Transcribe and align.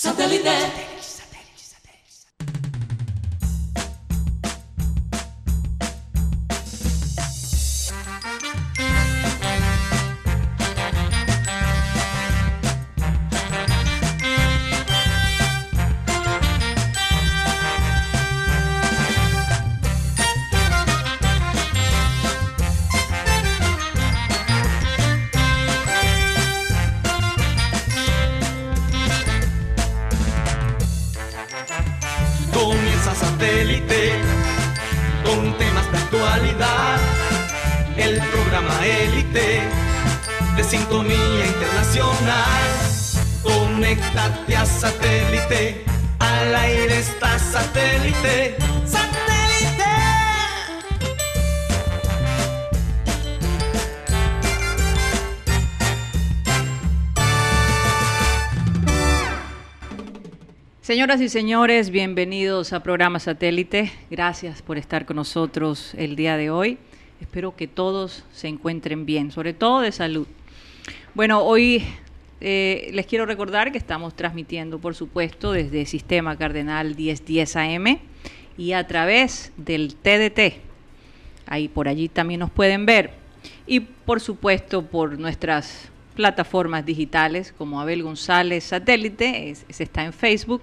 Satellite. 0.00 0.89
Señoras 61.20 61.34
y 61.34 61.38
señores, 61.38 61.90
bienvenidos 61.90 62.72
a 62.72 62.82
Programa 62.82 63.18
Satélite. 63.18 63.92
Gracias 64.10 64.62
por 64.62 64.78
estar 64.78 65.04
con 65.04 65.16
nosotros 65.16 65.92
el 65.98 66.16
día 66.16 66.38
de 66.38 66.48
hoy. 66.48 66.78
Espero 67.20 67.54
que 67.54 67.68
todos 67.68 68.24
se 68.32 68.48
encuentren 68.48 69.04
bien, 69.04 69.30
sobre 69.30 69.52
todo 69.52 69.80
de 69.80 69.92
salud. 69.92 70.26
Bueno, 71.12 71.42
hoy 71.42 71.84
eh, 72.40 72.88
les 72.94 73.04
quiero 73.04 73.26
recordar 73.26 73.70
que 73.70 73.76
estamos 73.76 74.16
transmitiendo, 74.16 74.78
por 74.78 74.94
supuesto, 74.94 75.52
desde 75.52 75.84
Sistema 75.84 76.38
Cardenal 76.38 76.96
1010 76.96 77.56
AM 77.56 77.98
y 78.56 78.72
a 78.72 78.86
través 78.86 79.52
del 79.58 79.96
TDT. 79.96 80.54
Ahí 81.44 81.68
por 81.68 81.86
allí 81.86 82.08
también 82.08 82.40
nos 82.40 82.50
pueden 82.50 82.86
ver. 82.86 83.10
Y 83.66 83.80
por 83.80 84.22
supuesto 84.22 84.86
por 84.86 85.18
nuestras 85.18 85.90
plataformas 86.14 86.86
digitales 86.86 87.52
como 87.58 87.78
Abel 87.78 88.02
González 88.02 88.64
Satélite, 88.64 89.54
se 89.68 89.82
está 89.82 90.02
en 90.02 90.14
Facebook, 90.14 90.62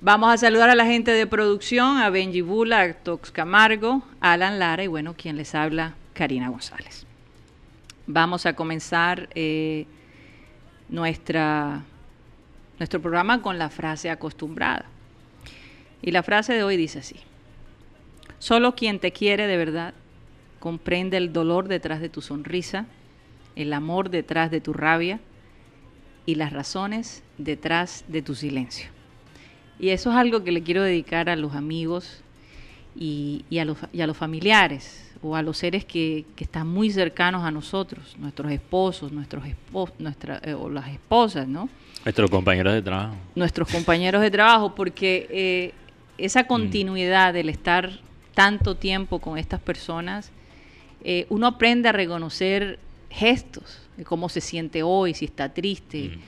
Vamos 0.00 0.32
a 0.32 0.36
saludar 0.36 0.68
a 0.68 0.74
la 0.74 0.84
gente 0.84 1.12
de 1.12 1.26
producción, 1.26 1.98
a 1.98 2.10
Benji 2.10 2.40
Bula, 2.42 2.82
a 2.82 2.92
Tox 2.92 3.30
Camargo, 3.30 4.02
a 4.20 4.32
Alan 4.32 4.58
Lara 4.58 4.84
y 4.84 4.86
bueno, 4.86 5.14
quien 5.16 5.36
les 5.36 5.54
habla, 5.54 5.94
Karina 6.12 6.48
González. 6.48 7.06
Vamos 8.06 8.44
a 8.44 8.54
comenzar 8.54 9.30
eh, 9.34 9.86
nuestra, 10.94 11.82
nuestro 12.78 13.02
programa 13.02 13.42
con 13.42 13.58
la 13.58 13.68
frase 13.68 14.10
acostumbrada. 14.10 14.86
Y 16.00 16.12
la 16.12 16.22
frase 16.22 16.54
de 16.54 16.62
hoy 16.62 16.76
dice 16.76 17.00
así. 17.00 17.16
Solo 18.38 18.74
quien 18.74 19.00
te 19.00 19.12
quiere 19.12 19.46
de 19.46 19.56
verdad 19.56 19.94
comprende 20.60 21.16
el 21.16 21.32
dolor 21.32 21.68
detrás 21.68 22.00
de 22.00 22.08
tu 22.08 22.22
sonrisa, 22.22 22.86
el 23.56 23.72
amor 23.72 24.08
detrás 24.08 24.50
de 24.50 24.60
tu 24.60 24.72
rabia 24.72 25.20
y 26.26 26.36
las 26.36 26.52
razones 26.52 27.22
detrás 27.38 28.04
de 28.08 28.22
tu 28.22 28.34
silencio. 28.34 28.88
Y 29.78 29.90
eso 29.90 30.10
es 30.10 30.16
algo 30.16 30.44
que 30.44 30.52
le 30.52 30.62
quiero 30.62 30.82
dedicar 30.82 31.28
a 31.28 31.36
los 31.36 31.54
amigos 31.54 32.22
y, 32.96 33.44
a, 33.58 33.64
los, 33.64 33.78
y 33.92 34.00
a 34.00 34.06
los 34.06 34.16
familiares, 34.16 35.13
o 35.24 35.34
a 35.34 35.42
los 35.42 35.56
seres 35.56 35.86
que, 35.86 36.26
están 36.36 36.68
muy 36.68 36.90
cercanos 36.90 37.44
a 37.44 37.50
nosotros, 37.50 38.14
nuestros 38.18 38.52
esposos, 38.52 39.10
nuestros 39.10 39.44
nuestra, 39.98 40.38
eh, 40.44 40.52
o 40.52 40.68
las 40.68 40.88
esposas, 40.88 41.48
¿no? 41.48 41.70
Nuestros 42.04 42.30
compañeros 42.30 42.74
de 42.74 42.82
trabajo. 42.82 43.16
Nuestros 43.34 43.70
compañeros 43.70 44.20
de 44.20 44.30
trabajo, 44.30 44.74
porque 44.74 45.26
eh, 45.30 45.72
esa 46.18 46.42
mm. 46.42 46.46
continuidad 46.46 47.32
del 47.32 47.48
estar 47.48 48.00
tanto 48.34 48.74
tiempo 48.74 49.18
con 49.18 49.38
estas 49.38 49.60
personas, 49.60 50.30
eh, 51.02 51.24
uno 51.30 51.46
aprende 51.46 51.88
a 51.88 51.92
reconocer 51.92 52.78
gestos, 53.08 53.80
cómo 54.04 54.28
se 54.28 54.42
siente 54.42 54.82
hoy, 54.82 55.14
si 55.14 55.24
está 55.24 55.48
triste, 55.54 56.18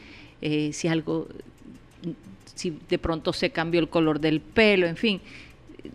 mm. 0.40 0.72
si 0.72 0.88
algo, 0.88 1.28
si 2.54 2.78
de 2.88 2.96
pronto 2.96 3.34
se 3.34 3.50
cambió 3.50 3.78
el 3.78 3.90
color 3.90 4.20
del 4.20 4.40
pelo, 4.40 4.86
en 4.86 4.96
fin 4.96 5.20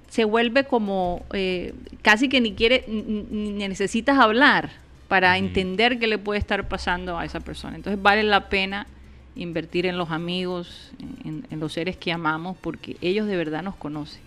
se 0.09 0.25
vuelve 0.25 0.65
como 0.65 1.23
eh, 1.33 1.73
casi 2.01 2.29
que 2.29 2.41
ni 2.41 2.53
quiere 2.53 2.85
ni 2.87 3.51
necesitas 3.51 4.17
hablar 4.17 4.71
para 5.07 5.37
entender 5.37 5.99
qué 5.99 6.07
le 6.07 6.17
puede 6.17 6.39
estar 6.39 6.67
pasando 6.67 7.17
a 7.17 7.25
esa 7.25 7.41
persona. 7.41 7.75
Entonces 7.75 8.01
vale 8.01 8.23
la 8.23 8.47
pena 8.47 8.87
invertir 9.35 9.85
en 9.85 9.97
los 9.97 10.09
amigos, 10.09 10.91
en, 11.25 11.59
los 11.59 11.73
seres 11.73 11.97
que 11.97 12.11
amamos, 12.11 12.55
porque 12.59 12.97
ellos 13.01 13.27
de 13.27 13.35
verdad 13.35 13.61
nos 13.61 13.75
conocen. 13.75 14.21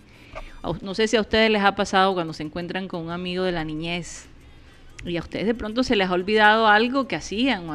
No 0.82 0.94
sé 0.94 1.08
si 1.08 1.16
a 1.16 1.20
ustedes 1.20 1.50
les 1.50 1.62
ha 1.62 1.74
pasado 1.74 2.14
cuando 2.14 2.32
se 2.32 2.42
encuentran 2.42 2.88
con 2.88 3.02
un 3.02 3.10
amigo 3.10 3.44
de 3.44 3.52
la 3.52 3.64
niñez 3.64 4.26
y 5.04 5.16
a 5.16 5.20
ustedes 5.20 5.46
de 5.46 5.54
pronto 5.54 5.82
se 5.84 5.96
les 5.96 6.08
ha 6.08 6.12
olvidado 6.12 6.66
algo 6.66 7.06
que 7.08 7.16
hacían, 7.16 7.68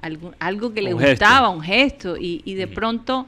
algo, 0.00 0.32
algo, 0.38 0.74
que 0.74 0.82
les 0.82 0.94
gustaba, 0.94 1.48
un 1.48 1.60
gesto, 1.62 2.16
y 2.18 2.54
de 2.54 2.66
pronto 2.66 3.26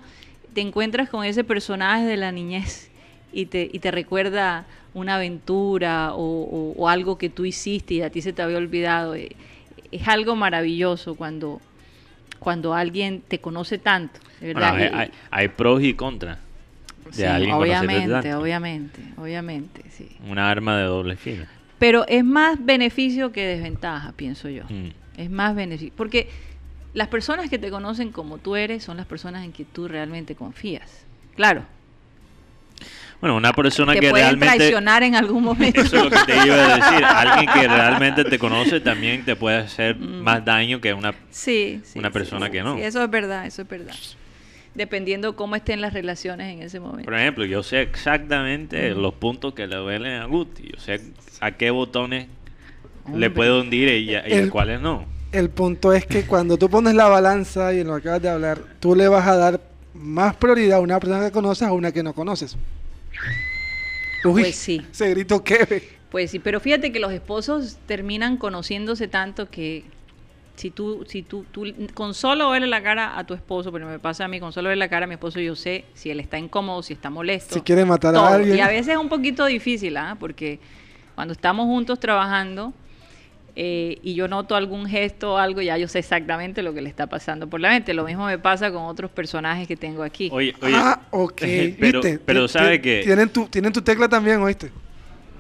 te 0.55 0.61
encuentras 0.61 1.09
con 1.09 1.25
ese 1.25 1.45
personaje 1.45 2.06
de 2.06 2.16
la 2.16 2.33
niñez 2.33 2.91
y 3.33 3.47
te, 3.47 3.69
y 3.71 3.79
te 3.79 3.91
recuerda 3.91 4.67
una 4.95 5.17
aventura 5.17 6.13
o, 6.15 6.89
algo 6.89 7.19
que 7.19 7.29
tú 7.29 7.45
hiciste 7.45 7.95
y 7.95 8.03
a 8.03 8.11
ti 8.11 8.23
se 8.23 8.33
te 8.33 8.43
había 8.43 8.57
olvidado. 8.57 9.15
Eh, 9.15 9.37
es 9.93 10.09
algo 10.09 10.37
maravilloso 10.37 11.15
cuando, 11.15 11.61
cuando 12.39 12.75
alguien 12.75 13.23
te 13.27 13.39
conoce 13.39 13.79
tanto. 13.79 14.21
¿verdad? 14.41 15.11
hay, 15.31 15.49
pros 15.49 15.83
y 15.83 15.95
contras. 15.95 16.39
De 17.15 17.27
alguien 17.27 17.55
obviamente, 17.55 18.35
obviamente, 18.35 19.01
obviamente, 19.17 19.83
sí. 19.91 20.09
Una 20.29 20.51
arma 20.51 20.77
de 20.79 20.85
doble 20.85 21.17
filo. 21.17 21.45
Pero 21.79 22.07
es 22.09 22.25
más 22.25 22.65
beneficio 22.65 23.33
que 23.33 23.47
desventaja, 23.47 24.13
pienso 24.13 24.49
yo. 24.49 24.65
Mm. 24.65 24.89
Es 25.19 25.31
más 25.31 25.55
beneficio. 25.55 25.93
Porque 25.95 26.29
las 26.95 27.09
personas 27.09 27.51
que 27.51 27.59
te 27.59 27.71
conocen 27.71 28.13
como 28.13 28.39
tú 28.39 28.57
eres 28.57 28.83
son 28.83 28.97
las 28.97 29.07
personas 29.07 29.45
en 29.45 29.53
que 29.53 29.67
tú 29.67 29.87
realmente 29.87 30.35
confías. 30.35 31.05
Claro, 31.37 31.65
bueno, 33.21 33.36
una 33.36 33.53
persona 33.53 33.95
te 33.95 34.01
que 34.01 34.13
realmente... 34.13 34.57
traicionar 34.57 35.03
en 35.03 35.15
algún 35.15 35.42
momento. 35.42 35.80
Eso 35.83 35.97
es 35.97 36.04
lo 36.04 36.10
que 36.10 36.33
te 36.33 36.47
iba 36.47 36.54
a 36.54 36.77
decir. 36.77 37.04
Alguien 37.04 37.51
que 37.53 37.68
realmente 37.68 38.24
te 38.24 38.39
conoce 38.39 38.80
también 38.80 39.24
te 39.24 39.36
puede 39.36 39.59
hacer 39.59 39.97
mm. 39.97 40.22
más 40.22 40.45
daño 40.45 40.80
que 40.80 40.92
una, 40.92 41.15
sí, 41.30 41.80
una 41.95 42.10
persona 42.10 42.51
que 42.51 42.63
no. 42.63 42.77
Sí, 42.77 42.83
eso 42.83 43.03
es 43.03 43.10
verdad, 43.10 43.47
eso 43.47 43.63
es 43.63 43.68
verdad. 43.68 43.95
Dependiendo 44.74 45.36
cómo 45.36 45.57
estén 45.57 45.80
las 45.80 45.95
relaciones 45.95 46.53
en 46.53 46.63
ese 46.63 46.80
momento. 46.80 47.04
Por 47.04 47.15
ejemplo, 47.15 47.47
yo 47.47 47.63
sé 47.63 47.80
exactamente 47.80 48.91
los 48.91 49.15
puntos 49.15 49.54
que 49.54 49.66
le 49.66 49.77
duelen 49.77 50.21
a 50.21 50.27
Guti. 50.27 50.71
Yo 50.74 50.78
sé 50.78 51.01
a 51.41 51.53
qué 51.53 51.71
botones 51.71 52.28
le 53.15 53.30
puedo 53.30 53.62
hundir 53.62 53.89
y, 53.89 54.15
a, 54.15 54.51
cuáles 54.51 54.80
no. 54.83 55.07
El 55.33 55.48
punto 55.48 55.95
es 55.95 56.04
que 56.04 56.27
cuando 56.27 56.59
tú 56.59 56.69
pones 56.69 56.95
la 56.95 57.09
balanza 57.09 57.72
y 57.72 57.80
en 57.80 57.86
lo 57.86 57.95
que 57.95 58.01
acabas 58.01 58.22
de 58.22 58.28
hablar, 58.28 58.59
tú 58.78 58.95
le 58.95 59.09
vas 59.09 59.27
a 59.27 59.36
dar 59.36 59.60
más 59.95 60.36
prioridad 60.36 60.78
a 60.78 60.80
una 60.80 61.01
persona 61.01 61.24
que 61.24 61.33
conoces 61.33 61.66
a 61.66 61.72
una 61.72 61.91
que 61.91 62.03
no 62.03 62.12
conoces 62.12 62.59
pues 64.22 64.57
sí. 64.57 64.83
Se 64.91 65.10
gritó 65.10 65.42
qué 65.42 65.97
Pues 66.10 66.30
sí, 66.30 66.39
pero 66.39 66.60
fíjate 66.60 66.92
que 66.92 67.01
los 67.01 67.13
esposos 67.13 67.78
terminan 67.86 68.36
conociéndose 68.36 69.09
tanto 69.09 69.51
que 69.51 69.84
si 70.57 70.71
tú, 70.71 71.04
si 71.07 71.22
tú, 71.22 71.45
tú, 71.51 71.65
con 71.92 72.15
solo 72.15 72.51
verle 72.51 72.66
la 72.66 72.83
cara 72.83 73.18
a 73.18 73.24
tu 73.24 73.34
esposo, 73.34 73.71
pero 73.71 73.86
me 73.86 73.98
pasa 73.98 74.24
a 74.24 74.28
mí, 74.28 74.41
con 74.41 74.53
solo 74.53 74.71
verle 74.71 74.84
la 74.84 74.89
cara 74.89 75.04
a 75.04 75.07
mi 75.07 75.15
esposo, 75.15 75.39
yo 75.39 75.54
sé 75.54 75.84
si 75.95 76.10
él 76.10 76.18
está 76.18 76.39
incómodo, 76.39 76.83
si 76.83 76.95
está 76.95 77.10
molesto. 77.10 77.54
Si 77.54 77.60
quiere 77.60 77.84
matar 77.84 78.15
todo. 78.15 78.24
a 78.24 78.34
alguien. 78.34 78.57
Y 78.57 78.60
a 78.60 78.68
veces 78.68 78.89
es 78.89 78.97
un 78.97 79.09
poquito 79.09 79.45
difícil, 79.45 79.97
¿ah? 79.98 80.16
Porque 80.19 80.59
cuando 81.15 81.33
estamos 81.33 81.66
juntos 81.66 82.01
trabajando 82.01 82.72
eh, 83.59 83.99
y 84.03 84.15
yo 84.15 84.29
noto 84.29 84.55
algún 84.55 84.87
gesto 84.87 85.33
o 85.35 85.37
algo, 85.39 85.63
ya 85.63 85.79
yo 85.79 85.89
sé 85.89 85.99
exactamente 85.99 86.63
lo 86.63 86.75
que 86.75 86.83
le 86.83 86.91
está 86.91 87.07
pasando 87.07 87.49
por 87.49 87.59
la 87.59 87.71
mente. 87.71 87.95
Lo 87.95 88.05
mismo 88.05 88.27
me 88.27 88.39
pasa 88.39 88.71
con 88.71 88.85
otros 88.85 89.11
personajes 89.11 89.67
que 89.67 89.77
tengo 89.77 90.03
aquí. 90.03 90.29
Oye, 90.31 90.55
oye. 90.61 90.75
ah, 90.77 91.01
ok. 91.11 91.43
pero, 91.81 92.03
¿viste? 92.03 92.19
pero 92.19 92.47
sabe 92.49 92.83
que... 92.83 93.01
Tienen 93.03 93.31
tu, 93.31 93.49
tienen 93.49 93.73
tu 93.73 93.81
tecla 93.81 94.11
también, 94.11 94.43
¿oíste? 94.43 94.71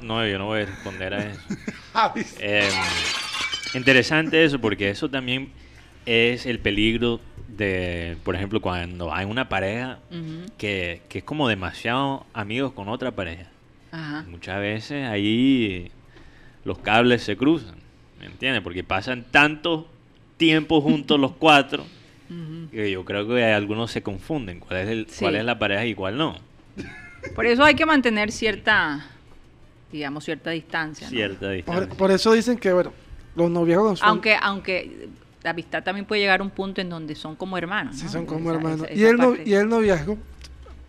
No, 0.00 0.26
yo 0.26 0.38
no 0.38 0.46
voy 0.46 0.62
a 0.62 0.66
responder 0.66 1.14
a 1.14 1.30
eso. 1.30 1.40
Ah. 1.98 2.12
Eh, 2.40 2.68
interesante 3.72 4.44
eso, 4.44 4.60
porque 4.60 4.90
eso 4.90 5.08
también 5.08 5.50
es 6.04 6.44
el 6.44 6.58
peligro 6.58 7.22
de, 7.48 8.18
por 8.22 8.34
ejemplo, 8.34 8.60
cuando 8.60 9.14
hay 9.14 9.24
una 9.24 9.48
pareja 9.48 9.98
que, 10.58 11.00
que 11.08 11.18
es 11.20 11.24
como 11.24 11.48
demasiado 11.48 12.26
amigos 12.34 12.72
con 12.72 12.90
otra 12.90 13.12
pareja. 13.12 13.48
Ajá. 13.92 14.26
Muchas 14.28 14.60
veces 14.60 15.08
ahí 15.08 15.90
los 16.64 16.76
cables 16.80 17.22
se 17.22 17.34
cruzan, 17.38 17.76
¿me 18.20 18.26
entiendes? 18.26 18.62
Porque 18.62 18.82
pasan 18.84 19.24
tanto 19.30 19.88
tiempo 20.36 20.80
juntos 20.80 21.18
los 21.20 21.32
cuatro 21.32 21.84
que 22.72 22.90
yo 22.90 23.04
creo 23.04 23.26
que 23.28 23.44
algunos 23.44 23.90
se 23.92 24.02
confunden 24.02 24.58
cuál 24.60 24.80
es, 24.80 24.88
el, 24.88 25.06
Sí. 25.08 25.20
cuál 25.20 25.36
es 25.36 25.44
la 25.44 25.58
pareja 25.58 25.84
y 25.86 25.94
cuál 25.94 26.16
no. 26.18 26.36
Por 27.34 27.46
eso 27.46 27.64
hay 27.64 27.74
que 27.74 27.86
mantener 27.86 28.32
cierta, 28.32 29.06
digamos, 29.92 30.24
cierta 30.24 30.50
distancia. 30.50 31.06
¿no? 31.06 31.10
Cierta 31.10 31.40
Por, 31.46 31.54
distancia. 31.54 31.94
por 31.96 32.10
eso 32.10 32.32
dicen 32.32 32.58
que, 32.58 32.72
bueno, 32.72 32.92
los 33.36 33.50
noviazgos 33.50 34.00
son, 34.00 34.08
Aunque, 34.08 34.36
aunque 34.40 35.08
la 35.42 35.50
amistad 35.50 35.82
también 35.84 36.04
puede 36.04 36.20
llegar 36.22 36.40
a 36.40 36.42
un 36.42 36.50
punto 36.50 36.80
en 36.80 36.88
donde 36.88 37.14
son 37.14 37.36
como 37.36 37.56
hermanos. 37.56 37.96
sí 37.96 38.04
¿no? 38.06 38.10
son 38.10 38.26
como 38.26 38.50
Esa- 38.50 38.58
hermanos. 38.58 38.86
esa- 38.90 38.94
y, 39.00 39.04
el 39.04 39.16
no- 39.16 39.36
y 39.44 39.54
el 39.54 39.68
noviazgo 39.68 40.18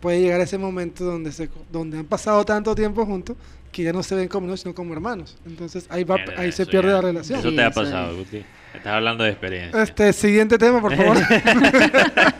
puede 0.00 0.20
llegar 0.20 0.40
a 0.40 0.44
ese 0.44 0.58
momento 0.58 1.04
donde, 1.04 1.30
se, 1.32 1.48
donde 1.70 1.98
han 1.98 2.04
pasado 2.06 2.44
tanto 2.44 2.74
tiempo 2.74 3.06
juntos 3.06 3.36
que 3.72 3.82
ya 3.82 3.92
no 3.92 4.02
se 4.02 4.14
ven 4.14 4.28
como 4.28 4.46
novios, 4.46 4.60
sino 4.60 4.74
como 4.74 4.92
hermanos. 4.92 5.36
Entonces 5.46 5.86
ahí, 5.90 6.04
va, 6.04 6.16
Mierda, 6.16 6.40
ahí 6.40 6.52
se 6.52 6.66
pierde 6.66 6.88
ya- 6.88 6.94
la 6.94 7.00
relación. 7.02 7.38
Eso 7.40 7.50
Sí, 7.50 7.56
te 7.56 7.62
ha 7.62 7.70
pasado. 7.70 8.16
Guti. 8.16 8.42
Estás 8.74 8.92
hablando 8.94 9.24
de 9.24 9.30
experiencia. 9.30 9.82
Este, 9.82 10.12
siguiente 10.12 10.58
tema, 10.58 10.80
por 10.80 10.94
favor. 10.96 11.16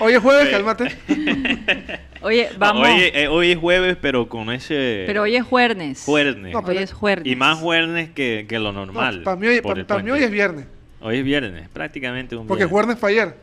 Hoy 0.00 0.12
es 0.12 0.20
jueves, 0.20 0.48
cálmate. 0.50 0.96
Oye, 2.22 2.48
vamos. 2.56 2.86
Hoy, 2.88 3.02
eh, 3.14 3.28
hoy 3.28 3.50
es 3.52 3.58
jueves, 3.58 3.96
pero 4.00 4.28
con 4.28 4.50
ese 4.50 5.04
pero 5.06 5.22
hoy 5.22 5.36
es 5.36 5.44
jueves. 5.44 6.02
jueves. 6.04 6.36
No, 6.36 6.58
Hoy 6.58 6.64
pero- 6.66 6.80
es 6.80 6.92
jueves. 6.92 7.26
y 7.26 7.36
más 7.36 7.58
jueves 7.58 8.10
que, 8.10 8.46
que 8.48 8.58
lo 8.58 8.72
normal. 8.72 9.22
para 9.24 9.36
mí, 9.36 9.46
hoy, 9.48 9.60
pa- 9.60 9.74
pa' 9.86 10.02
mí 10.02 10.10
hoy 10.10 10.22
es 10.22 10.30
viernes. 10.30 10.66
Hoy 11.00 11.18
es 11.18 11.24
viernes, 11.24 11.68
prácticamente 11.68 12.36
un 12.36 12.46
Porque 12.46 12.64
viernes. 12.64 12.72
jueves 12.72 12.98
fue 12.98 13.10
ayer. 13.10 13.34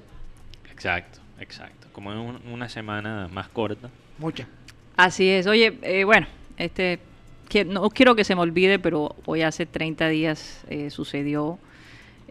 Exacto, 0.72 1.20
exacto. 1.40 1.88
Como 1.92 2.12
es 2.12 2.18
un- 2.20 2.52
una 2.54 2.70
semana 2.70 3.30
más 3.32 3.48
corta. 3.50 3.90
Mucha. 4.18 4.48
Así 4.98 5.30
es. 5.30 5.48
Oye, 5.48 5.78
eh, 5.82 6.04
bueno, 6.06 6.28
este, 6.58 7.00
que- 7.50 7.66
no 7.66 7.90
quiero 7.90 8.16
que 8.16 8.24
se 8.24 8.36
me 8.36 8.42
olvide, 8.42 8.80
pero 8.80 9.16
hoy 9.26 9.42
hace 9.42 9.66
30 9.66 10.08
días 10.10 10.64
eh, 10.70 10.90
sucedió 10.90 11.60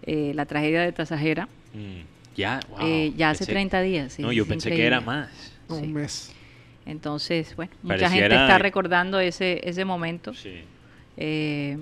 eh, 0.03 0.33
la 0.35 0.45
tragedia 0.47 0.83
de 0.83 0.93
Tasajera. 0.93 1.49
Mm, 1.73 2.03
Ya, 2.37 2.61
wow. 2.71 2.79
Eh, 2.87 3.13
ya 3.17 3.31
hace 3.31 3.45
pensé- 3.45 3.53
30 3.53 3.81
días. 3.83 4.13
sí, 4.15 4.23
no, 4.23 4.33
yo 4.33 4.45
pensé 4.47 4.71
que 4.71 4.85
era 4.87 5.01
más. 5.01 5.31
Un 5.69 5.93
mes. 5.93 6.33
Entonces, 6.87 7.55
bueno, 7.57 7.73
mucha 7.83 8.11
gente 8.11 8.35
está 8.35 8.59
recordando 8.59 9.19
ese, 9.21 9.61
ese 9.69 9.85
momento. 9.85 10.35
Sí. 10.35 10.61
eh, 11.17 11.79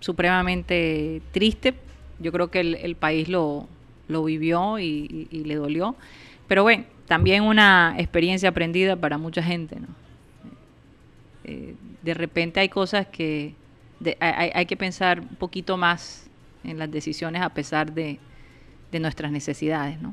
supremamente 0.00 1.22
triste. 1.32 1.74
Yo 2.18 2.32
creo 2.32 2.48
que 2.50 2.60
el, 2.60 2.74
el 2.76 2.96
país 2.96 3.28
lo, 3.28 3.68
lo 4.08 4.24
vivió 4.24 4.78
y, 4.78 4.84
y- 5.30 5.36
y 5.36 5.44
le 5.44 5.54
dolió. 5.56 5.96
Pero 6.48 6.62
bueno, 6.62 6.84
también 7.06 7.42
una 7.42 7.94
experiencia 7.98 8.48
aprendida 8.50 8.96
para 8.96 9.18
mucha 9.18 9.42
gente. 9.42 9.76
¿no? 9.80 9.88
Eh, 11.46 11.74
de 12.02 12.14
repente 12.14 12.60
hay 12.60 12.68
cosas 12.68 13.06
que 13.06 13.54
hay, 14.20 14.66
que 14.66 14.76
pensar 14.76 15.20
un 15.20 15.36
poquito 15.36 15.78
más 15.78 16.28
en 16.64 16.78
las 16.78 16.90
decisiones 16.90 17.40
a 17.40 17.48
pesar 17.48 17.92
de, 17.92 18.18
de 18.92 19.00
nuestras 19.00 19.32
necesidades. 19.32 19.98
¿no? 20.02 20.12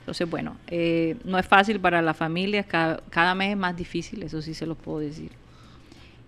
Entonces, 0.00 0.28
bueno, 0.28 0.56
eh, 0.66 1.16
no 1.24 1.38
es 1.38 1.46
fácil 1.46 1.78
para 1.78 2.02
las 2.02 2.16
familias, 2.16 2.66
cada, 2.66 3.00
cada 3.10 3.34
mes 3.34 3.50
es 3.50 3.56
más 3.56 3.76
difícil, 3.76 4.24
eso 4.24 4.42
sí 4.42 4.54
se 4.54 4.66
los 4.66 4.76
puedo 4.76 4.98
decir 4.98 5.30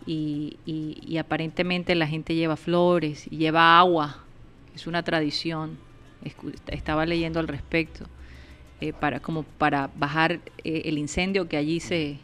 y, 0.09 1.19
aparentemente 1.19 1.95
la 1.95 2.07
gente 2.07 2.35
lleva 2.35 2.57
flores 2.57 3.27
lleva 3.27 3.79
agua, 3.79 4.19
es 4.75 4.87
una 4.87 5.03
tradición. 5.03 5.77
Estaba 6.69 7.07
leyendo 7.07 7.41
al 7.41 7.49
respecto, 7.49 8.07
eh, 8.81 8.93
para, 8.93 9.21
como 9.21 9.43
para 9.43 9.91
bajar 9.97 10.41
el 10.65 10.99
incendio 10.99 11.49
que 11.49 11.57
allí 11.57 11.81
se, 11.81 12.19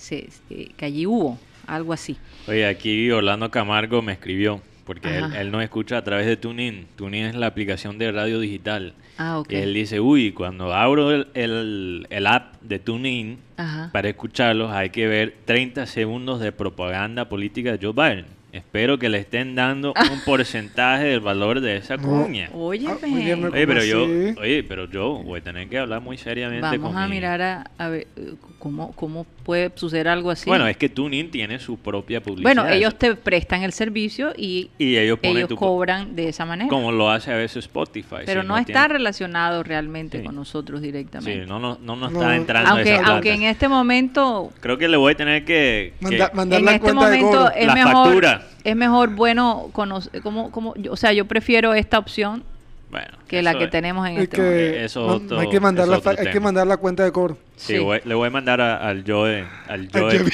se- 0.00 0.28
eh, 0.50 0.70
que 0.76 0.84
allí 0.84 1.06
hubo, 1.06 1.38
algo 1.66 1.92
así. 1.92 2.16
Oye, 2.48 2.66
aquí 2.66 3.10
Orlando 3.10 3.50
Camargo 3.50 4.02
me 4.02 4.12
escribió, 4.12 4.60
porque 4.84 5.18
él, 5.18 5.24
él 5.36 5.50
nos 5.52 5.62
escucha 5.62 5.98
a 5.98 6.04
través 6.04 6.26
de 6.26 6.36
TuneIn. 6.36 6.86
TuneIn 6.96 7.24
es 7.26 7.34
la 7.36 7.46
aplicación 7.46 7.98
de 7.98 8.10
radio 8.10 8.40
digital. 8.40 8.94
Ah, 9.18 9.38
ok. 9.38 9.52
Y 9.52 9.56
él 9.56 9.74
dice, 9.74 10.00
uy, 10.00 10.32
cuando 10.32 10.72
abro 10.74 11.12
el, 11.12 11.28
el- 11.34 12.06
el 12.10 12.26
app 12.26 12.54
de 12.62 12.78
TuneIn 12.78 13.38
Ajá. 13.58 13.90
para 13.92 14.08
escucharlos 14.08 14.72
hay 14.72 14.90
que 14.90 15.06
ver 15.06 15.34
30 15.44 15.84
segundos 15.86 16.40
de 16.40 16.52
propaganda 16.52 17.28
política 17.28 17.76
de 17.76 17.86
Joe 17.86 17.92
Biden. 17.92 18.26
Espero 18.52 18.98
que 18.98 19.08
le 19.08 19.18
estén 19.18 19.54
dando 19.54 19.92
un 20.12 20.20
porcentaje 20.24 21.04
del 21.04 21.20
valor 21.20 21.60
de 21.60 21.76
esa 21.76 21.96
No. 21.96 22.08
cuña. 22.24 22.48
Oye, 22.52 22.86
Ah, 22.88 22.96
óyeme, 23.00 23.46
Oye, 23.48 23.66
pero 23.66 23.84
yo, 23.84 24.04
oye, 24.40 24.64
pero 24.64 24.90
yo 24.90 25.22
voy 25.22 25.38
a 25.38 25.44
tener 25.44 25.68
que 25.68 25.78
hablar 25.78 26.00
muy 26.00 26.16
seriamente 26.16 26.66
vamos 26.78 26.92
con 26.94 27.00
a 27.00 27.06
mi- 27.06 27.14
mirar 27.14 27.40
a, 27.42 27.70
a 27.78 27.88
ver 27.90 28.08
eh, 28.16 28.32
cómo, 28.58 28.90
cómo 28.96 29.24
puede 29.44 29.72
suceder 29.74 30.08
algo 30.08 30.30
así. 30.30 30.48
Bueno, 30.48 30.66
es 30.66 30.76
que 30.76 30.88
TuneIn 30.88 31.30
tiene 31.30 31.58
su 31.58 31.76
propia 31.78 32.22
publicidad. 32.22 32.42
Bueno, 32.54 32.68
ellos 32.68 32.94
te 32.96 33.14
prestan 33.16 33.62
el 33.62 33.72
servicio 33.72 34.32
y 34.36 34.70
y 34.78 34.96
ellos 34.96 35.18
ponen 35.18 35.38
ellos 35.38 35.48
tu 35.48 35.56
cobran 35.56 36.14
de 36.14 36.28
esa 36.28 36.44
manera. 36.44 36.68
como 36.68 36.92
lo 36.92 37.10
hace 37.10 37.32
a 37.32 37.36
veces 37.36 37.64
Spotify. 37.64 38.16
Pero 38.26 38.42
si 38.42 38.48
no, 38.48 38.56
está 38.58 38.72
tiene- 38.84 38.88
relacionado 38.88 39.62
realmente 39.62 40.18
Sí. 40.18 40.24
con 40.24 40.34
nosotros 40.34 40.82
directamente. 40.82 41.42
Sí, 41.42 41.48
no, 41.48 41.58
no, 41.58 41.78
no 41.82 41.96
nos 41.96 42.12
No. 42.12 42.20
está 42.20 42.36
entrando 42.36 42.70
aunque, 42.70 42.90
esa 42.90 42.98
plata. 42.98 43.12
aunque 43.14 43.32
en 43.32 43.42
este 43.44 43.68
momento, 43.68 44.52
Creo 44.60 44.78
que 44.78 44.88
le 44.88 44.96
voy 44.96 45.12
a 45.12 45.16
tener 45.16 45.44
que... 45.44 45.94
que- 45.98 46.04
Manda- 46.04 46.30
mandar 46.34 46.58
en 46.60 46.64
la 46.66 46.72
este 46.72 46.80
cuenta 46.82 47.10
de 47.10 47.16
momento 47.18 47.38
cobro. 47.44 47.54
es 47.56 47.66
La 47.66 47.74
mejor, 47.74 47.92
factura. 48.04 48.46
es 48.64 48.76
mejor 48.76 49.14
bueno 49.14 49.68
conocer, 49.72 50.20
como, 50.22 50.50
como, 50.50 50.74
yo- 50.76 50.92
o 50.92 50.96
sea, 50.96 51.12
yo 51.12 51.24
prefiero 51.26 51.74
esta 51.74 51.98
opción 51.98 52.44
bueno, 52.90 53.18
que 53.28 53.42
la 53.42 53.56
que 53.56 53.64
es- 53.64 53.70
tenemos 53.70 54.06
en 54.08 54.18
este 54.18 54.36
momento. 54.36 54.56
que, 54.58 54.84
Eso 54.84 55.06
no- 55.06 55.12
otro- 55.14 55.38
hay 55.38 55.48
que 55.48 55.60
mandar 55.60 55.86
la, 55.88 56.00
fa- 56.00 56.14
hay 56.18 56.30
que 56.30 56.40
mandar 56.40 56.66
la 56.66 56.76
cuenta 56.76 57.04
de 57.04 57.12
cobro. 57.12 57.38
Sí, 57.56 57.74
Sí. 57.74 57.78
voy- 57.78 58.00
le 58.04 58.14
voy 58.14 58.26
a 58.26 58.30
mandar 58.30 58.60
a- 58.60 58.76
al 58.88 59.04
Joe, 59.06 59.44
al 59.68 59.88
Joe, 59.92 60.18
Joe. 60.18 60.30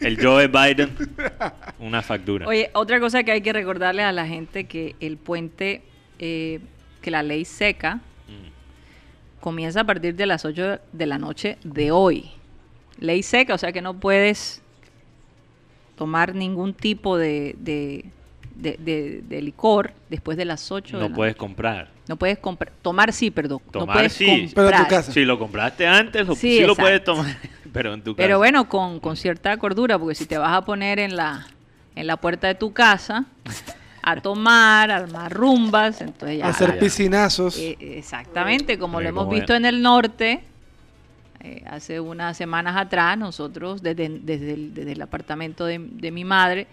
el 0.00 0.22
Joe 0.24 0.46
Biden 0.48 0.90
una 1.80 2.02
factura. 2.02 2.46
Oye, 2.46 2.70
otra 2.74 3.00
cosa 3.00 3.24
que 3.24 3.32
hay 3.32 3.40
que 3.40 3.52
recordarle 3.52 4.02
a 4.02 4.12
la 4.12 4.26
gente 4.26 4.64
que 4.64 4.94
el 5.00 5.16
puente, 5.16 5.82
eh, 6.18 6.60
que 7.02 7.10
la 7.10 7.22
ley 7.22 7.44
seca 7.44 7.96
Mm. 7.96 9.40
comienza 9.40 9.80
a 9.80 9.84
partir 9.84 10.14
de 10.14 10.26
las 10.26 10.44
8 10.44 10.78
de 10.92 11.06
la 11.06 11.18
noche 11.18 11.58
de 11.64 11.90
hoy. 11.90 12.30
Ley 12.98 13.22
seca, 13.22 13.54
o 13.54 13.58
sea 13.58 13.72
que 13.72 13.82
no 13.82 13.98
puedes 14.00 14.62
tomar 15.96 16.34
ningún 16.34 16.74
tipo 16.74 17.16
de, 17.18 17.54
de, 17.58 18.04
de- 18.56 18.78
de- 18.78 19.22
de 19.28 19.42
licor 19.42 19.92
después 20.08 20.36
de 20.36 20.44
las 20.44 20.70
8 20.72 20.96
de 20.96 21.02
No 21.02 21.08
la 21.10 21.14
puedes 21.14 21.32
noche. 21.34 21.38
comprar. 21.38 21.88
No 22.08 22.16
puedes 22.16 22.38
comprar. 22.38 22.72
Tomar 22.82 23.12
sí, 23.12 23.30
perdón. 23.30 23.60
no 23.66 23.72
Tomar 23.72 23.96
puedes 23.96 24.12
sí. 24.12 24.26
comprar. 24.26 24.54
Pero 24.54 24.68
en 24.78 24.82
tu 24.84 24.88
casa. 24.90 25.12
Si 25.12 25.24
lo 25.24 25.38
compraste 25.38 25.86
antes, 25.86 26.26
lo, 26.26 26.34
Sí, 26.34 26.58
sí, 26.58 26.64
lo 26.64 26.74
puedes 26.76 27.02
tomar, 27.04 27.36
pero 27.72 27.92
en 27.94 28.02
tu 28.02 28.14
casa. 28.14 28.24
Pero 28.24 28.38
bueno, 28.38 28.68
con, 28.68 29.00
con 29.00 29.16
cierta 29.16 29.56
cordura, 29.58 29.98
porque 29.98 30.14
si 30.14 30.26
te 30.26 30.38
vas 30.38 30.52
a 30.56 30.64
poner 30.64 30.98
en 31.00 31.16
la, 31.16 31.46
en 31.94 32.06
la 32.06 32.16
puerta 32.16 32.46
de 32.46 32.54
tu 32.54 32.72
casa 32.72 33.24
a 34.02 34.16
tomar, 34.22 34.90
a 34.90 34.96
armar 34.96 35.32
rumbas, 35.32 36.00
entonces 36.00 36.38
ya... 36.38 36.46
hacer 36.48 36.74
ya. 36.74 36.80
piscinazos. 36.80 37.58
Eh, 37.58 37.76
exactamente, 37.80 38.78
como 38.78 38.94
lo 38.94 38.98
Oye, 39.00 39.08
hemos 39.08 39.24
¿cómo 39.24 39.34
visto 39.36 39.54
en 39.54 39.64
el 39.66 39.82
norte, 39.82 40.42
eh, 41.40 41.62
hace 41.68 42.00
unas 42.00 42.36
semanas 42.36 42.76
atrás, 42.76 43.18
nosotros 43.18 43.82
desde, 43.82 44.08
desde, 44.08 44.54
el, 44.54 44.72
desde 44.74 44.92
el 44.92 45.02
apartamento 45.02 45.66
de, 45.66 45.78
de 45.80 46.10
mi 46.12 46.24
madre 46.24 46.66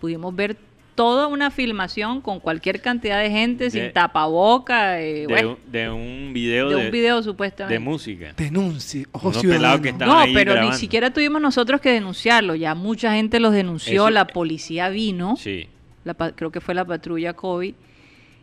pudimos 0.00 0.34
ver 0.36 0.56
toda 0.94 1.26
una 1.26 1.50
filmación 1.50 2.20
con 2.20 2.38
cualquier 2.40 2.80
cantidad 2.80 3.20
de 3.20 3.30
gente, 3.30 3.64
De- 3.64 3.70
sin 3.70 3.92
tapaboca, 3.92 5.00
eh, 5.00 5.20
de, 5.20 5.26
bueno, 5.26 5.50
un- 5.64 5.72
de 5.72 5.90
un 5.90 6.32
video 6.32 6.68
de 6.70 6.76
de, 6.76 6.84
un 6.86 6.90
video 6.92 7.16
de 7.16 7.22
supuestamente. 7.22 7.78
música. 7.80 8.32
Denuncie. 8.36 9.06
Ojo 9.12 9.32
pelados 9.42 9.80
que 9.80 9.92
No, 9.92 10.18
ahí 10.18 10.32
pero 10.34 10.52
grabando. 10.52 10.72
ni 10.72 10.78
siquiera 10.78 11.10
tuvimos 11.12 11.40
nosotros 11.42 11.80
que 11.80 11.90
denunciarlo, 11.90 12.54
ya 12.54 12.74
mucha 12.74 13.14
gente 13.14 13.40
los 13.40 13.52
denunció, 13.52 14.04
Eso- 14.04 14.10
la 14.10 14.26
policía 14.26 14.88
vino, 14.88 15.36
Sí. 15.36 15.68
la 16.04 16.14
creo 16.14 16.50
que 16.52 16.60
fue 16.60 16.74
la 16.74 16.84
patrulla 16.84 17.32
COVID, 17.32 17.74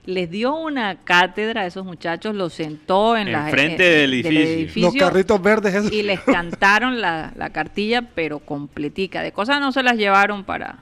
les 0.08 0.32
dio 0.32 0.56
una 0.56 0.96
cátedra 0.96 1.62
a 1.62 1.66
esos 1.68 1.86
muchachos, 1.86 2.34
los 2.36 2.54
sentó 2.54 3.16
en 3.16 3.32
la 3.32 3.46
Enfrente 3.46 4.04
en- 4.04 4.12
del 4.12 4.14
edificio. 4.26 4.82
Los 4.88 4.96
carritos 4.96 5.42
verdes 5.42 5.76
esos. 5.76 5.92
y 5.92 6.02
les 6.02 6.20
cantaron 6.22 7.00
la, 7.00 7.32
la 7.38 7.52
cartilla, 7.52 8.02
pero 8.16 8.40
completica. 8.40 9.22
De 9.22 9.32
cosas 9.32 9.60
no 9.62 9.72
se 9.72 9.84
las 9.84 9.98
llevaron 9.98 10.44
para, 10.44 10.80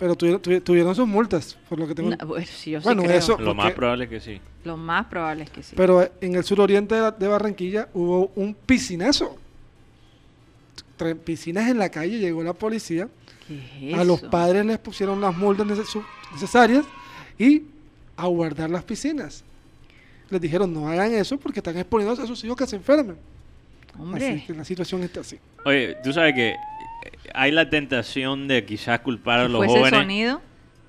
Pero 0.00 0.16
tuvieron, 0.16 0.40
tuvi- 0.42 0.62
tuvieron 0.62 0.94
sus 0.96 1.06
multas, 1.06 1.56
por 1.68 1.78
lo 1.78 1.86
que 1.86 1.94
tengo. 1.94 2.10
No, 2.10 2.26
bueno, 2.26 2.46
sí, 2.46 2.70
yo 2.72 2.80
sí 2.80 2.84
Bueno, 2.84 3.02
creo. 3.04 3.18
eso- 3.18 3.38
Lo 3.38 3.54
más 3.54 3.72
probable 3.72 4.04
es 4.04 4.10
que 4.10 4.18
sí. 4.20 4.40
Lo 4.64 4.76
más 4.76 5.06
probable 5.06 5.44
es 5.44 5.50
que 5.50 5.62
sí. 5.62 5.74
Pero 5.76 6.10
en 6.20 6.34
el 6.34 6.42
suroriente 6.42 6.94
de, 6.94 7.12
de 7.12 7.28
Barranquilla 7.28 7.88
hubo 7.94 8.32
un 8.34 8.54
piscinazo. 8.54 9.36
Tre- 10.98 11.16
Piscinas 11.16 11.68
en 11.70 11.78
la 11.78 11.88
calle, 11.90 12.18
llegó 12.18 12.42
la 12.42 12.52
policía. 12.52 13.08
¿Qué 13.46 13.92
es 13.92 13.98
A 13.98 14.04
los 14.04 14.20
eso? 14.20 14.30
padres 14.30 14.64
les 14.64 14.78
pusieron 14.78 15.20
las 15.20 15.36
multas 15.36 15.66
neces- 15.66 16.04
necesarias 16.32 16.84
y 17.38 17.62
a 18.16 18.26
guardar 18.26 18.70
las 18.70 18.84
piscinas. 18.84 19.44
Les 20.30 20.40
dijeron 20.40 20.72
no 20.72 20.88
hagan 20.88 21.12
eso 21.12 21.38
porque 21.38 21.60
están 21.60 21.76
exponiendo 21.76 22.22
a 22.22 22.26
sus 22.26 22.42
hijos 22.44 22.56
que 22.56 22.66
se 22.66 22.76
enfermen. 22.76 23.16
Así 23.92 24.00
Hombre, 24.02 24.44
que 24.46 24.54
la 24.54 24.64
situación 24.64 25.02
está 25.02 25.20
así. 25.20 25.38
Oye, 25.64 25.96
tú 26.04 26.12
sabes 26.12 26.34
que 26.34 26.50
eh, 26.50 26.56
hay 27.34 27.52
la 27.52 27.70
tentación 27.70 28.48
de 28.48 28.64
quizás 28.64 29.00
culpar 29.00 29.40
a 29.40 29.42
¿qué 29.44 29.48
los 29.50 29.58
fue 29.58 29.66
ese 29.66 29.78
jóvenes. 29.78 30.00
sonido? 30.00 30.42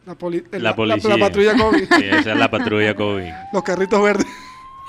La, 0.05 0.15
poli- 0.15 0.43
La, 0.51 0.59
la- 0.59 0.75
policía. 0.75 1.09
la 1.17 1.17
patrulla 1.27 1.55
COVID, 1.55 1.83
Sí, 1.97 2.03
esa 2.05 2.31
es 2.33 2.37
la 2.39 2.49
patrulla 2.51 2.95
COVID. 2.95 3.29
los 3.53 3.63
carritos 3.63 4.01
verdes. 4.03 4.25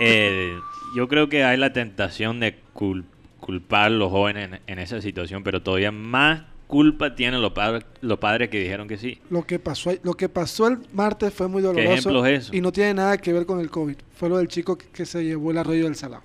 Eh, 0.01 0.53
yo 0.97 1.07
creo 1.09 1.29
que 1.29 1.45
hay 1.45 1.57
la 1.59 1.73
tentación 1.73 2.41
de 2.41 2.59
cul- 2.75 3.05
culpar 3.39 3.87
a 3.87 3.91
los 3.91 4.11
jóvenes 4.11 4.51
en, 4.53 4.61
en 4.67 4.79
esa 4.79 5.01
situación, 5.03 5.43
pero 5.43 5.63
todavía 5.63 5.93
más 5.93 6.43
culpa 6.67 7.15
tienen 7.15 7.43
los, 7.43 7.53
padres 7.53 7.85
los 8.01 8.19
padres 8.19 8.49
que 8.49 8.59
dijeron 8.59 8.89
que 8.89 8.97
sí. 8.97 9.21
Lo 9.29 9.47
que 9.47 9.59
pasó 9.59 9.93
lo 10.03 10.15
que 10.15 10.31
pasó 10.31 10.69
el 10.69 10.79
martes 10.95 11.35
fue 11.35 11.47
muy 11.47 11.61
doloroso 11.61 11.93
ejemplo 11.93 12.25
es 12.25 12.45
eso? 12.45 12.57
y 12.57 12.63
no 12.63 12.73
tiene 12.73 12.95
nada 12.95 13.19
que 13.19 13.31
ver 13.35 13.45
con 13.45 13.61
el 13.61 13.69
COVID. 13.69 13.97
Fue 14.17 14.31
lo 14.31 14.39
del 14.39 14.49
chico 14.49 14.79
que, 14.79 14.87
que 14.87 15.05
se 15.05 15.23
llevó 15.23 15.51
el 15.51 15.59
arroyo 15.59 15.85
del 15.85 15.95
Salado. 15.97 16.23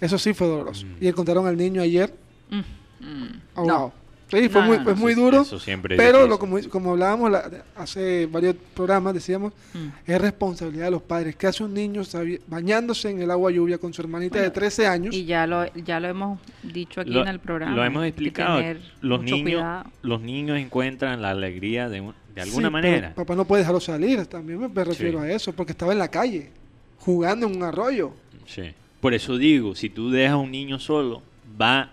Eso 0.00 0.18
sí 0.18 0.32
fue 0.34 0.46
doloroso. 0.46 0.86
Mm. 0.86 1.04
Y 1.04 1.08
encontraron 1.08 1.46
al 1.48 1.56
niño 1.56 1.82
ayer 1.82 2.14
Mm, 2.50 2.60
mm. 3.04 3.40
ahogado. 3.58 3.92
Sí, 4.26 4.48
fue 4.48 4.62
No, 4.62 4.66
muy, 4.68 4.78
no, 4.78 4.84
fue 4.84 4.94
no. 4.94 5.00
muy 5.00 5.14
duro. 5.14 5.42
eso 5.42 5.60
siempre 5.60 5.94
es 5.94 6.00
pero 6.00 6.26
lo, 6.26 6.38
como, 6.38 6.58
como 6.70 6.92
hablábamos 6.92 7.30
la- 7.30 7.48
hace 7.76 8.26
varios 8.26 8.56
programas, 8.74 9.14
decíamos, 9.14 9.52
Mm. 9.74 9.88
es 10.10 10.20
responsabilidad 10.20 10.86
de 10.86 10.90
los 10.92 11.02
padres. 11.02 11.36
¿Qué 11.36 11.46
hace 11.46 11.62
un 11.62 11.74
niño 11.74 12.02
bañándose 12.48 13.10
en 13.10 13.20
el 13.22 13.30
agua 13.30 13.50
lluvia 13.52 13.78
con 13.78 13.92
su 13.92 14.00
hermanita 14.02 14.32
Bueno, 14.36 14.44
de 14.44 14.50
13 14.50 14.86
años? 14.86 15.14
Y 15.14 15.24
ya 15.26 15.46
lo, 15.46 15.72
ya 15.74 16.00
lo 16.00 16.08
hemos 16.08 16.40
dicho 16.62 17.00
aquí 17.02 17.10
Lo, 17.10 17.22
en 17.22 17.28
el 17.28 17.38
programa. 17.38 17.76
lo 17.76 17.84
hemos 17.84 18.04
explicado. 18.06 18.60
Los 19.02 19.22
niños, 19.22 19.42
cuidado. 19.42 19.84
los 20.02 20.20
niños 20.22 20.58
encuentran 20.58 21.20
la 21.22 21.30
alegría 21.30 21.88
de, 21.88 22.00
un- 22.00 22.14
de 22.34 22.40
alguna 22.40 22.68
Sí, 22.68 22.72
manera. 22.72 23.00
pero 23.14 23.26
papá 23.26 23.36
no 23.36 23.44
puede 23.44 23.60
dejarlo 23.60 23.80
salir, 23.80 24.24
también 24.26 24.58
me, 24.58 24.68
me 24.68 24.84
refiero 24.84 25.20
Sí. 25.22 25.26
a 25.26 25.32
eso, 25.32 25.52
porque 25.52 25.72
estaba 25.72 25.92
en 25.92 25.98
la 25.98 26.08
calle, 26.08 26.50
jugando 26.98 27.46
en 27.46 27.56
un 27.56 27.62
arroyo. 27.62 28.12
Sí. 28.46 28.62
Por 29.00 29.12
eso 29.14 29.36
digo, 29.36 29.74
si 29.76 29.90
tú 29.90 30.10
dejas 30.10 30.32
a 30.32 30.36
un 30.38 30.50
niño 30.50 30.78
solo, 30.80 31.22
va, 31.60 31.90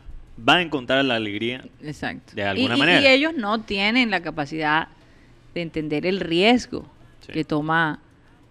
va 0.48 0.56
a 0.56 0.62
encontrar 0.62 1.04
la 1.06 1.16
alegría. 1.16 1.64
Exacto. 1.84 2.34
de 2.36 2.44
alguna 2.44 2.76
y, 2.76 2.80
manera. 2.80 3.02
y 3.02 3.08
ellos 3.08 3.34
no 3.36 3.62
tienen 3.62 4.10
la 4.12 4.22
capacidad 4.22 4.88
de 5.54 5.62
entender 5.62 6.06
el 6.06 6.20
riesgo 6.20 6.86
Sí. 7.26 7.34
que 7.34 7.44
toma 7.44 8.00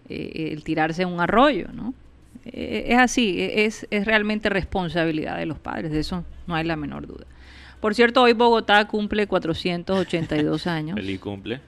eh, 0.08 0.50
el 0.52 0.62
tirarse 0.62 1.02
en 1.02 1.08
un 1.08 1.20
arroyo, 1.20 1.68
¿no? 1.72 1.92
Eh, 2.44 2.84
es 2.88 2.98
así, 2.98 3.40
e- 3.40 3.64
es, 3.64 3.86
es 3.90 4.04
realmente 4.04 4.48
responsabilidad 4.48 5.36
de 5.38 5.46
los 5.46 5.58
padres, 5.58 5.90
de 5.90 5.98
eso 6.00 6.24
no 6.46 6.54
hay 6.54 6.64
la 6.64 6.76
menor 6.76 7.06
duda. 7.06 7.26
Por 7.80 7.94
cierto, 7.94 8.22
hoy 8.22 8.32
Bogotá 8.32 8.86
cumple 8.86 9.26
482 9.26 10.66
años. 10.68 10.94
Feliz 10.96 11.18
cumple. 11.18 11.60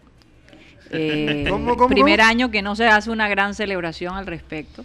Eh, 0.92 1.46
¿Cómo, 1.48 1.76
cómo, 1.76 1.88
primer 1.88 2.20
cómo? 2.20 2.28
año 2.30 2.50
que 2.50 2.62
no 2.62 2.76
se 2.76 2.86
hace 2.86 3.10
una 3.10 3.28
gran 3.28 3.54
celebración 3.54 4.14
al 4.14 4.26
respecto. 4.26 4.84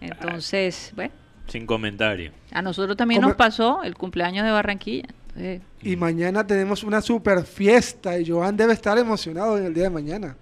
Entonces, 0.00 0.92
bueno, 0.94 1.12
Sin 1.46 1.66
comentario. 1.66 2.32
a 2.52 2.62
nosotros 2.62 2.96
también 2.96 3.20
¿Cómo? 3.20 3.28
nos 3.30 3.36
pasó 3.36 3.82
el 3.84 3.94
cumpleaños 3.94 4.44
de 4.44 4.50
Barranquilla. 4.52 5.08
Entonces, 5.28 5.60
Y 5.82 5.96
mañana 5.96 6.46
tenemos 6.46 6.82
una 6.82 7.00
super 7.02 7.44
fiesta 7.44 8.18
y 8.18 8.28
Joan 8.28 8.56
debe 8.56 8.72
estar 8.72 8.96
emocionado 8.98 9.58
en 9.58 9.66
el 9.66 9.74
día 9.74 9.84
de 9.84 9.90
mañana. 9.90 10.36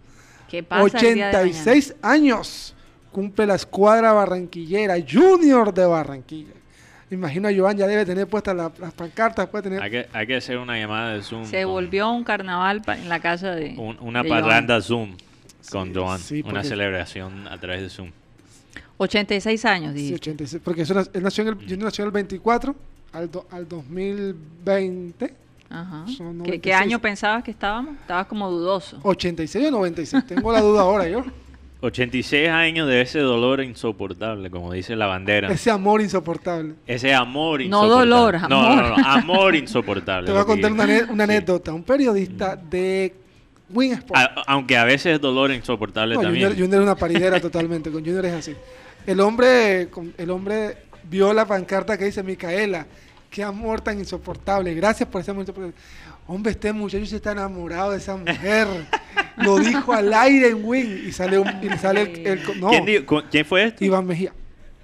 ¿Qué 0.48 0.62
pasa 0.62 0.98
el 0.98 1.14
día 1.14 1.26
de 1.28 1.32
mañana? 1.32 1.38
86 1.40 1.94
años 2.02 2.74
cumple 3.12 3.46
la 3.46 3.54
escuadra 3.56 4.12
barranquillera 4.12 4.94
Junior 5.08 5.72
de 5.74 5.84
Barranquilla. 5.86 6.52
Imagino 7.10 7.48
a 7.48 7.52
Joan 7.54 7.76
ya 7.76 7.86
debe 7.86 8.04
tener 8.06 8.26
puestas 8.26 8.56
la- 8.56 8.72
las 8.80 8.92
pancartas, 8.92 9.46
puede 9.48 9.62
tener... 9.64 9.82
Hay 9.82 9.90
que, 9.90 10.08
hay 10.12 10.26
que 10.26 10.36
hacer 10.36 10.58
una 10.58 10.78
llamada 10.78 11.14
de 11.14 11.22
Zoom. 11.22 11.44
Se 11.44 11.62
con- 11.64 11.72
volvió 11.72 12.10
un 12.10 12.24
carnaval 12.24 12.82
en 12.86 13.08
la 13.08 13.20
casa 13.20 13.54
de. 13.54 13.74
un- 13.78 13.98
una 14.00 14.22
de 14.22 14.28
Joan. 14.30 14.40
parranda 14.42 14.80
Zoom 14.80 15.16
con 15.70 15.88
Sí, 15.88 15.94
Joan. 15.94 16.18
sí, 16.18 16.40
una 16.42 16.52
porque- 16.54 16.68
celebración 16.68 17.46
a 17.48 17.58
través 17.58 17.82
de 17.82 17.90
Zoom. 17.90 18.10
86 18.96 19.64
años, 19.64 19.92
Sí, 19.92 19.98
dijiste. 20.02 20.30
86, 20.30 20.62
porque 20.64 20.82
eso 20.82 20.98
él 21.12 21.22
nació 21.22 21.42
en 21.42 21.48
el, 21.48 21.54
Junior 21.56 21.82
nació 21.84 22.02
en 22.04 22.06
el 22.08 22.12
24 22.12 22.74
al, 23.12 23.30
do- 23.30 23.46
al 23.50 23.68
2020. 23.68 25.34
Ajá. 25.70 26.04
¿Qué, 26.06 26.22
96. 26.22 26.60
qué 26.62 26.74
año 26.74 26.98
pensabas 27.00 27.42
que 27.42 27.50
estábamos? 27.50 27.96
Estabas 28.00 28.26
como 28.26 28.50
dudoso. 28.50 28.98
86 29.02 29.66
o 29.68 29.70
96, 29.72 30.26
tengo 30.26 30.52
la 30.52 30.60
duda 30.60 30.82
ahora 30.82 31.08
yo. 31.08 31.24
86 31.80 32.48
años 32.48 32.88
de 32.88 33.02
ese 33.02 33.18
dolor 33.18 33.60
insoportable, 33.62 34.50
como 34.50 34.72
dice 34.72 34.96
la 34.96 35.06
bandera. 35.06 35.52
Ese 35.52 35.70
amor 35.70 36.00
insoportable. 36.00 36.74
Ese 36.86 37.12
amor 37.12 37.60
No 37.60 37.64
insoportable. 37.84 38.10
dolor, 38.10 38.40
No, 38.42 38.48
no, 38.48 38.56
amor. 38.70 38.98
no, 38.98 39.06
amor 39.06 39.54
insoportable. 39.56 40.26
Te 40.26 40.32
voy 40.32 40.40
a 40.40 40.44
contar 40.44 40.72
una, 40.72 40.84
una 40.84 41.26
Sí. 41.26 41.32
anécdota. 41.32 41.74
Un 41.74 41.82
periodista 41.82 42.56
de 42.56 43.12
Win 43.68 43.92
Sport. 43.94 44.18
A- 44.18 44.42
aunque 44.46 44.78
a 44.78 44.84
veces 44.84 45.16
es 45.16 45.20
dolor 45.20 45.50
insoportable 45.52 46.14
No, 46.14 46.22
también. 46.22 46.48
Junior, 46.48 46.64
Junior 46.64 46.80
es 46.82 46.86
una 46.86 46.96
paridera 46.96 47.38
totalmente. 47.42 47.90
Con 47.90 48.02
Junior 48.02 48.24
es 48.24 48.32
así. 48.32 48.54
El 49.06 49.20
hombre, 49.20 49.88
con- 49.90 50.14
el 50.16 50.30
hombre 50.30 50.76
vio 51.10 51.32
la 51.32 51.44
pancarta 51.46 51.96
que 51.98 52.06
dice 52.06 52.22
Micaela. 52.22 52.86
Qué 53.30 53.42
amor 53.42 53.80
tan 53.80 53.98
insoportable. 53.98 54.74
Gracias 54.74 55.08
por 55.08 55.20
ese 55.20 55.30
amor 55.32 55.42
insoportable. 55.42 55.74
Hombre, 56.26 56.52
este 56.52 56.72
muchacho 56.72 57.04
se 57.06 57.16
está 57.16 57.32
enamorado 57.32 57.90
de 57.90 57.98
esa 57.98 58.16
mujer. 58.16 58.66
Lo 59.36 59.58
dijo 59.58 59.92
al 59.92 60.12
aire 60.14 60.48
en 60.48 60.64
Win 60.64 61.04
y 61.08 61.12
sale 61.12 61.38
un, 61.38 61.48
y 61.62 61.68
sale 61.78 62.02
el, 62.02 62.26
el- 62.26 62.60
no, 62.60 62.68
¿Quién, 62.70 62.84
dijo- 62.86 63.04
cu- 63.06 63.22
quién 63.30 63.44
fue 63.44 63.64
esto? 63.64 63.84
Iván 63.84 64.06
Mejía. 64.06 64.32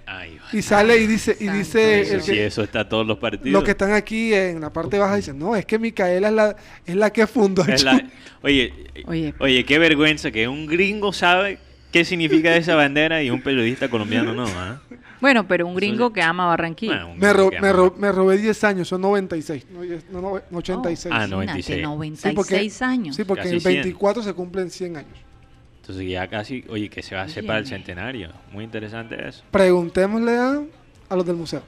Ay, 0.05 0.39
Y 0.53 0.61
sale 0.61 0.97
y 0.99 1.07
dice 1.07 1.37
y 1.39 1.45
Santo 1.45 1.59
dice 1.59 2.01
eso, 2.01 2.15
el 2.15 2.23
sí, 2.23 2.33
que- 2.33 2.47
eso 2.47 2.63
está 2.65 2.89
todos 2.89 3.07
los 3.07 3.19
partidos. 3.19 3.53
los 3.53 3.63
que 3.63 3.71
están 3.71 3.93
aquí 3.93 4.35
en 4.35 4.61
la 4.61 4.71
parte 4.73 4.99
baja 4.99 5.15
dicen 5.15 5.39
no 5.39 5.55
es 5.55 5.65
que 5.65 5.79
Micaela 5.79 6.29
es 6.29 6.35
la 6.35 6.57
es 6.85 6.97
la 6.97 7.11
que 7.13 7.29
fundó 7.29 7.63
el 7.63 7.71
Es 7.71 7.85
la- 7.85 7.93
Junior". 7.93 8.11
oye, 8.43 8.75
Oye. 9.07 9.35
oye, 9.39 9.65
qué 9.65 9.79
vergüenza 9.79 10.33
que 10.33 10.49
un 10.49 10.67
gringo 10.67 11.13
sabe 11.13 11.61
qué 11.93 12.05
significa 12.05 12.55
esa 12.57 12.75
bandera 12.75 13.23
y 13.23 13.31
un 13.31 13.41
periodista 13.43 13.89
colombiano 13.89 14.33
no. 14.33 14.47
¿ah? 14.47 14.81
Bueno, 15.21 15.47
pero 15.47 15.67
un 15.67 15.75
gringo 15.75 16.07
Eso- 16.07 16.13
que 16.13 16.23
ama 16.23 16.47
Barranquilla. 16.47 17.05
Bueno, 17.05 17.09
un 17.13 17.19
me, 17.19 17.29
gringo 17.29 17.45
ro- 17.45 17.51
que 17.51 17.61
me, 17.61 17.69
ama- 17.69 17.77
ro- 17.77 17.95
me 17.99 18.13
robé 18.13 18.39
10 18.39 18.65
años 18.65 18.89
son 18.89 19.01
96 19.03 19.67
no, 19.71 19.83
no, 20.21 20.41
no, 20.51 20.59
86 20.59 21.13
Ah, 21.15 21.27
Imagínate, 21.27 21.31
96. 21.31 21.77
Sí, 21.77 21.83
96 21.83 22.35
porque- 22.35 22.85
años. 22.85 23.17
Sí, 23.17 23.25
porque 23.25 23.43
Casi 23.43 23.55
el 23.57 23.61
100. 23.61 23.75
24 23.75 24.23
se 24.23 24.33
cumplen 24.33 24.71
100 24.71 24.97
años. 24.97 25.19
Entonces 25.83 26.09
ya 26.09 26.29
casi, 26.29 26.65
oye, 26.69 26.89
que 26.89 27.03
se 27.03 27.15
va 27.17 27.23
a 27.23 27.25
hacer 27.25 27.45
para 27.45 27.59
el 27.59 27.67
centenario. 27.67 28.31
Muy 28.53 28.65
interesante 28.65 29.17
eso. 29.29 29.43
Preguntémosle 29.51 30.37
a, 30.39 30.61
a 31.09 31.17
los 31.17 31.27
del 31.27 31.37
museo. 31.37 31.63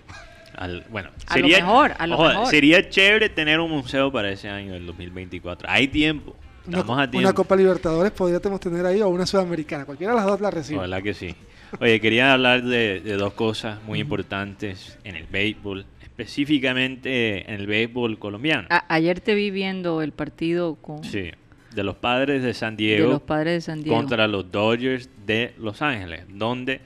Al- 0.55 0.85
bueno, 0.91 1.11
A 1.26 1.38
lo 1.38 1.49
mejor, 1.49 1.93
a 1.99 2.07
lo 2.07 2.14
ojo, 2.14 2.29
mejor. 2.29 2.47
sería 2.47 2.88
chévere 2.88 3.29
tener 3.31 3.59
un 3.59 3.71
museo 3.71 4.12
para 4.12 4.31
ese 4.31 4.49
año, 4.49 4.75
el 4.75 4.87
2024. 4.87 5.69
Hay 5.69 5.88
tiempo. 5.88 6.37
Una. 6.66 7.33
Copa 7.33 7.57
Libertadores 7.57 8.12
podríamos 8.12 8.61
tener 8.61 8.85
ahí 8.87 9.00
o 9.00 9.09
una 9.09 9.26
Sudamericana. 9.26 9.85
Cualquiera 9.85 10.12
de 10.12 10.19
las 10.19 10.26
dos 10.26 10.40
la 10.40 10.50
recibe. 10.50 10.78
Ojalá 10.78 11.02
que 11.02 11.14
sí. 11.14 11.35
Oye, 11.81 12.00
quería 12.00 12.33
hablar 12.33 12.62
de, 12.62 13.00
de 13.00 13.14
dos 13.14 13.33
cosas 13.33 13.83
muy 13.85 13.99
importantes 14.00 14.99
en 15.04 15.16
el 15.16 15.25
béisbol, 15.26 15.87
específicamente 16.02 17.50
en 17.52 17.61
el 17.61 17.66
béisbol 17.66 18.19
colombiano. 18.19 18.66
A- 18.71 18.85
ayer 18.95 19.21
te 19.21 19.35
vi 19.35 19.50
viendo 19.50 20.02
el 20.02 20.12
partido 20.12 20.75
con 20.76 21.02
Sí, 21.04 21.31
de 21.75 21.83
los 21.85 21.97
padres 21.97 22.42
de 22.42 22.52
San 22.54 22.76
de 22.76 22.85
Diego 22.85 23.11
los 23.12 23.23
padres 23.23 23.54
de 23.54 23.61
San 23.62 23.83
Diego. 23.83 23.97
contra 23.97 24.26
los 24.28 24.50
Dodgers 24.50 25.09
de 25.26 25.54
Los 25.59 25.81
Ángeles, 25.83 26.25
donde 26.28 26.81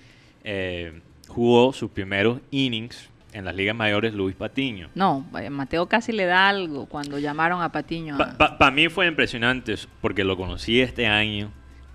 eh, 0.44 1.00
jugó 1.28 1.72
sus 1.72 1.90
primeros 1.90 2.38
innings 2.50 3.08
en 3.36 3.44
las 3.44 3.54
ligas 3.54 3.76
mayores 3.76 4.14
Luis 4.14 4.34
Patiño. 4.34 4.88
No, 4.94 5.26
vaya, 5.30 5.50
Mateo 5.50 5.86
casi 5.86 6.10
le 6.12 6.24
da 6.24 6.48
algo 6.48 6.86
cuando 6.86 7.18
llamaron 7.18 7.60
a 7.62 7.70
Patiño. 7.70 8.16
a- 8.20 8.56
Para 8.58 8.70
mí 8.70 8.88
fue 8.88 9.06
impresionante 9.06 9.74
porque 10.00 10.24
lo 10.24 10.36
conocí 10.38 10.80
este 10.80 11.06
año. 11.06 11.52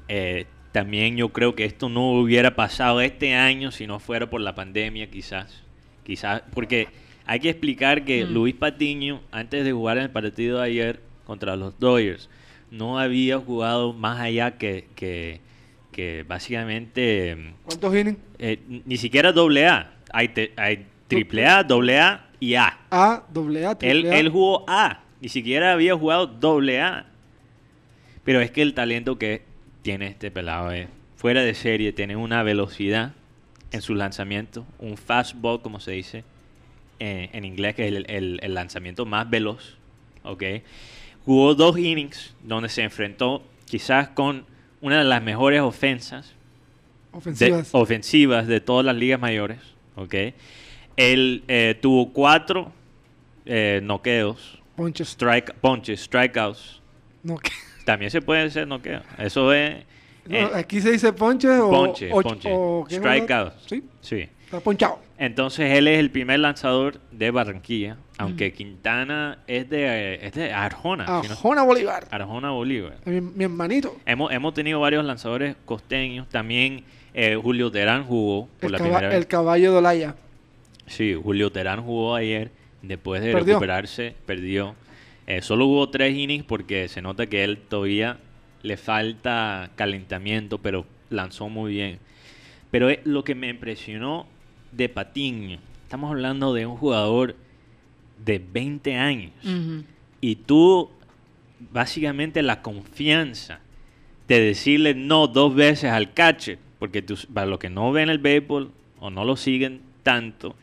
Eh, 0.07 0.45
también 0.71 1.17
yo 1.17 1.29
creo 1.29 1.55
que 1.55 1.65
esto 1.65 1.89
no 1.89 2.11
hubiera 2.11 2.55
pasado 2.55 3.01
este 3.01 3.33
año 3.35 3.71
si 3.71 3.87
no 3.87 3.99
fuera 3.99 4.29
por 4.29 4.39
la 4.39 4.53
pandemia, 4.53 5.09
quizás. 5.09 5.63
Quizás, 6.03 6.43
porque 6.53 6.89
hay 7.25 7.39
que 7.39 7.49
explicar 7.49 8.05
que 8.05 8.23
Mm. 8.25 8.33
Luis 8.33 8.53
Patiño, 8.55 9.21
antes 9.31 9.65
de 9.65 9.71
jugar 9.71 9.97
en 9.97 10.03
el 10.03 10.09
partido 10.11 10.59
de 10.59 10.65
ayer 10.65 11.01
contra 11.25 11.55
los 11.55 11.79
Dodgers, 11.79 12.29
no 12.69 12.99
había 12.99 13.39
jugado 13.39 13.93
más 13.93 14.19
allá 14.21 14.57
que, 14.59 14.87
que, 14.95 15.41
que 15.91 16.23
básicamente 16.27 17.53
¿Cuántos 17.65 17.95
innings? 17.95 18.17
eh, 18.37 18.59
ni 18.85 18.97
siquiera 18.97 19.31
doble 19.31 19.67
A. 19.67 19.91
Hay, 20.13 20.29
te- 20.29 20.53
hay 20.57 20.85
triple 21.15 21.45
A, 21.47 21.63
doble 21.63 21.99
A 21.99 22.27
y 22.39 22.55
A. 22.55 22.77
A, 22.89 23.23
doble 23.31 23.65
A, 23.65 23.71
Él, 23.71 23.77
triple 23.77 24.11
A. 24.11 24.19
él 24.19 24.29
jugó 24.29 24.65
A, 24.67 25.01
ni 25.21 25.29
siquiera 25.29 25.73
había 25.73 25.95
jugado 25.95 26.27
doble 26.27 26.81
A. 26.81 27.05
Pero 28.23 28.41
es 28.41 28.51
que 28.51 28.61
el 28.61 28.73
talento 28.73 29.17
que 29.17 29.43
tiene 29.81 30.07
este 30.07 30.29
pelado 30.31 30.71
es 30.71 30.87
fuera 31.15 31.41
de 31.41 31.53
serie, 31.53 31.91
tiene 31.93 32.15
una 32.15 32.43
velocidad 32.43 33.13
en 33.71 33.81
sus 33.81 33.95
lanzamientos, 33.97 34.65
un 34.79 34.97
fastball, 34.97 35.61
como 35.61 35.79
se 35.79 35.91
dice 35.91 36.23
eh, 36.99 37.29
en 37.33 37.45
inglés, 37.45 37.73
que 37.75 37.87
es 37.87 37.93
el, 37.93 38.05
el- 38.09 38.39
el 38.43 38.53
lanzamiento 38.53 39.05
más 39.05 39.29
veloz, 39.29 39.77
¿ok? 40.23 40.43
jugó 41.25 41.53
dos 41.55 41.77
innings 41.77 42.33
donde 42.43 42.67
se 42.69 42.81
enfrentó 42.83 43.43
quizás 43.65 44.09
con 44.09 44.45
una 44.81 44.97
de 44.99 45.03
las 45.03 45.21
mejores 45.21 45.61
ofensas 45.61 46.33
de- 47.13 47.17
Ofensivas. 47.17 47.69
ofensivas 47.73 48.47
de 48.47 48.59
todas 48.61 48.85
las 48.85 48.95
ligas 48.95 49.19
mayores. 49.19 49.59
¿ok? 49.95 50.15
Él 50.97 51.43
eh, 51.47 51.77
tuvo 51.81 52.11
cuatro 52.13 52.71
eh, 53.45 53.79
noqueos, 53.83 54.59
Ponches. 54.75 55.09
strike, 55.09 55.53
ponches, 55.55 56.01
strikeouts. 56.01 56.81
También 57.85 58.11
se 58.11 58.21
puede 58.21 58.43
hacer 58.43 58.67
noqueo. 58.67 59.01
Eso 59.17 59.51
es... 59.53 59.83
No, 60.27 60.37
eh, 60.37 60.49
aquí 60.53 60.79
se 60.81 60.91
dice 60.91 61.11
ponches 61.13 61.59
o. 61.59 61.69
Ponche, 61.71 62.11
o- 62.13 62.21
ponche. 62.21 62.49
o- 62.51 62.85
¿qué 62.87 62.95
es 62.95 63.01
Strikeouts. 63.01 63.63
Sí, 63.67 63.83
sí. 64.01 64.29
está 64.45 64.59
ponchado. 64.59 64.99
Entonces 65.17 65.75
él 65.77 65.87
es 65.87 65.97
el 65.99 66.11
primer 66.11 66.39
lanzador 66.39 66.99
de 67.11 67.31
Barranquilla, 67.31 67.97
aunque 68.19 68.53
Quintana 68.53 69.39
es 69.47 69.67
de, 69.69 70.15
es 70.25 70.33
de 70.33 70.53
Arjona. 70.53 71.21
si 71.23 71.27
no- 71.27 71.33
Ajona 71.33 71.63
Bolívar. 71.63 72.07
Arjona 72.11 72.51
Bolívar. 72.51 72.97
Mi, 73.05 73.19
mi 73.19 73.43
hermanito. 73.45 73.97
Hemos, 74.05 74.31
hemos 74.31 74.53
tenido 74.53 74.79
varios 74.79 75.03
lanzadores 75.05 75.55
costeños. 75.65 76.29
También 76.29 76.83
eh, 77.15 77.35
Julio 77.41 77.71
Terán 77.71 78.03
jugó 78.05 78.47
por 78.59 78.67
El, 78.67 78.71
la 78.73 78.77
primera 78.77 79.07
vez. 79.09 79.17
el 79.17 79.25
caballo 79.27 79.71
de 79.71 79.77
Olaya. 79.79 80.15
Sí, 80.91 81.13
Julio 81.21 81.51
Terán 81.51 81.81
jugó 81.83 82.15
ayer. 82.15 82.51
Después 82.81 83.21
de 83.21 83.31
Perdió. 83.31 83.53
recuperarse, 83.55 84.15
perdió. 84.25 84.75
Eh, 85.27 85.41
solo 85.43 85.65
hubo 85.67 85.89
tres 85.89 86.15
innings 86.17 86.43
porque 86.43 86.87
se 86.87 87.01
nota 87.01 87.27
que 87.27 87.43
él 87.43 87.59
todavía 87.69 88.17
le 88.63 88.75
falta 88.75 89.69
calentamiento, 89.75 90.57
pero 90.57 90.85
lanzó 91.09 91.47
muy 91.47 91.73
bien. 91.73 91.99
Pero 92.71 92.89
eh, 92.89 92.99
lo 93.05 93.23
que 93.23 93.35
me 93.35 93.49
impresionó 93.49 94.25
de 94.71 94.89
Patiño, 94.89 95.59
estamos 95.83 96.09
hablando 96.09 96.53
de 96.53 96.65
un 96.65 96.75
jugador 96.75 97.35
de 98.25 98.39
20 98.39 98.95
años. 98.95 99.31
Y 100.21 100.35
tú, 100.37 100.89
básicamente 101.71 102.41
la 102.41 102.61
confianza 102.61 103.59
de 104.27 104.39
decirle 104.39 104.93
no 104.95 105.27
dos 105.27 105.53
veces 105.53 105.91
al 105.91 106.13
catcher, 106.13 106.57
porque 106.79 107.01
tú- 107.01 107.17
para 107.33 107.45
los 107.47 107.59
que 107.59 107.69
no 107.69 107.91
ven 107.91 108.09
el 108.09 108.17
béisbol 108.17 108.71
o 108.99 109.09
no 109.09 109.23
lo 109.25 109.35
siguen 109.35 109.81
tanto, 110.03 110.55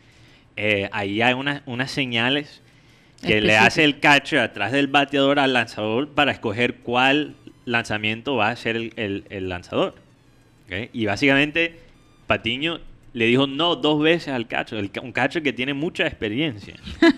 eh, 0.61 0.89
ahí 0.93 1.23
hay 1.23 1.35
unas, 1.35 1.63
unas 1.67 1.91
señales 1.91 2.61
que 3.23 3.41
le 3.41 3.57
hace 3.57 3.85
el 3.85 4.01
catcher 4.01 4.41
atrás 4.41 4.73
del 4.73 4.89
bateador 4.89 5.39
al 5.39 5.53
lanzador 5.53 6.09
para 6.09 6.33
escoger 6.33 6.77
cuál 6.77 7.35
lanzamiento 7.65 8.35
va 8.37 8.49
a 8.49 8.57
ser 8.57 8.77
el, 8.77 8.93
el- 8.97 9.25
el 9.31 9.49
lanzador. 9.49 9.95
Y 10.93 11.07
básicamente 11.07 11.79
Patiño 12.27 12.81
le 13.15 13.25
dijo 13.27 13.47
no 13.47 13.75
dos 13.77 14.01
veces 14.03 14.29
al 14.35 14.47
catcher, 14.49 14.79
el 14.79 14.91
un 15.03 15.13
catcher 15.13 15.43
que 15.43 15.53
tiene 15.53 15.75
mucha 15.75 16.07
experiencia. 16.07 16.75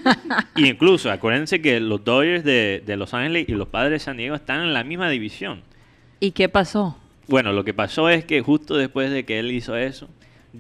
y 0.57 0.67
incluso, 0.69 1.11
acuérdense 1.11 1.61
que 1.61 1.81
los 1.81 2.05
Dodgers 2.05 2.45
de, 2.45 2.83
de 2.87 2.97
Los 2.97 3.13
Ángeles 3.13 3.49
y 3.49 3.53
los 3.53 3.69
Padres 3.69 3.93
de 3.93 3.99
San 3.99 4.17
Diego 4.17 4.35
están 4.37 4.61
en 4.63 4.73
la 4.73 4.85
misma 4.85 5.11
división. 5.11 5.63
¿Y 6.21 6.31
qué 6.31 6.49
pasó? 6.49 6.97
Bueno, 7.27 7.53
lo 7.53 7.65
que 7.65 7.75
pasó 7.75 8.09
es 8.09 8.25
que 8.25 8.41
justo 8.41 8.77
después 8.77 9.11
de 9.11 9.25
que 9.25 9.39
él 9.41 9.51
hizo 9.51 9.77
eso, 9.77 10.09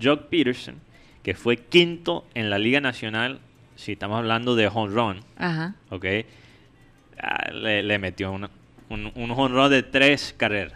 Jock 0.00 0.24
Peterson, 0.28 0.76
que 1.22 1.34
fue 1.34 1.56
quinto 1.58 2.24
en 2.34 2.50
la 2.50 2.58
Liga 2.58 2.80
Nacional, 2.80 3.40
si 3.76 3.92
estamos 3.92 4.18
hablando 4.18 4.54
de 4.56 4.68
home 4.68 4.94
run, 4.94 5.20
Ajá. 5.36 5.74
¿ok? 5.90 6.04
Ah, 7.22 7.50
le, 7.52 7.82
le 7.82 7.98
metió 7.98 8.32
una- 8.32 8.50
un, 8.88 9.12
un 9.14 9.30
home 9.30 9.54
run 9.54 9.70
de 9.70 9.82
tres 9.82 10.34
carreras. 10.36 10.74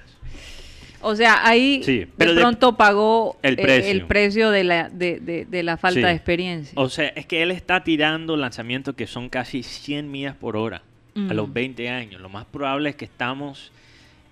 O 1.07 1.15
sea, 1.15 1.47
ahí 1.47 1.83
Sí, 1.85 2.07
pero 2.17 2.31
de 2.31 2.37
de- 2.37 2.41
pronto 2.43 2.77
pagó 2.77 3.37
El 3.43 3.59
eh, 3.59 3.63
precio. 3.63 3.91
el 3.91 4.07
precio 4.07 4.51
de 4.51 4.65
la, 4.65 4.89
de, 4.89 5.21
de- 5.21 5.45
de 5.45 5.63
la 5.63 5.77
falta 5.77 6.01
Sí. 6.01 6.07
de 6.07 6.13
experiencia. 6.13 6.73
O 6.77 6.89
sea, 6.89 7.09
es 7.09 7.27
que 7.27 7.43
él 7.43 7.51
está 7.51 7.85
tirando 7.85 8.37
lanzamientos 8.37 8.95
que 8.95 9.07
son 9.07 9.29
casi 9.29 9.63
100 9.63 10.11
millas 10.11 10.35
por 10.37 10.57
hora 10.57 10.83
a 11.15 11.35
los 11.35 11.49
Mm. 11.49 11.53
20 11.53 11.89
años. 11.91 12.21
Lo 12.23 12.29
más 12.29 12.45
probable 12.47 12.91
es 12.91 12.97
que 12.97 13.05
estamos 13.05 13.71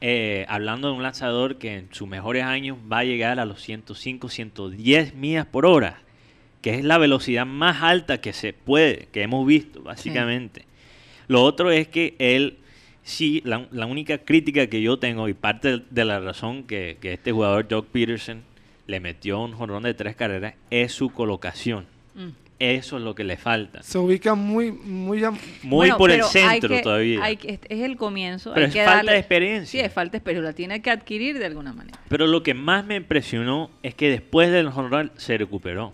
eh, 0.04 0.46
hablando 0.48 0.88
de 0.88 0.94
un 0.94 1.02
lanzador 1.04 1.58
que 1.58 1.76
en 1.76 1.88
sus 1.92 2.08
mejores 2.08 2.42
años 2.42 2.76
va 2.90 2.98
a 3.00 3.04
llegar 3.04 3.38
a 3.38 3.44
los 3.44 3.62
105, 3.62 4.28
110 4.28 5.14
millas 5.14 5.46
por 5.46 5.64
hora, 5.64 6.00
que 6.62 6.74
es 6.76 6.84
la 6.84 6.96
velocidad 6.98 7.44
más 7.44 7.82
alta 7.82 8.20
que 8.20 8.32
se 8.32 8.52
puede, 8.54 9.08
que 9.12 9.22
hemos 9.22 9.46
visto, 9.46 9.82
básicamente. 9.82 10.64
Lo 11.28 11.42
otro 11.42 11.70
es 11.70 11.88
que 11.88 12.14
él, 12.18 12.58
sí, 13.02 13.42
la, 13.44 13.66
la 13.72 13.86
única 13.86 14.18
crítica 14.18 14.66
que 14.68 14.80
yo 14.80 14.98
tengo 14.98 15.28
y 15.28 15.34
parte 15.34 15.82
de 15.90 16.04
la 16.04 16.20
razón 16.20 16.62
que, 16.64 16.96
que 17.00 17.12
este 17.14 17.32
jugador, 17.32 17.66
Doug 17.68 17.86
Peterson, 17.86 18.42
le 18.86 19.00
metió 19.00 19.40
un 19.40 19.52
jonrón 19.52 19.82
de 19.82 19.94
tres 19.94 20.16
carreras, 20.16 20.54
es 20.70 20.92
su 20.92 21.10
colocación. 21.10 21.84
Mm. 22.14 22.28
Eso 22.58 22.96
es 22.96 23.02
lo 23.02 23.16
que 23.16 23.24
le 23.24 23.36
falta. 23.36 23.82
Se 23.82 23.98
ubica 23.98 24.36
muy, 24.36 24.70
muy. 24.70 25.20
Muy 25.20 25.38
Bueno, 25.64 25.96
por 25.98 26.12
el 26.12 26.18
pero 26.18 26.26
hay 26.26 26.30
centro 26.60 26.68
que- 26.76 26.82
todavía. 26.82 27.24
hay 27.24 27.36
que- 27.36 27.58
es 27.68 27.80
el 27.80 27.96
comienzo. 27.96 28.52
Pero 28.54 28.66
hay 28.66 28.68
es 28.68 28.74
que 28.74 28.84
falta 28.84 28.96
darle- 28.98 29.12
de 29.12 29.18
experiencia. 29.18 29.66
Sí, 29.80 29.84
es 29.84 29.92
falta 29.92 30.12
de 30.12 30.18
experiencia. 30.18 30.48
La 30.50 30.54
tiene 30.54 30.80
que 30.80 30.90
adquirir 30.90 31.38
de 31.40 31.46
alguna 31.46 31.72
manera. 31.72 31.98
Pero 32.08 32.28
lo 32.28 32.44
que 32.44 32.54
más 32.54 32.84
me 32.86 32.94
impresionó 32.94 33.68
es 33.82 33.96
que 33.96 34.10
después 34.10 34.52
del 34.52 34.70
run 34.70 35.10
se 35.16 35.36
recuperó. 35.38 35.92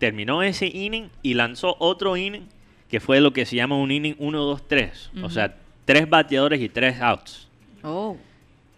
Terminó 0.00 0.42
ese 0.42 0.66
inning 0.66 1.10
y 1.22 1.34
lanzó 1.34 1.76
otro 1.78 2.16
inning 2.16 2.48
que 2.88 2.98
fue 2.98 3.20
lo 3.20 3.32
que 3.32 3.46
se 3.46 3.54
llama 3.54 3.76
un 3.76 3.92
inning 3.92 4.16
1-2-3. 4.16 5.22
O 5.22 5.30
sea, 5.30 5.54
tres 5.84 6.08
bateadores 6.08 6.60
y 6.60 6.68
tres 6.68 7.00
outs. 7.00 7.46
Oh, 7.84 8.16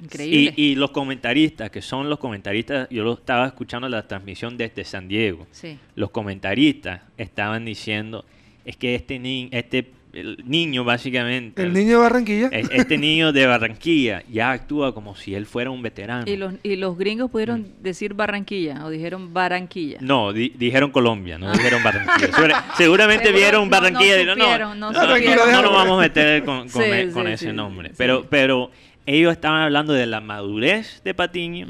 increíble. 0.02 0.52
y 0.56 0.74
los 0.74 0.90
comentaristas, 0.90 1.70
que 1.70 1.80
son 1.80 2.10
los 2.10 2.18
comentaristas, 2.18 2.88
yo 2.90 3.04
lo 3.04 3.14
estaba 3.14 3.46
escuchando 3.46 3.86
en 3.86 3.92
la 3.92 4.06
transmisión 4.06 4.58
desde 4.58 4.84
San 4.84 5.08
Diego. 5.08 5.46
sí. 5.52 5.78
Los 5.94 6.10
comentaristas 6.10 7.02
estaban 7.16 7.64
diciendo, 7.64 8.24
es 8.64 8.76
que 8.76 8.94
este, 8.96 9.48
este 9.52 9.92
el 10.12 10.42
niño 10.44 10.84
básicamente, 10.84 11.62
El 11.62 11.72
niño 11.72 11.92
de 11.92 11.96
Barranquilla. 11.96 12.48
es- 12.52 12.68
este 12.70 12.98
niño 12.98 13.32
de 13.32 13.46
Barranquilla 13.46 14.22
ya 14.30 14.50
actúa 14.52 14.92
como 14.94 15.16
si 15.16 15.34
él 15.34 15.46
fuera 15.46 15.70
un 15.70 15.80
veterano. 15.80 16.24
Y 16.30 16.36
los, 16.36 16.54
y 16.62 16.76
los 16.76 16.98
gringos 16.98 17.30
pudieron 17.30 17.66
decir 17.80 18.12
Barranquilla 18.14 18.84
o 18.84 18.90
dijeron 18.90 19.32
Barranquilla. 19.32 19.98
Mm. 20.00 20.06
No, 20.06 20.32
di- 20.32 20.52
dijeron 20.56 20.90
Colombia, 20.90 21.38
no 21.38 21.50
dijeron 21.52 21.82
Barranquilla. 21.82 22.32
Segura- 22.32 22.64
seguramente 22.76 23.24
Seguro 23.24 23.40
vieron 23.40 23.64
no- 23.64 23.70
Barranquilla 23.70 24.10
no 24.10 24.16
y 24.16 24.18
dijeron, 24.18 24.38
no, 24.38 24.92
no 24.92 25.06
no, 25.06 25.46
no 25.52 25.62
nos 25.62 25.72
vamos 25.72 25.98
a 25.98 26.02
meter 26.02 26.44
con, 26.44 26.68
con 26.68 26.82
Sí, 26.82 26.90
e- 26.90 27.10
con 27.10 27.26
sí, 27.26 27.32
ese 27.32 27.46
sí, 27.46 27.52
nombre. 27.52 27.88
sí. 27.88 27.94
Pero, 27.96 28.26
pero 28.28 28.70
ellos 29.06 29.32
estaban 29.32 29.62
hablando 29.62 29.92
de 29.94 30.06
la 30.06 30.20
madurez 30.20 31.00
de 31.04 31.14
Patiño, 31.14 31.66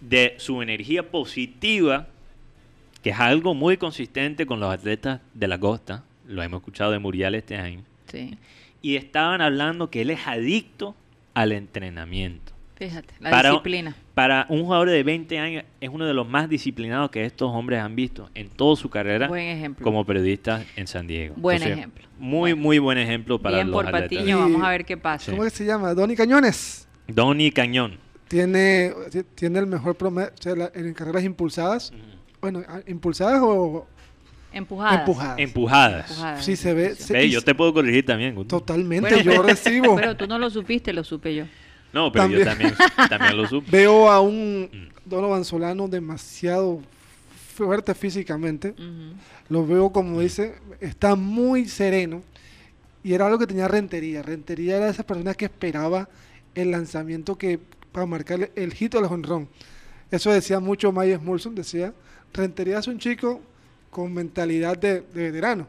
de 0.00 0.34
su 0.38 0.62
energía 0.62 1.02
positiva, 1.10 2.06
que 3.02 3.10
es 3.10 3.20
algo 3.20 3.54
muy 3.54 3.76
consistente 3.76 4.46
con 4.46 4.58
los 4.58 4.72
atletas 4.72 5.20
de 5.34 5.48
la 5.48 5.58
costa. 5.58 6.02
Lo 6.26 6.42
hemos 6.42 6.58
escuchado 6.60 6.92
de 6.92 6.98
Muriel 6.98 7.34
este 7.34 7.56
año. 7.56 7.82
Sí, 8.06 8.36
Y 8.82 8.96
estaban 8.96 9.40
hablando 9.40 9.90
que 9.90 10.02
él 10.02 10.10
es 10.10 10.26
adicto 10.26 10.94
al 11.34 11.52
entrenamiento. 11.52 12.52
fíjate, 12.76 13.14
la 13.20 13.30
Para- 13.30 13.50
disciplina. 13.50 13.96
Para 14.14 14.46
un 14.48 14.62
jugador 14.64 14.90
de 14.90 15.02
20 15.02 15.38
años 15.38 15.64
es 15.80 15.88
uno 15.88 16.06
de 16.06 16.14
los 16.14 16.28
más 16.28 16.48
disciplinados 16.48 17.10
que 17.10 17.24
estos 17.24 17.50
hombres 17.52 17.80
han 17.80 17.96
visto 17.96 18.30
en 18.34 18.48
toda 18.48 18.76
su 18.76 18.88
carrera 18.90 19.26
Buen 19.28 19.46
ejemplo. 19.46 19.82
como 19.84 20.04
periodista 20.04 20.64
en 20.76 20.86
San 20.86 21.06
Diego. 21.06 21.34
Buen 21.36 21.62
ejemplo. 21.62 22.04
Muy, 22.18 22.52
Bueno. 22.52 22.56
muy 22.62 22.78
buen 22.78 22.98
ejemplo 22.98 23.40
para 23.40 23.56
Bien 23.56 23.70
los 23.70 23.76
por 23.76 23.86
atletas. 23.86 24.08
Patiño, 24.18 24.38
vamos 24.38 24.62
a 24.62 24.70
ver 24.70 24.84
qué 24.84 24.96
pasa. 24.96 25.26
Sí. 25.26 25.30
¿Cómo 25.32 25.44
es 25.44 25.52
que 25.52 25.58
se 25.58 25.64
llama? 25.66 25.94
Donny 25.94 26.14
Cañones. 26.14 26.86
Donny 27.08 27.50
Cañón. 27.50 27.98
Tiene, 28.28 28.92
tiene 29.34 29.58
el 29.60 29.66
mejor 29.66 29.96
promedio 29.96 30.30
o 30.38 30.42
sea, 30.42 30.54
en 30.74 30.94
carreras 30.94 31.24
impulsadas. 31.24 31.92
Bueno, 32.40 32.62
ah, 32.68 32.80
impulsadas 32.86 33.40
o 33.42 33.86
Empujadas. 34.56 35.00
empujadas. 35.00 35.38
Empujadas. 35.38 36.10
Empujadas. 36.10 36.44
Sí, 36.44 36.56
se 36.56 36.72
ve. 36.74 36.94
se- 36.94 37.12
Ve, 37.12 37.24
y- 37.26 37.30
yo 37.30 37.42
te 37.42 37.54
puedo 37.54 37.72
corregir 37.74 38.04
también. 38.06 38.34
Totalmente, 38.46 39.08
Bueno, 39.14 39.32
yo 39.32 39.42
recibo. 39.42 39.96
Pero 39.96 40.16
tú 40.16 40.26
no 40.26 40.38
lo 40.38 40.48
supiste, 40.50 40.92
lo 40.92 41.04
supe 41.04 41.34
yo. 41.34 41.44
No, 41.92 42.10
pero 42.10 42.26
yo 42.28 42.44
también, 42.44 42.74
También. 43.08 43.36
lo 43.36 43.46
supe. 43.46 43.70
Veo 43.70 44.10
a 44.10 44.20
un 44.20 44.68
Mm. 44.72 45.08
Donovan 45.08 45.44
Solano 45.44 45.86
demasiado 45.88 46.80
fuerte 47.54 47.94
físicamente. 47.94 48.74
Lo 49.48 49.66
veo, 49.66 49.90
como 49.92 50.20
dice, 50.20 50.54
está 50.80 51.14
muy 51.14 51.66
sereno. 51.68 52.22
Y 53.04 53.12
era 53.12 53.26
algo 53.26 53.38
que 53.38 53.46
tenía 53.46 53.68
Rentería. 53.68 54.22
Rentería 54.22 54.76
era 54.78 54.88
esa 54.88 55.04
persona 55.04 55.34
que 55.34 55.44
esperaba 55.44 56.08
el 56.54 56.70
lanzamiento 56.70 57.36
que 57.36 57.60
para 57.92 58.06
marcar 58.06 58.50
el 58.56 58.72
hit 58.74 58.94
o 58.94 58.98
el 58.98 59.04
honrón. 59.04 59.48
Eso 60.10 60.32
decía 60.32 60.58
mucho 60.58 60.90
Myers 60.90 61.22
Mulson, 61.22 61.54
decía, 61.54 61.92
Rentería 62.32 62.78
es 62.78 62.88
un 62.88 62.98
chico 62.98 63.40
con 63.94 64.12
mentalidad 64.12 64.76
de, 64.76 65.02
de 65.02 65.30
veterano. 65.30 65.68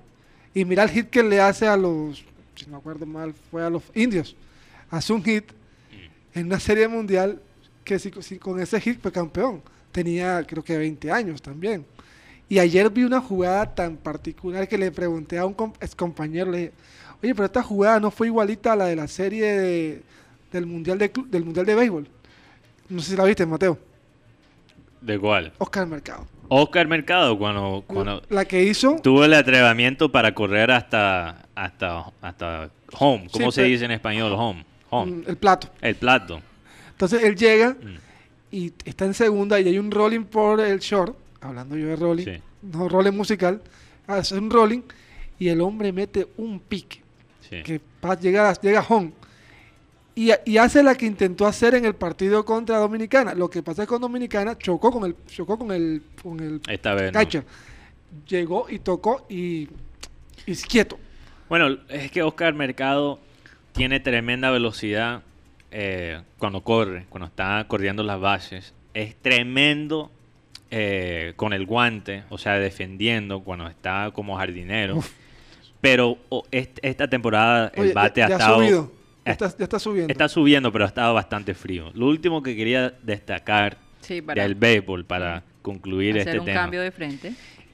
Y 0.54 0.66
mira 0.66 0.82
el 0.84 0.90
hit 0.90 1.10
que 1.12 1.22
le 1.22 1.40
hace 1.40 1.68
a 1.68 1.78
los, 1.78 2.26
si 2.56 2.66
no 2.66 2.72
me 2.72 2.78
acuerdo 2.78 3.06
mal, 3.06 3.34
fue 3.52 3.64
a 3.64 3.70
los 3.70 3.84
indios. 3.94 4.36
Hace 4.90 5.14
un 5.14 5.24
hit 5.24 5.44
en 6.34 6.48
una 6.48 6.60
serie 6.60 6.88
mundial 6.88 7.40
que 7.84 8.00
si, 8.00 8.12
si 8.22 8.40
con 8.40 8.60
ese 8.60 8.82
hit 8.82 9.00
fue 9.00 9.12
campeón. 9.12 9.62
Tenía 9.92 10.44
creo 10.48 10.64
que 10.64 10.76
20 10.76 11.12
años 11.12 11.40
también. 11.42 11.86
Y 12.50 12.58
ayer 12.58 12.90
vi 12.90 13.04
una 13.04 13.22
jugada 13.22 13.76
tan 13.76 13.96
particular 13.96 14.68
que 14.68 14.78
le 14.78 14.92
pregunté 14.92 15.38
a 15.38 15.46
un 15.46 15.56
ex 15.80 15.96
compañero, 15.96 16.50
le 16.52 16.58
dije, 16.58 16.72
oye, 17.22 17.36
pero 17.36 17.46
esta 17.46 17.62
jugada 17.64 18.00
no 18.00 18.10
fue 18.10 18.28
igualita 18.28 18.74
a 18.74 18.76
la 18.76 18.86
de 18.86 18.96
la 18.96 19.08
serie 19.08 19.46
de- 19.60 20.04
del, 20.52 20.66
mundial 20.66 20.98
de, 20.98 21.12
del 21.28 21.44
Mundial 21.46 21.66
de 21.66 21.76
Béisbol. 21.76 22.08
No 22.90 23.02
sé 23.02 23.12
si 23.12 23.18
la 23.18 23.24
viste, 23.26 23.46
Mateo. 23.46 23.78
¿De 25.02 25.20
cuál? 25.20 25.54
Oscar 25.60 25.86
Mercado. 25.88 26.26
Oscar 26.50 26.88
Mercado, 26.88 27.38
cuando, 27.38 27.84
cuando 27.88 28.22
La 28.30 28.46
que 28.46 28.64
hizo, 28.64 28.98
tuvo 29.02 29.26
el 29.26 29.34
atrevimiento 29.34 30.12
para 30.12 30.34
correr 30.34 30.72
hasta, 30.72 31.46
hasta, 31.56 32.06
hasta 32.22 32.70
home. 33.00 33.28
¿Cómo 33.32 33.52
Sí, 33.52 33.62
se 33.62 33.64
dice 33.64 33.86
en 33.86 33.92
español? 33.92 34.34
Home. 34.38 34.66
Home. 34.90 35.12
mm, 35.12 35.24
el 35.28 35.38
plato. 35.38 35.70
El 35.82 35.96
plato. 35.96 36.42
Entonces 36.92 37.24
él 37.24 37.36
llega 37.36 37.72
Mm. 37.72 37.98
y 38.52 38.74
está 38.86 39.06
en 39.06 39.14
segunda 39.14 39.60
y 39.60 39.68
hay 39.68 39.78
un 39.80 39.92
rolling 39.92 40.24
por 40.24 40.60
el 40.62 40.80
short, 40.80 41.18
hablando 41.42 41.76
yo 41.76 41.88
de 41.88 41.96
rolling, 41.96 42.24
Sí. 42.26 42.42
no 42.62 42.88
rolling 42.88 43.12
musical, 43.12 43.62
hace 44.08 44.36
un 44.38 44.50
rolling 44.50 44.82
y 45.40 45.50
el 45.50 45.60
hombre 45.62 45.92
mete 45.92 46.28
un 46.38 46.60
pique 46.60 47.02
Sí. 47.50 47.62
que 47.64 47.82
pa- 48.00 48.18
llega, 48.18 48.50
a- 48.50 48.62
llega 48.62 48.86
home 48.88 49.12
y, 50.16 50.32
y 50.46 50.58
hace 50.58 50.82
la 50.82 50.96
que 50.96 51.06
intentó 51.06 51.46
hacer 51.46 51.76
en 51.76 51.86
el 51.86 51.94
partido 51.94 52.46
contra 52.46 52.78
Dominicana. 52.78 53.34
Lo 53.34 53.50
que 53.50 53.62
pasa 53.62 53.84
es 53.84 53.88
que 53.88 53.92
con 53.92 54.02
Dominicana 54.02 54.58
chocó 54.58 54.92
con 54.92 55.04
el 55.04 55.16
chocó 55.28 55.58
con 55.60 55.72
el 55.72 56.02
con 56.24 56.40
el 56.40 56.62
Esta 56.68 56.94
vez 56.96 57.12
no. 57.14 57.20
catcher. 57.20 57.46
Llegó 58.28 58.68
y 58.70 58.80
tocó 58.80 59.26
y, 59.30 59.68
y 60.46 60.56
quieto. 60.56 60.98
Bueno, 61.50 61.78
es 61.90 62.10
que 62.12 62.24
Oscar 62.24 62.54
Mercado 62.54 63.20
tiene 63.74 64.00
tremenda 64.00 64.52
velocidad 64.52 65.22
eh, 65.70 66.22
cuando 66.40 66.62
corre, 66.62 67.06
cuando 67.10 67.28
está 67.28 67.66
corriendo 67.68 68.02
las 68.04 68.20
bases. 68.20 68.74
Es 68.94 69.16
tremendo 69.18 70.10
eh, 70.72 71.34
con 71.36 71.52
el 71.52 71.66
guante, 71.66 72.24
o 72.30 72.38
sea, 72.38 72.54
defendiendo 72.54 73.42
cuando 73.42 73.68
está 73.68 74.12
como 74.14 74.38
jardinero. 74.38 75.04
Pero 75.82 76.18
est- 76.52 76.80
esta 76.82 77.10
temporada 77.10 77.72
el 77.76 77.84
Oye, 77.84 77.94
bate 77.94 78.22
ya, 78.22 78.28
ha 78.28 78.30
estado... 78.30 78.92
Ya 79.26 79.32
está, 79.32 79.58
ya 79.58 79.64
está 79.64 79.80
subiendo. 79.80 80.12
Está 80.12 80.30
subiendo, 80.30 80.72
pero 80.72 80.86
ha 80.86 80.88
estado 80.88 81.14
bastante 81.14 81.54
frío. 81.54 81.92
Lo 81.96 82.08
último 82.08 82.44
que 82.44 82.56
quería 82.56 82.94
destacar 83.02 83.78
Sí, 84.02 84.22
para 84.22 84.44
del 84.44 84.54
béisbol 84.56 85.04
para 85.06 85.44
concluir 85.64 86.16
hacer 86.20 86.28
este 86.28 86.40
un 86.40 86.46
tema 86.46 86.62
cambio 86.62 86.82
de 86.82 86.92
frente. 86.92 87.34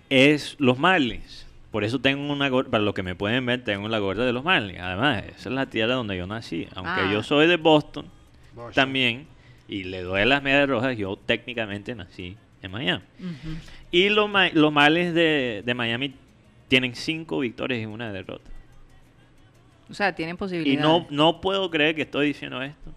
es 0.10 0.56
los 0.60 0.80
Marlins. 0.80 1.46
Por 1.72 1.84
eso 1.84 2.00
tengo 2.00 2.32
una 2.32 2.50
gorra, 2.50 2.70
para 2.70 2.84
los 2.84 2.94
que 2.94 3.04
me 3.04 3.16
pueden 3.16 3.46
ver, 3.46 3.64
tengo 3.64 3.88
la 3.90 4.00
gorra 4.00 4.26
de 4.26 4.34
los 4.34 4.44
Marlins. 4.44 4.80
Además, 4.80 5.24
esa 5.38 5.50
es 5.50 5.56
la 5.56 5.66
tierra 5.66 5.96
donde 5.96 6.18
yo 6.18 6.28
nací. 6.28 6.68
Aunque 6.76 7.02
Ah. 7.02 7.10
yo 7.12 7.24
soy 7.24 7.48
de 7.48 7.58
Boston 7.58 8.06
también 8.74 9.26
y 9.68 9.84
le 9.86 10.02
doy 10.04 10.26
las 10.26 10.44
medias 10.44 10.68
rojas, 10.70 10.98
yo 10.98 11.18
técnicamente 11.18 11.96
nací 11.96 12.36
en 12.62 12.72
Miami. 12.72 13.04
Y 13.90 14.10
los, 14.10 14.30
los 14.54 14.72
Marlins 14.74 15.14
de, 15.14 15.64
de 15.66 15.74
Miami 15.74 16.14
tienen 16.68 16.94
cinco 16.96 17.40
victorias 17.40 17.82
y 17.82 17.86
una 17.86 18.12
derrota. 18.12 18.50
O 19.92 19.94
sea, 19.94 20.16
tienen 20.16 20.36
Y 20.36 20.38
posibilidades. 20.38 20.82
no, 20.82 21.06
no 21.10 21.42
puedo 21.42 21.70
creer 21.70 21.96
que 21.96 22.02
estoy 22.04 22.28
diciendo 22.28 22.62
esto. 22.62 22.92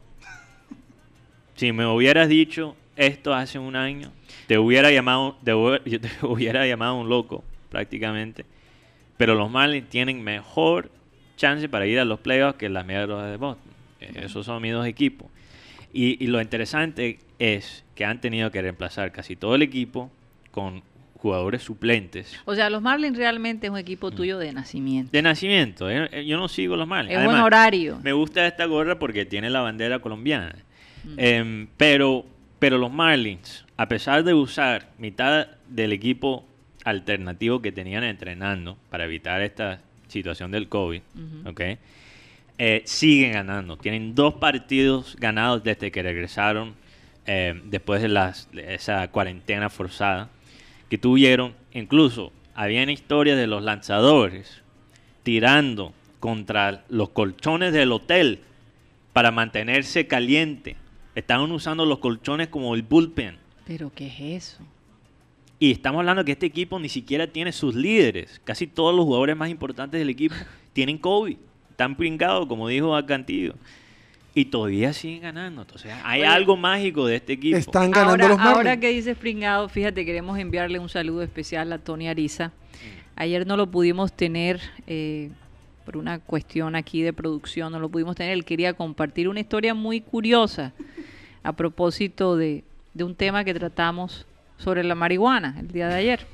Si 1.56 1.72
me 1.72 1.86
hubieras 1.86 2.28
dicho 2.28 2.76
esto 2.96 3.34
hace 3.34 3.58
un 3.58 3.76
año, 3.76 4.10
te 4.46 4.58
hubiera 4.58 4.90
llamado, 4.90 5.36
te 5.44 5.52
hubiera 6.22 6.66
llamado 6.66 6.94
un 6.96 7.08
loco, 7.08 7.44
prácticamente. 7.68 8.44
Pero 9.16 9.34
los 9.34 9.50
Marlins 9.50 9.88
tienen 9.88 10.22
mejor 10.22 10.90
chance 11.36 11.68
para 11.68 11.86
ir 11.86 11.98
a 12.00 12.04
los 12.04 12.20
playoffs 12.20 12.58
que 12.58 12.68
las 12.68 12.84
Medias 12.86 13.08
de 13.08 13.36
Boston. 13.36 13.72
Eh, 14.00 14.12
Esos 14.24 14.46
son 14.46 14.60
mis 14.62 14.72
dos 14.72 14.86
equipos. 14.86 15.28
Y, 15.92 16.22
y 16.22 16.26
lo 16.26 16.40
interesante 16.40 17.18
es 17.38 17.84
que 17.94 18.04
han 18.04 18.20
tenido 18.20 18.50
que 18.50 18.60
reemplazar 18.62 19.12
casi 19.12 19.36
todo 19.36 19.54
el 19.54 19.62
equipo 19.62 20.10
con 20.50 20.82
jugadores 21.24 21.62
suplentes. 21.62 22.38
O 22.44 22.54
sea, 22.54 22.68
los 22.68 22.82
Marlins 22.82 23.16
realmente 23.16 23.68
es 23.68 23.70
un 23.70 23.78
equipo 23.78 24.10
tuyo 24.10 24.36
de 24.36 24.52
nacimiento. 24.52 25.10
De 25.10 25.22
nacimiento, 25.22 25.88
eh, 25.88 26.06
eh, 26.12 26.26
yo 26.26 26.36
no 26.36 26.48
sigo 26.48 26.76
los 26.76 26.86
Marlins. 26.86 27.12
Es 27.12 27.18
un 27.18 27.30
Además, 27.30 27.46
horario. 27.46 27.98
me 28.02 28.12
gusta 28.12 28.46
esta 28.46 28.66
gorra 28.66 28.98
porque 28.98 29.24
tiene 29.24 29.48
la 29.48 29.62
bandera 29.62 30.00
colombiana. 30.00 30.54
Mm. 31.02 31.14
Em, 31.16 31.66
pero, 31.78 32.26
pero 32.58 32.76
los 32.76 32.92
Marlins, 32.92 33.64
a 33.78 33.88
pesar 33.88 34.22
de 34.22 34.34
usar 34.34 34.90
mitad 34.98 35.46
del 35.66 35.94
equipo 35.94 36.44
alternativo 36.84 37.62
que 37.62 37.72
tenían 37.72 38.04
entrenando 38.04 38.76
para 38.90 39.06
evitar 39.06 39.40
esta 39.40 39.80
situación 40.08 40.50
del 40.50 40.68
COVID. 40.68 41.00
¿ok? 41.46 41.60
Eh, 42.58 42.82
siguen 42.84 43.32
ganando. 43.32 43.78
Tienen 43.78 44.14
dos 44.14 44.34
partidos 44.34 45.16
ganados 45.18 45.64
desde 45.64 45.90
que 45.90 46.02
regresaron 46.02 46.74
eh, 47.24 47.58
después 47.64 48.02
de, 48.02 48.08
las, 48.08 48.52
de 48.52 48.74
esa 48.74 49.08
cuarentena 49.08 49.70
forzada 49.70 50.28
que 50.88 50.98
tuvieron. 50.98 51.54
Incluso 51.72 52.32
habían 52.54 52.90
historias 52.90 53.36
de 53.36 53.46
los 53.46 53.62
lanzadores 53.62 54.62
tirando 55.22 55.92
contra 56.20 56.84
los 56.88 57.10
colchones 57.10 57.72
del 57.72 57.92
hotel 57.92 58.40
para 59.12 59.30
mantenerse 59.30 60.06
caliente. 60.06 60.76
Estaban 61.14 61.50
usando 61.52 61.84
los 61.86 61.98
colchones 61.98 62.48
como 62.48 62.74
el 62.74 62.82
bullpen. 62.82 63.36
Pero 63.66 63.92
¿qué 63.94 64.06
es 64.06 64.20
eso? 64.20 64.62
Y 65.58 65.70
estamos 65.70 66.00
hablando 66.00 66.24
que 66.24 66.32
este 66.32 66.46
equipo 66.46 66.78
ni 66.78 66.88
siquiera 66.88 67.26
tiene 67.26 67.52
sus 67.52 67.74
líderes. 67.74 68.40
Casi 68.44 68.66
todos 68.66 68.94
los 68.94 69.04
jugadores 69.04 69.36
más 69.36 69.48
importantes 69.48 69.98
del 69.98 70.10
equipo 70.10 70.34
tienen 70.72 70.98
COVID. 70.98 71.36
Están 71.70 71.96
pringados, 71.96 72.46
como 72.46 72.68
dijo 72.68 72.94
Acantillo. 72.94 73.54
Y 74.34 74.46
todavía 74.46 74.92
siguen 74.92 75.22
ganando. 75.22 75.62
Entonces, 75.62 75.92
hay 76.02 76.22
Oye. 76.22 76.28
algo 76.28 76.56
mágico 76.56 77.06
de 77.06 77.16
este 77.16 77.34
equipo. 77.34 77.56
Están 77.56 77.90
ganando 77.92 78.10
ahora, 78.10 78.28
los 78.28 78.38
Marlins. 78.38 78.56
ahora 78.56 78.76
que 78.78 78.88
dice 78.88 79.14
Springado, 79.14 79.68
fíjate, 79.68 80.04
queremos 80.04 80.38
enviarle 80.38 80.78
un 80.80 80.88
saludo 80.88 81.22
especial 81.22 81.72
a 81.72 81.78
Tony 81.78 82.08
Ariza. 82.08 82.50
Ayer 83.16 83.46
no 83.46 83.56
lo 83.56 83.70
pudimos 83.70 84.12
tener 84.12 84.60
eh, 84.88 85.30
por 85.84 85.96
una 85.96 86.18
cuestión 86.18 86.74
aquí 86.74 87.02
de 87.02 87.12
producción, 87.12 87.70
no 87.70 87.78
lo 87.78 87.88
pudimos 87.88 88.16
tener. 88.16 88.32
Él 88.32 88.44
quería 88.44 88.74
compartir 88.74 89.28
una 89.28 89.38
historia 89.38 89.72
muy 89.72 90.00
curiosa 90.00 90.72
a 91.44 91.52
propósito 91.52 92.36
de, 92.36 92.64
de 92.92 93.04
un 93.04 93.14
tema 93.14 93.44
que 93.44 93.54
tratamos 93.54 94.26
sobre 94.56 94.82
la 94.82 94.96
marihuana 94.96 95.56
el 95.60 95.68
día 95.68 95.88
de 95.88 95.94
ayer. 95.94 96.26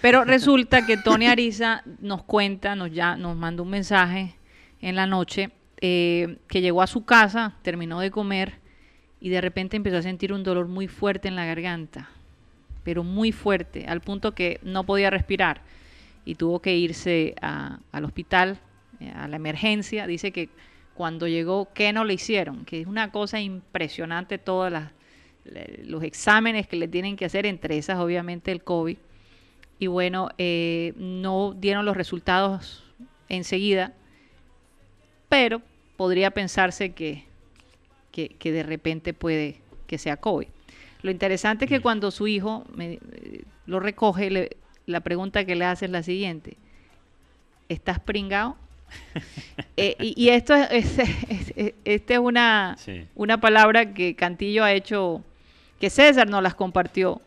Pero 0.00 0.24
resulta 0.24 0.86
que 0.86 0.96
Tony 0.96 1.26
Ariza 1.26 1.82
nos 2.00 2.22
cuenta, 2.22 2.74
nos, 2.74 2.92
ya, 2.92 3.16
nos 3.16 3.36
manda 3.36 3.62
un 3.62 3.68
mensaje 3.68 4.36
en 4.80 4.96
la 4.96 5.06
noche 5.06 5.50
eh, 5.80 6.38
que 6.48 6.60
llegó 6.60 6.82
a 6.82 6.86
su 6.86 7.04
casa, 7.04 7.54
terminó 7.62 8.00
de 8.00 8.10
comer 8.10 8.54
y 9.20 9.28
de 9.28 9.40
repente 9.40 9.76
empezó 9.76 9.98
a 9.98 10.02
sentir 10.02 10.32
un 10.32 10.42
dolor 10.42 10.68
muy 10.68 10.88
fuerte 10.88 11.28
en 11.28 11.36
la 11.36 11.44
garganta, 11.46 12.10
pero 12.82 13.02
muy 13.04 13.32
fuerte, 13.32 13.86
al 13.86 14.00
punto 14.00 14.34
que 14.34 14.60
no 14.62 14.84
podía 14.84 15.10
respirar 15.10 15.60
y 16.24 16.34
tuvo 16.34 16.60
que 16.60 16.76
irse 16.76 17.34
a- 17.40 17.78
al 17.92 18.04
hospital, 18.04 18.58
eh, 19.00 19.10
a 19.14 19.28
la 19.28 19.36
emergencia. 19.36 20.06
Dice 20.06 20.32
que 20.32 20.48
cuando 20.94 21.28
llegó, 21.28 21.68
¿qué 21.74 21.92
no 21.92 22.04
le 22.04 22.14
hicieron? 22.14 22.64
Que 22.64 22.80
es 22.80 22.86
una 22.86 23.10
cosa 23.10 23.40
impresionante 23.40 24.38
todos 24.38 24.72
los 25.84 26.02
exámenes 26.02 26.66
que 26.66 26.76
le 26.76 26.88
tienen 26.88 27.16
que 27.16 27.26
hacer, 27.26 27.46
entre 27.46 27.78
esas 27.78 27.98
obviamente 27.98 28.50
el 28.50 28.64
COVID. 28.64 28.96
Y 29.78 29.86
bueno, 29.88 30.30
eh, 30.38 30.94
no 30.96 31.54
dieron 31.56 31.84
los 31.84 31.96
resultados 31.96 32.82
enseguida, 33.28 33.92
pero 35.28 35.60
podría 35.96 36.30
pensarse 36.30 36.92
que, 36.92 37.24
que, 38.12 38.28
que 38.28 38.52
de 38.52 38.62
repente 38.62 39.12
puede 39.14 39.60
que 39.86 39.98
sea 39.98 40.16
COVID. 40.16 40.48
Lo 41.02 41.10
interesante 41.10 41.64
es 41.66 41.68
que 41.68 41.80
cuando 41.80 42.10
su 42.10 42.26
hijo 42.26 42.64
me- 42.74 42.94
eh, 43.12 43.42
lo 43.66 43.80
recoge, 43.80 44.30
le- 44.30 44.56
la 44.86 45.00
pregunta 45.00 45.44
que 45.44 45.54
le 45.56 45.64
hace 45.64 45.84
es 45.86 45.90
la 45.90 46.02
siguiente. 46.02 46.56
¿Estás 47.68 47.98
pringado? 48.00 48.56
Eh, 49.78 49.94
y, 50.00 50.14
y 50.16 50.30
esto 50.30 50.54
es, 50.54 50.98
es- 51.84 52.18
una, 52.18 52.76
Sí. 52.78 53.06
una 53.14 53.38
palabra 53.40 53.92
que 53.92 54.14
Cantillo 54.14 54.64
ha 54.64 54.72
hecho, 54.72 55.22
que 55.80 55.90
César 55.90 56.28
nos 56.30 56.42
las 56.42 56.54
compartió. 56.54 57.20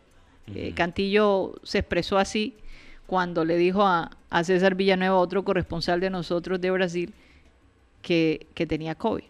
Eh. 0.52 0.72
Cantillo 0.74 1.54
se 1.62 1.78
expresó 1.78 2.18
así 2.18 2.54
cuando 3.06 3.44
le 3.44 3.56
dijo 3.56 3.82
a, 3.86 4.10
a 4.30 4.42
César 4.44 4.74
Villanueva, 4.74 5.16
otro 5.16 5.44
corresponsal 5.44 6.00
de 6.00 6.10
nosotros 6.10 6.60
de 6.60 6.70
Brasil, 6.72 7.14
que, 8.02 8.46
que 8.54 8.66
tenía 8.66 8.94
COVID. 8.94 9.24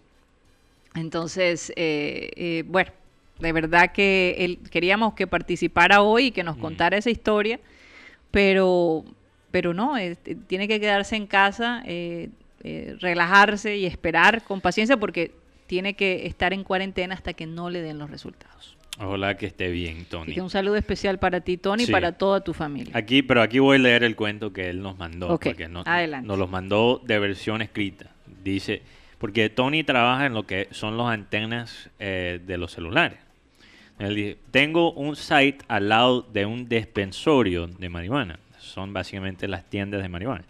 Entonces, 0.94 1.72
eh, 1.76 2.30
eh, 2.36 2.64
bueno, 2.66 2.90
de 3.38 3.52
verdad 3.52 3.92
que 3.92 4.36
él, 4.38 4.58
queríamos 4.70 5.14
que 5.14 5.26
participara 5.26 6.02
hoy 6.02 6.26
y 6.26 6.30
que 6.32 6.42
nos 6.42 6.56
Mm. 6.56 6.60
contara 6.60 6.96
esa 6.96 7.10
historia, 7.10 7.60
pero, 8.30 9.04
pero 9.50 9.72
no, 9.74 9.96
este, 9.96 10.34
tiene 10.34 10.68
que 10.68 10.80
quedarse 10.80 11.16
en 11.16 11.26
casa, 11.26 11.82
eh, 11.86 12.28
eh, 12.64 12.96
relajarse 13.00 13.76
y 13.76 13.86
esperar 13.86 14.42
con 14.44 14.60
paciencia 14.60 14.96
porque 14.96 15.32
tiene 15.66 15.94
que 15.94 16.26
estar 16.26 16.52
en 16.52 16.64
cuarentena 16.64 17.14
hasta 17.14 17.32
que 17.32 17.46
no 17.46 17.70
le 17.70 17.80
den 17.82 17.98
los 17.98 18.10
resultados. 18.10 18.76
Ojalá 18.98 19.36
que 19.38 19.46
esté 19.46 19.70
bien, 19.70 20.04
Tony. 20.04 20.38
un 20.40 20.50
saludo 20.50 20.76
especial 20.76 21.18
para 21.18 21.40
ti, 21.40 21.56
Tony, 21.56 21.84
y 21.84 21.86
Sí. 21.86 21.92
para 21.92 22.12
toda 22.12 22.42
tu 22.42 22.52
familia. 22.52 22.92
Aquí, 22.94 23.22
pero 23.22 23.40
aquí 23.40 23.58
voy 23.58 23.76
a 23.76 23.78
leer 23.78 24.04
el 24.04 24.14
cuento 24.14 24.52
que 24.52 24.68
él 24.68 24.82
nos 24.82 24.98
mandó. 24.98 25.28
Ok, 25.32 25.44
porque 25.46 25.68
no- 25.68 25.84
adelante. 25.86 26.26
nos 26.28 26.38
los 26.38 26.50
mandó 26.50 27.00
de 27.02 27.18
versión 27.18 27.62
escrita. 27.62 28.10
Dice, 28.42 28.82
porque 29.18 29.50
Tony 29.50 29.84
trabaja 29.84 30.26
en 30.26 30.34
lo 30.34 30.46
que 30.46 30.68
son 30.70 30.96
las 30.96 31.08
antenas 31.08 31.90
eh, 31.98 32.40
de 32.44 32.58
los 32.58 32.72
celulares. 32.72 33.18
Él 33.98 34.14
dice, 34.14 34.38
tengo 34.50 34.92
un 34.92 35.14
site 35.14 35.58
al 35.68 35.90
lado 35.90 36.22
de 36.22 36.46
un 36.46 36.68
dispensorio 36.68 37.66
de 37.66 37.88
marihuana. 37.88 38.38
Son 38.58 38.92
básicamente 38.92 39.46
las 39.46 39.68
tiendas 39.68 40.02
de 40.02 40.08
marihuana. 40.08 40.44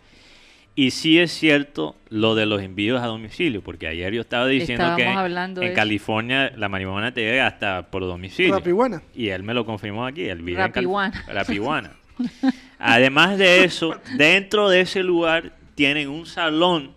Y 0.77 0.93
sí 0.93 1.19
es 1.19 1.33
cierto 1.33 1.97
lo 2.09 2.35
de 2.35 2.47
los 2.47 2.63
envíos 2.63 3.03
a 3.03 3.07
domicilio, 3.07 3.61
porque 3.61 3.89
ayer 3.89 4.15
yo 4.15 4.21
estaba 4.21 4.47
diciendo 4.47 4.85
Estábamos 4.97 5.59
que 5.59 5.67
en. 5.67 5.75
California 5.75 6.53
la 6.57 6.69
marihuana 6.69 7.13
te 7.13 7.23
llega 7.23 7.47
hasta 7.47 7.91
por 7.91 8.03
domicilio. 8.03 8.55
Rapihuana. 8.55 9.03
Y 9.15 9.29
él 9.29 9.43
me 9.43 9.53
lo 9.53 9.67
confirmó 9.67 10.07
aquí. 10.07 10.29
Él 10.29 10.43
vive 10.43 10.63
en 10.63 10.69
Rapihuana. 10.69 11.25
Rapihuana. 11.27 11.93
Además 12.79 13.37
de 13.37 13.65
eso, 13.65 13.97
dentro 14.17 14.69
de 14.69 14.83
ese 14.83 15.03
lugar 15.03 15.53
tienen 15.75 16.09
un 16.09 16.25
salón 16.25 16.93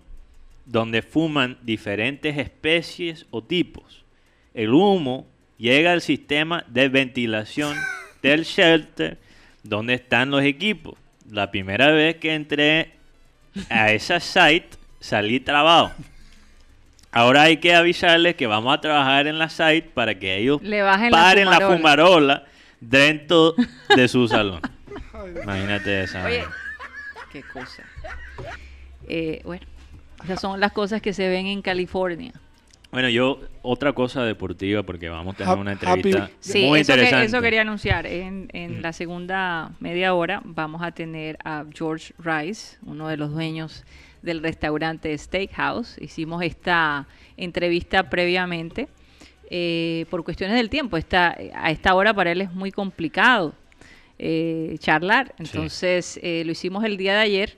donde 0.66 1.02
fuman 1.02 1.58
diferentes 1.62 2.38
especies 2.38 3.26
o 3.32 3.44
tipos. 3.44 4.06
El 4.54 4.74
humo 4.74 5.28
llega 5.58 5.92
al 5.92 6.02
sistema 6.02 6.66
de 6.68 6.90
ventilación 6.90 7.76
del 8.22 8.44
shelter 8.44 9.18
donde 9.64 9.94
están 9.96 10.30
los 10.32 10.44
equipos. 10.44 10.96
La 11.30 11.52
primera 11.52 11.92
vez 11.92 12.18
que 12.18 12.34
entré 12.34 12.92
a 13.70 13.92
esa 13.92 14.20
site 14.20 14.70
salí 15.00 15.40
trabado. 15.40 15.92
Ahora 17.12 17.44
hay 17.44 17.58
que 17.58 17.76
avisarles 17.76 18.36
que 18.36 18.48
vamos 18.48 18.74
a 18.76 18.82
trabajar 18.82 19.28
en 19.28 19.38
la 19.38 19.50
site 19.50 19.90
para 19.94 20.18
que 20.18 20.38
ellos 20.38 20.62
Le 20.64 20.82
bajen 20.82 21.12
la 21.12 21.18
paren 21.18 21.46
la 21.46 21.60
fumarola. 21.62 21.78
fumarola 21.78 22.46
dentro 22.80 23.56
de 23.96 24.08
su 24.08 24.28
salón. 24.28 24.62
Imagínate 25.44 26.04
esa. 26.04 26.26
Oye, 26.26 26.44
qué 27.32 27.44
cosa. 27.44 27.84
Eh, 29.08 29.42
bueno, 29.44 29.66
esas 30.24 30.40
son 30.42 30.60
las 30.60 30.72
cosas 30.72 31.02
que 31.02 31.14
se 31.14 31.28
ven 31.30 31.46
en 31.48 31.62
California. 31.62 32.34
Bueno, 32.92 33.10
yo, 33.10 33.40
otra 33.64 33.94
cosa 33.94 34.24
deportiva, 34.24 34.84
porque 34.84 35.10
vamos 35.10 35.34
a 35.34 35.38
tener 35.38 35.58
una 35.58 35.72
entrevista 35.72 36.30
Sí, 36.40 36.66
muy 36.68 36.82
eso, 36.82 36.94
que- 36.94 37.00
interesante. 37.00 37.26
eso 37.26 37.42
quería 37.42 37.62
anunciar. 37.62 38.06
En, 38.06 38.50
en 38.54 38.78
Mm. 38.80 38.82
la 38.82 38.94
segunda 38.94 39.72
media 39.80 40.14
hora 40.14 40.42
vamos 40.46 40.84
a 40.84 40.92
tener 40.92 41.38
a 41.44 41.66
George 41.74 42.14
Rice, 42.20 42.78
uno 42.86 43.08
de 43.08 43.18
los 43.18 43.32
dueños 43.32 43.84
del 44.22 44.44
restaurante 44.44 45.18
Steakhouse. 45.18 45.98
Hicimos 46.00 46.44
esta 46.44 47.08
entrevista 47.36 48.10
previamente 48.12 48.88
eh, 49.50 50.06
por 50.12 50.24
cuestiones 50.24 50.56
del 50.56 50.70
tiempo. 50.70 50.96
Esta, 50.96 51.36
a 51.56 51.72
esta 51.72 51.96
hora 51.96 52.14
para 52.14 52.32
él 52.32 52.42
es 52.42 52.52
muy 52.54 52.72
complicado 52.72 53.54
eh, 54.20 54.76
charlar. 54.80 55.34
Entonces 55.40 56.20
eh, 56.24 56.44
lo 56.46 56.52
hicimos 56.52 56.84
el 56.84 56.98
día 56.98 57.14
de 57.16 57.20
ayer. 57.22 57.58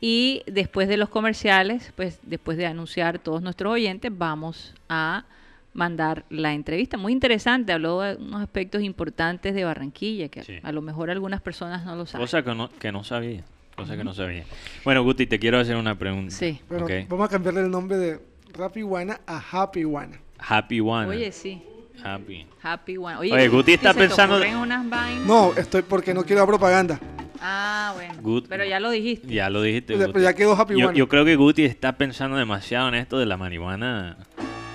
Y 0.00 0.42
después 0.46 0.88
de 0.88 0.96
los 0.96 1.08
comerciales, 1.08 1.92
pues 1.96 2.18
después 2.22 2.58
de 2.58 2.66
anunciar 2.66 3.16
a 3.16 3.18
todos 3.18 3.42
nuestros 3.42 3.72
oyentes, 3.72 4.12
vamos 4.16 4.74
a 4.88 5.24
mandar 5.72 6.24
la 6.30 6.52
entrevista. 6.52 6.96
Muy 6.96 7.12
interesante, 7.12 7.72
habló 7.72 8.00
de 8.02 8.16
unos 8.16 8.42
aspectos 8.42 8.82
importantes 8.82 9.54
de 9.54 9.64
Barranquilla, 9.64 10.28
que 10.28 10.42
Sí. 10.44 10.54
a 10.62 10.72
lo 10.72 10.82
mejor 10.82 11.10
algunas 11.10 11.40
personas 11.40 11.84
no 11.84 11.96
lo 11.96 12.06
saben. 12.06 12.24
Cosa 12.26 12.42
que 12.44 12.54
no, 12.54 12.68
que 12.70 12.92
no 12.92 13.02
sabía. 13.02 13.44
Cosa 13.76 13.96
que 13.96 14.04
no 14.04 14.14
sabía. 14.14 14.44
Bueno, 14.84 15.02
Guti, 15.02 15.26
te 15.26 15.38
quiero 15.40 15.58
hacer 15.58 15.74
una 15.74 15.98
pregunta. 15.98 16.32
Sí. 16.32 16.60
Pero 16.68 16.86
vamos 17.08 17.26
a 17.26 17.30
cambiarle 17.30 17.62
el 17.62 17.70
nombre 17.70 17.96
de 17.96 18.20
Rapihuana 18.52 19.20
a 19.26 19.42
Happyhuana. 19.50 20.20
Happy 20.38 20.78
One. 20.80 21.06
Oye, 21.08 21.32
sí, 21.32 21.60
Happy. 22.04 22.46
Happy 22.62 22.96
One. 22.98 23.16
Oye, 23.16 23.48
Guti 23.48 23.72
está 23.72 23.92
¿se 23.92 23.98
te 23.98 24.06
pensando- 24.06 24.36
unas 24.60 24.88
vainas? 24.88 25.26
No, 25.26 25.52
estoy 25.56 25.82
porque 25.82 26.14
no 26.14 26.22
quiero 26.24 26.40
dar 26.42 26.48
propaganda. 26.48 27.00
Ah, 27.46 27.92
bueno. 27.94 28.42
Pero 28.48 28.64
ya 28.64 28.80
lo 28.80 28.90
dijiste. 28.90 29.28
Ya 29.28 29.50
lo 29.50 29.60
dijiste. 29.60 29.98
Pero 29.98 30.18
ya 30.18 30.32
quedó 30.32 30.54
Happy 30.54 30.80
yo, 30.80 30.88
One. 30.88 30.98
yo 30.98 31.08
creo 31.08 31.26
que 31.26 31.36
Guti 31.36 31.64
está 31.66 31.92
pensando 31.98 32.38
demasiado 32.38 32.88
en 32.88 32.94
esto 32.94 33.18
de 33.18 33.26
la 33.26 33.36
marihuana 33.36 34.16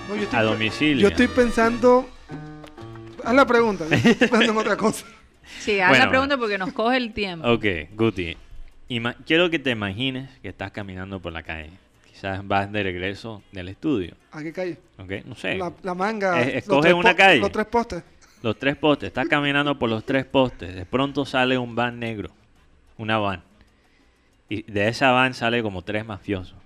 No, 0.08 0.16
yo 0.16 0.22
estoy 0.22 0.40
a 0.40 0.44
domicilio. 0.44 1.02
Yo 1.02 1.08
estoy 1.08 1.28
pensando. 1.30 2.08
Haz 3.24 3.34
la 3.34 3.46
pregunta. 3.48 3.86
Yo 3.90 3.96
estoy 3.96 4.14
pensando 4.28 4.52
en 4.52 4.58
otra 4.58 4.78
cosa. 4.78 5.06
Sí, 5.62 5.80
haz 5.80 5.90
Bueno, 5.90 6.06
la 6.06 6.12
pregunta 6.12 6.38
porque 6.38 6.60
nos 6.60 6.72
coge 6.74 6.98
el 6.98 7.12
tiempo. 7.12 7.48
Ok, 7.52 7.66
Guti. 7.96 8.38
ima- 8.88 9.16
quiero 9.26 9.50
que 9.50 9.58
te 9.58 9.72
imagines 9.72 10.30
que 10.44 10.50
estás 10.50 10.70
caminando 10.72 11.20
por 11.20 11.34
la 11.34 11.42
calle. 11.42 11.72
Quizás 12.08 12.48
vas 12.48 12.72
de 12.72 12.84
regreso 12.84 13.42
del 13.52 13.68
estudio. 13.70 14.14
¿A 14.32 14.44
qué 14.44 14.54
calle? 14.54 14.78
Ok, 15.00 15.26
no 15.26 15.34
sé. 15.34 15.58
La, 15.58 15.74
la 15.82 15.96
manga. 15.96 16.38
Los 16.38 16.48
escoge 16.50 16.94
una 16.94 17.16
calle. 17.16 17.40
Los 17.40 17.52
tres 17.52 17.66
postes. 17.66 18.04
Los 18.44 18.60
tres 18.60 18.76
postes. 18.78 19.08
Estás 19.08 19.28
caminando 19.28 19.78
por 19.80 19.90
los 19.90 20.06
tres 20.06 20.24
postes. 20.24 20.76
De 20.76 20.86
pronto 20.86 21.26
sale 21.26 21.58
un 21.58 21.74
van 21.74 22.00
negro. 22.00 22.30
Una 23.00 23.18
van. 23.18 23.42
Y 24.50 24.70
de 24.72 24.88
esa 24.88 25.12
van 25.12 25.34
sale 25.34 25.64
como 25.64 25.82
tres 25.84 26.06
mafiosos. 26.06 26.58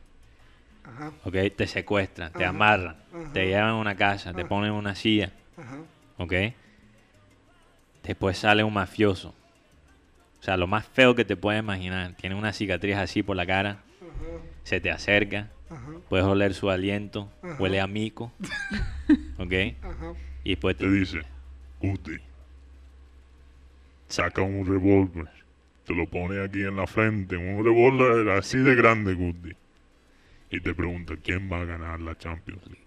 Ajá, 0.84 1.12
Ok, 1.24 1.36
te 1.56 1.66
secuestran, 1.68 2.34
te 2.34 2.44
amarran, 2.44 2.98
ajá. 3.14 3.32
te 3.34 3.46
llevan 3.48 3.70
a 3.70 3.76
una 3.76 3.96
casa, 3.96 4.34
te 4.34 4.44
ponen 4.44 4.72
en 4.72 4.76
una 4.76 4.96
silla. 4.96 5.32
ajá. 5.58 5.78
¿ok? 6.18 6.34
Después 8.04 8.38
sale 8.38 8.64
un 8.66 8.74
mafioso. 8.74 9.34
O 10.40 10.44
sea, 10.44 10.58
lo 10.58 10.68
más 10.68 10.86
feo 10.86 11.16
que 11.16 11.24
te 11.24 11.38
puedes 11.38 11.62
imaginar. 11.62 12.14
Tiene 12.16 12.36
una 12.36 12.52
cicatriz 12.52 12.98
así 12.98 13.24
por 13.24 13.38
la 13.38 13.46
cara, 13.46 13.78
se 14.64 14.82
te 14.82 14.92
acerca, 14.92 15.50
Ajá, 15.70 15.92
puedes 16.10 16.26
oler 16.26 16.54
su 16.54 16.70
aliento, 16.70 17.30
Ajá. 17.42 17.56
huele 17.60 17.80
a 17.80 17.88
mico, 17.88 18.32
¿ok? 19.38 19.54
ajá. 19.84 20.14
Y 20.44 20.50
después 20.52 20.76
te 20.78 20.84
te 20.86 20.92
dice, 20.92 21.22
Guti, 21.80 22.18
saca 24.10 24.42
un 24.42 24.66
revólver, 24.66 25.30
te 25.86 25.94
lo 25.94 26.06
pone 26.08 26.44
aquí 26.44 26.62
en 26.62 26.76
la 26.76 26.88
frente, 26.88 27.36
un 27.38 27.64
revólver 27.64 28.30
así 28.38 28.58
de 28.58 28.76
grande, 28.76 29.14
Guti, 29.14 29.52
y 30.52 30.60
te 30.62 30.74
pregunta, 30.74 31.16
¿quién 31.22 31.50
va 31.52 31.62
a 31.62 31.66
ganar 31.66 32.00
la 32.00 32.18
Champions 32.18 32.64
League? 32.68 32.84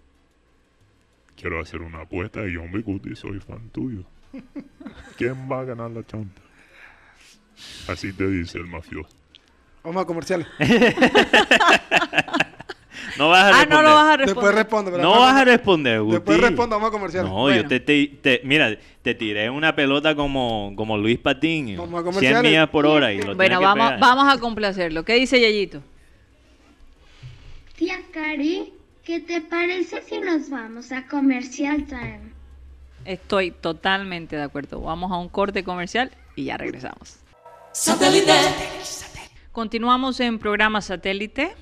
Quiero 1.36 1.60
hacer 1.60 1.82
una 1.82 2.00
apuesta 2.02 2.46
y 2.46 2.56
hombre, 2.56 2.82
Guti, 2.82 3.14
soy 3.14 3.38
fan 3.40 3.68
tuyo. 3.70 4.04
¿Quién 5.16 5.50
va 5.50 5.60
a 5.60 5.64
ganar 5.64 5.90
la 5.90 6.02
Champions? 6.06 6.46
Así 7.88 8.12
te 8.12 8.26
dice 8.28 8.58
el 8.58 8.66
mafioso. 8.66 9.14
Vamos 9.84 10.02
a 10.02 10.06
comerciales. 10.06 10.46
no 13.18 13.28
vas 13.28 13.44
a 13.44 13.48
Ah, 13.48 13.52
responder. 13.52 13.68
no 13.70 13.82
lo 13.82 13.94
vas 13.94 14.06
a 14.06 14.16
Después 14.16 14.54
responder. 14.54 14.54
responde. 14.54 14.90
pero 14.90 15.02
No 15.02 15.10
vamos- 15.10 15.26
vas 15.26 15.36
a 15.36 15.44
responder, 15.44 16.00
Guti. 16.00 16.12
Después 16.14 16.40
respondo, 16.40 16.76
vamos 16.76 16.88
a 16.88 16.92
comerciales. 16.92 17.30
No, 17.30 17.36
Bueno. 17.42 17.62
yo 17.62 17.68
te, 17.68 17.80
te- 17.80 18.06
te- 18.22 18.40
mira, 18.44 18.76
te 19.06 19.14
tiré 19.14 19.48
una 19.50 19.76
pelota 19.76 20.16
como, 20.16 20.72
como 20.74 20.98
Luis 20.98 21.20
Patiño. 21.20 21.80
A 21.80 21.86
100 21.86 22.02
comerciales. 22.02 22.42
millas 22.42 22.68
por 22.70 22.86
hora 22.86 23.12
y 23.12 23.22
lo 23.22 23.36
Bueno, 23.36 23.60
que 23.60 23.64
vamos, 23.64 24.00
vamos 24.00 24.34
a 24.34 24.40
complacerlo. 24.40 25.04
¿Qué 25.04 25.14
dice 25.14 25.40
Yayito? 25.40 25.80
Tía 27.76 28.00
Cari, 28.12 28.72
¿qué 29.04 29.20
te 29.20 29.42
parece 29.42 30.02
si 30.02 30.18
nos 30.18 30.50
vamos 30.50 30.90
a 30.90 31.06
Commercial 31.06 31.86
Time? 31.86 32.32
Estoy 33.04 33.52
totalmente 33.52 34.34
de 34.34 34.42
acuerdo. 34.42 34.80
Vamos 34.80 35.12
a 35.12 35.18
un 35.18 35.28
corte 35.28 35.62
comercial 35.62 36.10
y 36.34 36.46
ya 36.46 36.56
regresamos. 36.56 37.18
Continuamos 39.52 40.18
en 40.18 40.40
programa 40.40 40.80
satélite. 40.80 41.54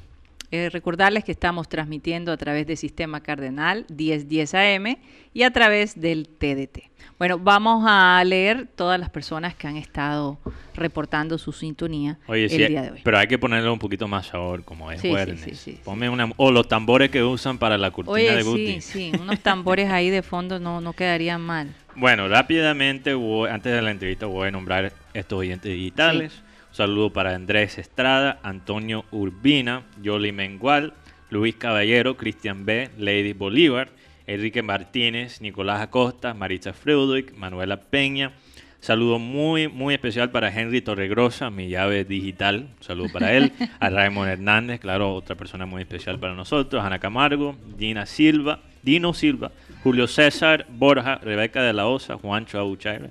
Eh, 0.56 0.70
recordarles 0.70 1.24
que 1.24 1.32
estamos 1.32 1.68
transmitiendo 1.68 2.30
a 2.30 2.36
través 2.36 2.64
del 2.64 2.76
sistema 2.76 3.20
Cardenal 3.20 3.86
1010 3.88 4.54
AM 4.54 4.98
y 5.32 5.42
a 5.42 5.50
través 5.50 6.00
del 6.00 6.28
TDT. 6.28 6.92
Bueno, 7.18 7.40
vamos 7.40 7.82
a 7.88 8.22
leer 8.24 8.68
todas 8.76 9.00
las 9.00 9.10
personas 9.10 9.56
que 9.56 9.66
han 9.66 9.76
estado 9.76 10.38
reportando 10.76 11.38
su 11.38 11.50
sintonía 11.50 12.20
Oye, 12.28 12.44
el 12.44 12.50
sí, 12.50 12.66
día 12.68 12.82
de 12.82 12.92
hoy. 12.92 13.00
pero 13.02 13.18
hay 13.18 13.26
que 13.26 13.36
ponerle 13.36 13.68
un 13.68 13.80
poquito 13.80 14.06
más 14.06 14.28
sabor, 14.28 14.62
como 14.62 14.92
es 14.92 15.00
Sí, 15.00 15.08
sí, 15.08 15.12
Wernes. 15.12 15.40
sí, 15.40 15.54
sí, 15.56 15.80
Ponme 15.84 16.08
una, 16.08 16.30
o 16.36 16.52
los 16.52 16.68
tambores 16.68 17.10
que 17.10 17.24
usan 17.24 17.58
para 17.58 17.76
la 17.76 17.90
cortina 17.90 18.12
Oye, 18.14 18.36
de 18.36 18.42
Guti. 18.44 18.80
sí, 18.80 19.10
sí, 19.12 19.12
unos 19.20 19.40
tambores 19.40 19.90
ahí 19.90 20.08
de 20.08 20.22
fondo 20.22 20.60
no, 20.60 20.80
no 20.80 20.92
quedarían 20.92 21.40
mal. 21.40 21.74
Bueno, 21.96 22.28
rápidamente, 22.28 23.12
voy- 23.14 23.50
antes 23.50 23.72
de 23.72 23.82
la 23.82 23.90
entrevista 23.90 24.26
voy 24.26 24.46
a 24.46 24.50
nombrar 24.52 24.92
estos 25.14 25.36
oyentes 25.36 25.72
digitales. 25.72 26.32
Saludo 26.74 27.12
para 27.12 27.36
Andrés 27.36 27.78
Estrada, 27.78 28.40
Antonio 28.42 29.04
Urbina, 29.12 29.84
Yoli 30.02 30.32
Mengual, 30.32 30.92
Luis 31.30 31.54
Caballero, 31.54 32.16
Cristian 32.16 32.66
B., 32.66 32.90
Lady 32.98 33.32
Bolívar, 33.32 33.90
Enrique 34.26 34.60
Martínez, 34.60 35.40
Nicolás 35.40 35.80
Acosta, 35.80 36.34
Maritza 36.34 36.72
Freudwig, 36.72 37.32
Manuela 37.36 37.76
Peña. 37.76 38.32
Saludo 38.80 39.20
muy, 39.20 39.68
muy 39.68 39.94
especial 39.94 40.32
para 40.32 40.48
Henry 40.48 40.80
Torregrosa, 40.80 41.48
mi 41.48 41.68
llave 41.68 42.04
digital. 42.04 42.66
Saludo 42.80 43.12
para 43.12 43.34
él. 43.34 43.52
A 43.78 43.88
Raymond 43.88 44.32
Hernández, 44.32 44.80
claro, 44.80 45.14
otra 45.14 45.36
persona 45.36 45.66
muy 45.66 45.82
especial 45.82 46.18
para 46.18 46.34
nosotros. 46.34 46.82
Ana 46.82 46.98
Camargo, 46.98 47.54
Dina 47.78 48.04
Silva, 48.04 48.58
Dino 48.82 49.14
Silva, 49.14 49.52
Julio 49.84 50.08
César, 50.08 50.66
Borja, 50.68 51.18
Rebeca 51.22 51.62
de 51.62 51.72
la 51.72 51.86
Osa, 51.86 52.18
Juancho 52.18 52.58
Abuchaire, 52.58 53.10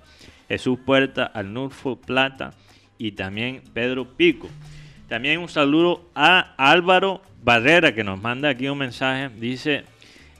Jesús 0.50 0.80
Puerta, 0.86 1.32
Arnulfo 1.34 1.96
Plata 1.96 2.52
y 2.98 3.12
también 3.14 3.62
Pedro 3.74 4.06
Pico. 4.06 4.50
También 5.10 5.40
un 5.40 5.50
saludo 5.50 6.04
a 6.16 6.54
Álvaro 6.58 7.22
Barrera 7.44 7.94
que 7.94 8.04
nos 8.04 8.22
manda 8.22 8.50
aquí 8.50 8.68
un 8.68 8.78
mensaje. 8.78 9.30
Dice, 9.38 9.84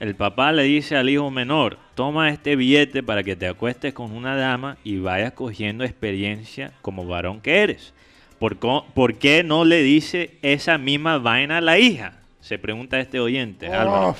el 0.00 0.14
papá 0.16 0.52
le 0.52 0.64
dice 0.64 0.96
al 0.96 1.08
hijo 1.08 1.30
menor, 1.30 1.78
toma 1.94 2.30
este 2.30 2.56
billete 2.56 3.02
para 3.02 3.22
que 3.22 3.36
te 3.36 3.46
acuestes 3.46 3.92
con 3.94 4.10
una 4.12 4.34
dama 4.36 4.76
y 4.84 4.98
vayas 4.98 5.32
cogiendo 5.32 5.84
experiencia 5.84 6.72
como 6.82 7.06
varón 7.06 7.40
que 7.40 7.58
eres. 7.58 7.92
¿Por, 8.38 8.58
co- 8.58 8.84
por 8.94 9.14
qué 9.16 9.44
no 9.44 9.64
le 9.64 9.82
dice 9.82 10.32
esa 10.42 10.76
misma 10.76 11.18
vaina 11.18 11.58
a 11.58 11.60
la 11.60 11.78
hija? 11.78 12.14
Se 12.40 12.58
pregunta 12.58 12.98
este 12.98 13.20
oyente, 13.20 13.68
Álvaro. 13.68 14.16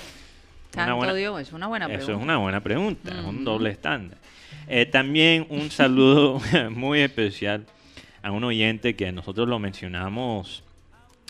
Tanto 0.71 0.97
buena- 0.97 1.15
Dios, 1.15 1.41
es 1.41 1.53
una 1.53 1.67
buena 1.67 1.87
pregunta. 1.87 2.05
Eso 2.05 2.17
es 2.17 2.23
una 2.23 2.37
buena 2.37 2.61
pregunta, 2.61 3.11
es 3.19 3.25
un 3.25 3.45
doble 3.45 3.71
estándar. 3.71 4.19
Eh, 4.69 4.87
también 4.87 5.47
un 5.51 5.71
saludo 5.71 6.41
muy 6.71 7.01
especial 7.01 7.67
a 8.25 8.33
un 8.33 8.43
oyente 8.43 8.97
que 8.97 9.13
nosotros 9.13 9.47
lo 9.47 9.59
mencionamos 9.59 10.65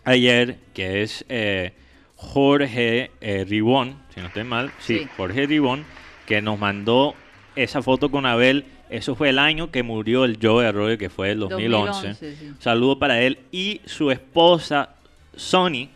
ayer, 0.04 0.59
que 0.72 1.02
es 1.02 1.24
eh, 1.28 1.72
Jorge 2.14 3.11
eh, 3.20 3.44
Ribón, 3.46 4.00
si 4.14 4.20
no 4.20 4.28
estoy 4.28 4.44
mal, 4.44 4.70
sí, 4.78 5.00
Sí. 5.00 5.09
Jorge 5.16 5.46
Ribón, 5.46 5.85
que 6.24 6.40
nos 6.40 6.57
mandó 6.59 7.16
esa 7.57 7.83
foto 7.83 8.12
con 8.12 8.26
Abel. 8.26 8.66
Eso 8.90 9.16
fue 9.16 9.30
el 9.30 9.40
año 9.40 9.72
que 9.72 9.83
murió 9.83 10.24
el 10.24 10.38
Joe 10.40 10.68
Arroyo, 10.68 10.96
que 10.96 11.11
fue 11.11 11.33
el 11.33 11.40
2011. 11.40 12.09
2011, 12.09 12.37
sí. 12.37 12.52
Saludo 12.61 13.00
para 13.00 13.20
él 13.20 13.40
y 13.50 13.80
su 13.87 14.12
esposa 14.12 14.94
Sony, 15.35 15.88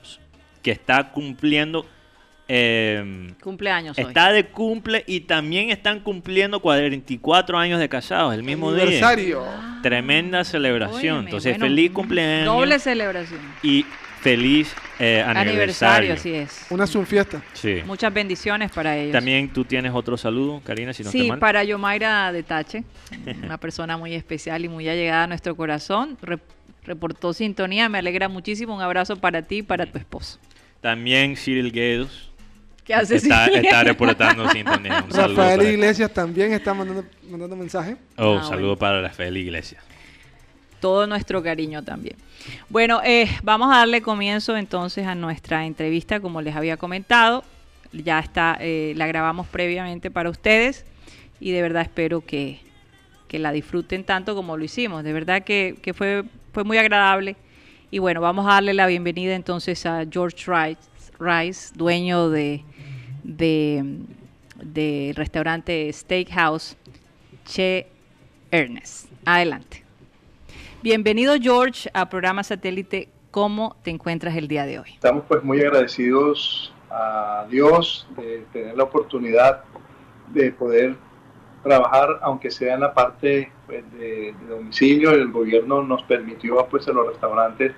que 0.64 0.72
está 0.72 1.12
cumpliendo, 1.12 1.86
eh, 2.48 3.30
Cumpleaños 3.42 3.96
hoy. 3.98 4.04
está 4.04 4.32
de 4.32 4.46
cumple 4.46 5.04
y 5.06 5.20
también 5.20 5.70
están 5.70 6.00
cumpliendo 6.00 6.60
44 6.60 7.58
años 7.58 7.78
de 7.78 7.88
casados 7.88 8.34
el 8.34 8.42
mismo 8.42 8.72
día. 8.72 8.84
Aniversario. 8.84 9.44
Tremenda 9.82 10.44
celebración. 10.44 11.16
Óyeme, 11.16 11.20
Entonces, 11.30 11.52
bueno, 11.58 11.64
feliz 11.66 11.90
cumpleaños 11.92 12.46
Doble 12.46 12.78
celebración. 12.78 13.40
y 13.62 13.84
feliz 14.20 14.74
eh, 14.98 15.22
aniversario. 15.24 15.50
Aniversario, 15.50 16.14
así 16.14 16.34
es. 16.34 16.66
Una 16.70 16.86
Zoom 16.86 17.04
fiesta. 17.06 17.42
Sí. 17.52 17.82
Muchas 17.86 18.12
bendiciones 18.12 18.70
para 18.72 18.96
ellos. 18.96 19.12
También 19.12 19.52
tú 19.52 19.64
tienes 19.64 19.92
otro 19.94 20.16
saludo, 20.16 20.60
Karina, 20.64 20.92
si 20.92 21.04
no 21.04 21.10
sí, 21.10 21.28
mal. 21.28 21.38
para 21.38 21.62
Yomaira 21.64 22.32
de 22.32 22.42
Tache, 22.42 22.84
una 23.44 23.58
persona 23.58 23.96
muy 23.96 24.14
especial 24.14 24.64
y 24.64 24.68
muy 24.68 24.88
allegada 24.88 25.24
a 25.24 25.26
nuestro 25.26 25.54
corazón. 25.54 26.16
Re- 26.22 26.38
reportó 26.84 27.32
sintonía, 27.34 27.88
me 27.90 27.98
alegra 27.98 28.28
muchísimo. 28.28 28.74
Un 28.74 28.80
abrazo 28.82 29.16
para 29.16 29.42
ti 29.42 29.58
y 29.58 29.62
para 29.62 29.84
tu 29.86 29.98
esposo. 29.98 30.38
También 30.80 31.36
Cyril 31.36 31.70
Guedos 31.72 32.30
¿Qué 32.88 32.94
haces? 32.94 33.22
está, 33.22 33.46
está 33.46 33.84
reportando 33.84 34.48
sintonía. 34.50 35.04
Un 35.06 35.12
saludo 35.12 35.36
Rafael 35.42 35.62
Iglesias 35.74 36.12
también 36.12 36.52
está 36.52 36.74
mandando, 36.74 37.04
mandando 37.30 37.54
mensaje. 37.54 37.96
Oh, 38.16 38.38
Ah, 38.40 38.44
saludo 38.44 38.68
bueno. 38.68 38.78
para 38.78 39.02
Rafael 39.02 39.36
Iglesias. 39.36 39.84
todo 40.80 41.06
nuestro 41.06 41.42
cariño 41.42 41.84
también. 41.84 42.16
Bueno, 42.68 43.00
eh, 43.04 43.28
vamos 43.42 43.70
a 43.72 43.78
darle 43.78 44.00
comienzo 44.00 44.56
entonces 44.56 45.06
a 45.06 45.14
nuestra 45.14 45.66
entrevista, 45.66 46.18
como 46.20 46.40
les 46.42 46.56
había 46.56 46.76
comentado. 46.76 47.44
Ya 47.92 48.18
está, 48.20 48.56
eh, 48.60 48.92
la 48.96 49.06
grabamos 49.06 49.46
previamente 49.48 50.10
para 50.10 50.30
ustedes 50.30 50.84
y 51.40 51.52
de 51.52 51.62
verdad 51.62 51.82
espero 51.82 52.20
que, 52.24 52.60
que 53.28 53.38
la 53.38 53.50
disfruten 53.52 54.04
tanto 54.04 54.34
como 54.34 54.56
lo 54.56 54.64
hicimos. 54.64 55.04
De 55.04 55.12
verdad 55.12 55.42
que, 55.42 55.76
que 55.82 55.92
fue, 55.94 56.24
fue 56.52 56.64
muy 56.64 56.78
agradable. 56.78 57.36
Y 57.90 57.98
bueno, 57.98 58.20
vamos 58.20 58.46
a 58.46 58.50
darle 58.54 58.72
la 58.74 58.86
bienvenida 58.86 59.34
entonces 59.34 59.84
a 59.86 60.04
George 60.10 60.44
Rice, 60.46 60.80
Rice 61.18 61.72
dueño 61.74 62.28
de, 62.30 62.62
de, 63.22 63.98
de 64.62 65.12
restaurante 65.16 65.92
Steakhouse 65.92 66.76
Che 67.44 67.86
Ernest. 68.50 69.10
Adelante. 69.24 69.84
Bienvenido 70.82 71.34
George 71.40 71.90
a 71.92 72.08
programa 72.08 72.42
satélite. 72.42 73.08
¿Cómo 73.30 73.76
te 73.82 73.90
encuentras 73.90 74.36
el 74.36 74.48
día 74.48 74.64
de 74.64 74.78
hoy? 74.78 74.90
Estamos 74.94 75.24
pues 75.28 75.42
muy 75.42 75.60
agradecidos 75.60 76.72
a 76.90 77.46
Dios 77.50 78.06
de 78.16 78.44
tener 78.52 78.76
la 78.76 78.84
oportunidad 78.84 79.64
de 80.32 80.52
poder 80.52 80.96
trabajar, 81.62 82.18
aunque 82.22 82.50
sea 82.50 82.74
en 82.74 82.80
la 82.80 82.94
parte 82.94 83.52
pues, 83.66 83.84
de, 83.92 84.34
domicilio. 84.48 85.10
El 85.10 85.30
gobierno 85.30 85.82
nos 85.82 86.02
permitió 86.04 86.66
pues 86.66 86.86
en 86.88 86.94
los 86.94 87.08
restaurantes 87.08 87.72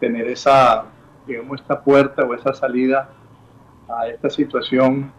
tener 0.00 0.28
esa, 0.28 0.84
digamos, 1.26 1.60
esta 1.60 1.80
puerta 1.80 2.22
o 2.24 2.34
esa 2.34 2.52
salida 2.52 3.10
a 3.88 4.08
esta 4.08 4.30
situación 4.30 5.12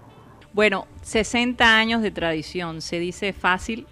Bueno, 0.54 0.88
60 1.02 1.78
años 1.78 2.02
de 2.02 2.12
tradición, 2.12 2.82
se 2.82 3.00
dice 3.00 3.34
fácil, 3.34 3.88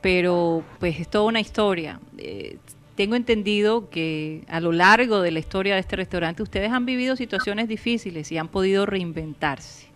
pero 0.00 0.62
pues 0.78 1.00
es 1.00 1.08
toda 1.08 1.24
una 1.24 1.40
historia. 1.40 2.00
Eh, 2.16 2.58
tengo 2.94 3.14
entendido 3.14 3.90
que 3.90 4.44
a 4.48 4.60
lo 4.60 4.72
largo 4.72 5.20
de 5.20 5.30
la 5.30 5.38
historia 5.38 5.74
de 5.74 5.80
este 5.80 5.96
restaurante 5.96 6.42
ustedes 6.42 6.72
han 6.72 6.84
vivido 6.84 7.16
situaciones 7.16 7.68
difíciles 7.68 8.32
y 8.32 8.38
han 8.38 8.48
podido 8.48 8.86
reinventarse. 8.86 9.87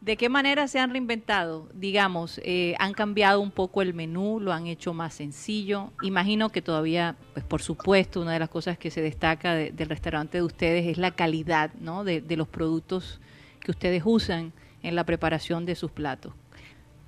¿De 0.00 0.16
qué 0.16 0.30
manera 0.30 0.66
se 0.66 0.78
han 0.78 0.90
reinventado? 0.90 1.68
Digamos, 1.74 2.40
eh, 2.42 2.74
han 2.78 2.94
cambiado 2.94 3.40
un 3.40 3.50
poco 3.50 3.82
el 3.82 3.92
menú, 3.92 4.40
lo 4.40 4.52
han 4.54 4.66
hecho 4.66 4.94
más 4.94 5.12
sencillo. 5.12 5.90
Imagino 6.00 6.48
que 6.48 6.62
todavía, 6.62 7.16
pues 7.34 7.44
por 7.44 7.60
supuesto, 7.60 8.22
una 8.22 8.32
de 8.32 8.38
las 8.38 8.48
cosas 8.48 8.78
que 8.78 8.90
se 8.90 9.02
destaca 9.02 9.54
de- 9.54 9.72
del 9.72 9.90
restaurante 9.90 10.38
de 10.38 10.42
ustedes 10.44 10.86
es 10.86 10.96
la 10.96 11.10
calidad 11.10 11.70
¿no? 11.80 12.02
de, 12.04 12.22
de 12.22 12.36
los 12.38 12.48
productos 12.48 13.20
que 13.60 13.70
ustedes 13.72 14.02
usan 14.06 14.52
en 14.82 14.94
la 14.94 15.04
preparación 15.04 15.66
de 15.66 15.74
sus 15.74 15.90
platos. 15.90 16.32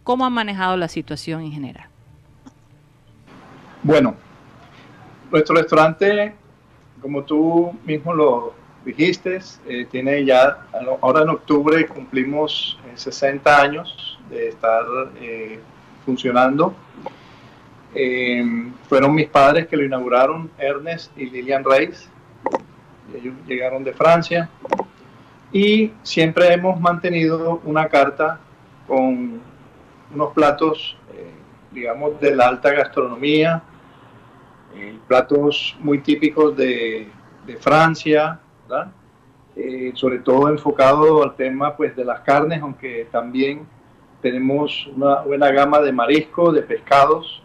¿Cómo 0.05 0.27
han 0.27 0.33
manejado 0.35 0.77
la 0.77 0.89
situación 0.89 1.41
en 1.43 1.53
general? 1.53 1.89
Bueno, 3.83 4.15
nuestro 5.31 5.57
restaurante, 5.57 6.35
como 7.01 7.23
tú 7.25 7.73
mismo 7.87 8.13
lo 8.13 8.55
dijiste, 8.85 9.41
eh, 9.67 9.87
tiene 9.91 10.25
ya, 10.25 10.67
ahora 11.01 11.23
en 11.23 11.31
octubre 11.31 11.87
cumplimos 11.87 12.79
eh, 12.87 12.93
60 12.97 13.61
años 13.61 14.19
de 14.31 14.49
estar 14.49 14.85
eh, 15.21 15.61
funcionando. 16.05 16.75
Eh, 17.95 18.43
fueron 18.89 19.15
mis 19.15 19.29
padres 19.29 19.67
que 19.67 19.77
lo 19.77 19.85
inauguraron, 19.85 20.51
Ernest 20.59 21.17
y 21.17 21.29
Lilian 21.29 21.65
Reis. 21.65 22.09
Ellos 23.15 23.35
llegaron 23.47 23.85
de 23.85 23.93
Francia. 23.93 24.49
Y 25.53 25.93
siempre 26.03 26.53
hemos 26.53 26.81
mantenido 26.81 27.61
una 27.65 27.89
carta 27.89 28.41
con 28.87 29.41
unos 30.15 30.33
platos, 30.33 30.97
eh, 31.15 31.31
digamos, 31.71 32.19
de 32.21 32.35
la 32.35 32.49
alta 32.49 32.73
gastronomía, 32.73 33.63
eh, 34.75 34.97
platos 35.07 35.77
muy 35.81 35.99
típicos 35.99 36.57
de, 36.57 37.09
de 37.47 37.57
Francia, 37.57 38.41
Eh, 39.55 39.93
sobre 39.95 40.19
todo 40.21 40.49
enfocado 40.49 41.23
al 41.23 41.37
tema 41.37 41.77
pues, 41.77 41.95
de 41.95 42.05
las 42.05 42.21
carnes, 42.21 42.63
aunque 42.63 43.07
también 43.13 43.67
tenemos 44.23 44.89
una 44.97 45.21
buena 45.21 45.51
gama 45.51 45.81
de 45.81 45.93
mariscos, 45.93 46.55
de 46.55 46.63
pescados. 46.63 47.43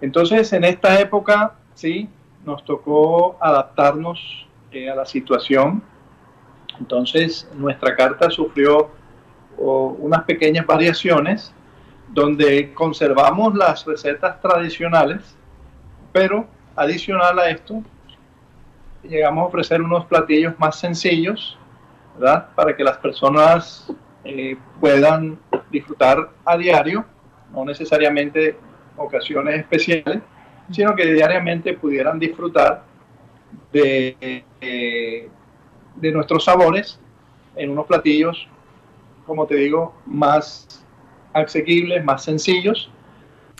Entonces, 0.00 0.52
en 0.52 0.64
esta 0.64 0.98
época, 1.00 1.54
sí, 1.74 2.08
nos 2.44 2.64
tocó 2.64 3.36
adaptarnos 3.40 4.48
eh, 4.72 4.90
a 4.90 4.96
la 4.96 5.04
situación. 5.04 5.82
Entonces, 6.78 7.48
nuestra 7.54 7.94
carta 7.94 8.30
sufrió 8.30 8.90
unas 9.58 10.24
pequeñas 10.24 10.64
variaciones 10.64 11.52
donde 12.08 12.72
conservamos 12.72 13.54
las 13.54 13.84
recetas 13.84 14.40
tradicionales, 14.40 15.36
pero 16.12 16.46
adicional 16.74 17.38
a 17.38 17.50
esto, 17.50 17.82
llegamos 19.02 19.44
a 19.44 19.46
ofrecer 19.46 19.82
unos 19.82 20.04
platillos 20.06 20.58
más 20.58 20.78
sencillos, 20.78 21.58
¿verdad? 22.18 22.48
Para 22.54 22.76
que 22.76 22.84
las 22.84 22.98
personas 22.98 23.92
eh, 24.24 24.56
puedan 24.80 25.38
disfrutar 25.70 26.30
a 26.44 26.56
diario, 26.56 27.04
no 27.52 27.64
necesariamente 27.64 28.56
ocasiones 28.96 29.60
especiales, 29.60 30.20
sino 30.70 30.94
que 30.94 31.06
diariamente 31.12 31.74
pudieran 31.74 32.18
disfrutar 32.18 32.82
de, 33.72 34.44
de, 34.60 35.28
de 35.96 36.12
nuestros 36.12 36.44
sabores 36.44 37.00
en 37.56 37.70
unos 37.70 37.86
platillos, 37.86 38.46
como 39.26 39.46
te 39.46 39.56
digo, 39.56 39.94
más 40.06 40.84
asequibles, 41.32 42.04
más 42.04 42.24
sencillos, 42.24 42.90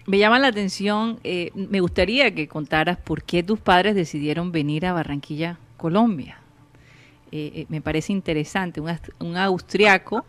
Me 0.06 0.18
llama 0.18 0.38
la 0.38 0.48
atención, 0.48 1.20
eh, 1.24 1.50
me 1.54 1.80
gustaría 1.80 2.34
que 2.34 2.48
contaras 2.48 2.96
por 2.96 3.22
qué 3.22 3.42
tus 3.42 3.60
padres 3.60 3.94
decidieron 3.94 4.50
venir 4.50 4.86
a 4.86 4.92
Barranquilla, 4.92 5.58
Colombia. 5.76 6.38
Eh, 7.32 7.52
eh, 7.54 7.66
me 7.68 7.80
parece 7.80 8.12
interesante, 8.12 8.80
un, 8.80 8.90
un 9.20 9.36
austriaco 9.36 10.24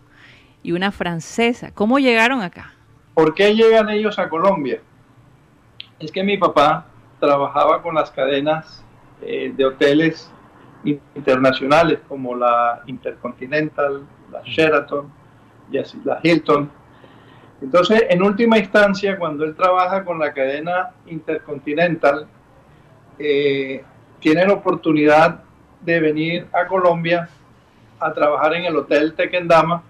y 0.61 0.73
una 0.73 0.91
francesa. 0.91 1.71
¿Cómo 1.71 1.99
llegaron 1.99 2.41
acá? 2.41 2.73
¿Por 3.13 3.33
qué 3.33 3.55
llegan 3.55 3.89
ellos 3.89 4.19
a 4.19 4.29
Colombia? 4.29 4.81
Es 5.99 6.11
que 6.11 6.23
mi 6.23 6.37
papá 6.37 6.85
trabajaba 7.19 7.81
con 7.81 7.95
las 7.95 8.11
cadenas 8.11 8.83
eh, 9.21 9.53
de 9.55 9.65
hoteles 9.65 10.31
internacionales 10.83 11.99
como 12.07 12.35
la 12.35 12.81
Intercontinental, 12.87 14.03
la 14.31 14.41
Sheraton, 14.43 15.11
y 15.71 15.77
la 16.03 16.19
Hilton. 16.23 16.71
Entonces, 17.61 18.03
en 18.09 18.23
última 18.23 18.57
instancia, 18.57 19.17
cuando 19.17 19.45
él 19.45 19.55
trabaja 19.55 20.03
con 20.03 20.17
la 20.19 20.33
cadena 20.33 20.91
Intercontinental, 21.05 22.27
eh, 23.19 23.83
tiene 24.19 24.45
la 24.45 24.53
oportunidad 24.53 25.43
de 25.81 25.99
venir 25.99 26.47
a 26.53 26.65
Colombia 26.67 27.29
a 27.99 28.13
trabajar 28.13 28.55
en 28.55 28.65
el 28.65 28.75
Hotel 28.75 29.13
Tequendama 29.13 29.83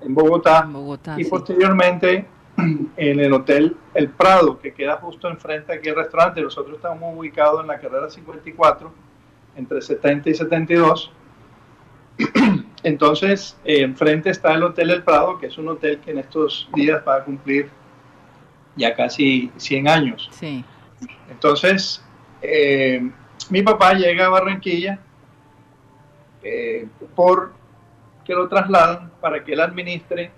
en 0.00 0.14
Bogotá 0.14 0.62
En 0.64 0.72
Bogotá. 0.72 1.14
y 1.18 1.24
sí. 1.24 1.30
posteriormente 1.30 2.26
en 2.96 3.20
el 3.20 3.32
Hotel 3.32 3.76
El 3.94 4.08
Prado, 4.10 4.58
que 4.58 4.72
queda 4.72 4.96
justo 4.96 5.28
enfrente 5.28 5.72
aquí 5.72 5.86
del 5.86 5.96
restaurante. 5.96 6.40
Nosotros 6.40 6.76
estamos 6.76 7.16
ubicados 7.16 7.60
en 7.60 7.66
la 7.66 7.78
carrera 7.78 8.08
54, 8.08 8.92
entre 9.56 9.82
70 9.82 10.30
y 10.30 10.34
72. 10.34 11.12
Entonces, 12.82 13.58
eh, 13.64 13.82
enfrente 13.82 14.30
está 14.30 14.54
el 14.54 14.62
Hotel 14.62 14.90
El 14.90 15.02
Prado, 15.02 15.38
que 15.38 15.46
es 15.46 15.58
un 15.58 15.68
hotel 15.68 15.98
que 15.98 16.12
en 16.12 16.18
estos 16.18 16.68
días 16.74 17.02
va 17.06 17.16
a 17.16 17.24
cumplir 17.24 17.68
ya 18.76 18.94
casi 18.94 19.50
100 19.56 19.88
años. 19.88 20.28
Sí. 20.32 20.64
Entonces, 21.30 22.02
eh, 22.42 23.10
mi 23.50 23.62
papá 23.62 23.94
llega 23.94 24.26
a 24.26 24.28
Barranquilla 24.30 24.98
eh, 26.42 26.86
por 27.14 27.52
que 28.24 28.34
lo 28.34 28.48
trasladan 28.48 29.10
para 29.20 29.44
que 29.44 29.52
él 29.52 29.60
administre 29.60 30.30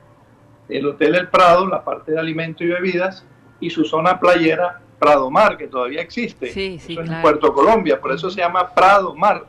el 0.69 0.87
Hotel 0.87 1.15
El 1.15 1.29
Prado, 1.29 1.67
la 1.67 1.85
parte 1.85 2.13
de 2.13 2.19
alimentos 2.19 2.63
y 2.63 2.67
bebidas, 2.67 3.25
y 3.61 3.71
su 3.71 3.85
zona 3.85 4.19
playera 4.19 4.81
Prado 4.99 5.31
Mar, 5.31 5.57
que 5.57 5.67
todavía 5.67 6.01
existe. 6.01 6.53
Sí, 6.53 6.79
sí, 6.79 6.93
Eso 6.93 7.03
es 7.03 7.11
en. 7.11 7.23
Puerto 7.23 7.53
Colombia, 7.53 8.01
por 8.01 8.13
eso 8.13 8.31
se 8.31 8.41
llama 8.41 8.73
Prado 8.75 9.15
Mar, 9.15 9.45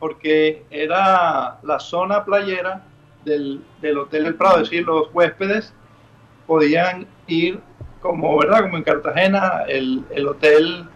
porque 0.00 0.64
era 0.70 1.58
la 1.62 1.78
zona 1.78 2.24
playera 2.24 2.82
del, 3.24 3.62
del 3.80 3.98
Hotel 3.98 4.26
El 4.26 4.34
Prado, 4.34 4.56
es 4.56 4.70
decir, 4.70 4.84
los 4.84 5.08
huéspedes 5.12 5.72
podían 6.46 7.06
ir 7.26 7.60
como, 8.00 8.38
¿verdad? 8.38 8.62
Como 8.62 8.78
en 8.78 8.82
Cartagena, 8.82 9.64
el, 9.68 10.04
el 10.10 10.26
hotel, 10.26 10.88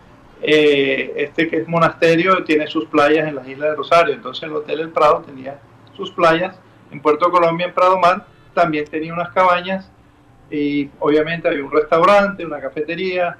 eh, 0.42 1.12
este 1.16 1.48
que 1.48 1.58
es 1.58 1.68
monasterio, 1.68 2.42
tiene 2.44 2.66
sus 2.66 2.86
playas 2.86 3.28
en 3.28 3.36
las 3.36 3.46
Islas 3.46 3.70
de 3.70 3.76
Rosario, 3.76 4.14
entonces 4.14 4.42
el 4.44 4.52
Hotel 4.54 4.80
El 4.80 4.90
Prado 4.90 5.20
tenía 5.20 5.60
sus 5.96 6.10
playas, 6.10 6.58
en 6.90 7.00
Puerto 7.00 7.30
Colombia, 7.30 7.66
en 7.66 7.74
Prado 7.74 7.98
Mar, 7.98 8.26
también 8.54 8.86
tenía 8.86 9.12
unas 9.12 9.30
cabañas 9.30 9.90
y 10.50 10.88
obviamente 10.98 11.48
había 11.48 11.64
un 11.64 11.72
restaurante, 11.72 12.44
una 12.44 12.60
cafetería, 12.60 13.36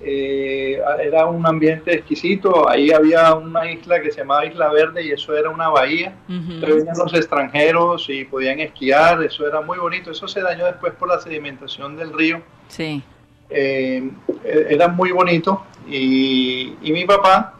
eh, 0.00 0.80
era 1.00 1.26
un 1.26 1.46
ambiente 1.46 1.94
exquisito, 1.94 2.68
ahí 2.68 2.90
había 2.90 3.34
una 3.34 3.70
isla 3.70 4.00
que 4.00 4.10
se 4.10 4.18
llamaba 4.20 4.44
Isla 4.46 4.68
Verde 4.72 5.02
y 5.04 5.10
eso 5.12 5.36
era 5.36 5.50
una 5.50 5.68
bahía, 5.68 6.14
venían 6.28 6.96
los 6.98 7.14
extranjeros 7.14 8.06
y 8.08 8.24
podían 8.24 8.58
esquiar, 8.60 9.22
eso 9.22 9.46
era 9.46 9.60
muy 9.60 9.78
bonito, 9.78 10.10
eso 10.10 10.26
se 10.26 10.40
dañó 10.40 10.64
después 10.66 10.92
por 10.94 11.08
la 11.08 11.20
sedimentación 11.20 11.96
del 11.96 12.12
río, 12.12 12.42
Sí. 12.68 13.02
eh, 13.50 14.10
era 14.44 14.88
muy 14.88 15.12
bonito. 15.12 15.64
Y, 15.88 16.74
y 16.82 16.92
mi 16.92 17.04
papá, 17.04 17.54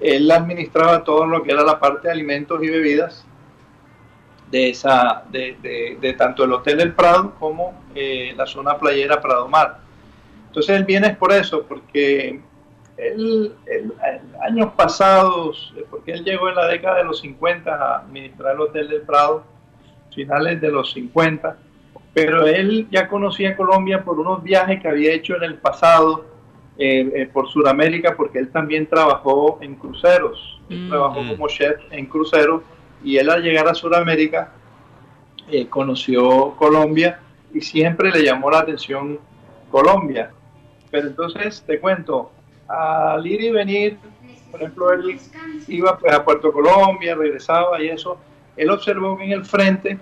él 0.00 0.30
administraba 0.30 1.04
todo 1.04 1.26
lo 1.26 1.42
que 1.42 1.52
era 1.52 1.62
la 1.62 1.78
parte 1.78 2.08
de 2.08 2.12
alimentos 2.12 2.62
y 2.62 2.68
bebidas 2.70 3.26
de, 4.50 4.70
esa, 4.70 5.24
de, 5.30 5.56
de- 5.62 5.98
de 6.00 6.12
tanto 6.14 6.44
el 6.44 6.52
Hotel 6.52 6.80
El 6.80 6.92
Prado 6.94 7.34
como 7.38 7.82
eh, 7.94 8.34
la 8.36 8.46
zona 8.46 8.76
playera 8.78 9.20
Prado 9.20 9.46
Mar. 9.48 9.79
Entonces 10.50 10.76
él 10.76 10.84
viene 10.84 11.06
es 11.06 11.16
por 11.16 11.32
eso, 11.32 11.64
porque 11.66 12.40
él, 12.96 13.54
años 14.42 14.72
pasados, 14.76 15.72
porque 15.88 16.10
él 16.12 16.24
llegó 16.24 16.48
en 16.48 16.56
la 16.56 16.66
década 16.66 16.98
de 16.98 17.04
los 17.04 17.20
50 17.20 17.72
a 17.72 17.98
administrar 18.00 18.54
el 18.56 18.60
Hotel 18.62 18.88
del 18.88 19.02
Prado, 19.02 19.44
finales 20.12 20.60
de 20.60 20.72
los 20.72 20.92
50, 20.92 21.56
pero 22.12 22.46
él 22.48 22.88
ya 22.90 23.06
conocía 23.06 23.56
Colombia 23.56 24.02
por 24.02 24.18
unos 24.18 24.42
viajes 24.42 24.82
que 24.82 24.88
había 24.88 25.12
hecho 25.12 25.36
en 25.36 25.44
el 25.44 25.54
pasado 25.54 26.24
eh, 26.78 27.08
eh, 27.14 27.30
por 27.32 27.48
Sudamérica, 27.48 28.16
porque 28.16 28.38
él 28.40 28.50
también 28.50 28.88
trabajó 28.88 29.58
en 29.60 29.76
cruceros, 29.76 30.60
él 30.68 30.86
Mm. 30.86 30.88
trabajó 30.88 31.22
Mm. 31.22 31.28
como 31.28 31.46
chef 31.48 31.76
en 31.90 32.06
cruceros, 32.06 32.62
y 33.04 33.18
él 33.18 33.30
al 33.30 33.42
llegar 33.42 33.68
a 33.68 33.74
Sudamérica 33.74 34.52
eh, 35.52 35.66
conoció 35.68 36.54
Colombia 36.56 37.20
y 37.52 37.60
siempre 37.60 38.10
le 38.10 38.24
llamó 38.24 38.50
la 38.50 38.60
atención 38.60 39.18
Colombia. 39.70 40.30
Pero 40.90 41.08
entonces 41.08 41.62
te 41.66 41.78
cuento, 41.78 42.30
al 42.68 43.26
ir 43.26 43.40
y 43.40 43.50
venir, 43.50 43.98
por 44.50 44.60
ejemplo, 44.60 44.92
él 44.92 45.18
iba 45.68 45.96
pues, 45.98 46.12
a 46.12 46.24
Puerto 46.24 46.52
Colombia, 46.52 47.14
regresaba 47.14 47.80
y 47.82 47.88
eso, 47.88 48.18
él 48.56 48.70
observó 48.70 49.16
que 49.16 49.24
en 49.24 49.32
el 49.32 49.44
frente 49.44 49.98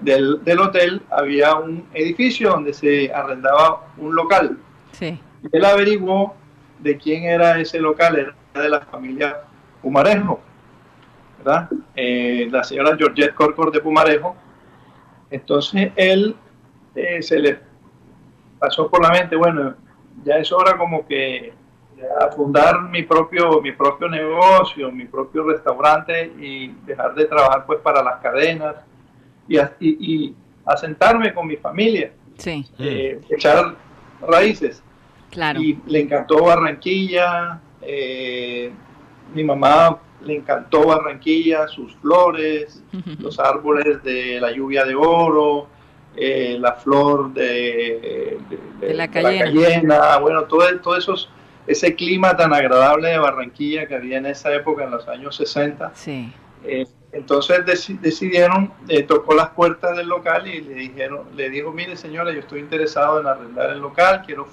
del, 0.00 0.42
del 0.44 0.60
hotel 0.60 1.02
había 1.10 1.54
un 1.54 1.86
edificio 1.92 2.50
donde 2.50 2.72
se 2.72 3.12
arrendaba 3.12 3.86
un 3.98 4.14
local. 4.14 4.58
Sí. 4.92 5.20
Y 5.42 5.56
él 5.56 5.64
averiguó 5.64 6.34
de 6.78 6.96
quién 6.96 7.24
era 7.24 7.58
ese 7.58 7.78
local, 7.78 8.18
era 8.18 8.62
de 8.62 8.68
la 8.68 8.80
familia 8.80 9.42
Pumarejo, 9.82 10.40
¿verdad? 11.38 11.68
Eh, 11.94 12.48
la 12.50 12.64
señora 12.64 12.96
Georgette 12.96 13.34
Corcor 13.34 13.70
de 13.72 13.80
Pumarejo. 13.80 14.36
Entonces 15.30 15.92
él 15.96 16.34
eh, 16.94 17.22
se 17.22 17.38
le 17.38 17.58
pasó 18.58 18.90
por 18.90 19.02
la 19.02 19.10
mente, 19.10 19.36
bueno, 19.36 19.74
ya 20.24 20.36
es 20.38 20.50
hora 20.52 20.76
como 20.76 21.06
que 21.06 21.52
fundar 22.34 22.80
mi 22.88 23.02
propio, 23.02 23.60
mi 23.60 23.72
propio 23.72 24.08
negocio, 24.08 24.90
mi 24.90 25.04
propio 25.04 25.42
restaurante 25.44 26.32
y 26.40 26.68
dejar 26.86 27.14
de 27.14 27.26
trabajar 27.26 27.66
pues 27.66 27.78
para 27.80 28.02
las 28.02 28.20
cadenas 28.20 28.76
y, 29.46 29.58
a- 29.58 29.74
y- 29.80 29.96
y 30.24 30.34
asentarme 30.64 31.34
con 31.34 31.46
mi 31.46 31.56
familia, 31.56 32.12
Sí. 32.38 32.64
eh, 32.78 33.20
echar 33.28 33.74
raíces 34.26 34.82
Claro. 35.30 35.60
y 35.60 35.78
le 35.86 36.00
encantó 36.00 36.42
Barranquilla, 36.44 37.60
eh, 37.82 38.70
mi 39.34 39.44
mamá 39.44 39.98
le 40.22 40.36
encantó 40.36 40.86
Barranquilla, 40.86 41.68
sus 41.68 41.94
flores, 41.96 42.82
los 43.18 43.38
árboles 43.38 44.02
de 44.02 44.40
la 44.40 44.50
lluvia 44.52 44.84
de 44.84 44.94
oro, 44.94 45.68
eh, 46.16 46.56
la 46.60 46.72
flor 46.74 47.32
de, 47.32 48.38
de- 48.80 48.86
De 48.88 48.94
la 48.94 49.08
cayena. 49.08 49.44
cayena, 49.44 50.18
bueno, 50.18 50.44
todo, 50.44 50.64
todo 50.80 50.96
esos, 50.96 51.30
ese 51.66 51.94
clima 51.94 52.36
tan 52.36 52.52
agradable 52.52 53.10
de 53.10 53.18
Barranquilla 53.18 53.86
que 53.86 53.94
había 53.94 54.18
en 54.18 54.26
esa 54.26 54.52
época, 54.52 54.84
en 54.84 54.90
los 54.90 55.06
años 55.08 55.36
60. 55.36 55.92
Sí. 55.94 56.32
Eh, 56.64 56.86
entonces 57.12 57.64
deci- 57.64 57.98
decidieron, 58.00 58.72
eh, 58.88 59.02
tocó 59.02 59.34
las 59.34 59.50
puertas 59.50 59.96
del 59.96 60.08
local 60.08 60.46
y 60.46 60.60
le 60.60 60.74
dijeron, 60.74 61.22
le 61.34 61.50
dijo, 61.50 61.72
mire 61.72 61.96
señora, 61.96 62.32
yo 62.32 62.40
estoy 62.40 62.60
interesado 62.60 63.20
en 63.20 63.26
arrendar 63.26 63.70
el 63.70 63.80
local, 63.80 64.22
quiero 64.26 64.46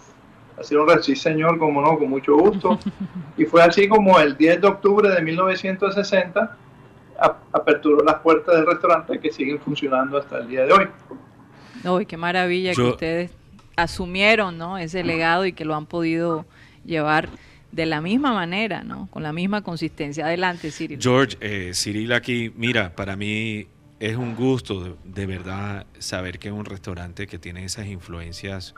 hacer 0.60 0.78
un 0.80 1.04
sí 1.04 1.16
señor, 1.16 1.60
como 1.60 1.82
no, 1.82 1.98
con 2.00 2.10
mucho 2.10 2.36
gusto. 2.36 2.80
y 3.38 3.46
fue 3.46 3.62
así 3.62 3.88
como 3.88 4.20
el 4.20 4.36
10 4.38 4.62
de 4.62 4.68
octubre 4.68 5.10
de 5.10 5.22
1960 5.22 6.58
a- 7.20 7.38
aperturó 7.52 8.04
las 8.04 8.16
puertas 8.22 8.56
del 8.56 8.66
restaurante 8.66 9.20
que 9.20 9.32
siguen 9.32 9.60
funcionando 9.60 10.18
hasta 10.18 10.40
el 10.40 10.48
día 10.48 10.66
de 10.66 10.74
hoy. 10.74 10.88
Uy, 11.84 12.06
qué 12.06 12.18
maravilla 12.18 12.74
que 12.74 12.82
ustedes 12.82 13.32
asumieron, 13.76 14.58
¿no? 14.58 14.78
Ese 14.78 15.04
legado 15.04 15.46
y 15.46 15.54
que 15.54 15.66
lo 15.66 15.76
han 15.76 15.86
podido 15.86 16.46
llevar 16.86 17.30
de 17.72 17.86
la 17.86 18.02
misma 18.02 18.34
manera, 18.34 18.84
¿no? 18.84 19.08
Con 19.12 19.24
la 19.24 19.34
misma 19.34 19.62
consistencia. 19.62 20.26
Adelante, 20.26 20.72
Cyril. 20.72 21.00
George, 21.02 21.38
eh, 21.42 21.72
Cyril 21.74 22.14
aquí, 22.14 22.52
mira, 22.56 22.96
para 22.96 23.16
mí 23.16 23.68
es 24.00 24.16
un 24.16 24.36
gusto 24.36 24.84
de, 24.84 24.96
de 25.04 25.26
verdad 25.26 25.86
saber 26.00 26.40
que 26.40 26.48
es 26.48 26.54
un 26.54 26.66
restaurante 26.66 27.28
que 27.28 27.38
tiene 27.38 27.66
esas 27.66 27.88
influencias 27.88 28.74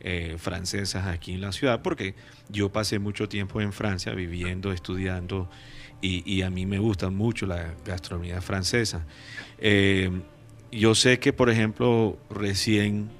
eh, 0.00 0.36
francesas 0.38 1.06
aquí 1.06 1.32
en 1.32 1.40
la 1.40 1.52
ciudad, 1.52 1.82
porque 1.82 2.14
yo 2.48 2.70
pasé 2.70 2.98
mucho 2.98 3.28
tiempo 3.28 3.60
en 3.60 3.72
Francia 3.72 4.12
viviendo, 4.12 4.72
estudiando, 4.72 5.48
y, 6.00 6.22
y 6.30 6.42
a 6.42 6.50
mí 6.50 6.66
me 6.66 6.78
gusta 6.78 7.08
mucho 7.10 7.46
la 7.46 7.74
gastronomía 7.84 8.40
francesa. 8.40 9.06
Eh, 9.58 10.10
yo 10.74 10.94
sé 10.94 11.18
que, 11.18 11.32
por 11.32 11.50
ejemplo, 11.50 12.18
recién 12.30 13.10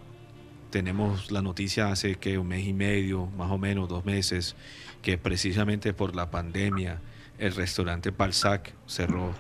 tenemos 0.71 1.31
la 1.31 1.43
noticia 1.43 1.89
hace 1.91 2.17
que 2.17 2.39
un 2.39 2.49
mes 2.49 2.67
y 2.67 2.73
medio, 2.73 3.27
más 3.27 3.51
o 3.51 3.59
menos 3.59 3.89
dos 3.89 4.05
meses, 4.05 4.57
que 5.03 5.19
precisamente 5.19 5.93
por 5.93 6.17
la 6.17 6.31
pandemia 6.31 7.01
el 7.39 7.55
restaurante 7.55 8.11
Balzac 8.11 8.73
cerró 8.87 9.33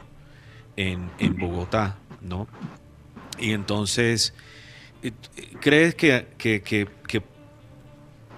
en, 0.76 1.10
en 1.18 1.38
Bogotá, 1.38 1.96
¿no? 2.20 2.46
Y 3.38 3.52
entonces, 3.52 4.34
eh, 5.02 5.12
¿crees 5.60 5.94
que, 5.94 6.26
que- 6.38 6.62
que- 6.62 6.88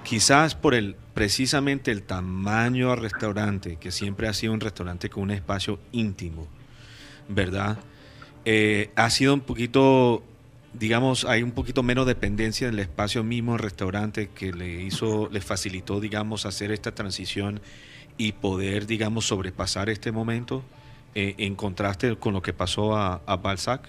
quizás 0.05 0.55
por 0.55 0.75
el 0.75 0.95
precisamente 1.15 1.91
el 1.91 2.03
tamaño 2.03 2.91
del 2.91 2.99
restaurante, 3.01 3.77
que 3.77 3.91
siempre 3.91 4.29
ha 4.29 4.35
sido 4.35 4.53
un 4.53 4.61
restaurante 4.61 5.09
con 5.09 5.25
un 5.25 5.31
espacio 5.31 5.79
íntimo, 5.93 6.47
¿verdad? 7.29 7.79
Eh, 8.49 8.91
ha 8.95 9.11
sido 9.11 9.35
un 9.35 9.41
poquito, 9.41 10.23
digamos, 10.73 11.25
hay 11.25 11.43
un 11.43 11.51
poquito 11.51 11.83
menos 11.83 12.07
dependencia 12.07 12.69
del 12.69 12.79
espacio 12.79 13.25
mismo 13.25 13.53
del 13.53 13.59
restaurante 13.59 14.29
que 14.33 14.53
le 14.53 14.83
hizo, 14.83 15.29
le 15.33 15.41
facilitó, 15.41 15.99
digamos, 15.99 16.47
hacer 16.47 16.71
esta 16.71 16.95
transición 16.95 17.61
y 18.17 18.33
poder, 18.33 18.87
digamos, 18.87 19.27
sobrepasar 19.27 19.91
este 19.91 20.13
momento 20.13 20.63
eh, 21.17 21.35
en 21.39 21.57
contraste 21.57 22.15
con 22.15 22.35
lo 22.35 22.41
que 22.41 22.53
pasó 22.53 22.97
a, 22.97 23.21
a 23.27 23.37
Balzac 23.37 23.89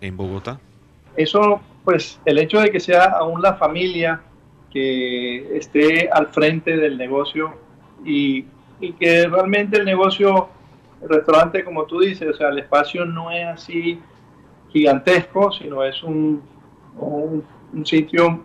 en 0.00 0.16
Bogotá. 0.16 0.58
Eso, 1.16 1.60
pues, 1.84 2.18
el 2.24 2.38
hecho 2.38 2.60
de 2.60 2.70
que 2.70 2.80
sea 2.80 3.04
aún 3.04 3.42
la 3.42 3.56
familia 3.56 4.22
que 4.72 5.56
esté 5.56 6.08
al 6.10 6.28
frente 6.28 6.78
del 6.78 6.96
negocio 6.96 7.58
y, 8.06 8.46
y 8.80 8.92
que 8.92 9.26
realmente 9.28 9.76
el 9.76 9.84
negocio, 9.84 10.48
el 11.02 11.08
restaurante, 11.08 11.64
como 11.64 11.84
tú 11.84 12.00
dices, 12.00 12.28
o 12.28 12.34
sea, 12.34 12.48
el 12.48 12.58
espacio 12.58 13.04
no 13.04 13.30
es 13.30 13.46
así 13.46 14.00
gigantesco, 14.70 15.50
sino 15.52 15.84
es 15.84 16.02
un, 16.02 16.42
un, 16.98 17.44
sitio 17.84 18.44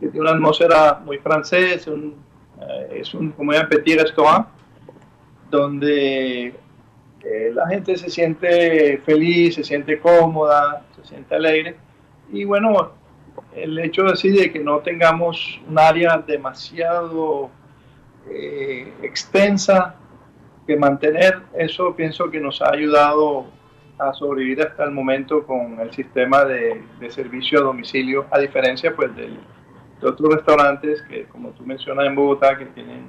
que 0.00 0.08
tiene 0.08 0.20
una 0.20 0.32
atmósfera 0.32 1.00
muy 1.04 1.18
francesa, 1.18 1.90
eh, 1.90 2.98
es 3.00 3.14
un, 3.14 3.30
como 3.32 3.52
un 3.52 3.68
petit 3.68 4.00
restaurant, 4.00 4.46
donde 5.50 6.54
eh, 7.24 7.52
la 7.54 7.68
gente 7.68 7.96
se 7.96 8.10
siente 8.10 8.98
feliz, 9.04 9.54
se 9.54 9.64
siente 9.64 10.00
cómoda, 10.00 10.84
se 10.96 11.08
siente 11.08 11.34
alegre. 11.34 11.76
Y 12.32 12.44
bueno, 12.44 12.92
el 13.54 13.78
hecho 13.78 14.06
así 14.06 14.30
de 14.30 14.50
que 14.50 14.58
no 14.58 14.78
tengamos 14.78 15.60
un 15.68 15.78
área 15.78 16.18
demasiado 16.18 17.50
eh, 18.28 18.92
extensa 19.02 19.96
que 20.66 20.76
mantener 20.76 21.40
eso 21.58 21.94
pienso 21.96 22.30
que 22.30 22.40
nos 22.40 22.62
ha 22.62 22.70
ayudado 22.70 23.46
a 23.98 24.12
sobrevivir 24.14 24.62
hasta 24.62 24.84
el 24.84 24.90
momento 24.90 25.44
con 25.46 25.78
el 25.80 25.92
sistema 25.92 26.44
de, 26.44 26.82
de 27.00 27.10
servicio 27.10 27.58
a 27.60 27.62
domicilio, 27.62 28.26
a 28.30 28.38
diferencia 28.38 28.94
pues 28.96 29.14
del, 29.14 29.38
de 30.00 30.06
otros 30.08 30.34
restaurantes 30.34 31.02
que 31.02 31.24
como 31.24 31.50
tú 31.50 31.64
mencionas 31.64 32.06
en 32.06 32.14
Bogotá, 32.14 32.56
que 32.58 32.66
tienen 32.66 33.04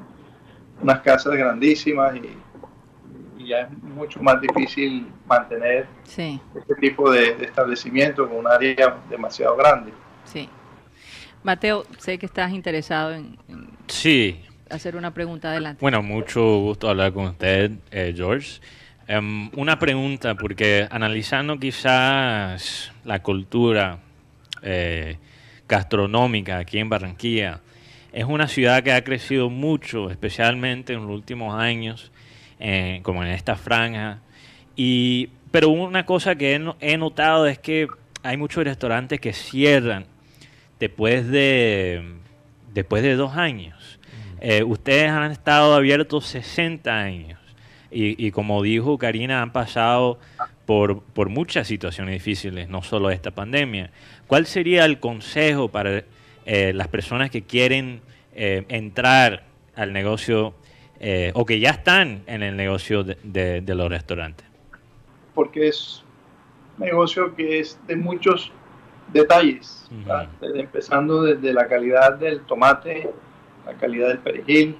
unas 0.81 1.01
casas 1.01 1.33
grandísimas 1.35 2.15
y, 2.15 2.37
y 3.41 3.47
ya 3.47 3.61
es 3.61 3.71
mucho 3.83 4.21
más 4.21 4.39
difícil 4.41 5.07
mantener 5.25 5.87
Sí, 6.03 6.39
este 6.55 6.75
tipo 6.75 7.09
de, 7.11 7.35
de 7.35 7.45
establecimiento 7.45 8.27
con 8.27 8.37
un 8.39 8.47
área 8.47 8.97
demasiado 9.09 9.55
grande. 9.55 9.91
sí. 10.25 10.49
Mateo, 11.43 11.83
sé 11.97 12.17
que 12.17 12.25
estás 12.25 12.53
interesado 12.53 13.11
en, 13.13 13.37
en 13.49 13.67
Sí, 13.87 14.41
hacer 14.73 14.95
una 14.95 15.13
pregunta 15.13 15.51
adelante. 15.51 15.79
Bueno, 15.81 16.01
mucho 16.01 16.59
gusto 16.59 16.89
hablar 16.89 17.13
con 17.13 17.25
usted, 17.25 17.71
eh, 17.91 18.13
George. 18.15 18.59
Em, 19.07 19.49
una 19.55 19.77
pregunta, 19.77 20.35
porque 20.35 20.87
analizando 20.89 21.59
quizás 21.59 22.91
la 23.03 23.21
cultura 23.21 23.99
eh, 24.61 25.17
gastronómica 25.67 26.57
aquí 26.57 26.79
en 26.79 26.89
Barranquilla, 26.89 27.61
es 28.11 28.25
una 28.25 28.47
ciudad 28.47 28.83
que 28.83 28.93
ha 28.93 29.03
crecido 29.03 29.49
mucho, 29.49 30.09
especialmente 30.09 30.93
en 30.93 31.01
los 31.01 31.09
últimos 31.09 31.55
años, 31.55 32.11
eh, 32.59 33.01
como 33.03 33.23
en 33.23 33.29
esta 33.29 33.55
franja. 33.55 34.19
Y, 34.75 35.29
pero 35.51 35.69
una 35.69 36.05
cosa 36.05 36.35
que 36.35 36.55
he, 36.55 36.61
he 36.79 36.97
notado 36.97 37.45
es 37.47 37.59
que 37.59 37.87
hay 38.23 38.37
muchos 38.37 38.63
restaurantes 38.63 39.19
que 39.19 39.33
cierran 39.33 40.05
después 40.79 41.27
de, 41.27 42.03
después 42.73 43.03
de 43.03 43.15
dos 43.15 43.35
años. 43.35 43.82
Eh, 44.45 44.61
ustedes 44.63 45.09
han 45.09 45.31
estado 45.31 45.73
abiertos 45.73 46.25
60 46.27 46.93
años 46.93 47.39
y, 47.89 48.23
y 48.27 48.31
como 48.31 48.61
dijo 48.61 48.97
Karina, 48.97 49.41
han 49.41 49.53
pasado 49.53 50.19
por, 50.65 51.01
por 51.01 51.29
muchas 51.29 51.65
situaciones 51.67 52.13
difíciles, 52.13 52.67
no 52.67 52.81
solo 52.81 53.09
esta 53.09 53.31
pandemia. 53.31 53.89
¿Cuál 54.27 54.45
sería 54.45 54.83
el 54.85 54.99
consejo 54.99 55.69
para 55.69 56.03
eh, 56.45 56.73
las 56.73 56.87
personas 56.89 57.29
que 57.31 57.43
quieren 57.43 58.01
eh, 58.35 58.65
entrar 58.67 59.43
al 59.75 59.93
negocio 59.93 60.53
o 61.33 61.45
que 61.45 61.59
ya 61.59 61.71
están 61.71 62.21
en 62.27 62.43
el 62.43 62.55
negocio 62.55 63.03
de, 63.03 63.17
de- 63.23 63.59
de 63.61 63.75
los 63.75 63.89
restaurantes? 63.89 64.45
porque 65.33 65.67
es 65.67 66.03
un 66.77 66.85
negocio 66.85 67.35
que 67.35 67.59
es 67.59 67.77
de 67.87 67.95
muchos 67.97 68.51
detalles, 69.11 69.89
empezando 70.55 71.23
desde 71.23 71.51
la 71.53 71.67
calidad 71.67 72.13
del 72.17 72.41
tomate, 72.41 73.09
la 73.65 73.73
calidad 73.73 74.09
del 74.09 74.19
perejil, 74.19 74.77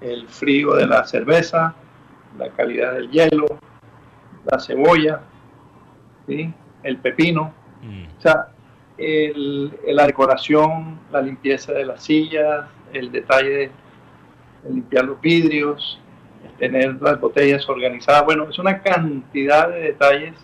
el 0.00 0.28
frío 0.28 0.74
de 0.74 0.86
la 0.86 1.04
cerveza, 1.04 1.74
la 2.38 2.48
calidad 2.50 2.94
del 2.94 3.10
hielo, 3.10 3.46
la 4.50 4.58
cebolla, 4.58 5.20
¿sí? 6.26 6.52
el 6.82 6.96
pepino, 6.98 7.52
Mm, 7.82 8.04
o 8.18 8.20
sea, 8.20 8.48
el- 8.96 9.70
la 9.88 10.06
decoración, 10.06 10.98
la 11.12 11.20
limpieza 11.20 11.72
de 11.72 11.84
las 11.84 12.02
sillas, 12.02 12.66
el 12.94 13.12
detalle 13.12 13.48
de, 13.50 13.70
de 14.62 14.70
limpiar 14.70 15.04
los 15.04 15.20
vidrios, 15.20 16.00
tener 16.58 16.94
las 17.02 17.20
botellas 17.20 17.68
organizadas. 17.68 18.24
Bueno, 18.24 18.48
es 18.48 18.58
una 18.58 18.80
cantidad 18.80 19.68
de 19.68 19.80
detalles 19.80 20.34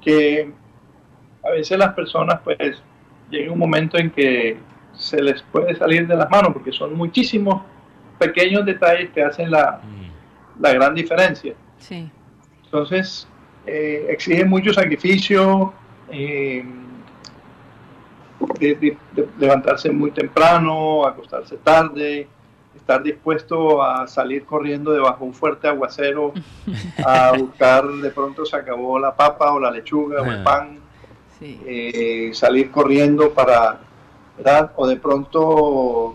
que 0.00 0.52
a 1.42 1.50
veces 1.50 1.76
las 1.78 1.94
personas 1.94 2.40
pues 2.44 2.80
llega 3.30 3.50
un 3.50 3.58
momento 3.58 3.98
en 3.98 4.10
que 4.10 4.56
se 4.96 5.22
les 5.22 5.42
puede 5.42 5.74
salir 5.76 6.06
de 6.06 6.16
las 6.16 6.30
manos 6.30 6.52
porque 6.52 6.72
son 6.72 6.94
muchísimos 6.94 7.62
pequeños 8.18 8.64
detalles 8.64 9.10
que 9.10 9.22
hacen 9.22 9.50
la, 9.50 9.80
mm, 9.82 10.62
la 10.62 10.72
gran 10.72 10.94
diferencia. 10.94 11.54
Sí, 11.78 12.10
Entonces, 12.64 13.28
eh, 13.66 14.06
exige 14.10 14.44
mucho 14.44 14.72
sacrificio, 14.72 15.72
eh, 16.10 16.64
de- 18.58 18.74
de- 18.74 18.98
de 19.12 19.28
levantarse 19.38 19.90
muy 19.90 20.10
temprano, 20.10 21.06
acostarse 21.06 21.56
tarde, 21.58 22.26
estar 22.74 23.02
dispuesto 23.02 23.82
a 23.82 24.06
salir 24.06 24.44
corriendo 24.44 24.92
debajo 24.92 25.20
de 25.20 25.24
un 25.26 25.34
fuerte 25.34 25.68
aguacero, 25.68 26.32
a 27.04 27.32
buscar, 27.38 27.86
de 27.86 28.10
pronto 28.10 28.44
se 28.44 28.56
acabó 28.56 28.98
la 28.98 29.14
papa 29.14 29.52
o 29.52 29.58
la 29.60 29.70
lechuga 29.70 30.22
o 30.22 30.26
el 30.26 30.42
pan, 30.42 30.78
sí. 31.38 31.60
eh, 31.66 32.30
salir 32.34 32.70
corriendo 32.70 33.30
para, 33.32 33.80
¿verdad? 34.36 34.72
O 34.76 34.86
de 34.86 34.96
pronto 34.96 36.14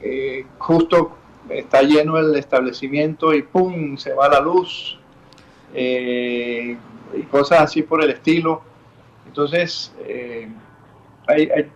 eh, 0.00 0.44
justo 0.58 1.16
está 1.48 1.82
lleno 1.82 2.18
el 2.18 2.34
establecimiento 2.36 3.32
y 3.34 3.42
¡pum! 3.42 3.96
se 3.96 4.12
va 4.14 4.28
la 4.28 4.40
luz 4.40 4.98
eh, 5.74 6.76
y 7.16 7.22
cosas 7.24 7.60
así 7.60 7.82
por 7.82 8.02
el 8.02 8.10
estilo. 8.10 8.62
Entonces, 9.26 9.92
eh, 10.06 10.48
hay, 11.26 11.48
hay- 11.54 11.70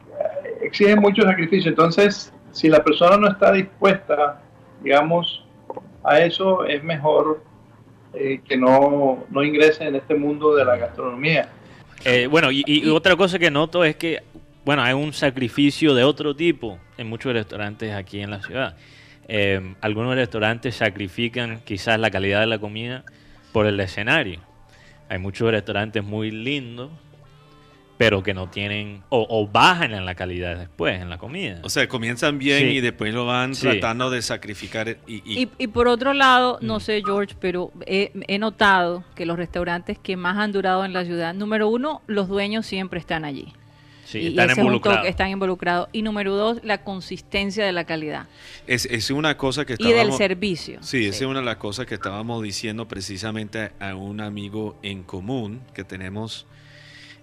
exige 0.63 0.97
mucho 0.97 1.23
sacrificio. 1.23 1.71
Entonces, 1.71 2.33
si 2.53 2.69
la 2.69 2.83
persona 2.83 3.17
no 3.17 3.29
está 3.29 3.53
dispuesta, 3.53 4.43
digamos, 4.83 5.45
a 6.05 6.21
eso, 6.21 6.65
es 6.65 6.83
mejor 6.85 7.43
eh, 8.15 8.41
que 8.47 8.57
no, 8.57 9.25
no 9.31 9.43
ingrese 9.45 9.85
en 9.85 9.97
este 9.97 10.15
mundo 10.15 10.55
de 10.55 10.65
la 10.65 10.77
gastronomía. 10.77 11.49
Eh, 12.05 12.27
bueno, 12.29 12.51
y, 12.53 12.63
y 12.67 12.89
otra 12.91 13.17
cosa 13.17 13.39
que 13.39 13.51
noto 13.51 13.85
es 13.85 13.97
que, 13.97 14.23
bueno, 14.67 14.83
hay 14.83 14.93
un 14.93 15.13
sacrificio 15.15 15.95
de 15.95 16.05
otro 16.05 16.35
tipo 16.37 16.79
en 16.99 17.09
muchos 17.09 17.33
restaurantes 17.33 17.95
aquí 17.95 18.21
en 18.21 18.31
la 18.33 18.43
ciudad. 18.43 18.77
Eh, 19.29 19.75
algunos 19.81 20.15
restaurantes 20.17 20.75
sacrifican 20.77 21.61
quizás 21.65 21.99
la 21.99 22.11
calidad 22.11 22.41
de 22.41 22.47
la 22.49 22.59
comida 22.59 23.05
por 23.53 23.67
el 23.67 23.79
escenario. 23.81 24.41
Hay 25.09 25.19
muchos 25.19 25.51
restaurantes 25.53 26.03
muy 26.05 26.31
lindos, 26.33 26.91
pero 27.97 28.23
que 28.23 28.35
no 28.35 28.51
tienen, 28.51 29.03
o, 29.09 29.25
o 29.31 29.47
bajan 29.49 29.95
en 29.95 30.05
la 30.05 30.15
calidad 30.17 30.57
después, 30.59 31.01
en 31.01 31.09
la 31.11 31.17
comida. 31.17 31.61
O 31.63 31.71
sea, 31.71 31.89
comienzan 31.89 32.39
bien 32.39 32.59
Sí. 32.59 32.67
y 32.77 32.81
después 32.81 33.15
lo 33.15 33.25
van 33.25 33.55
Sí. 33.55 33.63
tratando 33.69 34.11
de 34.11 34.21
sacrificar. 34.21 34.97
Y, 35.07 35.23
y- 35.25 35.43
Y, 35.45 35.51
y 35.59 35.67
por 35.69 35.89
otro 35.89 36.13
lado, 36.13 36.59
no 36.61 36.77
Mm. 36.77 36.81
sé, 36.81 37.03
George, 37.07 37.37
pero 37.41 37.71
he, 37.87 38.11
he 38.29 38.39
notado 38.39 39.03
que 39.15 39.25
los 39.27 39.37
restaurantes 39.39 39.97
que 39.99 40.17
más 40.17 40.37
han 40.37 40.51
durado 40.53 40.85
en 40.85 40.93
la 40.93 41.05
ciudad, 41.05 41.33
número 41.35 41.69
uno, 41.69 42.03
los 42.09 42.29
dueños 42.29 42.67
siempre 42.67 42.99
están 43.01 43.25
allí. 43.25 43.55
Sí, 44.07 44.21
y 44.21 44.27
están 44.29 44.51
un 44.53 44.59
involucrados. 44.59 45.07
están 45.07 45.29
involucrados. 45.29 45.89
Y 45.93 46.01
número 46.01 46.35
dos, 46.35 46.61
la 46.65 46.83
consistencia 46.83 47.67
de 47.67 47.73
la 47.73 47.85
calidad 47.85 48.27
es, 48.67 48.87
es 48.87 49.11
una 49.11 49.37
cosa 49.37 49.67
que 49.67 49.75
y 49.75 49.77
del 49.77 49.91
estábamos... 49.91 50.17
servicio. 50.17 50.83
Sí, 50.83 51.05
esa 51.05 51.25
es 51.25 51.31
una 51.31 51.41
de 51.41 51.45
las 51.45 51.57
cosas 51.57 51.87
que 51.87 51.95
estábamos 51.95 52.43
diciendo 52.43 52.89
precisamente 52.89 53.73
a 53.79 53.95
un 53.95 54.21
amigo 54.21 54.79
en 54.83 55.03
común 55.03 55.61
que 55.75 55.85
tenemos, 55.85 56.47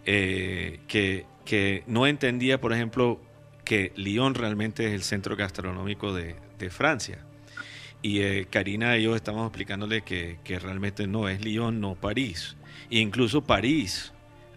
eh, 0.05 0.79
que, 0.87 1.25
que 1.45 1.83
no 1.87 2.05
entendía, 2.05 2.61
por 2.61 2.73
ejemplo, 2.73 3.19
que 3.65 3.93
Lyon 3.95 4.35
realmente 4.35 4.85
es 4.85 4.93
el 4.93 5.03
centro 5.03 5.35
gastronómico 5.35 6.13
de, 6.13 6.35
de 6.59 6.69
Francia. 6.69 7.19
Y 8.01 8.19
eh, 8.19 8.47
Karina 8.49 8.97
y 8.97 9.03
yo 9.03 9.15
estábamos 9.15 9.47
explicándole 9.47 10.01
que, 10.01 10.37
que 10.43 10.59
realmente 10.59 11.07
no 11.07 11.29
es 11.29 11.39
Lyon, 11.43 11.79
no 11.79 11.95
París. 11.95 12.57
E 12.91 12.99
incluso 12.99 13.41
París 13.41 14.11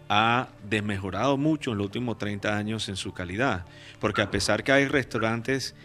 ha 0.09 0.47
desmejorado 0.69 1.37
mucho 1.37 1.71
en 1.71 1.77
los 1.79 1.85
últimos 1.87 2.17
30 2.17 2.57
años 2.57 2.87
en 2.89 2.95
su 2.95 3.13
calidad. 3.13 3.65
Porque 3.99 4.21
a 4.21 4.31
pesar 4.31 4.63
que 4.63 4.71
hay 4.71 4.85
restaurantes 4.87 5.75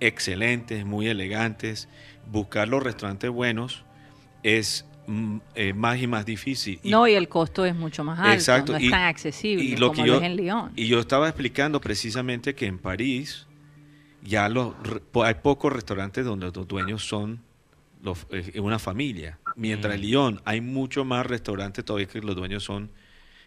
excelentes, 0.00 0.84
muy 0.84 1.08
elegantes, 1.08 1.88
buscar 2.30 2.68
los 2.68 2.82
restaurantes 2.82 3.30
buenos 3.30 3.84
es 4.42 4.86
mm, 5.06 5.38
eh, 5.54 5.72
más 5.72 6.00
y 6.00 6.06
más 6.06 6.24
difícil. 6.26 6.78
Y, 6.82 6.90
No, 6.90 7.06
y 7.08 7.14
el 7.14 7.28
costo 7.28 7.64
es 7.64 7.74
mucho 7.74 8.04
más 8.04 8.18
alto, 8.18 8.32
Exacto, 8.32 8.72
no 8.72 8.78
es 8.78 8.84
y- 8.84 8.90
tan 8.90 9.02
accesible 9.04 9.64
y 9.64 9.76
lo 9.76 9.88
como 9.88 10.02
que 10.02 10.08
lo 10.08 10.14
yo- 10.14 10.20
es 10.20 10.22
en 10.26 10.36
Lyon. 10.36 10.72
y 10.76 10.86
yo 10.86 11.00
estaba 11.00 11.28
explicando 11.28 11.80
precisamente 11.80 12.54
que 12.54 12.66
en 12.66 12.78
París 12.78 13.46
ya 14.22 14.48
los, 14.48 14.74
hay 15.24 15.34
pocos 15.34 15.72
restaurantes 15.72 16.24
donde 16.24 16.50
los 16.54 16.68
dueños 16.68 17.02
son 17.06 17.40
los, 18.02 18.26
eh, 18.30 18.60
una 18.60 18.78
familia. 18.78 19.38
Mientras 19.56 19.94
en 19.94 20.00
Mm. 20.00 20.04
Lyon 20.04 20.40
hay 20.44 20.60
mucho 20.60 21.04
más 21.04 21.26
restaurantes 21.26 21.84
todavía 21.84 22.06
que 22.06 22.20
los 22.20 22.36
dueños 22.36 22.62
son 22.64 22.90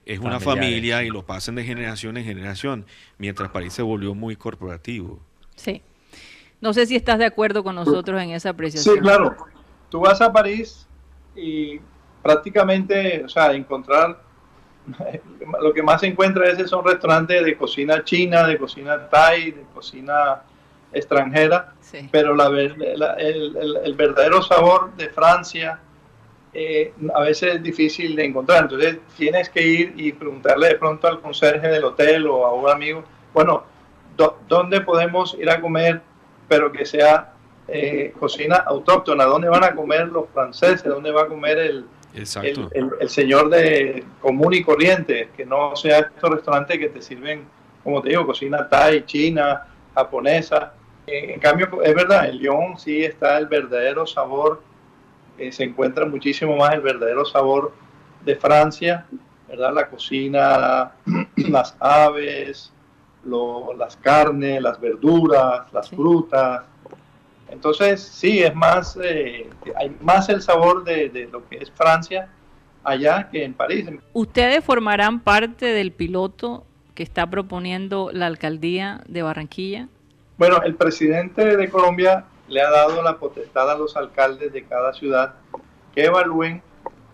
es 0.05 0.19
una 0.19 0.39
familia 0.39 1.03
y 1.03 1.09
lo 1.09 1.25
pasan 1.25 1.55
de 1.55 1.63
generación 1.63 2.17
en 2.17 2.25
generación, 2.25 2.85
mientras 3.17 3.49
París 3.51 3.73
se 3.73 3.81
volvió 3.81 4.13
muy 4.13 4.35
corporativo. 4.35 5.19
Sí. 5.55 5.81
No 6.61 6.73
sé 6.73 6.85
si 6.85 6.95
estás 6.95 7.19
de 7.19 7.25
acuerdo 7.25 7.63
con 7.63 7.75
nosotros 7.75 8.21
en 8.21 8.31
esa 8.31 8.49
apreciación. 8.49 8.95
Sí, 8.95 9.01
claro. 9.01 9.35
Tú 9.89 9.99
vas 10.01 10.21
a 10.21 10.31
París 10.31 10.87
y 11.35 11.79
prácticamente, 12.21 13.23
o 13.25 13.29
sea, 13.29 13.53
encontrar 13.53 14.21
lo 15.61 15.73
que 15.73 15.81
más 15.83 16.01
se 16.01 16.07
encuentra 16.07 16.49
es 16.49 16.69
son 16.69 16.83
restaurantes 16.85 17.43
de 17.45 17.55
cocina 17.57 18.03
china, 18.03 18.45
de 18.47 18.57
cocina 18.57 19.07
thai, 19.09 19.51
de 19.51 19.63
cocina 19.73 20.41
extranjera, 20.91 21.73
Sí. 21.79 22.07
pero 22.11 22.35
la 22.35 22.49
ver- 22.49 22.77
la- 22.97 23.13
el, 23.13 23.55
el- 23.57 23.77
el 23.83 23.93
verdadero 23.95 24.41
sabor 24.41 24.93
de 24.95 25.09
Francia 25.09 25.79
eh, 26.53 26.93
a 27.13 27.21
veces 27.21 27.55
es 27.55 27.63
difícil 27.63 28.15
de 28.15 28.25
encontrar. 28.25 28.63
Entonces 28.63 28.97
tienes 29.17 29.49
que 29.49 29.61
ir 29.65 29.93
y 29.97 30.11
preguntarle 30.11 30.67
de 30.69 30.75
pronto 30.75 31.07
al 31.07 31.19
conserje 31.21 31.67
del 31.67 31.83
hotel 31.83 32.27
o 32.27 32.45
a 32.45 32.53
un 32.53 32.69
amigo, 32.69 33.03
bueno, 33.33 33.63
do- 34.15 34.37
¿dónde 34.47 34.81
podemos 34.81 35.35
ir 35.39 35.49
a 35.49 35.59
comer, 35.61 36.01
pero 36.47 36.71
que 36.71 36.85
sea 36.85 37.29
eh, 37.67 38.13
cocina 38.19 38.57
autóctona, 38.57 39.23
dónde 39.23 39.47
van 39.47 39.63
a 39.63 39.73
comer 39.73 40.09
los 40.09 40.25
franceses, 40.33 40.83
dónde 40.83 41.11
va 41.11 41.21
a 41.23 41.27
comer 41.27 41.57
el, 41.57 41.85
el, 42.49 42.55
el- 42.73 42.89
el 42.99 43.09
señor 43.09 43.49
de 43.49 44.03
común 44.21 44.53
y 44.53 44.61
corriente, 44.63 45.29
que 45.35 45.45
no 45.45 45.75
sea 45.75 45.99
estos 45.99 46.29
restaurantes 46.29 46.77
que 46.77 46.89
te 46.89 47.01
sirven, 47.01 47.45
como 47.83 48.01
te 48.01 48.09
digo, 48.09 48.25
cocina 48.25 48.67
thai, 48.69 49.05
china, 49.05 49.65
japonesa. 49.95 50.73
Eh, 51.07 51.33
en 51.33 51.39
cambio, 51.39 51.81
es 51.83 51.95
verdad, 51.95 52.29
en 52.29 52.37
Lyon 52.37 52.77
sí 52.77 53.03
está 53.03 53.37
el 53.37 53.47
verdadero 53.47 54.05
sabor, 54.05 54.61
eh, 55.37 55.51
se 55.51 55.63
encuentra 55.63 56.05
muchísimo 56.05 56.55
más 56.55 56.73
el 56.73 56.81
verdadero 56.81 57.25
sabor 57.25 57.73
de 58.25 58.35
Francia, 58.35 59.05
¿verdad? 59.47 59.73
La 59.73 59.87
cocina, 59.89 60.91
las 61.35 61.75
aves, 61.79 62.71
lo- 63.25 63.73
las 63.77 63.95
carnes, 63.97 64.61
las 64.61 64.79
verduras, 64.79 65.71
las 65.73 65.87
Sí. 65.87 65.95
frutas. 65.95 66.63
Entonces, 67.49 68.01
sí, 68.01 68.41
es 68.41 68.55
más, 68.55 68.97
eh, 69.01 69.47
hay 69.77 69.95
más 70.01 70.27
el 70.29 70.41
sabor 70.41 70.83
de, 70.83 71.09
de 71.09 71.27
lo 71.27 71.47
que 71.47 71.57
es 71.57 71.71
Francia 71.71 72.29
allá 72.83 73.29
que 73.29 73.43
en 73.43 73.53
París. 73.53 73.87
¿Ustedes 74.13 74.63
formarán 74.63 75.19
parte 75.19 75.67
del 75.67 75.91
piloto 75.91 76.65
que 76.95 77.03
está 77.03 77.29
proponiendo 77.29 78.09
la 78.11 78.25
alcaldía 78.27 79.01
de 79.07 79.21
Barranquilla? 79.21 79.87
Bueno, 80.37 80.61
el 80.63 80.75
presidente 80.75 81.55
de 81.57 81.69
Colombia 81.69 82.25
le 82.47 82.61
ha 82.61 82.69
dado 82.69 83.01
la 83.01 83.17
potestad 83.17 83.69
a 83.71 83.77
los 83.77 83.95
alcaldes 83.95 84.51
de 84.51 84.63
cada 84.63 84.93
ciudad 84.93 85.35
que 85.93 86.05
evalúen 86.05 86.61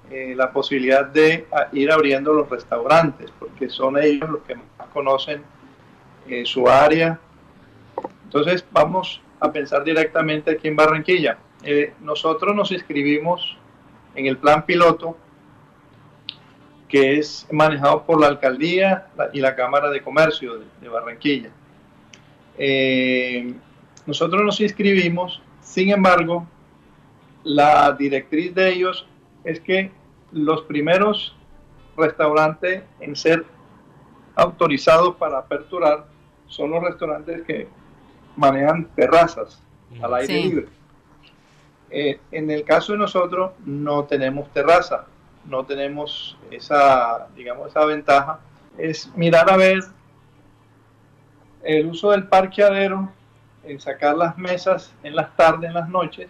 eh, 0.09 0.34
la 0.36 0.51
posibilidad 0.51 1.05
de 1.05 1.45
a, 1.51 1.67
ir 1.71 1.91
abriendo 1.91 2.34
los 2.34 2.49
restaurantes, 2.49 3.32
porque 3.38 3.69
son 3.69 4.01
ellos 4.01 4.27
los 4.30 4.41
que 4.41 4.55
más 4.55 4.88
conocen 4.91 5.43
eh, 6.27 6.45
su 6.45 6.67
área. 6.67 7.19
Entonces 8.23 8.65
vamos 8.71 9.21
a 9.39 9.51
pensar 9.51 9.84
directamente 9.84 10.51
aquí 10.51 10.67
en 10.67 10.75
Barranquilla. 10.75 11.38
Eh, 11.63 11.93
nosotros 11.99 12.55
nos 12.55 12.71
inscribimos 12.71 13.57
en 14.15 14.25
el 14.25 14.38
plan 14.38 14.65
piloto 14.65 15.15
que 16.88 17.19
es 17.19 17.45
manejado 17.51 18.03
por 18.03 18.19
la 18.19 18.27
alcaldía 18.27 19.09
y 19.32 19.41
la 19.41 19.55
Cámara 19.55 19.91
de 19.91 20.01
Comercio 20.01 20.59
de, 20.82 20.89
Barranquilla. 20.89 21.51
Nosotros 24.10 24.43
nos 24.43 24.60
inscribimos, 24.60 25.41
sin 25.62 25.91
embargo, 25.91 26.45
la 27.43 27.91
directriz 27.93 28.53
de 28.53 28.70
ellos 28.74 29.07
es 29.43 29.60
que 29.60 29.91
los 30.32 30.64
primeros 30.64 31.36
restaurantes 31.95 32.84
en 32.99 33.16
ser 33.16 33.45
autorizados 34.36 35.16
para 35.16 35.39
aperturar 35.39 36.05
son 36.47 36.72
los 36.72 36.84
restaurantes 36.84 37.43
que 37.43 37.68
manejan 38.36 38.86
terrazas 38.95 39.62
al 40.01 40.14
aire 40.16 40.28
Sí. 40.34 40.43
libre. 40.49 40.68
Eh, 41.91 42.20
en 42.32 42.49
el 42.51 42.64
caso 42.64 42.93
de 42.93 42.99
nosotros 42.99 43.51
no 43.66 44.03
tenemos 44.05 44.51
terraza, 44.53 45.05
no 45.45 45.66
tenemos 45.66 46.38
esa, 46.51 47.28
digamos, 47.36 47.70
esa 47.70 47.86
ventaja. 47.86 48.39
Es 48.78 49.12
mirar 49.16 49.49
a 49.51 49.57
ver 49.57 49.80
el 51.64 51.88
uso 51.88 52.12
del 52.12 52.28
parqueadero, 52.28 53.10
en 53.64 53.80
sacar 53.80 54.16
las 54.18 54.38
mesas 54.38 54.93
en 55.03 55.16
las 55.16 55.36
tardes, 55.36 55.68
en 55.70 55.74
las 55.74 55.89
noches, 55.89 56.30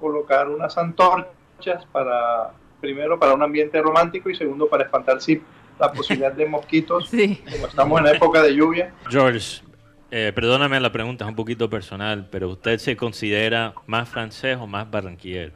colocar 0.00 0.48
unas 0.48 0.76
antorchas 0.78 1.84
para, 1.92 2.52
primero, 2.80 3.18
para 3.18 3.34
un 3.34 3.42
ambiente 3.42 3.80
romántico 3.80 4.30
y 4.30 4.34
segundo, 4.36 4.68
para 4.68 4.84
espantar 4.84 5.20
sí, 5.20 5.42
la 5.78 5.92
posibilidad 5.92 6.32
de 6.32 6.46
mosquitos, 6.46 7.08
Sí. 7.10 7.42
como 7.50 7.66
estamos 7.66 7.98
en 8.00 8.04
la 8.06 8.12
época 8.12 8.42
de 8.42 8.54
lluvia. 8.54 8.92
George, 9.08 9.62
eh, 10.10 10.32
perdóname 10.34 10.78
la 10.80 10.90
pregunta, 10.92 11.24
es 11.24 11.28
un 11.30 11.36
poquito 11.36 11.70
personal, 11.70 12.28
pero 12.30 12.48
¿usted 12.50 12.78
se 12.78 12.96
considera 12.96 13.74
más 13.86 14.08
francés 14.08 14.56
o 14.60 14.66
más 14.66 14.90
barranquillero? 14.90 15.52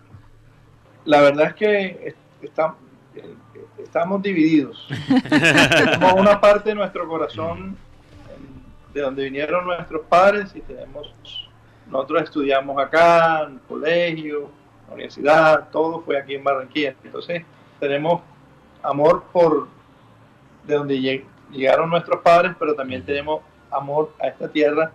La 1.04 1.20
verdad 1.20 1.48
es 1.48 1.54
que 1.54 1.86
est- 2.08 2.16
está- 2.42 2.74
eh, 3.14 3.34
estamos 3.82 4.22
divididos. 4.22 4.88
Tenemos 5.28 6.12
una 6.14 6.40
parte 6.40 6.70
de 6.70 6.74
nuestro 6.74 7.06
corazón 7.08 7.76
eh, 7.76 7.85
de 8.96 9.02
donde 9.02 9.24
vinieron 9.24 9.66
nuestros 9.66 10.06
padres 10.06 10.56
y 10.56 10.60
tenemos, 10.62 11.12
nosotros 11.86 12.22
estudiamos 12.22 12.82
acá, 12.82 13.42
en 13.46 13.54
el 13.56 13.60
colegio, 13.68 14.48
la 14.88 14.94
universidad, 14.94 15.68
todo 15.70 16.00
fue 16.00 16.18
aquí 16.18 16.34
en 16.34 16.42
Barranquilla. 16.42 16.94
Entonces 17.04 17.44
tenemos 17.78 18.22
amor 18.82 19.24
por 19.30 19.68
de 20.64 20.74
donde 20.76 20.96
lleg- 20.98 21.24
llegaron 21.50 21.90
nuestros 21.90 22.22
padres, 22.22 22.52
pero 22.58 22.74
también 22.74 23.04
tenemos 23.04 23.42
amor 23.70 24.14
a 24.18 24.28
esta 24.28 24.48
tierra 24.48 24.92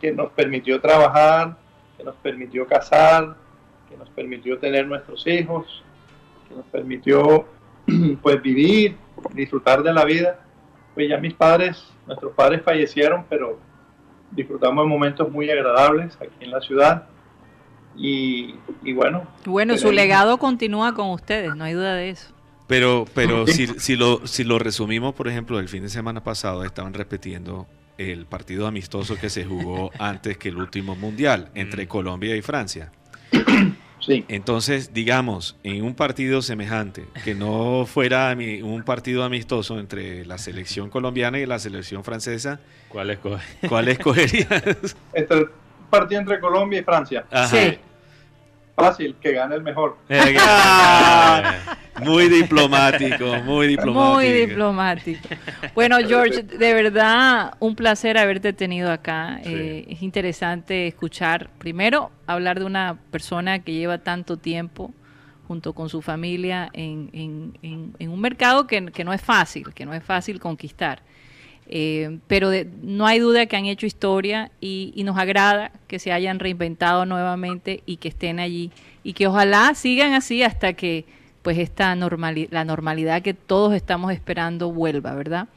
que 0.00 0.10
nos 0.10 0.32
permitió 0.32 0.80
trabajar, 0.80 1.56
que 1.96 2.02
nos 2.02 2.16
permitió 2.16 2.66
casar, 2.66 3.36
que 3.88 3.96
nos 3.96 4.08
permitió 4.10 4.58
tener 4.58 4.88
nuestros 4.88 5.24
hijos, 5.28 5.84
que 6.48 6.54
nos 6.56 6.64
permitió 6.66 7.46
pues 8.22 8.42
vivir, 8.42 8.96
disfrutar 9.34 9.84
de 9.84 9.92
la 9.92 10.04
vida. 10.04 10.40
Pues 10.96 11.10
ya 11.10 11.18
mis 11.18 11.34
padres, 11.34 11.84
nuestros 12.06 12.32
padres 12.32 12.62
fallecieron, 12.64 13.26
pero 13.28 13.60
disfrutamos 14.30 14.84
de 14.84 14.88
momentos 14.88 15.30
muy 15.30 15.48
agradables 15.50 16.16
aquí 16.16 16.44
en 16.44 16.50
la 16.50 16.60
ciudad. 16.62 17.06
Y, 17.98 18.54
y 18.82 18.92
bueno, 18.94 19.28
Bueno, 19.44 19.76
su 19.76 19.92
legado 19.92 20.38
continúa 20.38 20.94
con 20.94 21.10
ustedes, 21.10 21.54
no 21.54 21.64
hay 21.64 21.74
duda 21.74 21.94
de 21.94 22.10
eso. 22.10 22.32
Pero, 22.66 23.04
pero 23.14 23.46
si, 23.46 23.66
si, 23.66 23.94
lo, 23.94 24.26
si 24.26 24.42
lo 24.42 24.58
resumimos, 24.58 25.14
por 25.14 25.28
ejemplo, 25.28 25.60
el 25.60 25.68
fin 25.68 25.82
de 25.82 25.90
semana 25.90 26.24
pasado 26.24 26.64
estaban 26.64 26.94
repitiendo 26.94 27.66
el 27.98 28.24
partido 28.26 28.66
amistoso 28.66 29.16
que 29.16 29.28
se 29.28 29.44
jugó 29.44 29.90
antes 29.98 30.38
que 30.38 30.48
el 30.48 30.56
último 30.56 30.96
mundial 30.96 31.50
entre 31.54 31.84
Mm. 31.84 31.88
Colombia 31.88 32.36
y 32.36 32.40
Francia. 32.42 32.90
Sí, 34.06 34.24
Entonces, 34.28 34.94
digamos, 34.94 35.56
en 35.62 35.84
un 35.84 35.94
partido 35.94 36.40
semejante, 36.42 37.04
que 37.24 37.34
no 37.34 37.84
fuera 37.86 38.34
un 38.62 38.82
partido 38.84 39.24
amistoso 39.24 39.78
entre 39.78 40.24
la 40.24 40.38
selección 40.38 40.88
colombiana 40.90 41.38
y 41.38 41.46
la 41.46 41.58
selección 41.58 42.04
francesa, 42.04 42.60
¿Cuál 42.88 43.10
escoge? 43.10 43.44
¿cuál 43.68 43.88
escogerías? 43.88 44.96
el 45.12 45.48
partido 45.90 46.20
entre 46.20 46.40
Colombia 46.40 46.80
y 46.80 46.82
Francia. 46.84 47.24
Ajá. 47.30 47.48
Sí. 47.48 47.78
Fácil, 48.76 49.16
que 49.20 49.32
gane 49.32 49.54
el 49.54 49.62
mejor. 49.62 49.96
Muy 52.04 52.28
diplomático, 52.28 53.36
muy 53.42 53.68
diplomático. 53.68 54.14
Muy 54.14 54.28
diplomático. 54.30 55.28
Bueno, 55.74 55.96
George, 56.06 56.42
de 56.42 56.74
verdad, 56.74 57.54
un 57.58 57.74
placer 57.74 58.18
haberte 58.18 58.52
tenido 58.52 58.92
acá. 58.92 59.40
Sí. 59.42 59.50
Eh, 59.50 59.86
es 59.88 60.02
interesante 60.02 60.86
escuchar, 60.86 61.48
primero, 61.58 62.10
hablar 62.26 62.58
de 62.58 62.66
una 62.66 62.98
persona 63.10 63.60
que 63.60 63.72
lleva 63.72 63.96
tanto 63.98 64.36
tiempo 64.36 64.92
junto 65.48 65.72
con 65.72 65.88
su 65.88 66.02
familia 66.02 66.68
en, 66.74 67.08
en- 67.14 67.58
en- 67.62 67.94
en 67.98 68.10
un 68.10 68.20
mercado 68.20 68.66
que, 68.66 68.84
que 68.92 69.04
no 69.04 69.14
es 69.14 69.22
fácil, 69.22 69.72
que 69.72 69.86
no 69.86 69.94
es 69.94 70.02
fácil 70.04 70.38
conquistar. 70.38 71.00
Eh, 71.68 72.18
pero 72.28 72.48
de- 72.48 72.68
no 72.82 73.06
hay 73.06 73.18
duda 73.18 73.46
que 73.46 73.56
han 73.56 73.66
hecho 73.66 73.86
historia 73.86 74.50
y, 74.60 74.92
nos 75.04 75.18
agrada 75.18 75.72
que 75.88 75.98
se 75.98 76.12
hayan 76.12 76.38
reinventado 76.38 77.06
nuevamente 77.06 77.82
y 77.86 77.96
que 77.96 78.08
estén 78.08 78.38
allí 78.38 78.70
y 79.02 79.14
que 79.14 79.26
ojalá 79.26 79.74
sigan 79.74 80.14
así 80.14 80.42
hasta 80.42 80.74
que 80.74 81.04
pues 81.42 81.58
esta 81.58 81.94
normali- 81.94 82.48
la 82.50 82.64
normalidad 82.64 83.22
que 83.22 83.34
todos 83.34 83.72
estamos 83.74 84.12
esperando 84.12 84.72
vuelva, 84.72 85.14
¿verdad? 85.14 85.48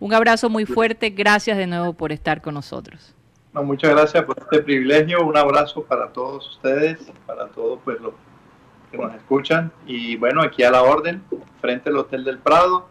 Un 0.00 0.14
abrazo 0.14 0.48
muy 0.50 0.64
fuerte, 0.66 1.10
gracias 1.10 1.56
de 1.58 1.66
nuevo 1.66 1.92
por 1.92 2.12
estar 2.12 2.40
con 2.42 2.54
nosotros. 2.54 3.14
No, 3.52 3.62
muchas 3.62 3.90
gracias 3.90 4.24
por 4.24 4.36
este 4.38 4.60
privilegio. 4.62 5.24
Un 5.24 5.36
abrazo 5.36 5.82
para 5.84 6.08
todos 6.08 6.48
ustedes, 6.56 6.98
para 7.26 7.46
todos 7.48 7.78
pues, 7.84 8.00
los 8.00 8.12
que 8.90 8.98
nos 8.98 9.14
escuchan. 9.14 9.70
Y 9.86 10.16
bueno, 10.16 10.42
aquí 10.42 10.62
a 10.62 10.70
la 10.70 10.82
orden, 10.82 11.22
frente 11.60 11.90
al 11.90 11.96
Hotel 11.98 12.24
del 12.24 12.38
Prado, 12.38 12.88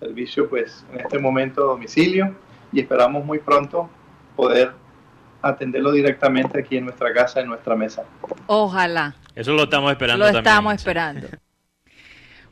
servicio 0.00 0.48
pues 0.48 0.84
en 0.92 1.00
este 1.00 1.18
momento 1.18 1.62
a 1.62 1.66
domicilio 1.74 2.34
y 2.72 2.80
esperamos 2.80 3.24
muy 3.24 3.38
pronto 3.38 3.88
poder 4.36 4.72
atenderlo 5.42 5.92
directamente 5.92 6.58
aquí 6.58 6.76
en 6.76 6.84
nuestra 6.84 7.12
casa, 7.12 7.40
en 7.40 7.46
nuestra 7.48 7.74
mesa. 7.76 8.02
Ojalá. 8.46 9.14
Eso 9.34 9.52
lo 9.52 9.64
estamos 9.64 9.90
esperando 9.92 10.18
Lo 10.18 10.32
también. 10.32 10.44
estamos 10.46 10.74
esperando. 10.74 11.28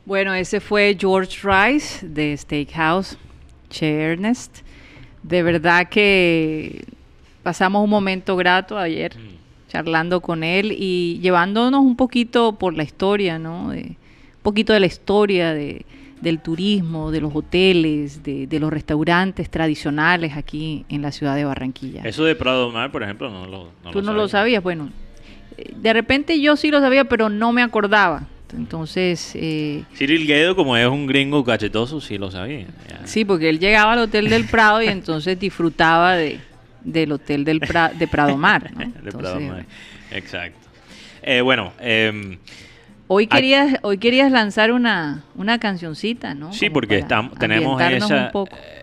Bueno, 0.05 0.33
ese 0.33 0.59
fue 0.59 0.95
George 0.99 1.37
Rice 1.47 2.07
de 2.07 2.35
Steakhouse 2.35 3.17
Ernest. 3.81 4.59
De 5.21 5.43
verdad 5.43 5.87
que 5.89 6.83
pasamos 7.43 7.83
un 7.83 7.89
momento 7.89 8.35
grato 8.35 8.77
ayer 8.77 9.15
Mm. 9.15 9.69
charlando 9.69 10.21
con 10.21 10.43
él 10.43 10.71
y 10.75 11.19
llevándonos 11.21 11.81
un 11.81 11.95
poquito 11.95 12.53
por 12.57 12.73
la 12.75 12.83
historia, 12.83 13.37
¿no? 13.37 13.69
De- 13.69 13.81
un 13.81 14.41
poquito 14.41 14.73
de 14.73 14.79
la 14.79 14.85
historia 14.87 15.53
de, 15.53 15.85
del 16.21 16.39
turismo, 16.39 17.11
de 17.11 17.21
los 17.21 17.33
hoteles, 17.35 18.23
de, 18.23 18.47
de 18.47 18.59
los 18.59 18.71
restaurantes 18.71 19.49
tradicionales 19.49 20.35
aquí 20.35 20.85
en 20.89 21.01
la 21.01 21.11
ciudad 21.11 21.35
de 21.35 21.45
Barranquilla. 21.45 22.01
Eso 22.03 22.25
de 22.25 22.35
Prado 22.35 22.71
Mar, 22.71 22.91
por 22.91 23.03
ejemplo, 23.03 23.29
no 23.29 23.45
lo 23.45 23.71
no 23.83 23.91
Tú 23.91 24.01
no 24.01 24.13
lo 24.13 24.27
sabías, 24.27 24.61
bueno, 24.61 24.89
eh, 25.57 25.71
de 25.75 25.93
repente 25.93 26.39
yo 26.41 26.55
sí 26.55 26.69
lo 26.71 26.79
sabía, 26.79 27.05
pero 27.05 27.29
no 27.29 27.51
me 27.51 27.61
acordaba. 27.61 28.27
Entonces, 28.57 29.33
eh, 29.35 29.83
Cyril 29.95 30.25
Guedo, 30.25 30.55
como 30.55 30.75
es 30.75 30.87
un 30.87 31.05
gringo 31.05 31.43
cachetoso, 31.43 32.01
sí 32.01 32.17
lo 32.17 32.31
sabía. 32.31 32.65
Ya. 32.89 33.05
sí, 33.05 33.23
porque 33.23 33.47
él 33.49 33.59
llegaba 33.59 33.93
al 33.93 33.99
Hotel 33.99 34.27
del 34.29 34.45
Prado 34.45 34.81
y 34.81 34.87
entonces 34.89 35.39
disfrutaba 35.39 36.15
de, 36.15 36.39
del 36.83 37.11
Hotel 37.11 37.45
del 37.45 37.61
Pra- 37.61 37.93
de 37.93 38.07
Prado 38.07 38.35
Mar. 38.37 38.71
¿no? 38.73 38.79
De 39.03 39.11
Prado 39.11 39.39
Mar. 39.39 39.65
Exacto. 40.11 40.57
Eh, 41.21 41.41
bueno, 41.41 41.73
em, 41.79 42.37
Hoy 43.11 43.25
querías, 43.25 43.79
hoy 43.81 43.97
querías 43.97 44.31
lanzar 44.31 44.71
una, 44.71 45.23
una 45.33 45.57
cancioncita, 45.57 46.35
¿no? 46.35 46.53
sí, 46.53 46.67
Como 46.67 46.73
porque 46.75 46.99
estamos, 46.99 47.33
tenemos 47.39 47.81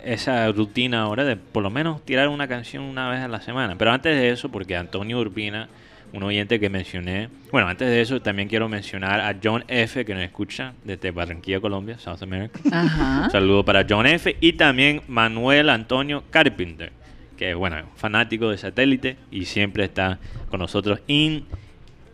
esa, 0.03 0.51
rutina 0.51 1.03
ahora 1.03 1.24
de 1.24 1.37
por 1.37 1.62
lo 1.62 1.70
menos 1.70 2.05
tirar 2.05 2.29
una 2.29 2.49
canción 2.49 2.83
una 2.83 3.09
vez 3.09 3.20
a 3.20 3.29
la 3.29 3.41
semana. 3.41 3.77
Pero 3.79 3.93
antes 3.93 4.16
de 4.16 4.31
eso, 4.31 4.49
porque 4.49 4.74
Antonio 4.74 5.20
Urbina, 5.20 5.68
un 6.12 6.24
oyente 6.24 6.59
que 6.59 6.68
mencioné, 6.68 7.29
bueno, 7.53 7.68
antes 7.68 7.87
de 7.87 8.01
eso 8.01 8.20
también 8.20 8.49
quiero 8.49 8.68
mencionar 8.68 9.20
a 9.20 9.37
John 9.41 9.62
F., 9.68 10.05
que 10.05 10.12
nos 10.12 10.24
escucha 10.24 10.72
desde 10.83 11.12
Barranquilla, 11.12 11.61
Colombia, 11.61 11.97
South 12.01 12.22
America. 12.22 12.59
Ajá. 12.72 13.27
Un 13.27 13.31
saludo 13.31 13.64
para 13.64 13.87
John 13.89 14.07
F. 14.07 14.37
Y 14.41 14.55
también 14.55 15.03
Manuel 15.07 15.70
Antonio 15.70 16.24
Carpenter, 16.31 16.91
que 17.37 17.55
bueno, 17.55 17.77
fanático 17.95 18.51
de 18.51 18.59
satélite 18.59 19.18
y 19.31 19.45
siempre 19.45 19.85
está 19.85 20.18
con 20.51 20.59
nosotros 20.59 20.99
en 21.07 21.45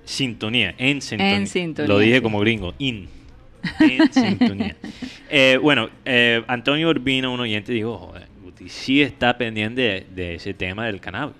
sintonía. 0.04 0.74
En 0.78 1.00
sintonía. 1.00 1.36
En 1.36 1.46
sintonía, 1.46 1.88
Lo 1.88 1.98
dije 1.98 2.16
sí. 2.16 2.22
como 2.22 2.40
gringo, 2.40 2.74
in. 2.78 3.08
En 3.80 4.12
sintonía. 4.12 4.76
Eh, 5.30 5.58
bueno, 5.62 5.88
eh, 6.04 6.42
Antonio 6.48 6.88
Urbino, 6.88 7.32
un 7.32 7.40
oyente, 7.40 7.72
dijo, 7.72 7.96
joder, 7.96 8.26
Guti 8.42 8.68
sí 8.68 9.00
está 9.02 9.38
pendiente 9.38 9.80
de, 9.82 10.06
de 10.14 10.34
ese 10.34 10.52
tema 10.52 10.86
del 10.86 11.00
cannabis. 11.00 11.36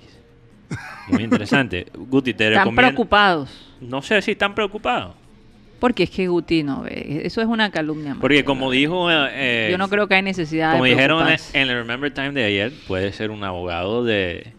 Muy 1.09 1.25
interesante. 1.25 1.87
Guti, 1.95 2.33
te 2.33 2.45
Están 2.45 2.61
recomiendo... 2.61 2.83
preocupados. 2.83 3.51
No 3.81 4.01
sé 4.03 4.23
si 4.23 4.31
están 4.33 4.55
preocupados. 4.55 5.15
Porque 5.81 6.05
es 6.05 6.11
que 6.11 6.29
Guti 6.29 6.63
no 6.63 6.83
ve. 6.83 7.23
Eso 7.25 7.41
es 7.41 7.49
una 7.49 7.73
calumnia. 7.73 8.17
Porque 8.21 8.45
como 8.45 8.71
dijo... 8.71 9.09
eh, 9.11 9.69
Yo 9.69 9.79
no 9.79 9.89
creo 9.89 10.07
que 10.07 10.15
hay 10.15 10.23
necesidad 10.23 10.73
Como 10.73 10.85
de 10.85 10.91
dijeron 10.91 11.27
en 11.29 11.69
el 11.69 11.77
Remember 11.77 12.15
Time 12.15 12.31
de 12.31 12.45
ayer, 12.45 12.73
puede 12.87 13.13
ser 13.13 13.33
un 13.33 13.43
abogado 13.43 14.05
de, 14.05 14.53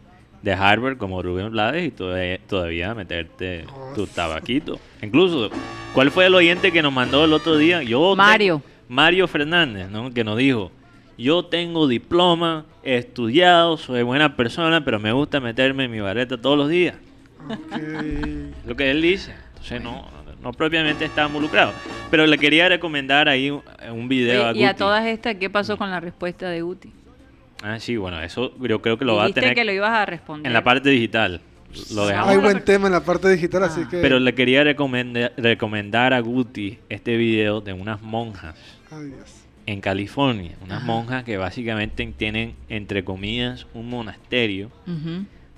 de 0.43 0.53
Harvard 0.53 0.97
como 0.97 1.21
Rubén 1.23 1.49
Blades 1.51 1.87
y 1.87 1.91
todavía, 1.91 2.37
todavía 2.47 2.93
meterte 2.93 3.65
tu 3.95 4.05
tabaquito. 4.05 4.79
Incluso, 5.01 5.49
¿cuál 5.93 6.11
fue 6.11 6.25
el 6.27 6.35
oyente 6.35 6.71
que 6.71 6.81
nos 6.83 6.93
mandó 6.93 7.23
el 7.25 7.33
otro 7.33 7.57
día? 7.57 7.81
Yo 7.81 8.11
te- 8.11 8.17
Mario. 8.17 8.61
Mario 8.89 9.27
Fernández, 9.27 9.89
¿no? 9.89 10.11
Que 10.13 10.23
nos 10.23 10.37
dijo, 10.37 10.69
yo 11.17 11.45
tengo 11.45 11.87
diploma, 11.87 12.65
he 12.83 12.97
estudiado, 12.97 13.77
soy 13.77 14.03
buena 14.03 14.35
persona, 14.35 14.83
pero 14.83 14.99
me 14.99 15.11
gusta 15.13 15.39
meterme 15.39 15.85
en 15.85 15.91
mi 15.91 15.99
barreta 16.01 16.37
todos 16.39 16.57
los 16.57 16.69
días. 16.69 16.95
Lo 18.67 18.75
que 18.75 18.91
él 18.91 19.01
dice. 19.01 19.33
Entonces 19.49 19.81
no, 19.81 20.05
no 20.41 20.51
propiamente 20.51 21.05
está 21.05 21.25
involucrado. 21.25 21.71
Pero 22.11 22.25
le 22.27 22.37
quería 22.37 22.67
recomendar 22.69 23.29
ahí 23.29 23.49
un, 23.49 24.07
video 24.07 24.49
Oye, 24.49 24.59
y 24.59 24.63
a 24.65 24.69
Guti. 24.71 24.77
todas 24.79 25.05
estas, 25.05 25.35
¿qué 25.35 25.49
pasó 25.49 25.77
con 25.77 25.89
la 25.89 25.99
respuesta 25.99 26.49
de 26.49 26.61
Guti? 26.61 26.91
Ah, 27.63 27.79
sí, 27.79 27.95
bueno, 27.97 28.21
eso 28.21 28.53
yo 28.59 28.81
creo 28.81 28.97
que 28.97 29.05
lo 29.05 29.15
va 29.15 29.25
a 29.25 29.29
tener 29.31 29.55
que 29.55 29.63
lo 29.63 29.71
ibas 29.71 29.91
a 29.91 30.05
responder. 30.05 30.45
en 30.47 30.53
la 30.53 30.63
parte 30.63 30.89
digital. 30.89 31.41
Lo 31.91 32.05
dejamos. 32.05 32.29
Hay 32.29 32.37
buen 32.37 32.63
tema 32.63 32.85
en 32.87 32.93
la 32.93 33.03
parte 33.03 33.29
digital, 33.29 33.63
así 33.63 33.81
Ah. 33.85 33.87
que. 33.89 33.97
Pero 34.01 34.19
le 34.19 34.35
quería 34.35 34.63
recomenda- 34.63 35.31
recomendar 35.37 36.13
a 36.13 36.19
Guti 36.19 36.77
este 36.89 37.17
video 37.17 37.61
de 37.61 37.73
unas 37.73 38.01
monjas 38.01 38.55
Ay, 38.91 39.05
Dios. 39.07 39.43
en 39.65 39.81
California. 39.81 40.51
Unas 40.63 40.79
Ajá. 40.79 40.85
monjas 40.85 41.23
que 41.23 41.37
básicamente 41.37 42.05
tienen, 42.17 42.53
entre 42.69 43.03
comillas, 43.03 43.65
un 43.73 43.89
monasterio 43.89 44.69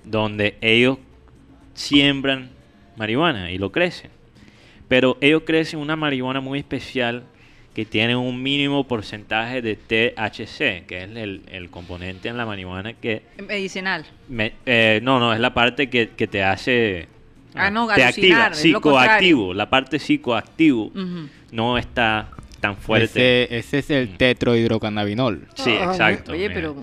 donde 0.06 0.58
ellos 0.62 1.00
siembran 1.74 2.50
marihuana 2.96 3.52
y 3.52 3.58
lo 3.58 3.72
crecen. 3.72 4.12
Pero 4.88 5.18
ellos 5.20 5.44
crecen 5.46 5.80
una 5.80 5.96
marihuana 5.96 6.40
muy 6.40 6.60
especial 6.60 7.24
que 7.76 7.86
tiene 7.86 8.16
un 8.16 8.42
mínimo 8.42 8.88
porcentaje 8.88 9.62
de 9.62 9.76
THC, 9.76 10.86
que 10.88 11.04
es 11.04 11.10
el, 11.16 11.42
el 11.52 11.70
componente 11.70 12.30
en 12.30 12.38
la 12.38 12.46
marihuana 12.46 12.94
que... 12.94 13.22
Medicinal. 13.48 14.06
me- 14.30 14.54
eh, 14.66 15.02
no, 15.04 15.20
no, 15.20 15.34
es 15.34 15.40
la 15.42 15.54
parte 15.54 15.90
que, 15.90 16.10
que 16.16 16.26
te 16.26 16.42
hace... 16.42 17.08
Ah, 17.54 17.70
no, 17.70 17.88
te 17.88 18.04
alucinar, 18.04 18.54
es 18.54 18.66
lo 18.66 18.80
psicoactivo. 18.80 19.54
La 19.54 19.70
parte 19.70 20.00
psicoactivo 20.00 20.92
no 21.52 21.78
está 21.78 22.30
tan 22.62 22.76
fuerte. 22.78 23.44
Ese, 23.44 23.58
ese 23.58 23.80
es 23.80 23.90
el 23.92 24.18
tetrohidrocannabinol. 24.18 25.48
Sí, 25.56 25.76
Ah, 25.80 25.86
exacto. 25.92 26.32
Oye, 26.32 26.50
mira. 26.50 26.54
pero 26.54 26.76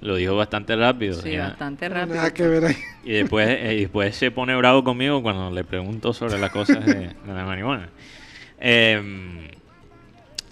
Lo 0.00 0.16
dijo 0.16 0.34
bastante 0.36 0.74
rápido. 0.76 1.20
sí, 1.20 1.32
ya. 1.32 1.48
bastante 1.48 1.88
rápido. 1.88 2.16
Nada 2.16 2.32
que 2.34 2.46
ver 2.46 2.64
ahí. 2.66 2.76
Y 3.04 3.10
después, 3.12 3.48
eh, 3.48 3.74
y 3.74 3.80
después 3.82 4.14
se 4.16 4.30
pone 4.32 4.54
bravo 4.56 4.82
conmigo 4.84 5.22
cuando 5.22 5.50
le 5.50 5.62
pregunto 5.64 6.12
sobre 6.12 6.38
las 6.38 6.50
cosas 6.50 6.84
de, 6.86 6.94
de 6.94 7.32
la 7.34 7.44
marihuana. 7.44 7.88
Em, 8.58 9.48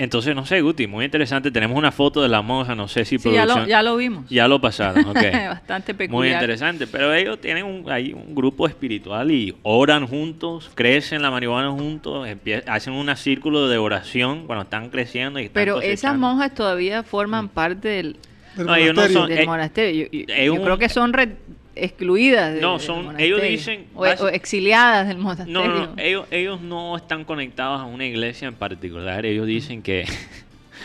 entonces, 0.04 0.34
no 0.36 0.46
sé, 0.46 0.60
Guti, 0.60 0.86
muy 0.86 1.04
interesante. 1.04 1.50
Tenemos 1.50 1.76
una 1.76 1.90
foto 1.90 2.22
de 2.22 2.28
la 2.28 2.40
monja, 2.42 2.74
no 2.74 2.86
sé 2.86 3.04
si 3.04 3.18
Sí, 3.18 3.30
ya 3.32 3.44
lo, 3.44 3.54
producción- 3.54 3.68
ya 3.68 3.82
lo 3.82 3.96
vimos. 3.96 4.28
ya 4.30 4.46
lo 4.46 4.60
pasaron, 4.60 5.04
ok. 5.08 5.14
Bastante 5.48 5.94
peculiar. 5.94 6.10
Muy 6.10 6.28
interesante, 6.30 6.86
pero 6.86 7.12
ellos 7.12 7.40
tienen 7.40 7.64
un, 7.64 7.90
ahí 7.90 8.12
un 8.12 8.34
grupo 8.34 8.68
espiritual 8.68 9.30
y 9.32 9.54
oran 9.62 10.06
juntos, 10.06 10.70
crecen 10.74 11.22
la 11.22 11.30
marihuana 11.30 11.70
juntos, 11.70 12.28
hacen 12.66 12.92
un 12.92 13.14
círculo 13.16 13.68
de 13.68 13.78
oración 13.78 14.46
cuando 14.46 14.62
están 14.64 14.90
creciendo. 14.90 15.40
Y 15.40 15.44
están 15.44 15.54
Pero 15.54 15.80
esas 15.80 16.16
monjas 16.16 16.54
todavía 16.54 17.02
forman 17.02 17.48
parte 17.48 17.88
del, 17.88 18.16
Del 18.56 18.66
No, 18.66 18.74
ellos 18.76 18.94
no 18.94 19.02
monasterio. 19.02 19.20
son- 19.20 19.28
del 19.30 19.38
eh, 19.38 19.46
monasterio. 19.46 20.08
Yo, 20.12 20.18
yo- 20.20 20.24
es 20.34 20.46
yo 20.46 20.54
un- 20.54 20.62
creo 20.62 20.78
que 20.78 20.88
son 20.88 21.12
re- 21.12 21.36
excluidas. 21.76 22.54
de- 22.54 22.60
No, 22.60 22.78
son- 22.78 23.18
ellos 23.20 23.40
dicen 23.42 23.86
O, 23.94 24.02
o 24.02 24.28
exiliadas 24.28 25.08
del 25.08 25.18
monasterio. 25.18 25.52
No, 25.52 25.66
no, 25.66 25.86
no, 25.88 25.92
ellos, 26.02 26.26
ellos 26.30 26.60
no 26.60 26.96
están 26.96 27.24
conectados 27.24 27.80
a 27.80 27.84
una 27.84 28.06
iglesia 28.06 28.48
en 28.48 28.54
particular. 28.54 29.24
Ellos 29.26 29.46
dicen 29.46 29.82
que 29.82 30.02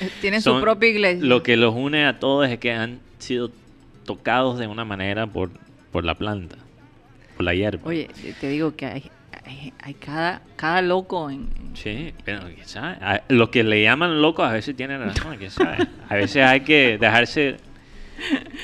Eh, 0.02 0.10
Tienen 0.22 0.42
son- 0.42 0.58
su 0.58 0.62
propia 0.62 0.90
iglesia. 0.90 1.26
lo 1.26 1.44
que 1.44 1.58
los 1.58 1.74
une 1.76 2.06
a 2.06 2.20
todos 2.20 2.48
es 2.50 2.58
que 2.60 2.72
han 2.72 3.00
sido 3.18 3.52
tocados 4.06 4.58
de 4.58 4.68
una 4.68 4.86
manera 4.86 5.28
por, 5.28 5.50
por 5.92 6.06
la 6.06 6.16
planta, 6.16 6.56
por 7.36 7.44
la 7.46 7.54
hierba. 7.54 7.82
Oye, 7.86 8.10
te- 8.40 8.48
digo 8.50 8.76
que 8.76 8.86
hay, 8.86 9.04
hay, 9.46 9.74
hay 9.82 9.94
cada, 9.96 10.42
cada 10.56 10.82
loco 10.82 11.30
en... 11.30 11.50
Sí, 11.74 12.14
pero 12.26 12.42
quién 12.54 12.68
sabe. 12.68 12.96
A- 13.02 13.24
Los 13.30 13.50
que 13.50 13.64
le 13.64 13.82
llaman 13.84 14.22
locos 14.22 14.48
a 14.48 14.54
veces 14.54 14.76
tienen 14.76 15.00
razón, 15.02 15.38
quién 15.38 15.52
sabe. 15.52 15.88
A 16.08 16.16
veces 16.16 16.44
hay 16.44 16.62
que 16.62 16.98
dejarse. 17.00 17.58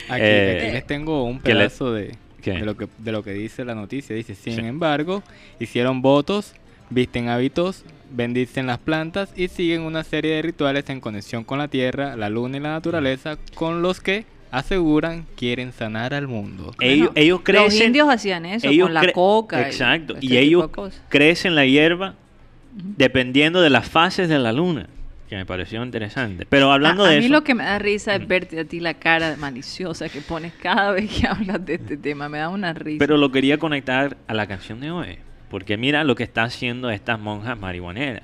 Aquí, 0.10 0.22
Eh, 0.24 0.60
aquí 0.64 0.72
les 0.74 0.88
tengo 0.88 1.24
un 1.24 1.36
le- 1.36 1.40
pedazo 1.42 1.94
de, 1.94 2.16
de, 2.44 2.60
lo 2.66 2.76
que, 2.78 2.88
de 3.00 3.12
lo 3.12 3.24
que 3.24 3.32
dice 3.34 3.66
la 3.66 3.76
noticia. 3.76 4.16
Dice, 4.16 4.36
sin 4.36 4.56
Sí. 4.56 4.62
embargo, 4.62 5.24
hicieron 5.60 6.02
votos, 6.02 6.54
visten 6.90 7.30
hábitos, 7.30 7.84
bendicen 8.12 8.68
las 8.68 8.78
plantas 8.78 9.30
y 9.36 9.48
siguen 9.48 9.82
una 9.82 10.04
serie 10.04 10.36
de 10.36 10.42
rituales 10.44 10.88
en 10.90 11.00
conexión 11.02 11.44
con 11.44 11.58
la 11.58 11.68
tierra, 11.68 12.16
la 12.16 12.30
luna 12.30 12.58
y 12.58 12.60
la 12.60 12.70
naturaleza, 12.74 13.38
con 13.56 13.82
los 13.82 14.00
que 14.00 14.26
aseguran 14.52 15.26
quieren 15.36 15.74
sanar 15.74 16.14
al 16.14 16.28
mundo. 16.28 16.74
Ellos, 16.80 17.08
Bueno, 17.08 17.12
ellos 17.16 17.42
crecen. 17.44 17.66
Los 17.66 17.82
indios 17.82 18.10
hacían 18.10 18.46
eso 18.46 18.68
ellos 18.70 18.86
con 18.88 18.94
la 18.94 19.12
coca. 19.12 19.60
y 19.62 19.64
Exacto. 19.64 20.14
este 20.14 20.26
Y, 20.26 20.30
de 20.30 20.40
ellos 20.40 20.70
crecen 21.10 21.56
la 21.56 21.66
hierba 21.66 22.14
dependiendo 22.74 23.62
de 23.62 23.70
las 23.70 23.90
fases 23.90 24.30
de 24.30 24.38
la 24.40 24.54
luna. 24.54 24.88
Que 25.30 25.36
me 25.38 25.46
pareció 25.46 25.84
interesante. 25.84 26.46
Pero 26.48 26.72
hablando 26.72 27.04
a, 27.04 27.08
a 27.08 27.12
de 27.12 27.18
mí 27.20 27.26
eso. 27.26 27.34
lo 27.34 27.44
que 27.44 27.56
me 27.56 27.64
da 27.64 27.80
risa 27.80 28.14
es 28.16 28.28
verte 28.28 28.60
a 28.60 28.66
ti 28.66 28.80
la 28.80 28.94
cara 28.94 29.36
maliciosa 29.38 30.08
que 30.10 30.22
pones 30.22 30.54
cada 30.54 30.92
vez 30.94 31.10
que 31.12 31.28
hablas 31.28 31.66
de 31.66 31.76
este 31.76 31.98
tema. 31.98 32.30
Me 32.30 32.38
da 32.38 32.50
una 32.50 32.74
risa. 32.74 33.00
Pero 33.00 33.18
lo 33.18 33.32
quería 33.32 33.58
conectar 33.58 34.18
a 34.28 34.34
la 34.36 34.46
canción 34.48 34.80
de 34.80 34.92
hoy. 34.92 35.18
Porque 35.50 35.78
mira 35.78 36.04
lo 36.04 36.16
que 36.16 36.24
están 36.24 36.46
haciendo 36.46 36.90
estas 36.92 37.20
monjas 37.20 37.58
marihuaneras. 37.60 38.24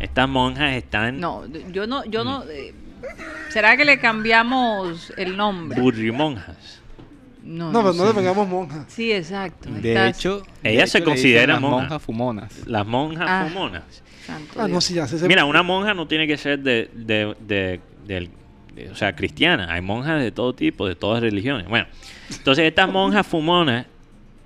Estas 0.00 0.28
monjas 0.28 0.74
están 0.74 1.20
no, 1.20 1.46
yo 1.72 1.86
no, 1.86 2.04
yo 2.04 2.24
no. 2.24 2.44
eh, 2.50 2.74
¿Será 3.50 3.76
que 3.76 3.84
le 3.84 3.98
cambiamos 3.98 5.12
el 5.16 5.36
nombre? 5.36 5.80
burrimonjas. 5.80 6.80
No, 7.42 7.70
No, 7.70 7.82
pues 7.82 7.96
no 7.96 8.02
sé. 8.04 8.08
le 8.08 8.14
pongamos 8.14 8.48
monja. 8.48 8.84
Sí, 8.88 9.12
exacto. 9.12 9.68
De 9.70 9.92
estás- 9.92 10.18
hecho, 10.18 10.42
de 10.62 10.72
Ellas 10.72 10.90
se 10.90 10.98
hecho, 10.98 11.04
consideran 11.04 11.50
las 11.50 11.60
monjas. 11.60 11.80
monjas 11.82 12.02
fumonas. 12.02 12.66
Las 12.66 12.86
monjas 12.86 13.26
Ah. 13.28 13.46
fumonas. 13.48 13.82
Santo 14.26 14.60
Ah, 14.60 14.68
no, 14.68 14.78
ya. 14.80 15.06
Mira, 15.28 15.44
una 15.44 15.62
monja 15.62 15.94
no 15.94 16.06
tiene 16.08 16.26
que 16.26 16.36
ser 16.36 16.58
de, 16.60 16.90
de, 16.94 17.34
de- 17.40 17.80
del- 18.06 18.30
de- 18.74 18.90
o 18.90 18.94
sea, 18.96 19.14
cristiana. 19.14 19.72
Hay 19.72 19.80
monjas 19.80 20.20
de 20.20 20.32
todo 20.32 20.54
tipo, 20.54 20.86
de 20.88 20.94
todas 20.96 21.20
religiones. 21.22 21.68
Bueno, 21.68 21.86
entonces 22.30 22.64
estas 22.66 22.88
monjas 22.90 23.26
fumonas, 23.26 23.86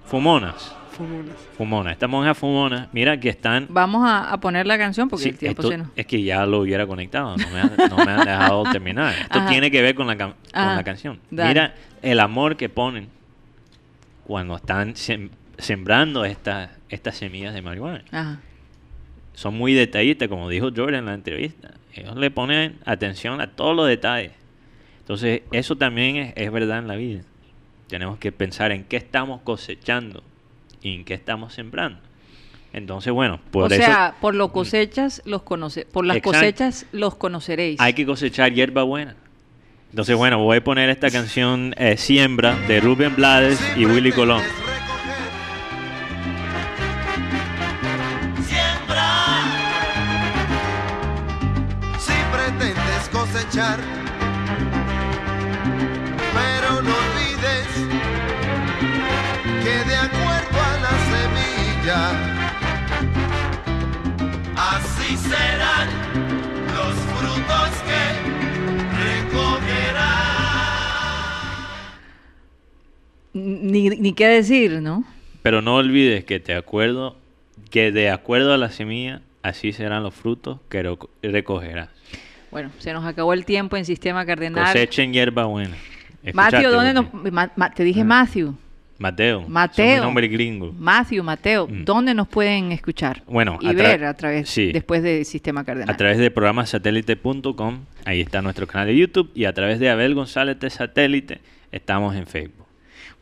fumonas, 0.07 0.75
Fumones. 0.93 1.35
fumonas, 1.57 1.93
estas 1.93 2.11
monjas 2.11 2.37
fumonas, 2.37 2.89
mira 2.93 3.21
que 3.21 3.29
están... 3.29 3.67
Vamos 3.71 4.05
a, 4.09 4.33
a 4.33 4.41
poner 4.41 4.67
la 4.67 4.77
canción 4.77 5.09
porque 5.09 5.23
Sí, 5.25 5.29
el 5.31 5.39
tiempo 5.39 5.63
esto- 5.63 5.71
se 5.71 5.79
nos... 5.79 5.89
es 5.95 6.07
que 6.07 6.23
ya 6.23 6.45
lo 6.45 6.61
hubiera 6.61 6.87
conectado, 6.89 7.37
no 7.37 7.49
me 7.51 7.61
han, 7.61 7.73
no 7.89 7.97
me 8.05 8.11
han 8.13 8.25
dejado 8.27 8.63
terminar. 8.73 9.15
Esto 9.15 9.39
Ajá. 9.39 9.49
tiene 9.49 9.71
que 9.71 9.81
ver 9.81 9.95
con 9.95 10.09
la, 10.09 10.17
con 10.19 10.35
Ajá, 10.53 10.75
la 10.75 10.83
canción. 10.85 11.21
dale. 11.31 11.49
Mira 11.51 11.75
el 12.03 12.19
amor 12.21 12.57
que 12.57 12.69
ponen 12.69 13.09
cuando 14.27 14.57
están 14.57 14.95
sem- 14.95 15.31
sembrando 15.57 16.25
estas 16.25 16.71
estas 16.89 17.17
semillas 17.17 17.55
de 17.55 17.63
marihuana. 17.63 18.03
Ajá. 18.11 18.41
Son 19.39 19.57
muy 19.57 19.73
detallistas, 19.73 20.27
como 20.27 20.49
dijo 20.49 20.71
Jordan 20.75 20.99
en 20.99 21.07
la 21.07 21.15
entrevista. 21.15 21.71
Ellos 21.95 22.17
le 22.17 22.29
ponen 22.29 22.77
atención 22.85 23.41
a 23.41 23.47
todos 23.47 23.77
los 23.77 23.87
detalles. 23.87 24.33
Entonces, 24.99 25.43
eso 25.53 25.77
también 25.77 26.17
es, 26.17 26.33
es 26.35 26.51
verdad 26.51 26.81
en 26.81 26.89
la 26.89 26.97
vida. 26.97 27.23
Tenemos 27.87 28.19
que 28.19 28.33
pensar 28.33 28.73
en 28.73 28.83
qué 28.83 28.97
estamos 28.97 29.41
cosechando 29.43 30.25
y 30.83 30.97
en 30.97 31.05
qué 31.05 31.15
estamos 31.15 31.55
sembrando. 31.55 32.01
Entonces, 32.73 33.13
bueno, 33.13 33.39
por 33.53 33.63
o 33.63 33.67
eso 33.69 33.77
sea, 33.77 34.17
por 34.21 34.35
lo 34.35 34.51
cosechas 34.51 35.23
los 35.25 35.43
conoce, 35.43 35.87
por 35.87 36.05
las 36.05 36.17
Exacto. 36.17 36.41
cosechas 36.41 36.87
los 36.91 37.15
conoceréis. 37.15 37.81
hay 37.81 37.93
que 37.93 38.05
cosechar 38.05 38.53
hierba 38.53 38.83
buena. 38.83 39.15
Entonces, 39.91 40.17
bueno, 40.17 40.39
voy 40.43 40.57
a 40.57 40.65
poner 40.65 40.91
esta 40.91 41.13
canción 41.13 41.77
eh, 41.79 41.97
Siembra 41.97 42.57
de 42.67 42.81
Rubén 42.81 43.15
Blades 43.15 43.61
y 43.77 43.87
Willy 43.87 44.11
Colón. 44.11 44.43
Pero 56.33 56.83
no 56.83 56.95
olvides 56.95 57.67
que 59.65 59.75
de 59.91 59.97
acuerdo 59.97 60.59
a 60.63 60.79
la 60.79 60.95
semilla, 61.11 62.01
así 64.57 65.17
serán 65.17 65.89
los 66.73 66.95
frutos 67.19 67.71
que 67.89 68.03
recogerás. 69.03 70.07
Ni, 73.33 73.91
ni 73.91 74.13
qué 74.13 74.29
decir, 74.29 74.81
¿no? 74.81 75.03
Pero 75.43 75.63
no 75.63 75.75
olvides 75.77 76.25
que 76.25 76.39
te 76.39 76.55
acuerdo 76.55 77.17
que 77.71 77.91
de 77.91 78.11
acuerdo 78.11 78.53
a 78.55 78.57
la 78.57 78.71
semilla, 78.71 79.23
así 79.43 79.73
serán 79.73 80.05
los 80.05 80.15
frutos 80.15 80.61
que 80.69 80.85
reco- 80.85 81.09
recogerás. 81.23 81.89
Bueno, 82.59 82.73
se 82.81 82.93
nos 82.93 83.05
acabó 83.05 83.33
el 83.35 83.45
tiempo 83.45 83.77
en 83.77 83.85
Sistema 83.85 84.27
Cardenal. 84.27 84.65
Cosechen 84.67 85.13
hierba 85.13 85.45
buena. 85.45 85.77
¿Escuchaste, 86.25 86.65
¿dónde 86.67 86.93
nos, 86.93 87.07
Ma- 87.33 87.53
Ma- 87.55 87.71
te 87.71 87.85
dije 87.85 88.03
Matthew. 88.03 88.53
Mateo. 88.99 89.45
Mateo. 89.47 90.03
Nombre 90.03 90.27
gringo. 90.27 90.75
Matthew, 90.77 91.23
Mateo, 91.23 91.69
Mm. 91.69 91.85
¿dónde 91.85 92.15
nos 92.15 92.27
pueden 92.27 92.73
escuchar? 92.73 93.23
Bueno, 93.29 93.61
y 93.61 93.69
a 93.69 93.73
ver 93.75 94.05
a 94.05 94.15
través, 94.15 94.51
sí. 94.51 94.73
después 94.73 95.05
de 95.05 95.25
Sistema 95.25 95.63
Cardenal. 95.63 95.95
A 95.95 95.97
través 95.97 96.19
de 96.19 96.33
programasatélite.com, 96.33 97.79
ahí 98.05 98.21
está 98.23 98.43
nuestro 98.43 98.67
canal 98.67 98.89
de 98.89 98.97
YouTube, 98.97 99.31
y 99.37 99.45
a 99.45 99.53
través 99.53 99.79
de 99.79 99.89
Abel 99.91 100.17
González 100.17 100.59
de 100.59 100.69
Satélite, 100.69 101.41
estamos 101.71 102.17
en 102.17 102.27
Facebook. 102.27 102.67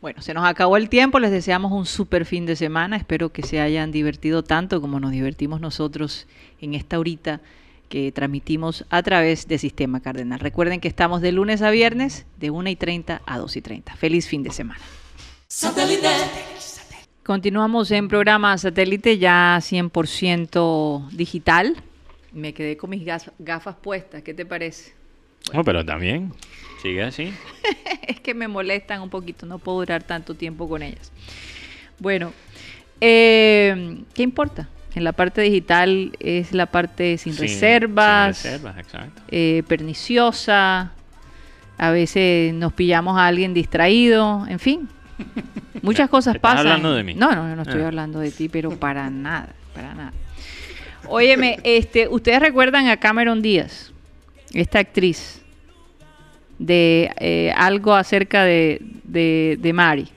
Bueno, 0.00 0.22
se 0.22 0.32
nos 0.32 0.46
acabó 0.46 0.78
el 0.78 0.88
tiempo, 0.88 1.18
les 1.20 1.30
deseamos 1.30 1.72
un 1.72 1.84
super 1.84 2.24
fin 2.24 2.46
de 2.46 2.56
semana, 2.56 2.96
espero 2.96 3.28
que 3.32 3.42
se 3.42 3.60
hayan 3.60 3.92
divertido 3.92 4.42
tanto 4.42 4.80
como 4.80 4.98
nos 4.98 5.10
divertimos 5.10 5.60
nosotros 5.60 6.26
en 6.58 6.72
esta 6.72 6.98
horita 6.98 7.42
que 7.88 8.12
transmitimos 8.12 8.84
a 8.90 9.02
través 9.02 9.48
de 9.48 9.58
Sistema 9.58 10.00
Cardenal. 10.00 10.40
Recuerden 10.40 10.80
que 10.80 10.88
estamos 10.88 11.20
de 11.20 11.32
lunes 11.32 11.62
a 11.62 11.70
viernes 11.70 12.26
de 12.38 12.50
1 12.50 12.70
y 12.70 12.76
30 12.76 13.22
a 13.24 13.38
2 13.38 13.56
y 13.56 13.62
30. 13.62 13.96
Feliz 13.96 14.28
fin 14.28 14.42
de 14.42 14.50
semana. 14.50 14.80
Continuamos 17.24 17.90
en 17.90 18.08
programa 18.08 18.56
satélite 18.56 19.18
ya 19.18 19.58
100% 19.58 21.08
digital. 21.10 21.76
Me 22.32 22.52
quedé 22.54 22.76
con 22.76 22.90
mis 22.90 23.04
gafas 23.38 23.76
puestas, 23.76 24.22
¿qué 24.22 24.34
te 24.34 24.46
parece? 24.46 24.92
Bueno, 25.48 25.64
pero 25.64 25.84
también, 25.84 26.32
sigue 26.82 27.02
así. 27.02 27.32
es 28.06 28.20
que 28.20 28.34
me 28.34 28.48
molestan 28.48 29.00
un 29.02 29.10
poquito, 29.10 29.46
no 29.46 29.58
puedo 29.58 29.78
durar 29.78 30.02
tanto 30.02 30.34
tiempo 30.34 30.68
con 30.68 30.82
ellas. 30.82 31.10
Bueno, 31.98 32.32
eh, 33.00 33.98
¿qué 34.14 34.22
importa? 34.22 34.68
En 34.96 35.04
la 35.04 35.12
parte 35.12 35.42
digital 35.42 36.12
es 36.20 36.52
la 36.52 36.64
parte 36.66 37.18
sin, 37.18 37.34
Sin- 37.34 37.42
reservas, 37.42 38.38
sin 38.38 38.50
reservas, 38.52 38.78
exacto. 38.78 39.22
eh, 39.28 39.62
perniciosa, 39.68 40.90
a 41.76 41.90
veces 41.90 42.54
nos 42.54 42.72
pillamos 42.72 43.18
a 43.18 43.26
alguien 43.26 43.52
distraído, 43.52 44.46
en 44.48 44.58
fin. 44.58 44.88
Muchas 45.82 46.08
cosas 46.08 46.36
¿Estás 46.36 46.54
pasan. 46.54 46.66
hablando 46.66 46.94
de 46.94 47.04
mí? 47.04 47.14
No, 47.14 47.30
no, 47.34 47.46
yo 47.48 47.56
no 47.56 47.62
estoy 47.62 47.82
Ah. 47.82 47.88
hablando 47.88 48.20
de 48.20 48.30
ti, 48.30 48.48
pero 48.52 48.70
para 48.78 49.10
nada, 49.10 49.50
para 49.74 49.94
nada. 49.94 50.12
Óyeme, 51.08 51.58
este, 51.62 52.08
ustedes 52.08 52.40
recuerdan 52.40 52.88
a 52.88 52.96
Cameron 52.96 53.42
Díaz, 53.42 53.92
esta 54.54 54.78
actriz, 54.78 55.42
de 56.58 57.12
eh, 57.18 57.52
algo 57.54 57.92
acerca 57.94 58.44
de, 58.44 58.80
de, 59.04 59.58
de 59.60 59.72
Mary, 59.74 60.08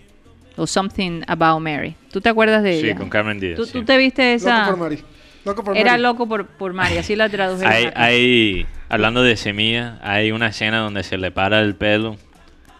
o 0.59 0.67
Something 0.67 1.21
About 1.27 1.61
Mary. 1.61 1.95
¿Tú 2.11 2.21
te 2.21 2.29
acuerdas 2.29 2.61
de 2.63 2.79
Sí, 2.79 2.85
ella? 2.87 2.95
con 2.95 3.09
Cameron 3.09 3.39
Díaz. 3.39 3.55
¿Tú, 3.55 3.65
sí. 3.65 3.71
tú 3.73 3.83
te 3.85 3.97
viste 3.97 4.33
esa? 4.35 4.59
Loco 4.65 4.71
por 4.71 4.79
Mari. 4.89 5.03
Loco 5.45 5.63
por 5.63 5.77
Era 5.77 5.91
Mari. 5.91 6.03
loco 6.03 6.27
por, 6.27 6.45
por 6.47 6.73
Mary, 6.73 6.97
así 6.97 7.15
la 7.15 7.29
tradujeron. 7.29 7.71
Hay, 7.73 7.89
hay, 7.95 8.65
hablando 8.89 9.23
de 9.23 9.35
semilla, 9.37 9.97
hay 10.03 10.31
una 10.31 10.47
escena 10.47 10.79
donde 10.79 11.03
se 11.03 11.17
le 11.17 11.31
para 11.31 11.59
el 11.61 11.75
pelo 11.75 12.17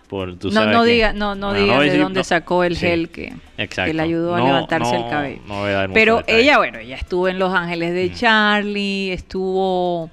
por, 0.09 0.35
tú 0.37 0.47
no, 0.47 0.53
sabes 0.55 0.75
no 0.75 0.83
diga, 0.83 1.13
no, 1.13 1.35
no 1.35 1.53
digas 1.53 1.67
voy 1.67 1.75
a 1.77 1.79
de 1.81 1.85
decir- 1.91 2.01
dónde 2.01 2.19
no. 2.21 2.23
sacó 2.23 2.63
el 2.63 2.75
Sí, 2.75 2.87
gel 2.87 3.09
que, 3.09 3.31
exacto. 3.59 3.89
que 3.91 3.93
le 3.93 4.01
ayudó 4.01 4.33
a 4.35 4.39
No, 4.39 4.45
levantarse 4.47 4.95
el 4.95 5.01
no, 5.03 5.09
cabello. 5.09 5.41
no 5.47 5.59
voy 5.59 5.69
a 5.69 5.73
dar 5.73 5.93
Pero 5.93 6.17
detalle. 6.17 6.39
ella, 6.41 6.57
bueno, 6.57 6.79
ella 6.79 6.95
estuvo 6.95 7.27
en 7.27 7.37
Los 7.37 7.53
Ángeles 7.53 7.93
de 7.93 8.09
Mm. 8.09 8.13
Charlie, 8.15 9.11
estuvo... 9.13 10.09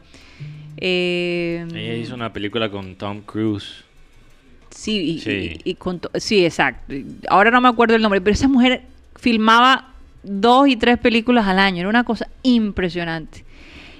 eh, 0.77 1.67
Ella 1.75 1.95
hizo 1.95 2.15
una 2.15 2.31
película 2.33 2.69
con 2.71 2.95
Tom 2.97 3.23
Cruise. 3.23 3.86
Sí, 4.87 5.01
y, 5.01 5.19
Sí. 5.21 5.59
y- 5.65 5.71
y 5.71 5.75
con 5.75 6.01
sí, 6.15 6.45
exacto. 6.45 6.95
Ahora 7.29 7.51
no 7.51 7.61
me 7.61 7.69
acuerdo 7.69 7.97
el 7.97 8.03
nombre, 8.03 8.21
pero 8.21 8.35
esa 8.35 8.47
mujer 8.49 8.83
filmaba 9.17 9.89
dos 10.23 10.69
y 10.69 10.77
tres 10.77 10.99
películas 10.99 11.47
al 11.47 11.59
año. 11.59 11.81
Era 11.81 11.89
una 11.89 12.05
cosa 12.05 12.29
impresionante. 12.43 13.45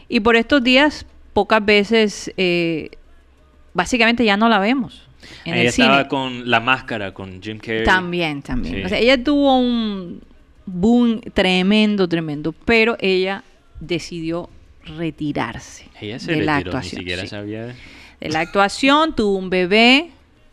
Y 0.09 0.21
por 0.21 0.37
estos 0.37 0.63
días, 0.63 1.05
pocas 1.33 1.65
veces, 1.65 2.33
eh, 2.37 2.91
básicamente 3.75 4.25
ya 4.25 4.37
no 4.37 4.49
la 4.49 4.59
vemos 4.61 5.03
en 5.45 5.55
ella 5.55 5.63
el 5.63 5.67
estaba 5.69 5.97
cine. 5.99 6.09
con 6.09 6.49
La 6.51 6.61
Máscara, 6.61 7.13
con 7.13 7.43
Jim 7.43 7.59
Carrey. 7.59 7.85
También, 7.85 8.43
también. 8.43 8.77
Sí. 8.77 8.83
O 8.85 8.89
sea, 8.89 8.99
ella 8.99 9.23
tuvo 9.23 9.59
un 9.59 10.21
boom 10.67 11.21
tremendo, 11.35 12.09
tremendo, 12.09 12.53
pero 12.53 12.97
ella 13.01 13.43
decidió 13.81 14.49
retirarse 14.97 15.89
Ella 16.01 16.19
se 16.19 16.33
de 16.33 16.43
la 16.43 16.59
retiró, 16.59 16.73
ni 16.73 16.77
actuación. 16.79 16.99
siquiera 17.01 17.23
sí 17.23 17.29
sabía. 17.29 17.67
de 18.21 18.29
la 18.31 18.41
actuación, 18.41 19.15
tuvo 19.17 19.37
un 19.37 19.51
bebé 19.51 20.11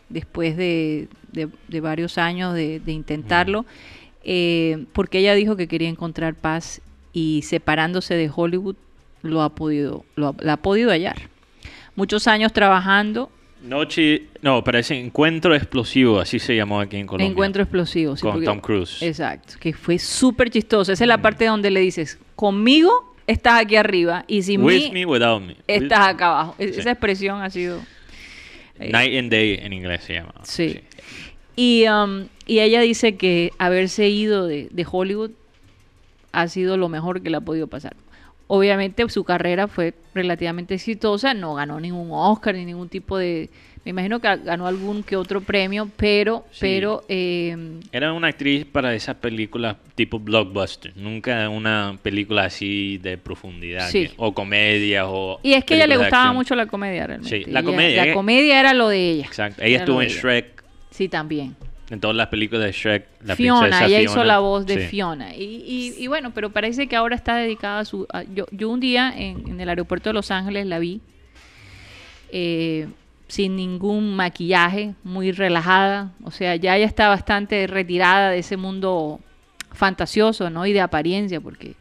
después 0.10 0.56
de, 0.58 1.08
de- 1.32 1.50
de 1.68 1.82
varios 1.82 2.18
años 2.18 2.54
de, 2.54 2.80
de 2.80 2.92
intentarlo, 2.92 3.66
eh, 4.24 4.86
porque 4.94 5.20
ella 5.20 5.34
dijo 5.36 5.56
que 5.56 5.68
quería 5.68 5.90
encontrar 5.90 6.36
paz 6.36 6.82
y 7.14 7.42
separándose 7.44 8.14
de 8.16 8.30
Hollywood 8.34 8.76
lo 9.22 9.42
ha 9.42 9.50
podido, 9.56 10.06
lo 10.16 10.30
ha, 10.30 10.36
la 10.40 10.54
ha 10.54 10.58
podido 10.58 10.92
hallar. 10.92 11.18
Muchos 11.96 12.28
años 12.28 12.52
trabajando, 12.54 13.30
Noche, 13.62 14.24
no, 14.42 14.62
parece 14.62 15.00
Encuentro 15.00 15.56
Explosivo, 15.56 16.20
así 16.20 16.38
se 16.38 16.54
llamó 16.54 16.82
aquí 16.82 16.98
en 16.98 17.08
Colombia. 17.08 17.32
Encuentro 17.32 17.64
Explosivo. 17.64 18.18
sí, 18.18 18.22
Con 18.22 18.34
porque- 18.34 18.46
Tom 18.46 18.60
Cruise. 18.60 19.02
Exacto, 19.02 19.54
que 19.58 19.72
fue 19.72 19.98
súper 20.00 20.50
chistoso. 20.50 20.92
Esa 20.92 21.06
es 21.06 21.08
la 21.08 21.22
parte 21.22 21.46
donde 21.46 21.72
le 21.72 21.80
dices, 21.80 22.20
conmigo 22.36 23.16
estás 23.26 23.62
aquí 23.62 23.78
arriba 23.78 24.26
y 24.28 24.42
sin 24.42 24.62
With 24.64 24.92
mí 24.92 24.92
me, 24.92 25.06
without 25.06 25.42
me. 25.42 25.56
estás 25.66 26.00
With- 26.08 26.14
acá 26.16 26.28
abajo. 26.28 26.56
E- 26.60 26.74
Sí. 26.74 26.80
Esa 26.82 26.92
expresión 26.92 27.42
ha 27.42 27.50
sido... 27.50 27.80
Night 28.92 29.18
and 29.18 29.30
Day 29.32 29.60
en 29.62 29.74
inglés 29.74 30.04
se 30.04 30.14
llama. 30.14 30.34
Sí. 30.44 30.82
Y, 31.56 31.86
um, 31.88 32.28
y 32.46 32.60
ella 32.60 32.82
dice 32.82 33.16
que 33.16 33.52
haberse 33.58 34.10
ido 34.10 34.48
de, 34.48 34.68
de 34.72 34.88
Hollywood 34.90 35.32
ha 36.32 36.48
sido 36.48 36.78
lo 36.78 36.90
mejor 36.90 37.22
que 37.22 37.30
le 37.30 37.38
ha 37.38 37.42
podido 37.42 37.68
pasar. 37.68 37.96
Obviamente 38.48 39.08
su 39.10 39.24
carrera 39.24 39.68
fue 39.68 39.94
relativamente 40.14 40.76
exitosa, 40.76 41.34
no 41.34 41.56
ganó 41.56 41.80
ningún 41.80 42.10
Oscar 42.12 42.56
ni 42.56 42.66
ningún 42.66 42.90
tipo 42.90 43.18
de... 43.18 43.50
Me 43.86 43.90
imagino 43.90 44.22
que 44.22 44.34
ganó 44.38 44.66
algún 44.66 45.04
que 45.04 45.18
otro 45.18 45.42
premio, 45.42 45.90
pero, 45.98 46.46
Sí. 46.52 46.60
pero 46.62 47.04
eh, 47.10 47.56
Era 47.92 48.14
una 48.14 48.30
actriz 48.30 48.64
para 48.66 48.96
esas 48.96 49.16
películas 49.16 49.76
tipo 49.96 50.20
blockbuster, 50.20 50.94
nunca 50.96 51.50
una 51.50 51.98
película 52.02 52.46
así 52.46 52.98
de 53.00 53.18
profundidad, 53.18 53.90
Sí. 53.90 54.06
que- 54.08 54.14
o 54.18 54.34
comedia 54.34 55.08
o 55.08 55.40
y 55.44 55.54
es 55.54 55.66
que 55.66 55.74
a 55.74 55.78
ella 55.78 55.88
le 55.88 55.98
gustaba 55.98 56.32
mucho 56.32 56.56
la 56.56 56.66
comedia 56.68 57.08
realmente. 57.08 57.44
Sí, 57.44 57.52
la 57.52 57.60
Ella- 57.60 57.70
comedia, 57.70 58.06
La 58.06 58.14
comedia 58.14 58.60
era 58.60 58.74
lo 58.74 58.88
de 58.88 59.10
ella. 59.12 59.26
Exacto. 59.26 59.62
Ella 59.62 59.76
Era 59.76 59.84
estuvo 59.84 60.02
en 60.02 60.08
ella. 60.10 60.20
Shrek, 60.22 60.64
Sí, 60.90 61.10
también. 61.10 61.56
en 61.90 62.00
todas 62.00 62.16
las 62.16 62.28
películas 62.28 62.64
de 62.64 62.72
Shrek, 62.72 63.06
la 63.26 63.36
Fiona, 63.36 63.60
princesa 63.60 63.86
ella 63.88 64.00
hizo 64.00 64.14
Fiona. 64.14 64.26
la 64.28 64.40
voz 64.40 64.66
de 64.66 64.80
Sí. 64.80 64.88
Fiona. 64.88 65.36
Y, 65.36 65.44
y- 65.68 65.94
y 66.02 66.08
bueno, 66.08 66.32
pero 66.34 66.52
parece 66.52 66.88
que 66.88 66.96
ahora 66.96 67.18
está 67.18 67.36
dedicada 67.36 67.80
a 67.80 67.86
su... 67.86 68.08
a- 68.14 68.24
yo, 68.24 68.46
yo 68.52 68.70
un 68.70 68.80
día 68.80 69.14
en, 69.16 69.46
en 69.50 69.60
el 69.60 69.68
aeropuerto 69.68 70.10
de 70.10 70.14
Los 70.14 70.32
Ángeles 70.32 70.66
la 70.68 70.80
vi 70.80 71.02
eh, 72.32 72.88
sin 73.34 73.56
ningún 73.56 74.16
maquillaje, 74.16 74.94
muy 75.04 75.32
relajada. 75.32 76.12
O 76.24 76.30
sea, 76.30 76.56
ya 76.56 76.78
ella 76.78 76.86
está 76.86 77.08
bastante 77.08 77.66
retirada 77.66 78.30
de 78.30 78.38
ese 78.38 78.58
mundo 78.58 79.20
fantasioso, 79.72 80.52
¿no? 80.52 80.68
Y 80.68 80.72
de 80.72 80.82
apariencia, 80.82 81.42
porque 81.42 81.74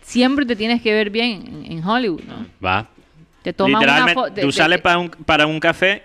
siempre 0.00 0.46
te 0.46 0.54
tienes 0.54 0.80
que 0.80 0.92
ver 0.92 1.10
bien 1.10 1.64
en, 1.66 1.72
en 1.72 1.84
Hollywood, 1.84 2.22
¿no? 2.22 2.46
Va. 2.64 2.88
Te 3.42 3.52
tomas 3.52 3.82
una 3.82 4.14
foto... 4.14 4.40
tú 4.40 4.52
sales 4.52 4.80
para 4.80 4.98
un, 4.98 5.08
para 5.10 5.44
un 5.44 5.58
café 5.58 6.04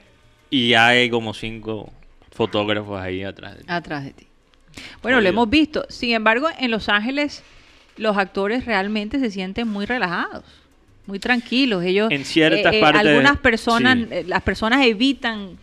y 0.50 0.74
hay 0.74 1.12
como 1.12 1.36
cinco 1.36 1.94
fotógrafos 2.32 3.00
ahí 3.00 3.24
atrás. 3.24 3.58
de 3.58 3.60
ti. 3.60 3.66
atrás 3.68 4.04
de 4.04 4.14
ti. 4.14 4.26
Bueno, 5.04 5.22
lo 5.22 5.30
hemos 5.30 5.48
visto. 5.48 5.86
Sin 5.90 6.12
embargo, 6.16 6.48
en 6.58 6.72
Los 6.72 6.90
Ángeles 6.90 7.44
los 7.98 8.18
actores 8.18 8.66
realmente 8.66 9.20
se 9.20 9.30
sienten 9.30 9.68
muy 9.68 9.86
relajados, 9.86 10.44
muy 11.08 11.20
tranquilos. 11.20 11.84
Ellos, 11.84 12.10
En 12.12 12.26
ciertas 12.26 12.74
eh, 12.74 12.78
eh, 12.78 12.82
partes, 12.82 13.02
algunas 13.06 13.38
personas, 13.38 13.98
sí. 13.98 14.08
eh, 14.12 14.24
las 14.28 14.42
personas 14.44 14.86
evitan 14.86 15.58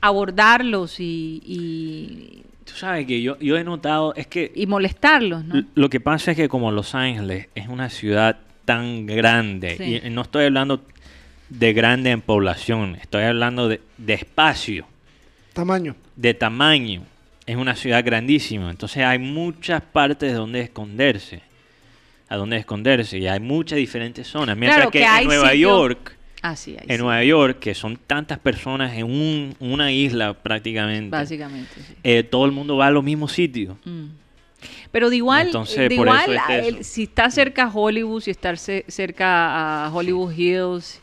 abordarlos 0.00 1.00
y, 1.00 1.42
y, 1.44 2.42
Tú 2.64 2.74
sabes 2.74 3.06
que 3.06 3.22
yo, 3.22 3.38
yo 3.40 3.56
he 3.56 3.64
notado, 3.64 4.14
es 4.14 4.26
que 4.26 4.52
y 4.54 4.66
molestarlos, 4.66 5.42
Lo 5.74 5.88
que 5.88 6.00
pasa 6.00 6.32
es 6.32 6.36
que 6.36 6.48
como 6.48 6.70
Los 6.70 6.94
Ángeles 6.94 7.48
es 7.54 7.66
una 7.68 7.88
ciudad 7.88 8.36
tan 8.66 9.06
grande, 9.06 9.76
Sí. 9.78 10.00
y 10.06 10.10
no 10.10 10.20
estoy 10.22 10.44
hablando 10.44 10.82
de 11.48 11.72
grande 11.72 12.10
en 12.10 12.20
población, 12.20 12.96
estoy 13.00 13.22
hablando 13.24 13.68
de, 13.68 13.80
de 13.96 14.12
espacio, 14.14 14.86
Tamaño. 15.54 15.96
de 16.14 16.34
tamaño. 16.34 17.02
Es 17.46 17.56
una 17.56 17.74
ciudad 17.74 18.04
grandísima, 18.04 18.70
entonces 18.70 19.02
hay 19.02 19.18
muchas 19.18 19.80
partes 19.80 20.34
donde 20.34 20.60
esconderse, 20.60 21.40
a 22.28 22.36
donde 22.36 22.56
esconderse, 22.58 23.18
y 23.18 23.26
hay 23.26 23.40
muchas 23.40 23.76
diferentes 23.78 24.26
zonas. 24.26 24.56
Mientras 24.56 24.88
Claro 24.88 24.90
que, 24.90 25.02
en 25.22 25.26
Nueva 25.26 25.50
sitio- 25.50 25.68
York 25.68 26.14
En 26.86 26.98
Nueva 27.00 27.24
York, 27.24 27.58
que 27.58 27.74
son 27.74 27.96
tantas 27.96 28.38
personas 28.38 28.96
en 28.96 29.04
un- 29.06 29.56
una 29.58 29.90
isla 29.90 30.34
prácticamente, 30.34 31.10
Básicamente, 31.10 31.68
sí. 31.76 31.94
eh, 32.04 32.22
todo 32.22 32.44
el 32.44 32.52
mundo 32.52 32.76
va 32.76 32.86
a 32.86 32.90
los 32.92 33.02
mismos 33.02 33.32
sitios. 33.32 33.76
Mm. 33.84 34.04
Pero 34.92 35.10
de 35.10 35.16
igual, 35.16 35.46
Entonces, 35.46 35.88
de 35.88 35.96
por 35.96 36.06
igual 36.06 36.38
es 36.50 36.86
si 36.86 37.04
está 37.04 37.30
cerca 37.30 37.64
a 37.64 37.70
Hollywood, 37.74 38.20
si 38.22 38.30
está 38.30 38.54
ce- 38.56 38.84
cerca 38.88 39.86
a 39.86 39.92
Hollywood 39.92 40.32
Hills 40.32 41.00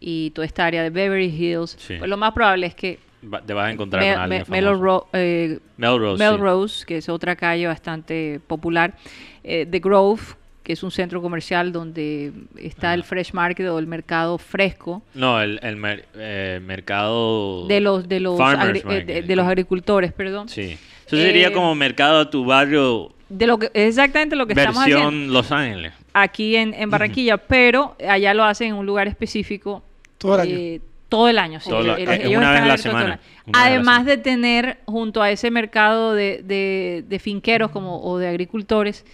y 0.00 0.30
toda 0.30 0.46
esta 0.46 0.66
área 0.66 0.82
de 0.82 0.90
Beverly 0.90 1.26
Hills, 1.26 1.76
pues 1.86 2.08
lo 2.08 2.16
más 2.16 2.32
probable 2.32 2.66
es 2.66 2.74
que 2.74 2.98
te 3.46 3.52
vas 3.54 3.68
a 3.68 3.70
encontrar 3.70 4.02
Mel- 4.02 4.14
con 4.14 4.22
alguien 4.22 4.40
Me- 4.40 4.44
famoso. 4.44 4.72
Melrose, 4.72 5.06
eh, 5.12 5.58
Melrose, 5.76 6.24
sí. 6.24 6.30
Melrose, 6.30 6.84
que 6.86 6.96
es 6.98 7.08
otra 7.08 7.36
calle 7.36 7.66
bastante 7.68 8.40
popular, 8.48 8.96
eh, 9.44 9.64
The 9.70 9.78
Grove, 9.78 10.22
que 10.62 10.72
es 10.74 10.82
un 10.82 10.90
centro 10.90 11.20
comercial 11.20 11.72
donde 11.72 12.32
está 12.56 12.94
el 12.94 13.02
fresh 13.04 13.32
market 13.32 13.66
o 13.68 13.78
el 13.78 13.86
mercado 13.86 14.38
fresco 14.38 15.02
No, 15.14 15.40
el, 15.40 15.58
el 15.62 15.76
mer- 15.76 16.06
eh, 16.14 16.60
mercado... 16.62 17.66
de 17.66 17.80
los 17.80 18.08
de 18.08 18.20
los 18.20 18.38
eh, 18.40 19.22
de, 19.26 19.36
los 19.36 19.46
agricultores, 19.46 20.12
perdón. 20.12 20.48
Sí. 20.48 20.78
Eso 21.06 21.16
sería 21.16 21.48
Eh, 21.48 21.52
como 21.52 21.74
mercado 21.74 22.24
de 22.24 22.30
tu 22.30 22.44
barrio, 22.44 23.12
De 23.28 23.46
lo 23.46 23.58
que 23.58 23.66
es 23.74 23.88
exactamente 23.88 24.36
lo 24.36 24.46
que 24.46 24.52
estamos 24.54 24.82
haciendo 24.82 25.04
versión 25.10 25.32
Los 25.32 25.50
Ángeles. 25.52 25.92
aquí 26.12 26.56
en, 26.56 26.74
en 26.74 26.90
Barranquilla, 26.90 27.36
pero 27.38 27.96
allá 28.08 28.32
lo 28.34 28.44
hacen 28.44 28.68
en 28.68 28.74
un 28.74 28.86
lugar 28.86 29.08
específico 29.08 29.82
Todo 30.18 30.36
el 30.36 30.40
año. 30.42 30.56
eh, 30.56 30.80
todo 31.08 31.28
el 31.28 31.38
año. 31.38 31.60
sí. 31.60 31.68
Todo 31.68 31.82
lo- 31.82 31.96
Ellos- 31.96 32.08
eh, 32.14 32.20
ellos 32.24 32.38
una 32.38 32.52
vez 32.52 32.60
están 32.60 32.64
a 32.64 32.66
la 32.68 32.78
semana, 32.78 33.20
a 33.52 33.64
Además 33.66 34.06
de 34.06 34.16
tener 34.16 34.78
junto 34.86 35.20
a 35.20 35.30
ese 35.30 35.50
mercado 35.50 36.14
de, 36.14 36.40
de- 36.42 37.04
de 37.06 37.18
finqueros 37.18 37.70
como, 37.70 38.00
o 38.02 38.16
de 38.18 38.28
agricultores, 38.28 39.04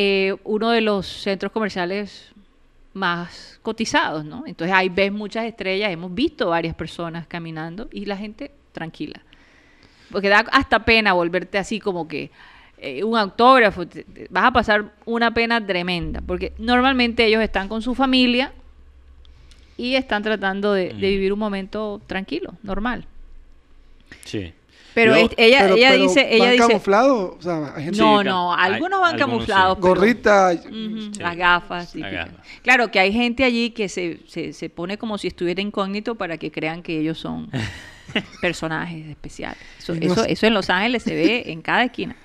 eh, 0.00 0.36
uno 0.44 0.70
de 0.70 0.80
los 0.80 1.06
centros 1.08 1.50
comerciales 1.50 2.30
más 2.94 3.58
cotizados, 3.62 4.24
¿no? 4.24 4.44
Entonces 4.46 4.72
ahí 4.76 4.88
ves 4.88 5.10
muchas 5.10 5.44
estrellas, 5.44 5.90
hemos 5.90 6.14
visto 6.14 6.48
varias 6.50 6.76
personas 6.76 7.26
caminando 7.26 7.88
y 7.90 8.04
la 8.06 8.16
gente 8.16 8.52
tranquila. 8.72 9.20
Porque 10.12 10.28
da 10.28 10.38
hasta 10.52 10.84
pena 10.84 11.14
volverte 11.14 11.58
así 11.58 11.80
como 11.80 12.06
que 12.06 12.30
eh, 12.78 13.02
un 13.02 13.18
autógrafo, 13.18 13.86
te- 13.88 14.04
te- 14.04 14.28
vas 14.30 14.44
a 14.44 14.52
pasar 14.52 14.92
una 15.04 15.34
pena 15.34 15.64
tremenda, 15.66 16.20
porque 16.24 16.52
normalmente 16.58 17.24
ellos 17.26 17.42
están 17.42 17.66
con 17.68 17.82
su 17.82 17.96
familia 17.96 18.52
y 19.76 19.96
están 19.96 20.22
tratando 20.22 20.72
de, 20.74 20.88
de 20.90 20.94
Mm. 20.94 20.98
vivir 21.00 21.32
un 21.32 21.38
momento 21.40 22.00
tranquilo, 22.06 22.54
normal. 22.62 23.04
Sí. 24.24 24.52
Pero 25.00 25.16
Yo- 25.16 25.30
ella, 25.36 25.58
Pero- 25.60 25.76
ella 25.76 25.90
pero 25.90 26.02
dice, 26.02 26.26
ella 26.34 26.44
¿van 26.44 26.52
dice, 26.54 26.66
camuflados? 26.68 27.34
O 27.38 27.42
sea, 27.42 27.72
hay 27.76 27.84
gente- 27.84 27.98
no, 28.00 28.18
Sí, 28.20 28.24
no, 28.24 28.52
algunos 28.54 29.00
van 29.00 29.10
algunos 29.10 29.10
sí. 29.12 29.18
camuflados. 29.18 29.78
pero- 29.80 29.88
gorrita. 29.94 30.52
Ujú, 30.54 31.00
Sí. 31.14 31.20
Las 31.20 31.36
gafas. 31.36 31.70
Las 31.84 31.92
típicas. 31.92 32.26
gafas. 32.32 32.46
Claro 32.62 32.90
que 32.90 32.98
hay 33.00 33.12
gente 33.12 33.44
allí 33.44 33.70
que 33.70 33.88
se, 33.88 34.20
se, 34.26 34.52
se 34.52 34.68
pone 34.70 34.98
como 34.98 35.18
si 35.18 35.28
estuviera 35.28 35.60
incógnito 35.62 36.14
para 36.16 36.36
que 36.36 36.50
crean 36.50 36.82
que 36.82 36.98
ellos 36.98 37.18
son 37.18 37.48
personajes 38.40 39.06
especiales. 39.08 39.58
Eso, 39.78 39.94
no 39.94 40.24
eso, 40.24 40.46
en 40.46 40.54
Los 40.54 40.70
Ángeles 40.70 41.02
se 41.02 41.14
ve 41.14 41.44
en 41.46 41.62
cada 41.62 41.84
esquina. 41.84 42.16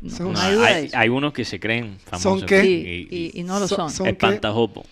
No, 0.00 0.10
Son- 0.10 0.32
no 0.32 0.40
No, 0.40 0.62
hay 0.64 0.88
hay, 0.94 1.08
unos 1.08 1.32
que 1.32 1.44
se 1.44 1.58
creen 1.58 1.98
famosos. 2.04 2.44
qué? 2.44 2.64
Y, 3.10 3.32
y 3.34 3.42
no 3.42 3.58
lo 3.58 3.66
Son- 3.66 3.78
son. 3.78 3.90
son- 3.90 4.06
Espantajopo. 4.06 4.84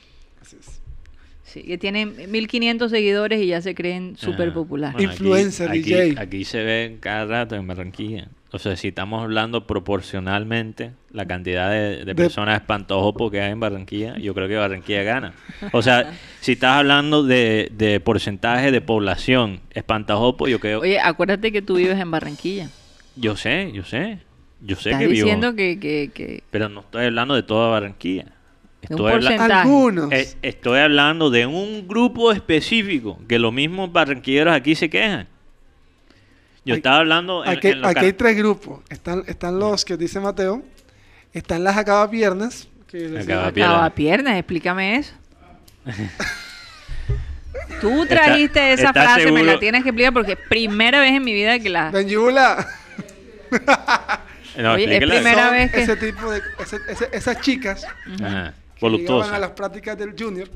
Sí, 1.52 1.62
que 1.62 1.78
tienen 1.78 2.14
1500 2.30 2.90
seguidores 2.92 3.42
y 3.42 3.48
ya 3.48 3.60
se 3.60 3.74
creen 3.74 4.16
súper 4.16 4.48
Ajá. 4.48 4.54
populares. 4.54 4.94
Bueno, 4.94 5.10
Influencer, 5.12 5.68
aquí, 5.70 5.80
DJ. 5.82 6.14
Aquí 6.16 6.44
se 6.44 6.62
ve 6.62 6.96
cada 7.00 7.24
rato 7.24 7.56
en 7.56 7.66
Barranquilla. 7.66 8.28
O 8.52 8.58
sea, 8.60 8.76
si 8.76 8.88
estamos 8.88 9.22
hablando 9.22 9.66
proporcionalmente 9.66 10.92
la 11.12 11.26
cantidad 11.26 11.70
de, 11.70 11.98
de 11.98 12.04
De- 12.04 12.14
personas 12.14 12.60
espantojopo 12.60 13.30
que 13.30 13.40
hay 13.40 13.52
en 13.52 13.60
Barranquilla, 13.60 14.16
yo 14.18 14.34
creo 14.34 14.48
que 14.48 14.56
Barranquilla 14.56 15.02
gana. 15.02 15.34
O 15.72 15.82
sea, 15.82 16.12
si 16.40 16.52
estás 16.52 16.76
hablando 16.78 17.22
de, 17.24 17.70
de 17.76 18.00
porcentaje 18.00 18.70
de 18.70 18.80
población 18.80 19.60
espantajopo, 19.72 20.46
yo 20.48 20.60
creo... 20.60 20.80
Oye, 20.80 20.98
acuérdate 21.00 21.52
que 21.52 21.62
tú 21.62 21.76
vives 21.76 21.98
en 21.98 22.10
Barranquilla. 22.10 22.68
Yo 23.16 23.36
sé, 23.36 23.70
yo 23.72 23.84
sé. 23.84 24.18
Yo 24.60 24.76
sé 24.76 24.90
Estás 24.90 25.00
que 25.02 25.08
vivo... 25.08 25.24
diciendo 25.26 25.54
que, 25.54 25.78
que, 25.80 26.10
que 26.12 26.42
Pero 26.50 26.68
no 26.68 26.80
estoy 26.80 27.06
hablando 27.06 27.34
de 27.34 27.42
toda 27.42 27.70
Barranquilla. 27.70 28.26
De 28.88 28.94
un 28.94 29.08
Estoy, 29.10 29.34
habla-. 29.36 29.60
Algunos. 29.62 30.12
eh, 30.12 30.28
estoy 30.42 30.78
hablando 30.80 31.30
de 31.30 31.46
un 31.46 31.86
grupo 31.86 32.32
específico, 32.32 33.18
que 33.28 33.38
los 33.38 33.52
mismos 33.52 33.92
barranquilleros 33.92 34.54
aquí 34.54 34.74
se 34.74 34.88
quejan. 34.90 35.28
Yo 36.64 36.74
Hay- 36.74 36.78
estaba 36.78 36.96
hablando 36.98 37.44
en, 37.44 37.50
Aquí, 37.50 37.68
en 37.68 37.80
los 37.80 37.90
aquí 37.90 37.94
ca- 38.00 38.06
hay 38.06 38.12
tres 38.12 38.36
grupos. 38.36 38.80
Están, 38.90 39.22
están 39.26 39.58
los 39.58 39.84
que 39.84 39.96
dice 39.96 40.20
Mateo. 40.20 40.62
Están 41.32 41.64
las 41.64 41.76
acabapiernas. 41.76 42.68
Que 42.88 43.08
les- 43.08 43.24
Acaba- 43.24 43.46
Acaba 43.48 43.90
piernas, 43.90 44.36
explícame 44.36 44.96
eso. 44.96 45.12
Tú 47.80 48.02
Está- 48.02 48.14
trajiste 48.16 48.72
esa 48.72 48.88
¿estás 48.88 49.04
frase, 49.04 49.20
me 49.20 49.38
seguro? 49.38 49.44
la 49.44 49.58
tienes 49.58 49.82
que 49.82 49.88
explicar 49.90 50.12
porque 50.12 50.32
es 50.32 50.38
primera 50.48 51.00
vez 51.00 51.12
en 51.12 51.24
mi 51.24 51.32
vida 51.32 51.58
que 51.58 51.70
la... 51.70 51.90
Benjula. 51.90 52.66
No, 54.58 54.72
Oye, 54.72 54.96
es 54.96 55.00
primera 55.08 55.50
vez 55.50 55.72
que- 55.72 55.82
ese 55.82 55.96
tipo 55.96 56.30
de 56.30 56.42
ese- 56.58 56.78
ese- 56.88 57.08
esas 57.12 57.40
chicas 57.40 57.86
Voluptuosa. 58.80 59.36
a 59.36 59.38
las 59.38 59.50
prácticas 59.50 59.96
del 59.98 60.14
junior 60.18 60.48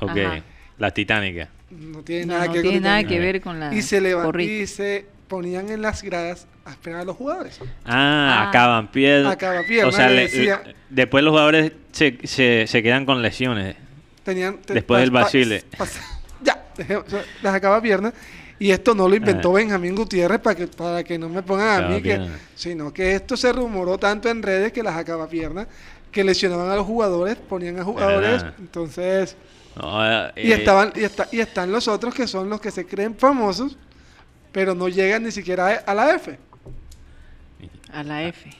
Ok, 0.00 0.10
Ajá. 0.10 0.42
la 0.78 0.90
titánica. 0.92 1.48
no 1.70 2.02
tiene 2.02 2.26
No, 2.26 2.34
nada 2.34 2.46
no 2.46 2.52
que 2.52 2.58
ver 2.58 2.62
tiene 2.62 2.76
con 2.78 2.82
nada 2.84 3.00
el 3.00 3.06
que 3.06 3.14
junior. 3.14 3.32
ver 3.32 3.40
con 3.42 3.60
la 3.60 3.74
y 3.74 3.82
se 3.82 4.00
levan- 4.00 4.24
porrita. 4.24 4.52
y 4.52 4.66
se 4.66 5.06
ponían 5.28 5.68
en 5.70 5.82
las 5.82 6.02
gradas 6.02 6.46
a 6.64 6.70
esperar 6.72 7.00
a 7.00 7.04
los 7.04 7.16
jugadores. 7.16 7.58
Ah, 7.84 8.42
Ah. 8.44 8.48
acaban 8.48 8.90
piedra. 8.92 9.30
Acabapierna, 9.30 9.88
O 9.88 9.92
sea, 9.92 10.08
le 10.08 10.14
le- 10.16 10.22
decía- 10.22 10.62
le- 10.64 10.74
después 10.90 11.24
los 11.24 11.32
jugadores 11.32 11.72
se, 11.92 12.18
se, 12.24 12.66
se 12.66 12.82
quedan 12.82 13.04
con 13.06 13.22
lesiones. 13.22 13.76
Tenían 14.24 14.58
te- 14.58 14.74
Después 14.74 15.00
del 15.00 15.10
Basile. 15.10 15.64
pas- 15.78 16.00
ya, 16.42 16.64
o 17.04 17.10
sea, 17.10 17.24
las 17.42 17.54
acabapiernas. 17.54 18.12
Y 18.58 18.70
esto 18.70 18.94
no 18.94 19.06
lo 19.08 19.14
inventó 19.14 19.50
Ah. 19.50 19.54
Benjamín 19.58 19.94
Gutiérrez 19.94 20.40
para 20.40 20.56
que, 20.56 20.66
para 20.66 21.04
que 21.04 21.18
no 21.18 21.28
me 21.28 21.42
pongan 21.42 21.84
a 21.84 21.88
mí, 21.88 22.00
que, 22.02 22.18
sino 22.54 22.92
que 22.92 23.14
esto 23.14 23.36
se 23.36 23.52
rumoró 23.52 23.98
tanto 23.98 24.30
en 24.30 24.42
redes 24.42 24.72
que 24.72 24.82
las 24.82 24.96
acabapiernas 24.96 25.66
que 26.12 26.24
lesionaban 26.24 26.70
a 26.70 26.76
los 26.76 26.86
jugadores, 26.86 27.36
ponían 27.36 27.78
a 27.78 27.84
jugadores, 27.84 28.42
verdad. 28.42 28.54
entonces... 28.58 29.36
No, 29.76 30.28
eh, 30.28 30.32
Y, 30.36 30.52
estaban, 30.52 30.92
y, 30.96 31.04
está- 31.04 31.28
y 31.30 31.40
están 31.40 31.70
los 31.70 31.86
otros 31.86 32.14
que 32.14 32.26
son 32.26 32.48
los 32.48 32.60
que 32.60 32.70
se 32.70 32.86
creen 32.86 33.14
famosos, 33.14 33.76
pero 34.50 34.74
no 34.74 34.88
llegan 34.88 35.22
ni 35.24 35.30
siquiera 35.32 35.66
a, 35.66 35.72
a 35.90 35.94
la 35.94 36.14
F. 36.14 36.38
A 37.92 38.02
la 38.02 38.22
F. 38.24 38.50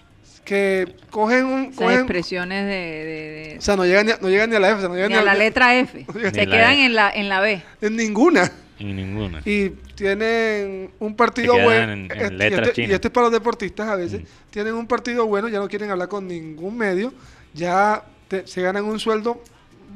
Que 0.45 0.95
cogen 1.11 1.47
un... 1.47 1.65
Esas 1.67 1.77
cogen- 1.79 1.95
expresiones 2.01 2.65
de... 2.67 2.71
de- 2.71 3.49
de- 3.53 3.59
o 3.59 3.63
sea, 3.63 3.77
no 3.77 3.85
llegan, 3.87 4.07
ni 4.07 4.13
a, 4.13 4.19
no 4.21 4.29
llegan 4.29 4.51
ni 4.51 4.57
a 4.57 4.61
la 4.61 4.69
F, 4.69 4.77
o 4.77 4.81
sea, 4.81 4.89
no 4.91 4.95
llegan 4.95 5.11
ni 5.13 5.17
a 5.17 5.23
la 5.23 5.35
letra 5.35 5.75
F. 5.79 6.07
Se 6.13 6.21
la 6.21 6.31
quedan 6.53 6.73
F. 6.75 6.85
en 6.87 6.95
la, 6.95 7.11
en 7.11 7.29
la 7.31 7.41
B. 7.41 7.63
En 7.81 7.97
ninguna. 7.97 8.53
En 8.79 8.95
ninguna. 8.95 9.41
Y 9.47 9.71
tienen 9.95 10.91
un 10.99 11.17
partido 11.17 11.55
bueno. 11.55 11.93
en- 11.95 12.11
en 12.13 12.13
este- 12.13 12.27
y, 12.35 12.37
letras 12.37 12.69
este, 12.69 12.83
y 12.83 12.85
chinas. 12.85 12.95
este 12.97 13.09
es 13.09 13.13
para 13.13 13.25
los 13.25 13.33
deportistas 13.33 13.89
a 13.89 13.97
veces. 13.97 14.21
Mm. 14.21 14.25
Tienen 14.51 14.75
un 14.75 14.87
partido 14.87 15.27
bueno, 15.27 15.49
ya 15.49 15.59
no 15.59 15.67
quieren 15.69 15.91
hablar 15.91 16.09
con 16.09 16.29
ningún 16.29 16.77
medio. 16.77 17.15
Ya 17.57 18.05
te- 18.29 18.47
se 18.47 18.63
ganan 18.63 18.85
un 18.85 19.01
sueldo 19.01 19.43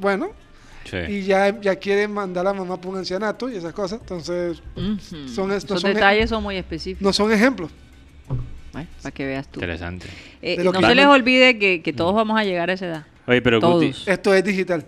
bueno. 0.00 0.30
Sí. 0.84 0.96
Y 1.08 1.22
ya, 1.22 1.60
ya 1.60 1.76
quieren 1.76 2.12
mandar 2.12 2.46
a 2.46 2.52
la 2.52 2.58
mamá 2.58 2.80
por 2.80 2.92
un 2.92 2.98
ancianato 2.98 3.48
y 3.50 3.56
esas 3.56 3.72
cosas. 3.72 4.00
Entonces. 4.00 4.62
Son 5.26 5.52
estos- 5.52 5.78
Esos 5.78 5.80
son- 5.82 5.94
detalles 5.94 6.30
son 6.30 6.42
muy 6.42 6.56
específicos. 6.56 7.02
no 7.02 7.12
son 7.12 7.30
ejemplos. 7.32 7.70
Bueno, 8.72 8.88
para 9.02 9.12
que 9.12 9.26
veas 9.26 9.48
tú. 9.50 9.60
Interesante. 9.60 10.06
Eh, 10.42 10.56
no 10.62 10.72
que- 10.72 10.86
se 10.86 10.94
les 10.94 11.06
olvide 11.06 11.58
que, 11.58 11.82
que 11.82 11.92
todos 11.92 12.14
vamos 12.14 12.38
a 12.38 12.44
llegar 12.44 12.70
a 12.70 12.72
esa 12.74 12.86
edad. 12.86 13.06
Oye, 13.26 13.42
pero 13.42 13.60
Todos. 13.60 13.84
Guti, 13.84 14.10
Esto 14.10 14.32
es 14.34 14.42
digital. 14.44 14.84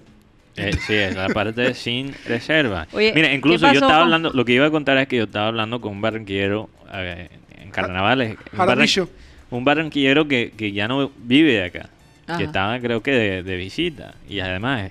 Eh, 0.57 0.73
sí, 0.87 0.95
es 0.95 1.15
la 1.17 1.29
parte 1.29 1.75
sin 1.75 2.15
reserva. 2.27 2.87
Oye, 2.93 3.13
Mira, 3.15 3.29
¿qué 3.29 3.35
incluso 3.35 3.67
yo 3.67 3.73
estaba 3.73 3.93
con- 3.95 4.03
hablando, 4.03 4.31
lo 4.33 4.45
que 4.45 4.53
iba 4.53 4.67
a 4.67 4.71
contar 4.71 4.99
es 4.99 5.09
que 5.09 5.17
yo 5.17 5.25
estaba 5.25 5.49
hablando 5.49 5.81
con 5.81 5.93
un 5.93 6.01
barranquillero 6.01 6.69
eh, 6.93 7.29
en 7.59 7.71
carnavales. 7.71 8.37
un, 8.53 8.59
barran- 8.59 9.09
un 9.51 9.65
barranquillero 9.65 10.29
que, 10.29 10.53
que 10.57 10.73
ya 10.73 10.89
no 10.89 11.11
vive 11.19 11.53
de 11.53 11.65
acá, 11.65 11.91
Ajá. 12.33 12.39
que 12.39 12.45
estaba 12.45 12.79
creo 12.81 13.03
que 13.03 13.13
de, 13.13 13.43
de 13.43 13.57
visita. 13.57 14.15
Y 14.29 14.41
además, 14.41 14.91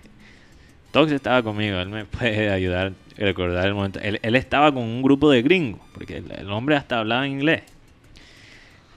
Tox 0.91 1.11
estaba 1.11 1.41
conmigo, 1.43 1.79
él 1.79 1.89
me 1.89 2.05
puede 2.05 2.51
ayudar 2.51 2.87
a 2.87 3.21
recordar 3.23 3.67
el 3.67 3.73
momento. 3.73 3.99
Él, 3.99 4.19
él 4.21 4.35
estaba 4.35 4.71
con 4.73 4.83
un 4.83 5.01
grupo 5.01 5.29
de 5.29 5.41
gringos, 5.41 5.81
porque 5.93 6.17
el, 6.17 6.31
el 6.31 6.51
hombre 6.51 6.75
hasta 6.75 6.99
hablaba 6.99 7.27
inglés. 7.27 7.63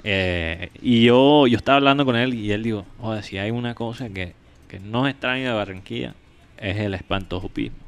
Eh, 0.06 0.68
y 0.82 1.04
yo, 1.04 1.46
yo 1.46 1.56
estaba 1.56 1.76
hablando 1.76 2.04
con 2.04 2.14
él 2.14 2.34
y 2.34 2.52
él 2.52 2.62
dijo, 2.62 2.84
joder, 3.00 3.22
si 3.24 3.38
hay 3.38 3.50
una 3.50 3.74
cosa 3.74 4.10
que, 4.10 4.34
que 4.68 4.78
no 4.78 5.08
extraño 5.08 5.48
de 5.48 5.54
Barranquilla, 5.54 6.14
es 6.58 6.76
el 6.78 6.94
espantojopismo. 6.94 7.78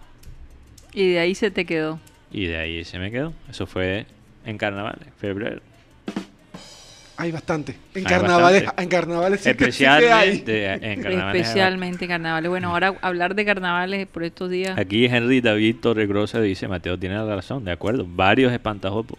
Y 0.95 1.11
de 1.11 1.19
ahí 1.19 1.35
se 1.35 1.51
te 1.51 1.67
quedó. 1.67 2.01
Y 2.33 2.47
de 2.47 2.57
ahí 2.57 2.85
se 2.85 2.99
me 2.99 3.11
quedó. 3.11 3.35
Eso 3.51 3.67
fue 3.67 4.07
en 4.47 4.57
carnaval, 4.57 4.99
en 5.05 5.13
febrero. 5.13 5.61
Hay 7.19 7.33
bastante. 7.33 7.73
En 7.73 7.79
Hay 7.95 8.03
carnavales, 8.05 8.65
bastante. 8.65 8.83
en 8.83 8.89
carnavales 8.89 9.41
sí 9.41 9.55
que, 9.55 9.73
sí 9.73 9.79
que 9.85 9.89
hay. 9.89 10.29
Especialmente 10.31 10.93
en 10.93 11.03
carnavales. 11.03 11.43
Especialmente 11.47 12.09
carnavales. 12.09 12.49
Bueno, 12.51 12.71
ahora 12.73 12.95
hablar 13.01 13.35
de 13.35 13.45
carnavales 13.45 14.07
por 14.07 14.23
estos 14.25 14.51
días. 14.51 14.79
Aquí 14.79 15.07
Henry 15.07 15.41
David 15.41 15.77
Torregrosa 15.81 16.41
dice, 16.41 16.69
Mateo 16.69 16.99
tiene 16.99 17.15
la 17.17 17.35
razón, 17.37 17.65
de 17.65 17.73
acuerdo, 17.73 18.07
varios 18.07 18.53
espantajopos. 18.53 19.19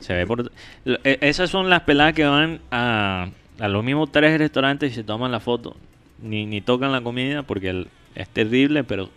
se 0.00 0.14
ve 0.14 0.26
por... 0.26 0.50
E- 0.84 1.18
Esas 1.20 1.50
son 1.50 1.70
las 1.70 1.80
peladas 1.82 2.14
que 2.14 2.24
van 2.24 2.60
a, 2.70 3.28
a 3.58 3.68
los 3.68 3.84
mismos 3.84 4.10
tres 4.12 4.38
restaurantes 4.38 4.92
y 4.92 4.94
se 4.94 5.04
toman 5.04 5.30
la 5.32 5.40
foto. 5.40 5.76
Ni, 6.22 6.46
ni 6.46 6.60
tocan 6.60 6.92
la 6.92 7.00
comida 7.00 7.42
porque 7.42 7.70
el- 7.70 7.88
es 8.14 8.28
terrible, 8.28 8.84
pero 8.84 9.10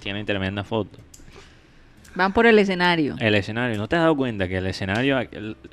tienen 0.00 0.26
tremenda 0.26 0.62
foto. 0.64 0.98
Van 2.16 2.32
por 2.32 2.46
el 2.46 2.58
escenario. 2.58 3.14
El 3.20 3.34
escenario, 3.34 3.76
¿no 3.76 3.88
te 3.88 3.96
has 3.96 4.02
dado 4.02 4.16
cuenta 4.16 4.48
que 4.48 4.56
el 4.56 4.66
escenario, 4.66 5.18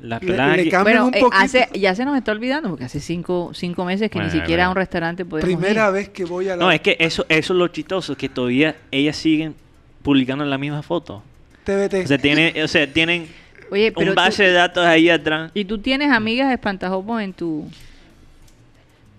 las 0.01 0.21
Le- 0.21 0.27
peladas 0.27 0.55
le 0.57 0.61
aquí- 0.63 0.69
cambian 0.71 0.83
Bueno, 0.97 1.07
un 1.07 1.15
eh, 1.15 1.19
poquito. 1.21 1.41
hace, 1.41 1.69
ya 1.73 1.95
se 1.95 2.03
nos 2.05 2.17
está 2.17 2.31
olvidando 2.33 2.69
porque 2.69 2.83
hace 2.83 2.99
cinco, 2.99 3.51
cinco 3.53 3.85
meses 3.85 4.11
que 4.11 4.19
Bueno, 4.19 4.33
ni 4.33 4.39
siquiera 4.39 4.65
a 4.65 4.69
un 4.69 4.75
restaurante 4.75 5.23
podemos 5.25 5.45
Primera 5.55 5.87
ir. 5.87 5.93
vez 5.93 6.09
que 6.09 6.25
voy 6.25 6.49
a 6.49 6.55
la 6.57 6.63
No, 6.65 6.71
es 6.71 6.81
que 6.81 6.97
eso, 6.99 7.25
eso 7.29 7.53
es 7.53 7.57
lo 7.57 7.67
chistoso, 7.69 8.15
que 8.17 8.27
todavía 8.29 8.75
ellas 8.91 9.15
siguen 9.15 9.55
publicando 10.01 10.43
la 10.45 10.57
misma 10.57 10.81
foto. 10.83 11.23
TVT. 11.63 12.03
O 12.03 12.07
sea, 12.07 12.17
tienen, 12.17 12.61
o 12.61 12.67
sea, 12.67 12.85
tienen 12.91 13.27
Oye, 13.71 13.93
pero 13.93 14.09
un 14.11 14.15
base 14.15 14.43
tú- 14.43 14.49
de 14.49 14.51
datos 14.51 14.85
ahí 14.85 15.09
atrás. 15.09 15.49
y 15.53 15.63
tú 15.63 15.77
tienes 15.77 16.11
amigas 16.11 16.51
espantajopos 16.51 17.21
en 17.21 17.31
tu 17.31 17.69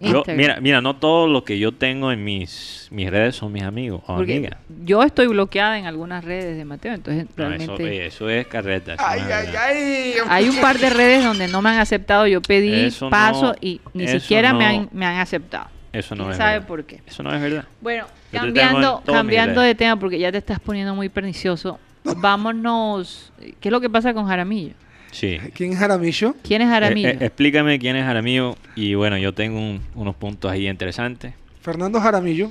Yo, 0.00 0.22
mira, 0.34 0.60
mira, 0.60 0.80
no 0.80 0.96
todo 0.96 1.28
lo 1.28 1.44
que 1.44 1.58
yo 1.58 1.72
tengo 1.72 2.10
en 2.12 2.24
mis, 2.24 2.88
mis 2.90 3.08
redes 3.10 3.36
son 3.36 3.52
mis 3.52 3.62
amigos 3.62 4.02
o 4.06 4.16
Porque 4.16 4.36
amigas. 4.36 4.58
yo 4.84 5.02
estoy 5.02 5.28
bloqueada 5.28 5.78
en 5.78 5.86
algunas 5.86 6.24
redes 6.24 6.56
de 6.56 6.64
Mateo, 6.64 6.94
entonces 6.94 7.24
No, 7.24 7.30
eso, 7.30 7.36
realmente 7.48 7.82
oye, 7.84 8.06
eso 8.06 8.28
es 8.28 8.46
carreta. 8.48 8.94
eso 8.94 9.02
Ay, 9.06 9.20
no 9.22 9.28
es 9.28 9.32
ay, 9.34 9.46
verdad. 9.46 9.62
ay. 9.66 10.14
hay 10.28 10.48
un 10.48 10.56
par 10.60 10.78
de 10.78 10.90
redes 10.90 11.24
donde 11.24 11.46
no 11.48 11.62
me 11.62 11.70
han 11.70 11.78
aceptado. 11.78 12.26
Yo 12.26 12.42
pedí 12.42 12.86
Eso 12.86 13.08
paso 13.08 13.52
no- 13.52 13.54
y 13.60 13.80
ni 13.94 14.08
siquiera 14.08 14.52
me, 14.52 14.66
han, 14.66 14.88
me 14.92 15.06
han 15.06 15.18
aceptado. 15.20 15.68
Eso 15.92 16.16
no 16.16 16.24
¿Quién 16.24 16.32
es 16.32 16.36
sabe 16.38 16.52
verdad. 16.54 16.66
por 16.66 16.84
qué? 16.84 17.00
Eso 17.06 17.22
no 17.22 17.32
es 17.32 17.40
verdad. 17.40 17.64
Bueno, 17.80 18.06
Yo 18.32 18.40
cambiando, 18.40 19.02
cambiando 19.06 19.60
de 19.60 19.74
tema 19.76 19.96
porque 19.96 20.18
ya 20.18 20.32
te 20.32 20.38
estás 20.38 20.58
poniendo 20.58 20.94
muy 20.96 21.08
pernicioso. 21.08 21.78
Vámonos. 22.16 23.32
¿Qué 23.60 23.68
es 23.68 23.72
lo 23.72 23.80
que 23.80 23.88
pasa 23.88 24.12
con 24.12 24.26
Jaramillo? 24.26 24.74
Sí. 25.14 25.38
¿Quién 25.54 25.72
es 25.72 25.78
Jaramillo? 25.78 26.34
¿Quién 26.42 26.60
es 26.62 26.68
Jaramillo? 26.68 27.08
Eh, 27.08 27.18
eh, 27.20 27.26
explícame 27.26 27.78
quién 27.78 27.94
es 27.94 28.04
Jaramillo 28.04 28.56
y 28.74 28.94
bueno, 28.94 29.16
yo 29.16 29.32
tengo 29.32 29.58
un- 29.60 29.80
unos 29.94 30.16
puntos 30.16 30.50
ahí 30.50 30.68
interesantes. 30.68 31.34
Fernando 31.62 32.00
Jaramillo. 32.00 32.50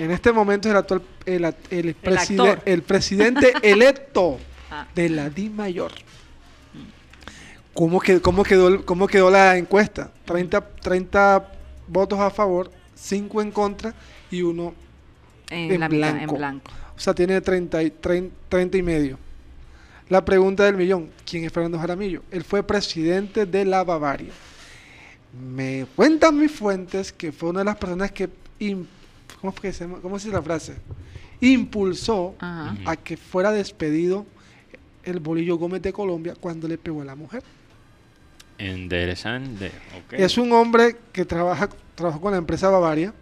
En 0.00 0.10
este 0.10 0.32
momento 0.32 0.66
es 0.68 0.72
el 0.72 0.78
actual 0.78 1.02
el, 1.26 1.44
a- 1.44 1.54
el, 1.70 1.94
preside- 1.94 2.40
actor. 2.50 2.62
el 2.66 2.82
presidente 2.82 3.52
electo 3.62 4.38
Ah. 4.68 4.88
de 4.96 5.08
la 5.10 5.30
Di 5.30 5.48
Mayor. 5.48 5.92
¿Cómo, 7.72 8.00
que- 8.00 8.20
cómo, 8.20 8.42
quedó, 8.42 8.68
el- 8.68 8.84
¿Cómo 8.84 9.06
quedó 9.06 9.30
la 9.30 9.56
encuesta? 9.56 10.10
30, 10.24 10.60
30 10.82 11.52
votos 11.86 12.18
a 12.18 12.30
favor, 12.30 12.70
5 12.94 13.42
en 13.42 13.50
contra 13.52 13.94
y 14.30 14.42
uno 14.42 14.74
en, 15.50 15.72
en 15.72 15.80
la 15.80 15.88
mitad, 15.88 16.08
en 16.10 16.16
blanco. 16.16 16.36
blanco. 16.36 16.72
O 16.96 16.98
sea, 17.00 17.14
tiene 17.14 17.40
30 17.40 17.82
y, 17.82 17.90
30, 17.90 18.34
30 18.48 18.76
y 18.78 18.82
medio. 18.82 19.18
La 20.08 20.24
pregunta 20.24 20.64
del 20.64 20.76
millón, 20.76 21.10
¿quién 21.28 21.44
es 21.44 21.52
Fernando 21.52 21.78
Jaramillo? 21.78 22.22
Él 22.30 22.44
fue 22.44 22.62
presidente 22.62 23.44
de 23.44 23.64
la 23.64 23.82
Bavaria. 23.82 24.32
Me 25.52 25.86
cuentan 25.96 26.38
mis 26.38 26.52
fuentes 26.52 27.12
que 27.12 27.32
fue 27.32 27.50
una 27.50 27.60
de 27.60 27.64
las 27.66 27.76
personas 27.76 28.12
que... 28.12 28.28
¿Cómo, 29.40 29.52
fue 29.52 29.62
que 29.62 29.72
se 29.72 29.84
llama? 29.84 29.98
¿Cómo 30.00 30.18
se 30.18 30.28
dice 30.28 30.36
la 30.36 30.42
frase? 30.42 30.76
Impulsó 31.40 32.34
Ajá. 32.38 32.74
A 32.86 32.96
que 32.96 33.16
fuera 33.16 33.50
despedido 33.50 34.24
el 35.02 35.20
Bolillo 35.20 35.56
Gómez 35.56 35.82
de 35.82 35.92
Colombia 35.92 36.34
cuando 36.40 36.66
le 36.68 36.78
pegó 36.78 37.02
a 37.02 37.04
la 37.04 37.14
mujer. 37.16 37.42
Interesante. 38.58 39.66
ok. 39.66 40.12
Es 40.14 40.38
un 40.38 40.52
hombre 40.52 40.96
que 41.12 41.24
trabaja 41.24 41.68
trabajó 41.94 42.20
con 42.20 42.32
la 42.32 42.38
empresa 42.38 42.68
Bavaria. 42.70 43.12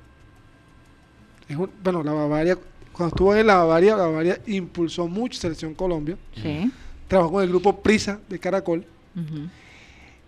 Es 1.49 1.57
un- 1.57 1.71
bueno, 1.83 2.03
la 2.03 2.13
Bavaria, 2.13 2.59
cuando 2.95 3.15
estuvo 3.15 3.35
en 3.37 3.47
la 3.47 3.57
Bavaria, 3.57 3.97
la 3.97 4.07
Bavaria 4.07 4.41
impulsó 4.47 5.07
mucho 5.09 5.39
Selección 5.41 5.75
Colombia. 5.75 6.17
Sí. 6.41 6.71
Trabajó 7.09 7.33
con 7.33 7.43
el 7.43 7.49
grupo 7.51 7.81
Prisa 7.83 8.19
de 8.29 8.39
Caracol. 8.39 8.85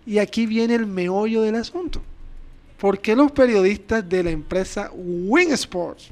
Y 0.05 0.19
aquí 0.19 0.45
viene 0.45 0.75
el 0.75 0.85
meollo 0.85 1.41
del 1.41 1.55
asunto. 1.55 2.01
¿Por 2.79 2.99
qué 2.99 3.15
los 3.15 3.31
periodistas 3.31 4.07
de 4.07 4.23
la 4.23 4.29
empresa 4.29 4.91
Wing 4.93 5.51
Sports 5.51 6.09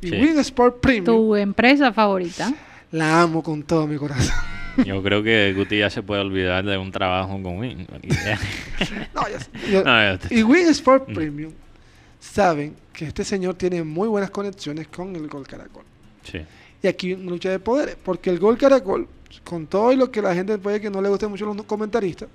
y 0.00 0.08
Sí. 0.10 0.16
Wing 0.16 0.38
Sport 0.38 0.80
Premium 0.80 1.04
¿Tu 1.04 1.36
empresa 1.36 1.92
favorita? 1.92 2.52
la 2.90 3.22
amo 3.22 3.42
con 3.42 3.62
todo 3.62 3.86
mi 3.86 3.96
corazón? 3.96 4.34
Yo 4.84 5.02
creo 5.02 5.22
que 5.22 5.52
Guti 5.56 5.78
ya 5.78 5.90
se 5.90 6.02
puede 6.02 6.20
olvidar 6.20 6.64
de 6.64 6.76
un 6.78 6.90
trabajo 6.90 7.40
con 7.42 7.58
Win. 7.58 7.86
No, 9.14 9.22
ya 9.28 9.40
sé. 9.40 9.50
Yo- 9.70 9.82
No, 9.84 10.18
te- 10.18 10.34
y 10.34 10.42
Wing 10.42 10.66
Sport 10.68 11.08
Mm. 11.08 11.14
Premium 11.14 11.52
saben 12.20 12.74
que 12.92 13.06
este 13.06 13.24
señor 13.24 13.54
tiene 13.54 13.82
muy 13.84 14.08
buenas 14.08 14.30
conexiones 14.30 14.88
con 14.88 15.14
el 15.16 15.28
Gol 15.28 15.46
Caracol. 15.46 15.84
Sí. 16.22 16.40
Y 16.82 16.86
aquí 16.86 17.12
una 17.12 17.30
lucha 17.30 17.50
de 17.50 17.58
poderes, 17.58 17.96
porque 18.04 18.30
el 18.30 18.38
Gol 18.38 18.56
Caracol, 18.56 19.08
con 19.44 19.66
todo 19.66 19.92
y 19.92 19.96
lo 19.96 20.10
que 20.12 20.22
la 20.22 20.32
gente 20.34 20.56
puede 20.58 20.80
que 20.80 20.90
no 20.90 21.02
le 21.02 21.08
guste 21.08 21.26
mucho 21.26 21.50
a 21.50 21.54
los 21.54 21.64
comentaristas, 21.66 22.28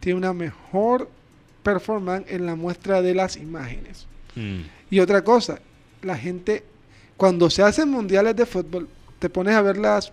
tiene 0.00 0.18
una 0.18 0.32
mejor 0.34 1.08
performance 1.62 2.26
en 2.30 2.44
la 2.46 2.54
muestra 2.54 3.00
de 3.02 3.14
las 3.14 3.36
imágenes. 3.36 4.06
Mm. 4.34 4.60
Y 4.90 5.00
otra 5.00 5.22
cosa, 5.24 5.60
la 6.02 6.16
gente, 6.18 6.64
cuando 7.16 7.48
se 7.48 7.62
hacen 7.62 7.88
mundiales 7.88 8.36
de 8.36 8.44
fútbol, 8.46 8.88
te 9.18 9.30
pones 9.30 9.54
a 9.54 9.62
ver 9.62 9.78
las 9.78 10.12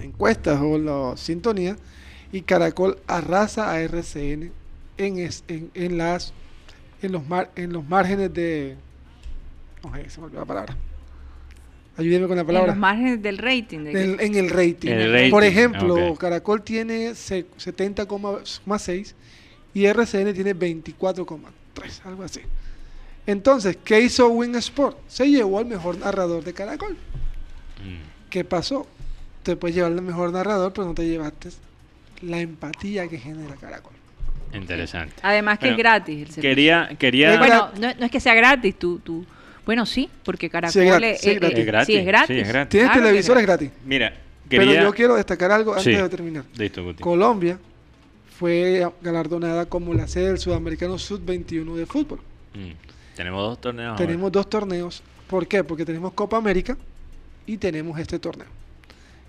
encuestas 0.00 0.60
o 0.60 0.76
las 0.78 1.20
sintonías 1.20 1.78
y 2.32 2.42
Caracol 2.42 2.98
arrasa 3.06 3.70
a 3.70 3.80
RCN 3.80 4.52
en, 4.98 5.18
es- 5.18 5.44
en, 5.48 5.70
en 5.74 5.96
las 5.98 6.32
en 7.00 7.12
los 7.12 7.26
mar- 7.26 7.50
en 7.56 7.72
los 7.72 7.88
márgenes 7.88 8.34
de 8.34 8.76
no 9.84 9.94
sé, 9.94 10.10
se 10.10 10.20
me 10.20 10.26
olvidó 10.26 10.40
la 10.40 10.46
palabra 10.46 10.76
ayúdeme 11.98 12.26
con 12.26 12.36
la 12.36 12.40
En 12.42 12.46
palabra 12.46 12.68
los 12.68 12.76
márgenes 12.78 13.22
del 13.22 13.36
rating. 13.38 13.80
de 13.80 13.90
en, 14.04 14.20
en 14.20 14.34
el 14.36 14.48
rating. 14.50 14.88
En 14.90 15.00
el 15.00 15.12
rating, 15.12 15.30
Por 15.30 15.44
ejemplo. 15.44 16.14
Caracol 16.16 16.62
tiene 16.62 17.14
se- 17.14 17.44
70,6 17.58 19.14
y 19.74 19.84
RCN 19.84 20.32
tiene 20.32 20.54
24,3, 20.56 22.00
algo 22.04 22.22
así. 22.22 22.40
Entonces, 23.26 23.76
¿qué 23.84 24.00
hizo 24.00 24.28
Wing 24.28 24.54
Sport? 24.56 24.96
Se 25.06 25.28
llevó 25.28 25.58
al 25.58 25.66
mejor 25.66 25.98
narrador 25.98 26.42
de 26.42 26.54
Caracol. 26.54 26.92
Mm. 26.94 28.30
¿Qué 28.30 28.44
pasó? 28.44 28.86
Te 29.42 29.56
puedes 29.56 29.76
llevar 29.76 29.92
al 29.92 30.00
mejor 30.02 30.32
narrador, 30.32 30.72
pero 30.72 30.86
no 30.86 30.94
te 30.94 31.06
llevaste 31.06 31.50
la 32.22 32.40
empatía 32.40 33.06
que 33.08 33.18
genera 33.18 33.54
Caracol. 33.56 33.92
Interesante. 34.54 35.14
Además 35.22 35.58
que 35.58 35.66
Bueno, 35.66 35.76
es 35.76 35.78
gratis 35.78 36.16
el 36.16 36.26
servicio. 36.26 36.42
Quería, 36.42 36.88
quería. 36.98 37.38
Bueno, 37.38 37.70
no, 37.78 37.94
no 37.94 38.04
es 38.06 38.10
que 38.10 38.18
sea 38.20 38.34
gratis, 38.34 38.74
tú, 38.78 38.98
tú. 38.98 39.26
Bueno, 39.68 39.84
sí, 39.84 40.08
porque 40.24 40.48
Caracol 40.48 40.72
Sí, 40.72 40.78
es 40.80 40.86
gratis, 40.86 41.10
es, 41.10 41.20
sí, 41.20 41.28
es 41.28 41.34
es- 41.34 41.40
gratis. 41.40 41.58
Es 41.58 41.66
gratis, 41.66 41.86
sí, 41.86 41.98
es 42.00 42.06
gratis. 42.06 42.34
sí, 42.36 42.40
es 42.40 42.48
gratis. 42.48 42.70
Tienes 42.70 42.88
Claro 42.88 43.00
que 43.02 43.06
televisor, 43.06 43.36
es 43.36 43.40
es 43.42 43.46
gratis. 43.46 43.70
Mira, 43.84 44.14
quería. 44.48 44.66
Pero 44.72 44.82
yo 44.88 44.94
quiero 44.94 45.14
destacar 45.16 45.50
algo 45.52 45.72
antes 45.74 45.84
Sí. 45.84 45.92
de 46.02 46.08
terminar. 46.08 46.44
Listo, 46.56 46.82
Guti. 46.84 47.02
Colombia 47.02 47.58
fue 48.38 48.90
galardonada 49.02 49.66
como 49.66 49.92
la 49.92 50.08
sede 50.08 50.28
del 50.28 50.38
Sudamericano 50.38 50.96
Sub-21 50.98 51.76
de 51.76 51.84
fútbol. 51.84 52.18
Mm. 52.54 52.70
Tenemos 53.14 53.42
dos 53.42 53.60
torneos. 53.60 53.90
ahora. 53.90 54.06
Tenemos 54.06 54.32
dos 54.32 54.48
torneos. 54.48 55.02
¿Por 55.26 55.46
qué? 55.46 55.62
Porque 55.62 55.84
tenemos 55.84 56.14
Copa 56.14 56.38
América 56.38 56.74
y 57.44 57.58
tenemos 57.58 58.00
este 58.00 58.18
torneo. 58.18 58.46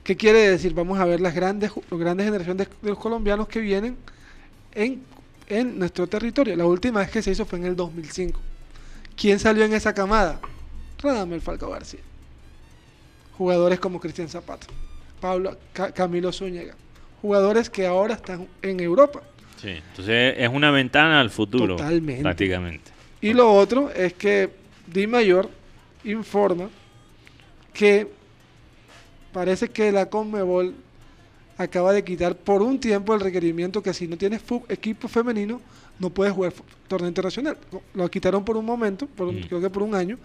¿Qué 0.05 0.15
quiere 0.15 0.51
decir? 0.51 0.73
Vamos 0.73 0.97
a 0.99 1.03
ver 1.05 1.19
las 1.19 1.35
grandes, 1.35 1.71
las 1.91 1.99
grandes 1.99 2.25
generaciones 2.27 2.65
de, 2.69 2.73
de 2.81 2.89
los 2.91 2.97
colombianos 2.97 3.49
que 3.49 3.59
vienen 3.59 3.97
en, 4.73 5.01
en 5.49 5.77
nuestro 5.77 6.07
territorio. 6.07 6.55
La 6.55 6.65
última 6.65 7.01
vez 7.01 7.09
que 7.11 7.21
se 7.21 7.31
hizo 7.31 7.45
fue 7.45 7.59
en 7.59 7.65
el 7.65 7.75
2005. 7.75 8.39
¿Quién 9.19 9.39
salió 9.39 9.65
en 9.65 9.73
esa 9.73 9.93
camada? 9.93 10.39
Radamel 11.01 11.41
Falcao 11.41 11.69
García. 11.71 11.99
Jugadores 13.37 13.79
como 13.79 13.99
Cristian 13.99 14.27
Zapata, 14.29 14.67
Pablo 15.21 15.57
Ca- 15.73 15.91
Camilo 15.91 16.31
Zúñiga. 16.31 16.75
Jugadores 17.21 17.69
que 17.69 17.85
ahora 17.85 18.13
están 18.15 18.47
en 18.61 18.79
Europa. 18.79 19.21
Sí, 19.61 19.69
entonces 19.69 20.35
es 20.37 20.49
una 20.49 20.71
ventana 20.71 21.19
al 21.19 21.29
futuro. 21.29 21.75
Totalmente. 21.75 22.21
Prácticamente. 22.23 22.91
Y 23.21 23.33
lo 23.33 23.53
otro 23.53 23.91
es 23.91 24.13
que 24.13 24.49
Di 24.87 25.05
Mayor 25.07 25.49
informa 26.05 26.69
que 27.73 28.07
parece 29.33 29.69
que 29.69 29.91
la 29.91 30.05
Conmebol 30.09 30.73
acaba 31.59 31.91
de 31.93 32.03
quitar 32.03 32.35
por 32.35 32.61
un 32.61 32.79
tiempo 32.79 33.13
el 33.13 33.19
requerimiento 33.19 33.83
que 33.83 33.93
si 33.93 34.07
no 34.07 34.17
tienes 34.17 34.41
equipo 34.69 35.07
femenino 35.07 35.61
no 35.99 36.09
puedes 36.09 36.33
jugar 36.33 36.53
torneo 36.87 37.09
internacional. 37.09 37.57
Lo 37.93 38.09
quitaron 38.09 38.43
por 38.45 38.55
un 38.55 38.65
momento, 38.65 39.05
por 39.07 39.27
un- 39.27 39.41
Mm. 39.41 39.43
creo 39.43 39.61
que 39.61 39.69
por 39.69 39.83
un 39.83 39.93
año, 39.93 40.17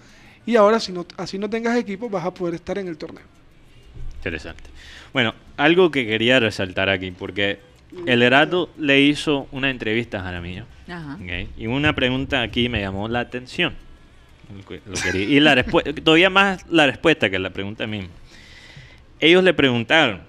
y 0.46 0.54
ahora 0.54 0.78
si 0.78 0.92
no, 0.92 1.04
así 1.16 1.36
no 1.36 1.50
tengas 1.50 1.76
equipo 1.76 2.08
vas 2.08 2.24
a 2.24 2.32
poder 2.32 2.54
estar 2.54 2.78
en 2.78 2.86
el 2.86 2.96
torneo. 2.96 3.24
Interesante. 4.18 4.62
Bueno, 5.12 5.34
algo 5.56 5.90
que 5.90 6.06
quería 6.06 6.38
resaltar 6.38 6.88
aquí, 6.88 7.10
porque 7.10 7.58
el 8.06 8.22
Heraldo 8.22 8.70
le 8.78 9.00
hizo 9.00 9.48
una 9.50 9.70
entrevista 9.70 10.20
a 10.20 10.22
Jaramillo. 10.22 10.64
Ajá. 10.88 11.18
Y 11.56 11.66
una 11.66 11.94
pregunta 11.94 12.42
aquí 12.42 12.68
me 12.68 12.80
llamó 12.80 13.08
la 13.08 13.20
atención. 13.20 13.74
Lo 14.56 14.64
que- 14.64 14.80
lo 14.86 14.94
quería- 14.94 15.24
Y 15.28 15.40
la 15.40 15.54
respuesta, 15.56 15.90
todavía 16.04 16.30
más 16.30 16.64
la 16.70 16.86
respuesta 16.86 17.28
que 17.30 17.38
la 17.40 17.50
pregunta 17.50 17.86
misma. 17.88 18.10
Ellos 19.20 19.42
le 19.42 19.54
preguntaron, 19.54 20.20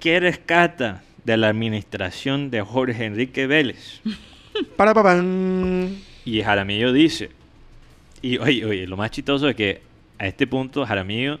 ¿qué 0.00 0.20
rescata 0.20 1.02
de 1.24 1.36
la 1.36 1.48
administración 1.48 2.50
de 2.50 2.62
Jorge 2.62 3.04
Enrique 3.04 3.46
Vélez? 3.46 4.00
Para 4.76 4.94
papán. 4.94 5.98
Y 6.24 6.42
Jaramillo 6.42 6.92
dice, 6.92 7.30
y 8.22 8.38
oye, 8.38 8.64
oye, 8.64 8.86
lo 8.86 8.96
más 8.96 9.10
chistoso 9.10 9.48
es 9.48 9.56
que 9.56 9.80
a 10.18 10.26
este 10.26 10.46
punto 10.46 10.84
Jaramillo 10.84 11.38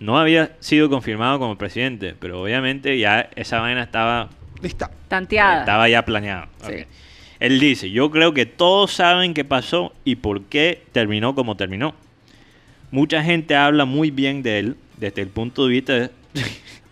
no 0.00 0.18
había 0.18 0.56
sido 0.60 0.88
confirmado 0.90 1.38
como 1.38 1.56
presidente, 1.56 2.14
pero 2.18 2.42
obviamente 2.42 2.98
ya 2.98 3.28
esa 3.36 3.60
vaina 3.60 3.82
estaba 3.82 4.30
Lista. 4.62 4.90
Tanteada. 5.08 5.60
estaba 5.60 5.88
ya 5.88 6.04
planeado. 6.04 6.46
Sí. 6.62 6.72
Ok. 6.72 6.86
Él 7.38 7.60
dice, 7.60 7.90
yo 7.90 8.10
creo 8.10 8.32
que 8.32 8.46
todos 8.46 8.92
saben 8.92 9.34
qué 9.34 9.44
pasó 9.44 9.92
y 10.04 10.16
por 10.16 10.44
qué 10.44 10.82
terminó 10.92 11.34
como 11.34 11.56
terminó. 11.56 11.94
mucha 12.90 13.22
gente 13.22 13.54
habla 13.54 13.84
muy 13.84 14.10
bien 14.10 14.42
de 14.42 14.58
él 14.58 14.76
desde 14.96 15.20
el 15.20 15.28
punto 15.28 15.66
de 15.66 15.72
vista 15.72 15.92
de, 15.94 16.10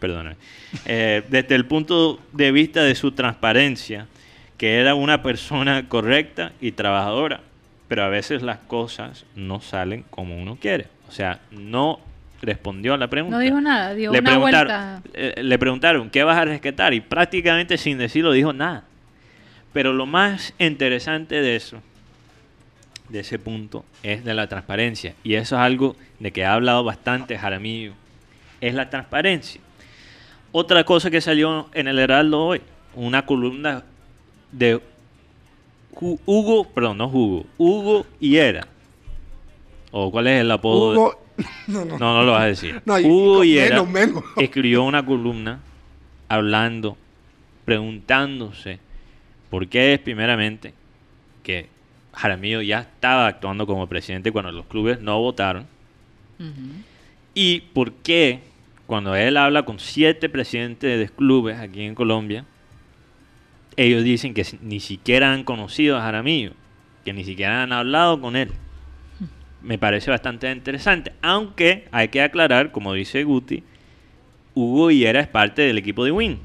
perdóname, 0.04 0.36
eh, 0.84 1.22
desde 1.28 1.54
el 1.54 1.64
punto 1.64 2.20
de 2.32 2.52
vista 2.52 2.82
de 2.82 2.94
su 2.94 3.12
transparencia, 3.12 4.06
que 4.58 4.78
era 4.78 4.94
una 4.94 5.22
persona 5.22 5.88
correcta 5.88 6.52
y 6.60 6.72
trabajadora, 6.72 7.40
pero 7.88 8.04
a 8.04 8.08
veces 8.08 8.42
las 8.42 8.58
cosas 8.58 9.24
no 9.34 9.62
salen 9.62 10.04
como 10.10 10.36
uno 10.36 10.58
quiere. 10.60 10.88
O 11.08 11.12
sea, 11.12 11.40
no 11.50 12.00
respondió 12.42 12.92
a 12.92 12.98
la 12.98 13.08
pregunta. 13.08 13.36
No 13.36 13.42
dijo 13.42 13.60
nada, 13.62 13.94
dio 13.94 14.12
le 14.12 14.18
una 14.18 14.30
preguntaron, 14.30 14.68
vuelta. 14.68 15.02
eh, 15.14 15.42
le 15.42 15.58
preguntaron, 15.58 16.10
¿qué 16.10 16.22
vas 16.22 16.36
a 16.36 16.44
rescatar? 16.44 16.92
Y 16.92 17.00
prácticamente 17.00 17.78
sin 17.78 17.96
decirlo 17.96 18.32
dijo 18.32 18.52
nada. 18.52 18.84
Pero 19.72 19.94
lo 19.94 20.04
más 20.04 20.52
interesante 20.58 21.40
de 21.40 21.56
eso, 21.56 21.80
de 23.08 23.20
ese 23.20 23.38
punto, 23.38 23.86
es 24.02 24.22
de 24.22 24.34
la 24.34 24.48
transparencia. 24.48 25.14
Y 25.24 25.34
eso 25.34 25.56
es 25.56 25.62
algo 25.62 25.96
de 26.20 26.30
que 26.30 26.44
ha 26.44 26.52
hablado 26.52 26.84
bastante 26.84 27.38
Jaramillo. 27.38 27.92
Es 28.60 28.74
la 28.74 28.90
transparencia. 28.90 29.60
Otra 30.56 30.84
cosa 30.84 31.10
que 31.10 31.20
salió 31.20 31.68
en 31.74 31.88
el 31.88 31.98
Heraldo 31.98 32.44
hoy, 32.46 32.62
una 32.94 33.26
columna 33.26 33.82
de 34.52 34.80
Hugo, 36.00 36.64
perdón, 36.72 36.98
no 36.98 37.06
Hugo, 37.08 37.44
Hugo 37.58 38.06
Hiera. 38.20 38.66
¿O 39.90 40.12
cuál 40.12 40.28
es 40.28 40.40
el 40.42 40.50
apodo? 40.52 40.92
de- 40.92 40.98
Hugo, 40.98 41.18
no, 41.66 41.84
no. 41.84 41.98
no, 41.98 42.14
no 42.14 42.22
lo 42.22 42.32
vas 42.32 42.42
a 42.42 42.46
decir. 42.46 42.80
No, 42.84 42.98
y- 43.00 43.04
Hugo 43.04 43.42
Hiera 43.42 43.82
menos, 43.82 43.88
menos. 43.90 44.24
escribió 44.36 44.84
una 44.84 45.04
columna 45.04 45.58
hablando, 46.28 46.96
preguntándose 47.64 48.78
por 49.50 49.66
qué 49.66 49.94
es 49.94 49.98
primeramente 49.98 50.72
que 51.42 51.68
Jaramillo 52.12 52.62
ya 52.62 52.80
estaba 52.80 53.26
actuando 53.26 53.66
como 53.66 53.88
presidente 53.88 54.30
cuando 54.30 54.52
los 54.52 54.66
clubes 54.66 55.00
no 55.00 55.18
votaron 55.18 55.66
y 57.34 57.60
por 57.60 57.92
qué 57.92 58.40
cuando 58.86 59.14
él 59.14 59.36
habla 59.36 59.64
con 59.64 59.78
siete 59.78 60.28
presidentes 60.28 60.98
de 60.98 61.14
clubes 61.14 61.58
aquí 61.58 61.82
en 61.82 61.94
Colombia, 61.94 62.44
ellos 63.76 64.04
dicen 64.04 64.34
que 64.34 64.46
ni 64.62 64.80
siquiera 64.80 65.32
han 65.32 65.44
conocido 65.44 65.96
a 65.96 66.02
Jaramillo, 66.02 66.52
que 67.04 67.12
ni 67.12 67.24
siquiera 67.24 67.62
han 67.62 67.72
hablado 67.72 68.20
con 68.20 68.36
él. 68.36 68.50
Me 69.62 69.78
parece 69.78 70.10
bastante 70.10 70.50
interesante, 70.50 71.12
aunque 71.22 71.88
hay 71.90 72.08
que 72.08 72.20
aclarar, 72.20 72.70
como 72.70 72.92
dice 72.92 73.24
Guti, 73.24 73.62
Hugo 74.54 74.90
Higuera 74.90 75.20
es 75.20 75.28
parte 75.28 75.62
del 75.62 75.78
equipo 75.78 76.04
de 76.04 76.12
Win 76.12 76.38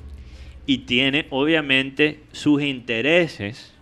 y 0.65 0.79
tiene 0.79 1.27
obviamente 1.29 2.21
sus 2.31 2.61
intereses 2.61 3.73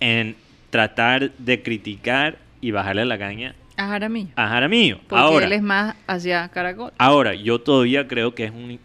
en 0.00 0.36
tratar 0.70 1.32
de 1.32 1.62
criticar 1.62 2.38
y 2.60 2.70
bajarle 2.70 3.04
la 3.04 3.18
caña 3.18 3.54
A 3.76 3.88
Jaramillo. 3.88 4.30
a 4.36 4.48
Jaramillo. 4.48 4.98
Porque 5.08 5.22
Ahora, 5.22 5.46
él 5.46 5.52
es 5.52 5.62
más 5.62 5.96
hacia 6.06 6.48
Caracol. 6.48 6.92
Ahora, 6.98 7.34
yo 7.34 7.60
todavía 7.60 8.06
creo 8.06 8.34
que 8.34 8.44
es 8.44 8.50
un, 8.50 8.78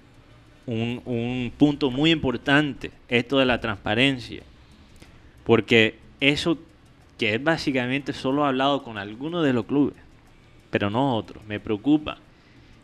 un, 0.66 1.02
un 1.06 1.52
punto 1.58 1.92
muy 1.92 2.12
importante 2.12 2.92
esto 3.10 3.38
de 3.40 3.46
la 3.46 3.60
transparencia. 3.60 4.42
Porque 5.44 5.98
eso 6.20 6.58
que 7.18 7.34
es 7.36 7.44
básicamente 7.44 8.14
solo 8.14 8.46
hablado 8.46 8.84
con 8.84 8.98
algunos 8.98 9.44
de 9.44 9.54
los 9.54 9.66
clubes, 9.66 9.96
pero 10.70 10.90
no 10.90 11.16
otros, 11.16 11.44
me 11.48 11.60
preocupa. 11.60 12.18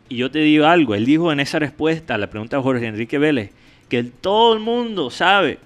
Y 0.08 0.16
yo 0.16 0.30
te 0.30 0.40
digo 0.40 0.66
algo, 0.66 0.94
él 0.94 1.06
dijo 1.06 1.30
en 1.32 1.40
esa 1.40 1.58
respuesta 1.58 2.14
a 2.14 2.18
la 2.18 2.28
pregunta 2.28 2.56
de 2.56 2.62
Jorge 2.62 2.86
Enrique 2.86 3.18
Vélez, 3.18 3.50
que 3.88 4.02
todo 4.02 4.54
el 4.54 4.60
mundo 4.60 5.10
sabe 5.10 5.58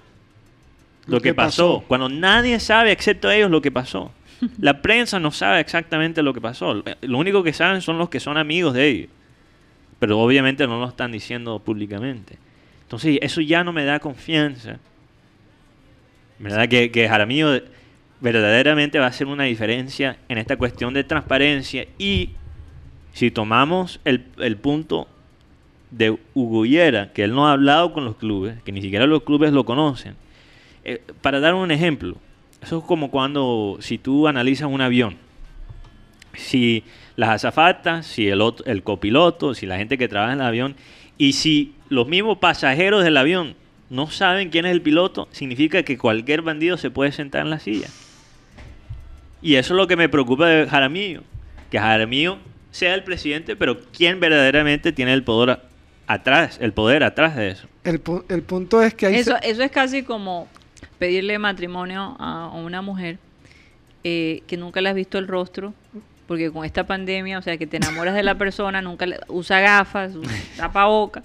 lo, 1.07 1.15
Lo 1.15 1.21
que 1.21 1.29
que 1.29 1.33
pasó, 1.33 1.77
pasó. 1.77 1.87
cuando 1.87 2.09
nadie 2.09 2.59
sabe 2.59 2.91
excepto 2.91 3.31
ellos 3.31 3.49
lo 3.49 3.61
que 3.61 3.71
pasó. 3.71 4.11
La 4.59 4.81
prensa 4.81 5.19
no 5.19 5.31
sabe 5.31 5.59
exactamente 5.59 6.23
lo 6.23 6.33
que 6.33 6.41
pasó. 6.41 6.83
Lo 7.01 7.17
único 7.17 7.43
que 7.43 7.53
saben 7.53 7.81
son 7.81 7.97
los 7.97 8.09
que 8.09 8.19
son 8.19 8.37
amigos 8.37 8.73
de 8.73 8.87
ellos. 8.87 9.09
Pero 9.99 10.19
obviamente 10.19 10.65
no 10.65 10.79
lo 10.79 10.87
están 10.87 11.11
diciendo 11.11 11.59
públicamente. 11.59 12.37
Entonces, 12.83 13.19
eso 13.21 13.41
ya 13.41 13.63
no 13.63 13.73
me 13.73 13.85
da 13.85 13.99
confianza. 13.99 14.79
¿Verdad? 16.39 16.69
Que, 16.69 16.89
que 16.89 17.07
Jaramillo 17.07 17.61
verdaderamente 18.21 18.99
va 18.99 19.05
a 19.05 19.09
hacer 19.09 19.27
una 19.27 19.43
diferencia 19.43 20.17
en 20.29 20.37
esta 20.37 20.57
cuestión 20.57 20.93
de 20.93 21.03
transparencia. 21.03 21.85
Y 21.97 22.31
si 23.13 23.31
tomamos 23.31 23.99
el, 24.05 24.25
el 24.37 24.57
punto 24.57 25.07
de 25.91 26.17
Hugo 26.33 26.65
Hiera, 26.65 27.11
que 27.13 27.23
él 27.23 27.33
no 27.33 27.47
ha 27.47 27.53
hablado 27.53 27.93
con 27.93 28.05
los 28.05 28.15
clubes, 28.15 28.61
que 28.63 28.71
ni 28.71 28.81
siquiera 28.81 29.05
los 29.05 29.23
clubes 29.23 29.51
lo 29.51 29.65
conocen. 29.65 30.15
Eh, 30.83 31.01
para 31.21 31.39
dar 31.39 31.55
un 31.55 31.71
ejemplo, 31.71 32.17
eso 32.61 32.79
es 32.79 32.83
como 32.85 33.09
cuando, 33.11 33.77
si 33.81 33.97
tú 33.97 34.27
analizas 34.27 34.67
un 34.69 34.81
avión, 34.81 35.17
si 36.35 36.83
las 37.15 37.29
azafatas, 37.29 38.05
si 38.05 38.27
el, 38.29 38.41
otro- 38.41 38.65
el 38.65 38.83
copiloto, 38.83 39.53
si 39.53 39.65
la 39.65 39.77
gente 39.77 39.97
que 39.97 40.07
trabaja 40.07 40.33
en 40.33 40.39
el 40.41 40.45
avión, 40.45 40.75
y 41.17 41.33
si 41.33 41.73
los 41.89 42.07
mismos 42.07 42.37
pasajeros 42.37 43.03
del 43.03 43.17
avión 43.17 43.55
no 43.89 44.09
saben 44.09 44.49
quién 44.49 44.65
es 44.65 44.71
el 44.71 44.81
piloto, 44.81 45.27
significa 45.31 45.83
que 45.83 45.97
cualquier 45.97 46.41
bandido 46.41 46.77
se 46.77 46.91
puede 46.91 47.11
sentar 47.11 47.41
en 47.41 47.49
la 47.49 47.59
silla. 47.59 47.87
Y 49.41 49.55
eso 49.55 49.73
es 49.73 49.77
lo 49.77 49.87
que 49.87 49.95
me 49.95 50.09
preocupa 50.09 50.47
de 50.47 50.67
Jaramillo, 50.67 51.23
que 51.71 51.79
Jaramillo 51.79 52.37
sea 52.71 52.93
el 52.93 53.03
presidente, 53.03 53.55
pero 53.55 53.79
quién 53.95 54.19
verdaderamente 54.19 54.91
tiene 54.91 55.13
el 55.13 55.23
poder 55.23 55.59
atrás, 56.07 56.57
el 56.61 56.71
poder 56.73 57.03
atrás 57.03 57.35
de 57.35 57.49
eso. 57.49 57.67
El, 57.83 58.03
pu- 58.03 58.23
el 58.29 58.43
punto 58.43 58.81
es 58.83 58.93
que 58.93 59.07
ahí 59.07 59.15
Eso, 59.15 59.35
se- 59.41 59.49
eso 59.49 59.63
es 59.63 59.71
casi 59.71 60.03
como 60.03 60.47
pedirle 60.99 61.39
matrimonio 61.39 62.15
a, 62.19 62.45
a 62.45 62.47
una 62.49 62.81
mujer 62.81 63.17
eh, 64.03 64.43
que 64.47 64.57
nunca 64.57 64.81
le 64.81 64.89
has 64.89 64.95
visto 64.95 65.17
el 65.17 65.27
rostro, 65.27 65.73
porque 66.27 66.51
con 66.51 66.63
esta 66.65 66.85
pandemia, 66.85 67.39
o 67.39 67.41
sea, 67.41 67.57
que 67.57 67.65
te 67.65 67.77
enamoras 67.77 68.13
de 68.15 68.23
la 68.23 68.35
persona, 68.37 68.81
nunca 68.81 69.05
le- 69.05 69.19
usa 69.29 69.59
gafas, 69.59 70.13
usa 70.15 70.31
tapaboca, 70.57 71.23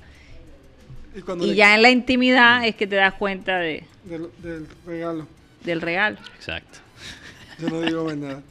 y 1.16 1.20
cuando 1.20 1.44
y 1.44 1.50
le- 1.50 1.54
ya 1.56 1.74
en 1.74 1.82
la 1.82 1.90
intimidad 1.90 2.66
es 2.66 2.74
que 2.76 2.86
te 2.86 2.96
das 2.96 3.14
cuenta 3.14 3.58
de, 3.58 3.84
del, 4.04 4.28
del 4.42 4.66
regalo. 4.86 5.26
del 5.64 5.80
regalo. 5.80 6.16
Exacto. 6.36 6.78
Yo 7.60 7.68
no 7.68 7.80
digo 7.82 8.04
más 8.04 8.16
nada. 8.16 8.42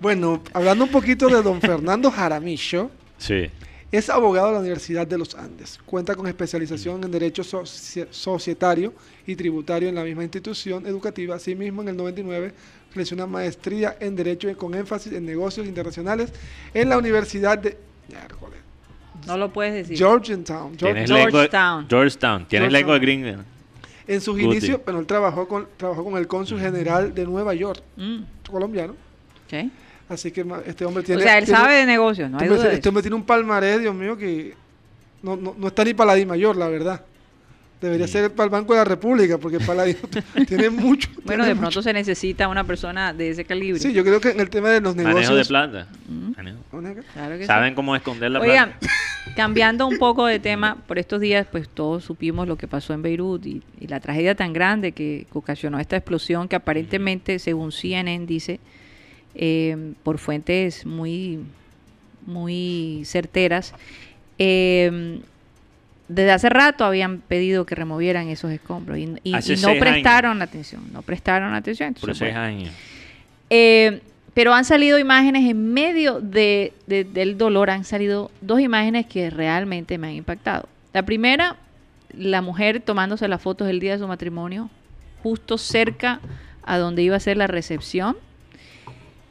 Bueno, 0.00 0.42
hablando 0.52 0.84
un 0.84 0.90
poquito 0.90 1.28
de 1.28 1.42
don 1.42 1.60
Fernando 1.62 2.10
Jaramillo, 2.10 2.90
Sí. 3.18 3.50
Es 3.90 4.10
abogado 4.10 4.48
de 4.48 4.52
la 4.54 4.58
Universidad 4.60 5.06
de 5.06 5.16
los 5.18 5.34
Andes. 5.34 5.78
Cuenta 5.86 6.14
con 6.14 6.26
especialización 6.26 7.02
en 7.04 7.10
Derecho 7.10 7.42
soci- 7.42 8.06
Societario 8.10 8.92
y 9.26 9.34
Tributario 9.34 9.88
en 9.88 9.94
la 9.94 10.04
misma 10.04 10.22
institución 10.24 10.86
educativa. 10.86 11.36
Asimismo, 11.36 11.82
en 11.82 11.88
el 11.88 11.96
99 11.96 12.52
realizó 12.94 13.14
una 13.14 13.26
maestría 13.26 13.96
en 14.00 14.14
Derecho 14.16 14.54
con 14.56 14.74
énfasis 14.74 15.12
en 15.12 15.24
negocios 15.24 15.66
internacionales 15.66 16.32
en 16.74 16.88
la 16.88 16.98
Universidad 16.98 17.58
de 17.58 17.76
No 19.26 19.36
lo 19.36 19.52
puedes 19.52 19.74
decir. 19.74 19.96
Georgetown. 19.96 20.76
George- 20.78 20.78
Tienes 20.78 21.10
lengua- 21.10 21.30
Georgetown. 21.30 21.86
Georgetown. 21.88 22.46
Tienes 22.48 22.72
lengua 22.72 22.98
Georgetown. 22.98 23.22
gringa. 23.32 23.44
En 24.06 24.20
sus 24.22 24.34
Guti. 24.36 24.44
inicios, 24.44 24.80
bueno, 24.84 25.00
él 25.00 25.06
trabajó 25.06 25.46
con, 25.48 25.68
trabajó 25.76 26.02
con 26.04 26.16
el 26.16 26.26
cónsul 26.26 26.60
general 26.60 27.14
de 27.14 27.24
Nueva 27.26 27.52
York, 27.54 27.82
Mm, 27.96 28.20
colombiano. 28.50 28.94
ok. 29.46 29.70
Así 30.08 30.30
que 30.30 30.44
este 30.66 30.84
hombre 30.84 31.02
O 31.02 31.04
tiene. 31.04 31.22
sea, 31.22 31.38
él 31.38 31.44
tiene- 31.44 31.58
sabe 31.60 31.74
de 31.74 31.86
negocios, 31.86 32.30
no 32.30 32.38
hay 32.38 32.44
este, 32.44 32.54
hombre, 32.54 32.68
duda 32.68 32.74
este 32.74 32.88
hombre 32.88 33.02
tiene 33.02 33.16
un 33.16 33.24
palmarés, 33.24 33.80
Dios 33.80 33.94
mío, 33.94 34.16
que 34.16 34.54
no, 35.22 35.36
no, 35.36 35.54
no 35.58 35.66
está 35.68 35.84
ni 35.84 35.92
para 35.94 36.12
la 36.12 36.14
Di 36.14 36.24
Mayor, 36.26 36.56
la 36.56 36.68
verdad. 36.68 37.04
Debería 37.80 38.08
ser 38.08 38.32
para 38.32 38.46
el 38.46 38.50
Banco 38.50 38.72
de 38.72 38.78
la 38.80 38.84
República, 38.84 39.38
porque 39.38 39.60
para 39.60 39.74
la 39.74 39.84
Di- 39.84 39.94
tiene 40.48 40.68
mucho. 40.70 41.08
Bueno, 41.24 41.24
tiene 41.26 41.44
de 41.44 41.54
mucho. 41.54 41.60
pronto 41.60 41.82
se 41.82 41.92
necesita 41.92 42.48
una 42.48 42.64
persona 42.64 43.12
de 43.12 43.30
ese 43.30 43.44
calibre. 43.44 43.78
Sí, 43.80 43.92
yo 43.92 44.02
creo 44.02 44.20
que 44.20 44.30
en 44.30 44.40
el 44.40 44.50
tema 44.50 44.70
de 44.70 44.80
los 44.80 44.96
negocios. 44.96 45.26
Manejo 45.30 45.36
de 45.36 45.44
plata. 45.44 45.86
Mm. 46.08 46.32
Manejo. 46.36 46.58
Claro 47.12 47.34
que 47.36 47.40
sí. 47.42 47.46
Saben 47.46 47.74
cómo 47.76 47.94
esconder 47.94 48.32
la 48.32 48.40
Oigan, 48.40 48.70
plata. 48.80 48.86
cambiando 49.36 49.86
un 49.86 49.98
poco 49.98 50.26
de 50.26 50.40
tema, 50.40 50.76
por 50.88 50.98
estos 50.98 51.20
días 51.20 51.46
pues 51.52 51.68
todos 51.68 52.02
supimos 52.02 52.48
lo 52.48 52.56
que 52.56 52.66
pasó 52.66 52.94
en 52.94 53.02
Beirut 53.02 53.46
y, 53.46 53.62
y 53.78 53.86
la 53.86 54.00
tragedia 54.00 54.34
tan 54.34 54.52
grande 54.52 54.90
que, 54.90 55.26
que 55.30 55.38
ocasionó 55.38 55.78
esta 55.78 55.96
explosión 55.96 56.48
que 56.48 56.56
aparentemente, 56.56 57.38
según 57.38 57.70
CNN 57.70 58.26
dice, 58.26 58.58
eh, 59.38 59.92
por 60.02 60.18
fuentes 60.18 60.84
muy, 60.84 61.38
muy 62.26 63.02
certeras, 63.04 63.72
eh, 64.38 65.20
desde 66.08 66.30
hace 66.32 66.48
rato 66.48 66.84
habían 66.84 67.18
pedido 67.18 67.66
que 67.66 67.74
removieran 67.74 68.28
esos 68.28 68.50
escombros 68.50 68.96
y, 68.98 69.14
y- 69.24 69.34
Hace 69.34 69.54
y 69.54 69.56
no 69.56 69.68
prestaron 69.78 70.40
atención, 70.42 70.82
no 70.92 71.02
prestaron 71.02 71.54
atención. 71.54 71.94
Por 71.94 72.14
seis 72.14 72.34
años. 72.34 72.70
eh, 73.50 74.00
pero 74.34 74.54
han 74.54 74.64
salido 74.64 74.98
imágenes 75.00 75.50
en 75.50 75.72
medio 75.72 76.20
de, 76.20 76.72
de- 76.86 77.02
del 77.04 77.36
dolor, 77.36 77.70
han 77.70 77.84
salido 77.84 78.30
dos 78.40 78.60
imágenes 78.60 79.06
que 79.06 79.30
realmente 79.30 79.98
me 79.98 80.08
han 80.08 80.14
impactado. 80.14 80.68
La 80.92 81.02
primera, 81.02 81.56
la 82.16 82.40
mujer 82.40 82.80
tomándose 82.80 83.26
las 83.26 83.42
fotos 83.42 83.68
el 83.68 83.80
día 83.80 83.92
de 83.92 83.98
su 83.98 84.06
matrimonio, 84.06 84.70
justo 85.24 85.58
cerca 85.58 86.20
a 86.62 86.78
donde 86.78 87.02
iba 87.02 87.16
a 87.16 87.20
ser 87.20 87.36
la 87.36 87.48
recepción. 87.48 88.16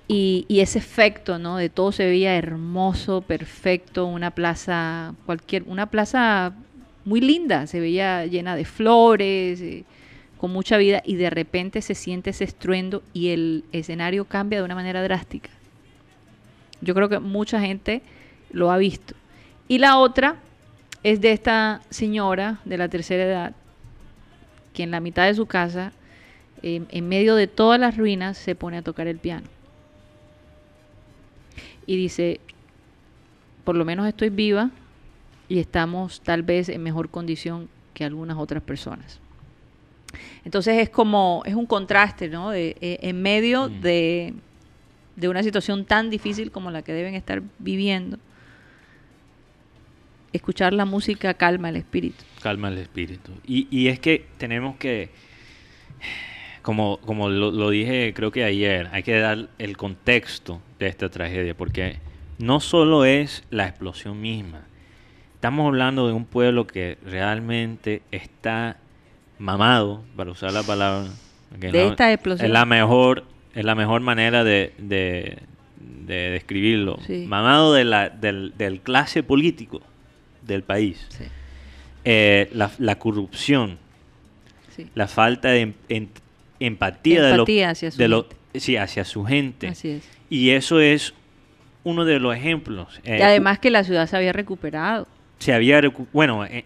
Y, 0.10 0.46
ese 0.50 0.80
efecto, 0.80 1.38
¿no? 1.38 1.58
De 1.58 1.70
todo 1.70 1.92
se 1.92 2.06
veía 2.06 2.36
hermoso, 2.38 3.22
perfecto, 3.22 4.06
una 4.06 4.32
plaza, 4.32 5.14
cualquier, 5.26 5.64
una 5.68 5.88
plaza 5.88 6.54
muy 7.04 7.20
linda, 7.20 7.68
se 7.68 7.80
veía 7.80 8.26
llena 8.26 8.56
de 8.56 8.64
flores, 8.64 9.60
eh, 9.62 9.84
con 10.38 10.52
mucha 10.52 10.78
vida, 10.78 11.02
y 11.06 11.16
de 11.16 11.30
repente 11.30 11.82
se 11.82 11.94
siente 11.94 12.30
ese 12.30 12.46
estruendo 12.46 13.04
y 13.14 13.30
el 13.30 13.66
escenario 13.74 14.26
cambia 14.26 14.60
de 14.60 14.66
una 14.66 14.76
manera 14.76 15.04
drástica. 15.04 15.50
Yo 16.80 16.94
creo 16.94 17.10
que 17.10 17.20
mucha 17.20 17.60
gente 17.60 18.02
lo 18.52 18.72
ha 18.72 18.78
visto. 18.78 19.14
Y 19.68 19.80
la 19.80 19.98
otra 19.98 20.38
es 21.04 21.20
de 21.22 21.32
esta 21.32 21.82
señora 21.90 22.60
de 22.66 22.78
la 22.78 22.88
tercera 22.88 23.24
edad, 23.24 23.56
que 24.74 24.84
en 24.84 24.92
la 24.92 25.00
mitad 25.00 25.26
de 25.26 25.34
su 25.34 25.48
casa, 25.48 25.92
eh, 26.64 26.84
en 26.90 27.10
medio 27.10 27.36
de 27.36 27.48
todas 27.48 27.80
las 27.80 27.98
ruinas, 27.98 28.38
se 28.38 28.56
pone 28.56 28.78
a 28.78 28.82
tocar 28.82 29.08
el 29.08 29.18
piano. 29.18 29.48
Y 31.88 31.96
dice, 31.96 32.40
por 33.64 33.76
lo 33.76 33.84
menos 33.86 34.08
estoy 34.08 34.30
viva 34.30 34.70
y 35.50 35.58
estamos 35.60 36.22
tal 36.22 36.44
vez 36.44 36.70
en 36.70 36.84
mejor 36.84 37.10
condición 37.10 37.68
que 37.96 38.04
algunas 38.04 38.38
otras 38.38 38.62
personas. 38.62 39.20
Entonces 40.46 40.78
es 40.80 40.90
como, 40.90 41.42
es 41.46 41.56
un 41.56 41.66
contraste, 41.66 42.30
¿no? 42.30 42.52
De, 42.52 42.76
eh, 42.82 43.00
en 43.02 43.22
medio 43.22 43.70
Mm. 43.70 43.82
de, 43.82 44.34
de 45.16 45.28
una 45.30 45.42
situación 45.44 45.86
tan 45.86 46.10
difícil 46.10 46.52
como 46.52 46.70
la 46.72 46.82
que 46.84 46.94
deben 46.94 47.16
estar 47.16 47.42
viviendo, 47.60 48.20
escuchar 50.34 50.74
la 50.74 50.86
música 50.86 51.34
calma 51.34 51.70
el 51.70 51.78
espíritu. 51.78 52.24
calma 52.42 52.68
el 52.70 52.78
espíritu. 52.78 53.32
Y, 53.46 53.68
y 53.72 53.88
es 53.88 54.00
que 54.00 54.26
tenemos 54.38 54.76
que, 54.78 55.10
como, 56.68 56.98
como 56.98 57.30
lo, 57.30 57.50
lo 57.50 57.70
dije 57.70 58.12
creo 58.14 58.30
que 58.30 58.44
ayer, 58.44 58.90
hay 58.92 59.02
que 59.02 59.18
dar 59.18 59.48
el 59.58 59.78
contexto 59.78 60.62
de 60.80 60.88
esta 60.88 61.08
tragedia, 61.08 61.56
porque 61.56 61.96
no 62.40 62.60
solo 62.60 63.06
es 63.06 63.46
la 63.52 63.68
explosión 63.70 64.20
misma, 64.20 64.64
estamos 65.36 65.66
hablando 65.66 66.08
de 66.08 66.14
un 66.14 66.26
pueblo 66.26 66.68
que 66.68 66.98
realmente 67.06 68.02
está 68.12 68.76
mamado, 69.40 70.04
para 70.18 70.32
usar 70.32 70.52
la 70.52 70.62
palabra. 70.64 71.08
que 71.58 71.72
De 71.72 71.84
no- 71.86 71.90
esta 71.92 72.12
explosión. 72.12 72.46
Es 72.48 72.52
la 72.52 72.66
mejor, 72.66 73.24
es 73.56 73.64
la 73.64 73.74
mejor 73.74 74.02
manera 74.02 74.44
de, 74.44 74.74
de, 74.78 75.38
de 76.06 76.32
describirlo. 76.32 76.98
Sí. 77.08 77.24
Mamado 77.30 77.72
de 77.72 77.86
la, 77.86 78.10
del, 78.10 78.54
del 78.58 78.82
clase 78.82 79.24
político 79.24 79.80
del 80.42 80.64
país 80.64 81.06
Sí, 81.12 81.24
eh, 82.04 82.50
la, 82.52 82.72
la 82.78 83.00
corrupción, 83.00 83.78
sí. 84.76 84.88
la 84.96 85.08
falta 85.08 85.48
de 85.48 85.62
em- 85.62 85.74
en- 85.88 86.10
empatía, 86.60 87.22
de 87.24 87.38
lo- 87.38 87.46
hacia 87.70 87.92
su 87.92 87.98
de 87.98 88.08
lo- 88.08 88.24
gente. 88.30 88.60
sí, 88.60 88.76
hacia 88.78 89.04
su 89.06 89.24
gente. 89.26 89.68
Así 89.68 89.90
es. 89.90 90.04
Y 90.30 90.50
eso 90.52 90.80
es 90.80 91.14
uno 91.84 92.04
de 92.06 92.20
los 92.20 92.36
ejemplos. 92.36 93.00
Eh, 93.04 93.18
Y 93.20 93.22
además 93.22 93.60
que 93.60 93.70
la 93.70 93.84
ciudad 93.84 94.08
se 94.08 94.18
había 94.18 94.34
recuperado. 94.34 95.08
se 95.40 95.54
había 95.54 95.80
recu- 95.82 96.08
bueno, 96.14 96.46
eh, 96.46 96.66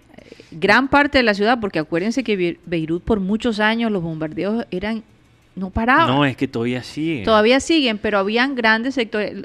Gran 0.54 0.88
parte 0.90 1.18
de 1.18 1.24
la 1.24 1.34
ciudad, 1.34 1.60
porque 1.62 1.80
acuérdense 1.80 2.24
que 2.24 2.36
Be- 2.36 2.60
Beirut 2.66 3.04
por 3.04 3.20
muchos 3.22 3.60
años 3.62 3.90
los 3.92 4.02
bombardeos 4.04 4.66
eran 4.72 5.04
no 5.56 5.70
paraban. 5.70 6.08
no 6.08 6.26
es 6.26 6.36
que 6.38 6.48
todavía 6.48 6.84
sigue. 6.84 7.24
Todavía 7.24 7.60
siguen, 7.60 7.98
pero 7.98 8.18
habían 8.18 8.56
grandes 8.56 8.96
sectores, 8.96 9.44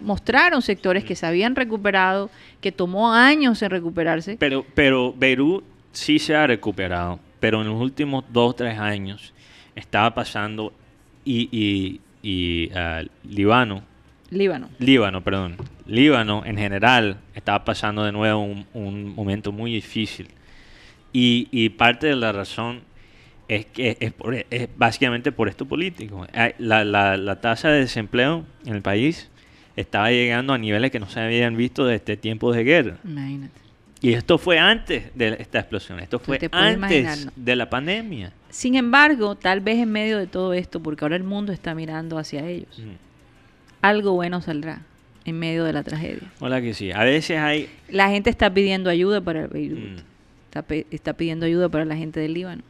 mostraron 0.00 0.62
sectores 0.62 1.04
que 1.04 1.14
se 1.16 1.26
habían 1.26 1.56
recuperado, 1.56 2.30
que 2.60 2.72
tomó 2.72 3.12
años 3.12 3.60
en 3.62 3.70
recuperarse. 3.70 4.36
Pero, 4.38 4.64
pero 4.74 5.14
Beirut 5.16 5.64
sí 5.92 6.18
se 6.18 6.34
ha 6.34 6.46
recuperado, 6.46 7.18
pero 7.40 7.60
en 7.62 7.68
los 7.68 7.80
últimos 7.80 8.24
dos 8.30 8.56
tres 8.56 8.78
años 8.78 9.32
estaba 9.76 10.12
pasando 10.14 10.72
y, 11.24 11.48
y, 11.52 12.00
y, 12.28 12.70
ah, 12.74 13.02
Líbano, 13.28 13.82
Líbano. 14.30 14.68
Líbano, 14.80 15.22
perdón, 15.22 15.56
Líbano 15.86 16.42
en 16.44 16.56
general 16.58 17.18
estaba 17.34 17.64
pasando 17.64 18.02
de 18.02 18.10
nuevo 18.10 18.42
un, 18.42 18.66
un 18.74 19.14
momento 19.14 19.52
muy 19.52 19.72
difícil. 19.72 20.26
Y, 21.12 21.48
y 21.52 21.68
parte 21.70 22.08
de 22.08 22.16
la 22.16 22.32
razón 22.32 22.80
es 23.48 23.66
que 23.66 23.96
es, 24.00 24.12
por- 24.12 24.34
es 24.34 24.68
básicamente 24.76 25.30
por 25.32 25.48
esto 25.48 25.64
político. 25.66 26.26
La, 26.58 26.84
la- 26.84 27.16
la 27.16 27.40
tasa 27.40 27.68
de 27.70 27.80
desempleo 27.80 28.44
en 28.64 28.74
el 28.74 28.82
país 28.82 29.30
estaba 29.76 30.10
llegando 30.10 30.52
a 30.52 30.58
niveles 30.58 30.90
que 30.90 30.98
no 30.98 31.08
se 31.08 31.20
habían 31.20 31.56
visto 31.56 31.86
desde 31.86 32.16
tiempos 32.16 32.56
de 32.56 32.64
guerra. 32.64 32.96
Imagínate. 33.04 33.60
Y 34.02 34.12
esto 34.12 34.36
fue 34.38 34.58
antes 34.58 35.14
de 35.14 35.36
esta 35.38 35.60
explosión, 35.60 36.00
esto 36.00 36.18
fue 36.18 36.38
antes 36.52 36.76
imaginar, 37.02 37.18
¿no? 37.26 37.32
de 37.36 37.56
la 37.56 37.70
pandemia. 37.70 38.32
Sin 38.56 38.74
embargo, 38.74 39.34
tal 39.34 39.60
vez 39.60 39.76
en 39.80 39.92
medio 39.92 40.16
de 40.16 40.26
todo 40.26 40.54
esto, 40.54 40.80
porque 40.82 41.04
ahora 41.04 41.16
el 41.16 41.24
mundo 41.24 41.52
está 41.52 41.74
mirando 41.74 42.16
hacia 42.16 42.48
ellos, 42.48 42.78
Mm. 42.78 42.92
algo 43.82 44.12
bueno 44.12 44.40
saldrá 44.40 44.80
en 45.26 45.38
medio 45.38 45.62
de 45.64 45.74
la 45.74 45.82
tragedia. 45.82 46.32
Hola 46.40 46.62
que 46.62 46.72
sí. 46.72 46.90
A 46.90 47.04
veces 47.04 47.38
hay... 47.38 47.68
La 47.90 48.08
gente 48.08 48.30
está 48.30 48.48
pidiendo 48.54 48.88
ayuda 48.88 49.20
para 49.20 49.46
Beirut, 49.46 49.78
mm, 49.78 49.96
está, 50.90 51.12
pidiendo 51.12 51.44
ayuda 51.44 51.68
para 51.68 51.84
la 51.84 51.96
gente 51.96 52.18
del 52.18 52.32
Líbano, 52.32 52.62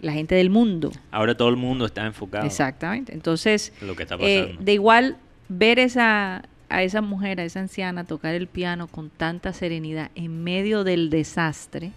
la 0.00 0.12
gente 0.12 0.34
del 0.34 0.48
mundo. 0.48 0.92
ahora 1.10 1.36
todo 1.36 1.50
el 1.50 1.56
mundo 1.56 1.84
está 1.84 2.06
enfocado 2.06 2.46
Exactamente. 2.46 3.12
Entonces, 3.12 3.70
en 3.82 3.86
lo 3.86 3.94
que 3.96 4.04
está 4.04 4.16
Eh, 4.18 4.56
de 4.58 4.72
igual, 4.72 5.18
ver 5.50 5.78
esa, 5.78 6.42
a 6.70 6.82
esa 6.82 7.02
mujer, 7.02 7.38
a 7.38 7.44
esa 7.44 7.60
anciana, 7.60 8.04
tocar 8.04 8.34
el 8.34 8.46
piano 8.46 8.86
con 8.86 9.10
tanta 9.10 9.52
serenidad 9.52 10.10
en 10.14 10.42
medio 10.42 10.84
del 10.84 11.10
desastre, 11.10 11.92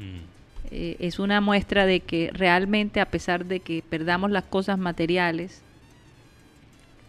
Mm. 0.00 0.31
Eh, 0.72 0.96
es 0.98 1.18
una 1.18 1.40
muestra 1.40 1.86
de 1.86 2.00
que 2.00 2.30
realmente, 2.32 3.00
a 3.00 3.06
pesar 3.10 3.44
de 3.44 3.60
que 3.60 3.82
perdamos 3.88 4.30
las 4.30 4.44
cosas 4.44 4.78
materiales, 4.78 5.62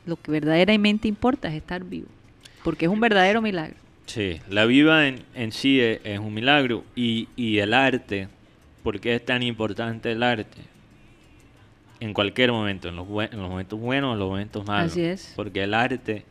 lo 0.05 0.17
que 0.17 0.31
verdaderamente 0.31 1.07
importa 1.07 1.47
es 1.47 1.55
estar 1.55 1.83
vivo, 1.83 2.07
porque 2.63 2.85
es 2.85 2.91
un 2.91 2.99
verdadero 2.99 3.41
milagro. 3.41 3.75
Sí, 4.05 4.41
la 4.49 4.65
vida 4.65 5.07
en, 5.07 5.21
en 5.33 5.51
sí 5.53 5.79
es, 5.79 6.01
es 6.03 6.19
un 6.19 6.33
milagro 6.33 6.83
y, 6.95 7.29
y 7.37 7.59
el 7.59 7.73
arte, 7.73 8.27
¿por 8.83 8.99
qué 8.99 9.15
es 9.15 9.23
tan 9.25 9.41
importante 9.43 10.11
el 10.11 10.23
arte? 10.23 10.57
En 12.01 12.13
cualquier 12.13 12.51
momento, 12.51 12.89
en 12.89 12.97
los, 12.97 13.07
en 13.31 13.39
los 13.39 13.49
momentos 13.49 13.79
buenos, 13.79 14.13
en 14.13 14.19
los 14.19 14.29
momentos 14.29 14.65
malos. 14.67 14.91
Así 14.91 15.01
es. 15.03 15.31
Porque 15.37 15.63
el 15.63 15.73
arte 15.73 16.25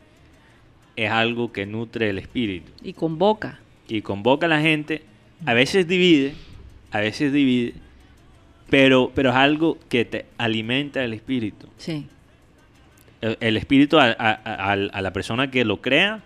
es 0.95 1.09
algo 1.09 1.51
que 1.51 1.65
nutre 1.65 2.11
el 2.11 2.19
espíritu 2.19 2.71
Y 2.83 2.93
convoca. 2.93 3.59
y 3.87 4.03
convoca 4.03 4.45
a 4.45 4.49
la 4.49 4.61
gente, 4.61 5.01
a 5.47 5.55
veces 5.55 5.87
divide, 5.87 6.35
a 6.93 6.99
veces 7.01 7.33
divide, 7.33 7.73
pero, 8.69 9.11
pero 9.13 9.31
es 9.31 9.35
algo 9.35 9.77
que 9.89 10.05
te 10.05 10.25
alimenta 10.37 11.03
el 11.03 11.13
espíritu. 11.13 11.67
Sí. 11.77 12.07
El, 13.21 13.37
el 13.41 13.57
espíritu 13.57 13.99
a, 13.99 14.05
a- 14.17 14.39
a- 14.43 14.71
a 14.73 15.01
la 15.01 15.13
persona 15.13 15.51
que 15.51 15.65
lo 15.65 15.81
crea 15.81 16.23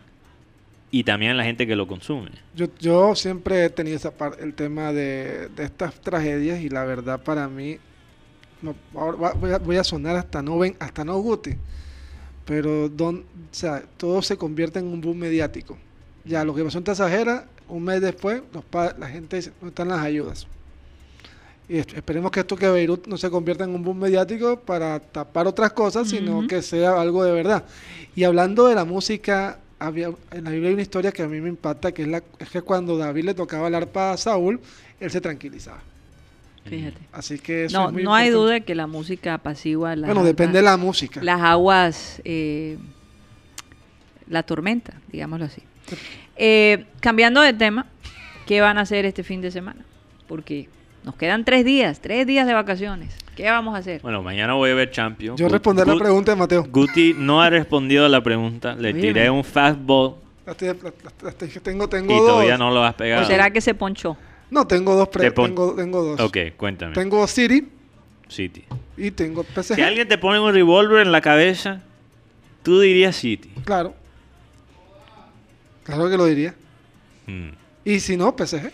y 0.91 1.03
también 1.03 1.31
a 1.31 1.35
la 1.35 1.43
gente 1.43 1.67
que 1.67 1.75
lo 1.75 1.87
consume. 1.87 2.31
Yo, 2.55 2.67
yo 2.79 3.15
siempre 3.15 3.65
he 3.65 3.69
tenido 3.69 3.97
esa 3.97 4.11
par- 4.11 4.37
el 4.39 4.53
tema 4.53 4.93
de, 4.93 5.49
de 5.55 5.63
estas 5.63 5.99
tragedias 6.01 6.61
y 6.61 6.69
la 6.69 6.85
verdad 6.85 7.21
para 7.21 7.47
mí, 7.49 7.77
no, 8.61 8.75
ahora 8.95 9.17
va- 9.17 9.33
voy, 9.33 9.51
a, 9.51 9.57
voy 9.59 9.77
a 9.77 9.83
sonar 9.83 10.15
hasta 10.15 10.41
no 10.41 10.57
ven, 10.57 10.75
hasta 10.79 11.03
no 11.03 11.17
guti, 11.19 11.51
pero 12.45 12.87
don, 12.89 13.17
o 13.19 13.23
sea, 13.53 13.83
todo 13.97 14.21
se 14.21 14.37
convierte 14.37 14.79
en 14.79 14.85
un 14.87 15.01
boom 15.01 15.17
mediático. 15.17 15.77
Ya 16.25 16.43
lo 16.43 16.55
que 16.55 16.63
pasó 16.63 16.77
en 16.77 16.83
Tasajera, 16.85 17.45
un 17.67 17.83
mes 17.83 18.01
después, 18.01 18.41
los 18.53 18.63
la 18.97 19.07
gente 19.09 19.35
dice, 19.37 19.51
no 19.61 19.67
están 19.67 19.89
las 19.89 19.99
ayudas. 19.99 20.47
Y 21.69 21.79
esperemos 21.79 22.31
que 22.31 22.39
esto 22.39 22.55
que 22.55 22.69
Beirut 22.69 23.07
no 23.07 23.17
se 23.17 23.29
convierta 23.29 23.65
en 23.65 23.71
un 23.71 23.83
boom 23.83 23.99
mediático 23.99 24.57
para 24.59 24.99
tapar 24.99 25.47
otras 25.47 25.73
cosas, 25.73 26.09
sino 26.09 26.47
que 26.47 26.61
sea 26.61 26.99
algo 26.99 27.23
de 27.25 27.31
verdad. 27.33 27.65
Y 28.15 28.23
hablando 28.23 28.67
de 28.67 28.75
la 28.75 28.85
música, 28.85 29.59
había, 29.77 30.11
en 30.31 30.43
la 30.45 30.49
Biblia 30.51 30.69
hay 30.69 30.73
una 30.73 30.81
historia 30.81 31.11
que 31.11 31.23
a 31.23 31.27
mí 31.27 31.41
me 31.41 31.49
impacta, 31.49 31.91
que 31.91 32.03
es, 32.03 32.07
la, 32.07 32.23
es 32.39 32.49
que 32.49 32.61
cuando 32.61 32.97
David 32.97 33.25
le 33.25 33.33
tocaba 33.33 33.67
el 33.67 33.75
arpa 33.75 34.11
a 34.13 34.17
Saúl, 34.17 34.61
él 34.99 35.11
se 35.11 35.19
tranquilizaba. 35.19 35.81
Fíjate. 36.65 36.97
Así 37.11 37.37
que 37.39 37.65
eso 37.65 37.79
No, 37.79 37.87
es 37.87 37.93
muy 37.93 38.03
no 38.03 38.13
hay 38.15 38.29
duda 38.29 38.61
que 38.61 38.73
la 38.75 38.87
música 38.87 39.33
apacigua 39.33 39.95
las 39.95 40.07
Bueno, 40.07 40.23
depende 40.23 40.59
de 40.59 40.63
la 40.63 40.77
música. 40.77 41.21
las 41.21 41.41
aguas, 41.41 42.21
eh, 42.23 42.77
la 44.27 44.43
tormenta, 44.43 44.93
digámoslo 45.11 45.45
así. 45.45 45.61
Eh, 46.37 46.85
cambiando 46.99 47.41
de 47.41 47.53
tema, 47.53 47.87
¿qué 48.45 48.61
van 48.61 48.77
a 48.77 48.81
hacer 48.81 49.05
este 49.05 49.23
fin 49.23 49.41
de 49.41 49.51
semana? 49.51 49.85
Porque 50.27 50.67
nos 51.03 51.15
quedan 51.15 51.45
tres 51.45 51.63
días, 51.65 51.99
tres 52.01 52.27
días 52.27 52.45
de 52.47 52.53
vacaciones. 52.53 53.15
¿Qué 53.35 53.49
vamos 53.49 53.75
a 53.75 53.77
hacer? 53.79 54.01
Bueno, 54.01 54.21
mañana 54.23 54.53
voy 54.53 54.71
a 54.71 54.73
ver 54.73 54.91
Champions. 54.91 55.39
Yo 55.39 55.47
Gu- 55.47 55.51
responder 55.51 55.87
la 55.87 55.93
Gu- 55.93 55.99
pregunta 55.99 56.31
de 56.31 56.35
Mateo. 56.37 56.63
Guti 56.69 57.13
no 57.17 57.41
ha 57.41 57.49
respondido 57.49 58.05
a 58.05 58.09
la 58.09 58.21
pregunta. 58.21 58.73
Le 58.75 58.89
Oye, 58.91 59.01
tiré 59.01 59.29
un 59.29 59.43
fastball 59.43 60.15
La 60.45 60.53
la- 60.53 60.57
tengo 61.61 61.85
y 61.85 61.87
tengo 61.87 62.13
dos. 62.15 62.27
todavía 62.27 62.57
no 62.57 62.71
lo 62.71 62.83
has 62.83 62.95
pegado. 62.95 63.23
¿O 63.23 63.25
será 63.25 63.51
que 63.51 63.61
se 63.61 63.73
ponchó? 63.73 64.17
No, 64.49 64.65
tengo 64.65 64.95
dos. 64.95 65.09
pre- 65.09 65.25
Te 65.25 65.31
pon- 65.31 65.49
tengo, 65.49 65.75
tengo 65.75 66.03
dos. 66.03 66.19
Ok, 66.19 66.37
cuéntame. 66.57 66.93
Tengo 66.93 67.25
City 67.27 67.67
City. 68.27 68.63
y 68.97 69.11
tengo 69.11 69.43
PSG. 69.43 69.75
Si 69.75 69.81
alguien 69.83 70.07
te 70.07 70.17
pone 70.17 70.39
un 70.39 70.51
revólver 70.53 71.05
en 71.05 71.11
la 71.11 71.21
cabeza, 71.21 71.81
tú 72.63 72.79
dirías 72.79 73.15
City. 73.15 73.51
Claro. 73.65 73.93
Claro 75.83 76.09
que 76.09 76.17
lo 76.17 76.25
diría. 76.25 76.55
Mm. 77.27 77.49
Y 77.85 77.99
si 77.99 78.17
no, 78.17 78.35
PSG. 78.35 78.71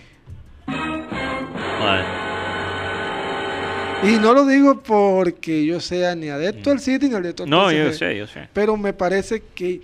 Y 4.03 4.19
no 4.19 4.33
lo 4.33 4.45
digo 4.45 4.81
porque 4.81 5.65
yo 5.65 5.79
sea 5.79 6.13
ni 6.15 6.27
adepto 6.29 6.71
al 6.71 6.79
City 6.81 7.07
ni 7.07 7.15
adepto 7.15 7.43
al 7.43 7.49
Mm. 7.49 7.51
no, 7.51 7.69
PSG. 7.69 7.77
yo 7.85 7.93
sé, 7.93 8.17
yo 8.17 8.27
sé. 8.27 8.49
Pero 8.53 8.75
me 8.75 8.91
parece 8.93 9.43
que 9.55 9.81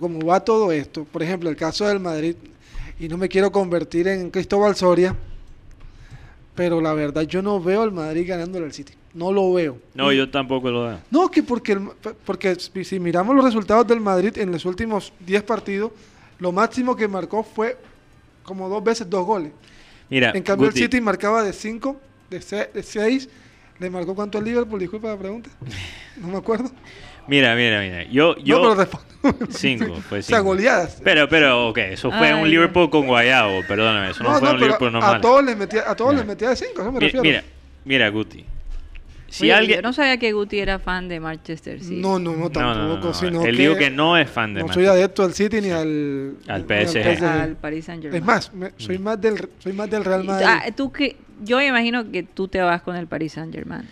como 0.00 0.26
va 0.26 0.40
todo 0.40 0.70
esto, 0.72 1.04
por 1.04 1.22
ejemplo, 1.22 1.48
el 1.48 1.56
caso 1.56 1.86
del 1.86 2.00
Madrid, 2.00 2.34
y 2.98 3.08
no 3.08 3.16
me 3.16 3.28
quiero 3.28 3.50
convertir 3.52 4.08
en 4.08 4.28
Cristóbal 4.30 4.74
Soria, 4.74 5.14
pero 6.54 6.80
la 6.80 6.92
verdad 6.94 7.22
yo 7.22 7.40
no 7.42 7.60
veo 7.60 7.82
al 7.82 7.92
Madrid 7.92 8.26
ganándole 8.28 8.66
al 8.66 8.72
City. 8.72 8.92
No 9.14 9.32
lo 9.32 9.52
veo. 9.52 9.78
No, 9.94 10.12
yo 10.12 10.28
tampoco 10.30 10.70
lo 10.70 10.84
veo. 10.84 10.98
No, 11.10 11.30
que 11.30 11.42
porque, 11.42 11.72
el- 11.72 11.88
porque 12.26 12.56
si 12.56 12.98
miramos 13.00 13.34
los 13.36 13.44
resultados 13.44 13.86
del 13.86 14.00
Madrid 14.00 14.36
en 14.36 14.50
los 14.52 14.64
últimos 14.66 15.12
10 15.20 15.42
partidos, 15.44 15.92
lo 16.40 16.50
máximo 16.52 16.96
que 16.96 17.06
marcó 17.08 17.42
fue 17.42 17.76
como 18.42 18.68
dos 18.68 18.82
veces 18.82 19.08
dos 19.08 19.24
goles. 19.24 19.52
Mira, 20.10 20.32
En 20.34 20.42
cambio, 20.42 20.68
Guti, 20.68 20.78
el 20.80 20.84
City 20.84 21.00
marcaba 21.00 21.42
de 21.42 21.52
5, 21.52 22.00
de 22.30 22.82
6. 22.82 23.28
¿Le 23.78 23.90
marcó 23.90 24.14
cuánto 24.14 24.38
el 24.38 24.44
Liverpool? 24.44 24.80
Disculpa 24.80 25.08
la 25.08 25.16
pregunta. 25.18 25.50
No 26.16 26.26
me 26.26 26.38
acuerdo. 26.38 26.68
Mira, 27.28 27.54
mira, 27.54 27.80
mira. 27.80 28.02
Yo, 28.04 28.34
yo... 28.38 28.56
no, 28.56 28.62
pero 28.62 28.74
respondo. 28.74 29.46
Cinco, 29.50 29.94
fue 30.08 30.18
O 30.18 30.22
sea, 30.22 30.38
cinco. 30.38 30.48
goleadas. 30.50 31.00
Pero, 31.04 31.28
pero, 31.28 31.68
ok, 31.68 31.78
eso 31.78 32.10
fue 32.10 32.34
un 32.34 32.50
Liverpool 32.50 32.90
con 32.90 33.06
Guayabo, 33.06 33.60
perdóname, 33.68 34.10
eso 34.10 34.24
no, 34.24 34.32
no, 34.32 34.38
fue 34.40 34.48
no, 34.48 34.54
un 34.54 34.56
pero 34.58 34.66
Liverpool 34.66 34.92
normal. 34.92 35.14
a 35.16 35.20
todos 35.20 35.44
les 35.44 35.56
metía, 35.56 35.88
a 35.88 35.94
todos 35.94 36.14
les 36.16 36.26
metía 36.26 36.48
de 36.48 36.56
5, 36.56 36.72
eso 36.80 36.90
me 36.90 36.98
refiero. 36.98 37.22
mira, 37.22 37.44
mira, 37.84 38.08
Guti. 38.08 38.44
Si 39.28 39.44
Oye, 39.44 39.52
alguien... 39.54 39.76
Yo 39.78 39.82
no 39.82 39.92
sabía 39.92 40.16
que 40.16 40.32
Guti 40.32 40.58
era 40.58 40.78
fan 40.78 41.06
de 41.08 41.20
Manchester 41.20 41.80
City. 41.82 42.00
No, 42.00 42.18
no, 42.18 42.34
no, 42.34 42.48
tampoco. 42.50 42.78
no, 42.78 42.96
no, 42.96 43.04
no. 43.04 43.14
sino 43.14 43.44
Él 43.44 43.56
que 43.56 43.62
dijo 43.62 43.76
que 43.76 43.90
no 43.90 44.16
es 44.16 44.28
fan 44.30 44.54
de 44.54 44.62
no 44.62 44.72
soy 44.72 44.86
adepto 44.86 45.22
al 45.22 45.34
City 45.34 45.60
ni 45.60 45.70
al, 45.70 46.36
Al 46.48 46.66
ni 46.66 46.86
PSG. 46.86 47.22
Al 47.24 47.56
Paris 47.56 47.84
Saint 47.84 48.02
Germain. 48.02 48.22
Es 48.22 48.26
más, 48.26 48.54
me- 48.54 48.72
soy 48.78 48.98
más 48.98 49.20
del 49.20 49.48
soy 49.58 49.72
más 49.74 49.90
del 49.90 50.04
Real 50.04 50.24
Madrid. 50.24 50.46
Ah, 50.48 50.64
tú 50.74 50.90
que, 50.90 51.16
yo 51.44 51.58
me 51.58 51.66
imagino 51.66 52.10
que 52.10 52.22
tú 52.22 52.48
te 52.48 52.60
vas 52.60 52.80
con 52.82 52.96
el 52.96 53.06
Paris 53.06 53.32
Saint 53.32 53.54
Germain. 53.54 53.82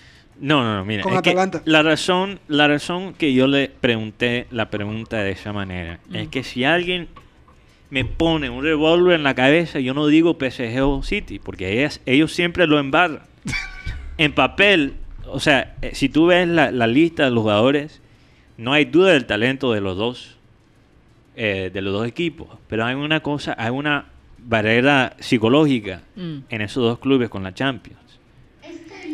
No, 0.41 0.63
no, 0.63 0.77
no, 0.77 0.85
mira. 0.87 1.03
Con 1.03 1.13
es 1.15 1.21
que 1.23 1.31
Atalanta. 1.31 1.63
la 1.67 1.83
razón, 1.83 2.41
la 2.49 2.67
razón 2.69 3.13
que 3.15 3.33
yo 3.35 3.47
le 3.47 3.69
pregunté 3.69 4.47
la 4.51 4.71
pregunta 4.71 5.19
de 5.23 5.31
esa 5.33 5.53
manera 5.53 5.99
es 6.13 6.27
Mm. 6.27 6.31
que 6.31 6.45
si 6.45 6.65
alguien 6.65 7.09
me 7.91 8.05
pone 8.05 8.49
un 8.51 8.63
revólver 8.65 9.15
en 9.15 9.23
la 9.23 9.35
cabeza, 9.35 9.81
yo 9.81 9.93
no 9.95 10.07
digo 10.07 10.37
PSG 10.39 10.81
o 10.83 11.03
City, 11.03 11.39
porque 11.39 11.73
ellas- 11.79 12.01
ellos 12.07 12.33
siempre 12.33 12.67
lo 12.67 12.79
embarran. 12.79 13.21
en 14.19 14.33
papel, 14.35 14.95
o 15.31 15.41
sea, 15.41 15.77
eh, 15.83 15.91
si 15.95 16.09
tú 16.09 16.27
ves 16.27 16.47
la, 16.49 16.71
la 16.71 16.87
lista 16.87 17.25
de 17.25 17.31
los 17.31 17.43
jugadores, 17.43 18.01
no 18.57 18.73
hay 18.73 18.85
duda 18.87 19.13
del 19.13 19.27
talento 19.27 19.73
de 19.73 19.81
los 19.81 19.97
dos, 19.97 20.37
eh, 21.37 21.71
de 21.73 21.81
los 21.83 21.93
dos 21.93 22.07
equipos, 22.07 22.49
pero 22.69 22.85
hay 22.85 22.95
una 22.95 23.21
cosa, 23.21 23.55
hay 23.59 23.71
una 23.71 24.07
barrera 24.39 25.17
psicológica 25.19 26.03
Mm. 26.15 26.39
en 26.49 26.61
esos 26.63 26.83
dos 26.83 26.99
clubes 26.99 27.29
con 27.29 27.43
la 27.43 27.53
Champions. 27.53 27.99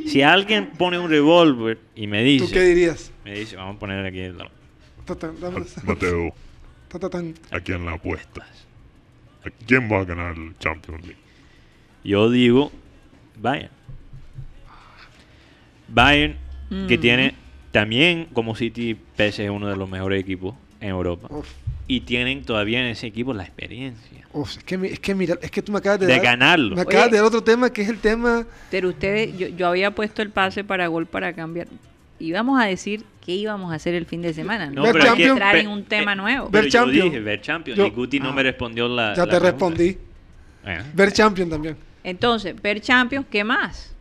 Si 0.07 0.21
alguien 0.23 0.71
pone 0.79 0.99
un 0.99 1.09
revólver 1.09 1.79
y 1.95 2.07
me 2.07 2.19
¿Tú 2.39 2.47
qué 2.49 2.61
dice, 2.61 2.65
dirías? 2.65 3.13
me 3.25 3.35
dice, 3.39 3.57
vamos 3.57 3.77
a 3.77 3.79
poner 3.79 4.05
aquí 4.05 4.19
el 4.21 4.37
Mateo, 5.85 6.35
aquí 7.51 7.73
en 7.73 7.85
la 7.87 7.93
apuestas. 7.95 8.47
¿Quién 9.67 9.91
va 9.91 10.01
a 10.01 10.05
ganar 10.05 10.37
el 10.37 10.57
Champions 10.59 11.03
League? 11.03 11.21
Yo 12.05 12.31
digo 12.31 12.71
Bayern. 15.93 16.36
Que 16.89 16.97
Mm. 16.97 17.01
tiene 17.01 17.35
también 17.70 18.28
como 18.32 18.55
City 18.56 18.97
PSG 19.16 19.51
uno 19.51 19.69
de 19.69 19.77
los 19.77 19.89
mejores 19.90 20.20
equipos 20.20 20.55
en 20.81 20.89
Europa. 20.90 21.28
Uf, 21.31 21.48
Y 21.86 22.01
tienen 22.01 22.44
todavía 22.44 22.81
en 22.81 22.86
ese 22.86 23.06
equipo 23.09 23.35
la 23.35 23.43
experiencia 23.43 24.27
uf, 24.32 24.56
es 24.56 24.64
que 24.64 24.77
es 24.86 24.98
que 25.01 25.14
mira, 25.14 25.36
es 25.43 25.51
que 25.51 25.60
tú 25.60 25.73
me 25.73 25.78
acabas 25.78 26.01
de, 26.01 26.06
de 26.06 26.12
dar- 26.14 26.23
ganarlo. 26.23 26.74
Me 26.77 26.82
acabas 26.82 27.06
Oye. 27.09 27.10
de 27.12 27.16
dar 27.19 27.27
otro 27.27 27.43
tema 27.43 27.70
que 27.70 27.82
es 27.82 27.89
el 27.90 27.98
tema 27.98 28.47
Pero 28.70 28.89
ustedes, 28.89 29.36
yo, 29.36 29.48
yo 29.48 29.66
había 29.66 29.90
puesto 29.90 30.23
el 30.23 30.31
pase 30.31 30.64
para 30.64 30.86
gol 30.86 31.05
para 31.06 31.35
cambiar. 31.35 31.66
Íbamos 32.19 32.59
a 32.59 32.64
decir 32.66 33.05
qué 33.27 33.32
íbamos 33.35 33.70
a 33.73 33.74
hacer 33.74 33.94
el 33.94 34.06
fin 34.06 34.23
de 34.23 34.32
semana. 34.32 34.66
No, 34.66 34.77
No, 34.77 34.82
Ver 34.85 34.93
pero 34.93 35.05
es 35.05 35.10
que- 35.10 35.10
Champions. 35.10 35.32
entrar 35.32 35.56
en 35.56 35.69
un 35.69 35.85
tema 35.85 36.12
eh, 36.12 36.16
nuevo. 36.16 36.48
Ver 36.48 36.69
Champions. 36.70 37.05
dije 37.05 37.20
ver 37.20 37.40
Champions 37.43 37.77
Yo- 37.78 37.86
y 37.86 37.90
Guti 37.90 38.20
no 38.20 38.31
ah. 38.31 38.32
me 38.32 38.43
respondió 38.44 38.89
la. 38.89 39.12
ya 39.14 39.27
la 39.27 39.32
te 39.32 39.40
pregunta. 39.40 39.51
respondí. 39.51 39.98
Eh, 40.64 40.82
Ver 40.94 41.12
Champion 41.12 41.51
también. 41.51 41.77
Entonces, 42.05 42.60
ver 42.62 42.81
Champions, 42.81 43.27
¿qué 43.31 43.44
más? 43.44 43.91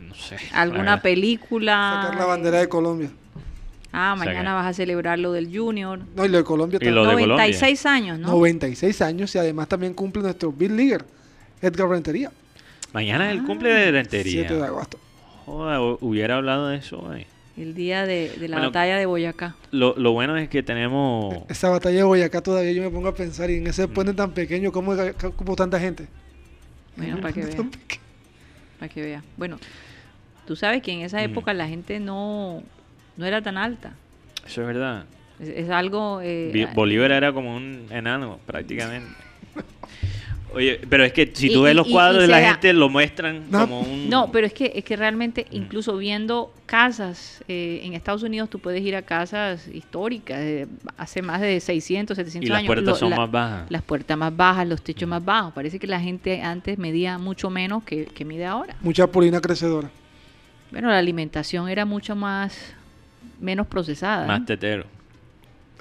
No 0.00 0.14
sé. 0.14 0.36
¿Alguna 0.52 0.82
verdad. 0.82 1.02
película? 1.02 2.00
Sacar 2.02 2.18
la 2.18 2.26
bandera 2.26 2.58
de 2.58 2.68
Colombia. 2.68 3.10
Ah, 3.92 4.14
mañana 4.16 4.54
vas 4.54 4.66
a 4.66 4.72
celebrar 4.74 5.18
lo 5.18 5.32
del 5.32 5.54
Junior. 5.56 5.98
No, 6.14 6.24
y 6.24 6.28
lo 6.28 6.36
de 6.38 6.44
Colombia 6.44 6.76
Y 6.76 6.84
también. 6.84 6.94
lo 6.94 7.06
de 7.06 7.26
96 7.26 7.86
años, 7.86 8.18
¿no? 8.18 8.28
96 8.28 9.00
años 9.02 9.34
y 9.34 9.38
además 9.38 9.66
también 9.68 9.94
cumple 9.94 10.22
nuestro 10.22 10.52
Bill 10.52 10.76
Leaguer, 10.76 11.04
Edgar 11.62 11.88
Rentería. 11.88 12.30
Mañana 12.92 13.30
es 13.32 13.38
el 13.38 13.44
cumple 13.44 13.70
de 13.70 13.90
Rentería. 13.90 14.32
7 14.46 14.54
de 14.54 14.64
agosto. 14.64 14.98
Joder, 15.46 15.78
hu- 15.78 15.98
hubiera 16.02 16.36
hablado 16.36 16.68
de 16.68 16.76
eso 16.76 16.98
hoy. 17.00 17.26
El 17.56 17.74
día 17.74 18.06
de, 18.06 18.28
de 18.38 18.46
la 18.48 18.56
Bueno, 18.58 18.68
batalla 18.70 18.98
de 18.98 19.06
Boyacá. 19.06 19.56
Lo, 19.72 19.94
lo 19.96 20.12
bueno 20.12 20.36
es 20.36 20.48
que 20.48 20.62
tenemos. 20.62 21.34
Esa 21.48 21.70
batalla 21.70 21.96
de 21.96 22.02
Boyacá 22.04 22.40
todavía 22.42 22.70
yo 22.72 22.82
me 22.82 22.90
pongo 22.90 23.08
a 23.08 23.14
pensar 23.14 23.50
y 23.50 23.56
en 23.56 23.66
ese 23.66 23.88
puente 23.88 24.12
tan 24.14 24.32
pequeño, 24.32 24.70
¿cómo 24.70 24.92
ocupó 25.24 25.56
tanta 25.56 25.80
gente? 25.80 26.06
Bueno, 26.96 27.16
para 27.22 27.32
que 27.32 27.40
pequeño. 27.42 27.70
Para 28.78 28.88
que 28.92 29.02
vea. 29.02 29.24
Bueno, 29.36 29.58
tú 30.48 30.56
sabes 30.56 30.80
que 30.82 30.90
en 30.90 31.00
esa 31.02 31.18
Mm. 31.18 31.24
época 31.30 31.52
la 31.52 31.68
gente 31.68 32.00
no, 32.00 32.62
no 33.18 33.26
era 33.26 33.42
tan 33.42 33.58
alta. 33.58 33.92
Eso 34.46 34.62
es 34.62 34.66
verdad. 34.66 35.04
Es, 35.38 35.48
es 35.50 35.68
algo... 35.70 36.20
eh, 36.22 36.66
Bolívar 36.74 37.12
era 37.12 37.34
como 37.34 37.54
un 37.54 37.84
enano, 37.90 38.40
prácticamente. 38.46 39.10
Oye, 40.54 40.80
pero 40.88 41.04
es 41.04 41.12
que 41.12 41.30
si 41.34 41.48
Y- 41.50 41.52
tú 41.52 41.60
ves 41.62 41.74
los 41.76 41.86
y- 41.86 41.92
cuadros 41.92 42.20
y 42.24 42.26
de 42.26 42.28
la 42.28 42.40
gente, 42.40 42.72
lo 42.72 42.88
muestran 42.88 43.50
No. 43.50 43.60
como 43.68 43.80
un. 43.82 44.08
No, 44.08 44.32
pero 44.32 44.46
es 44.46 44.54
que, 44.54 44.72
es 44.74 44.82
que 44.82 44.96
realmente, 44.96 45.44
Mm. 45.50 45.54
incluso 45.56 45.98
viendo 45.98 46.50
casas, 46.64 47.44
eh, 47.48 47.82
en 47.84 47.92
Estados 47.92 48.22
Unidos 48.22 48.48
tú 48.48 48.58
puedes 48.58 48.82
ir 48.82 48.96
a 48.96 49.02
casas 49.02 49.68
históricas, 49.68 50.38
de 50.40 50.66
hace 50.96 51.20
más 51.20 51.42
de 51.42 51.60
600, 51.60 52.16
700 52.16 52.46
Y 52.46 52.48
las 52.50 52.58
años. 52.60 52.66
puertas 52.68 52.86
lo- 52.86 52.94
son 52.96 53.10
la- 53.10 53.16
más 53.16 53.30
bajas. 53.30 53.70
Las 53.70 53.82
puertas 53.82 54.16
más 54.16 54.34
bajas, 54.34 54.66
los 54.66 54.80
techos 54.80 55.06
más 55.06 55.22
bajos. 55.22 55.52
Parece 55.52 55.78
que 55.78 55.86
la 55.86 56.00
gente 56.00 56.40
antes 56.40 56.78
medía 56.78 57.18
mucho 57.18 57.50
menos 57.50 57.84
que, 57.84 58.06
que 58.06 58.24
mide 58.24 58.46
ahora. 58.46 58.74
Mucha 58.80 59.06
purina 59.06 59.42
crecedora. 59.42 59.90
Bueno, 60.70 60.88
la 60.88 60.98
alimentación 60.98 61.68
era 61.68 61.84
mucho 61.84 62.14
más, 62.16 62.74
menos 63.40 63.66
procesada. 63.66 64.26
Más 64.26 64.40
¿eh? 64.40 64.44
tetero. 64.46 64.84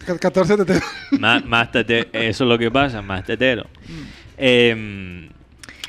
Ca- 0.05 0.17
14 0.17 0.57
de 0.57 0.81
más, 1.19 1.43
más 1.45 1.71
tetero. 1.71 2.09
Eso 2.13 2.43
es 2.43 2.47
lo 2.49 2.57
que 2.57 2.69
pasa, 2.71 3.01
más 3.01 3.23
tetero. 3.25 3.65
Eh, 4.37 5.29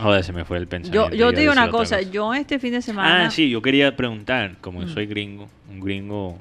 joder, 0.01 0.25
se 0.25 0.33
me 0.33 0.45
fue 0.45 0.57
el 0.59 0.65
Yo, 0.65 0.69
pensamiento. 0.71 1.15
yo 1.17 1.33
te 1.33 1.41
digo 1.41 1.53
una 1.53 1.71
cosa, 1.71 2.01
yo 2.03 2.33
este 2.35 2.59
fin 2.59 2.73
de 2.73 2.83
semana... 2.83 3.27
Ah, 3.27 3.31
sí, 3.31 3.51
yo 3.51 3.61
quería 3.63 3.95
preguntar, 3.97 4.57
como 4.61 4.81
Mm. 4.81 4.89
soy 4.89 5.07
gringo, 5.07 5.49
un 5.71 5.81
gringo 5.81 6.39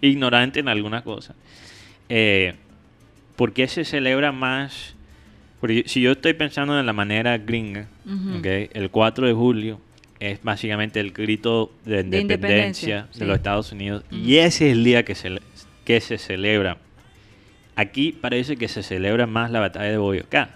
ignorante 0.00 0.60
en 0.60 0.68
algunas 0.68 1.02
cosas, 1.02 1.36
eh, 2.08 2.54
¿por 3.36 3.52
qué 3.52 3.68
se 3.68 3.84
celebra 3.84 4.32
más? 4.32 4.94
Porque 5.60 5.84
si 5.86 6.00
yo 6.00 6.12
estoy 6.12 6.32
pensando 6.34 6.78
en 6.78 6.86
la 6.86 6.92
manera 6.94 7.36
gringa. 7.36 7.86
¿ok? 8.38 8.46
el 8.72 8.88
4 8.90 9.26
de 9.26 9.32
julio 9.34 9.78
es 10.20 10.42
básicamente 10.42 11.00
el 11.00 11.12
grito 11.12 11.72
de 11.84 12.02
De 12.04 12.20
independencia, 12.20 13.08
de 13.12 13.18
sí. 13.18 13.24
los 13.24 13.36
Estados 13.36 13.72
Unidos 13.72 14.04
y 14.10 14.36
ese 14.36 14.66
es 14.66 14.72
el 14.72 14.84
día 14.84 15.04
que 15.04 15.14
se, 15.14 15.40
que 15.84 16.00
se 16.00 16.18
celebra. 16.18 16.76
Aquí 17.76 18.12
parece 18.12 18.56
que 18.56 18.68
se 18.68 18.82
celebra 18.82 19.26
más 19.26 19.50
la 19.50 19.60
batalla 19.60 19.90
de 19.90 19.96
Boyacá. 19.98 20.50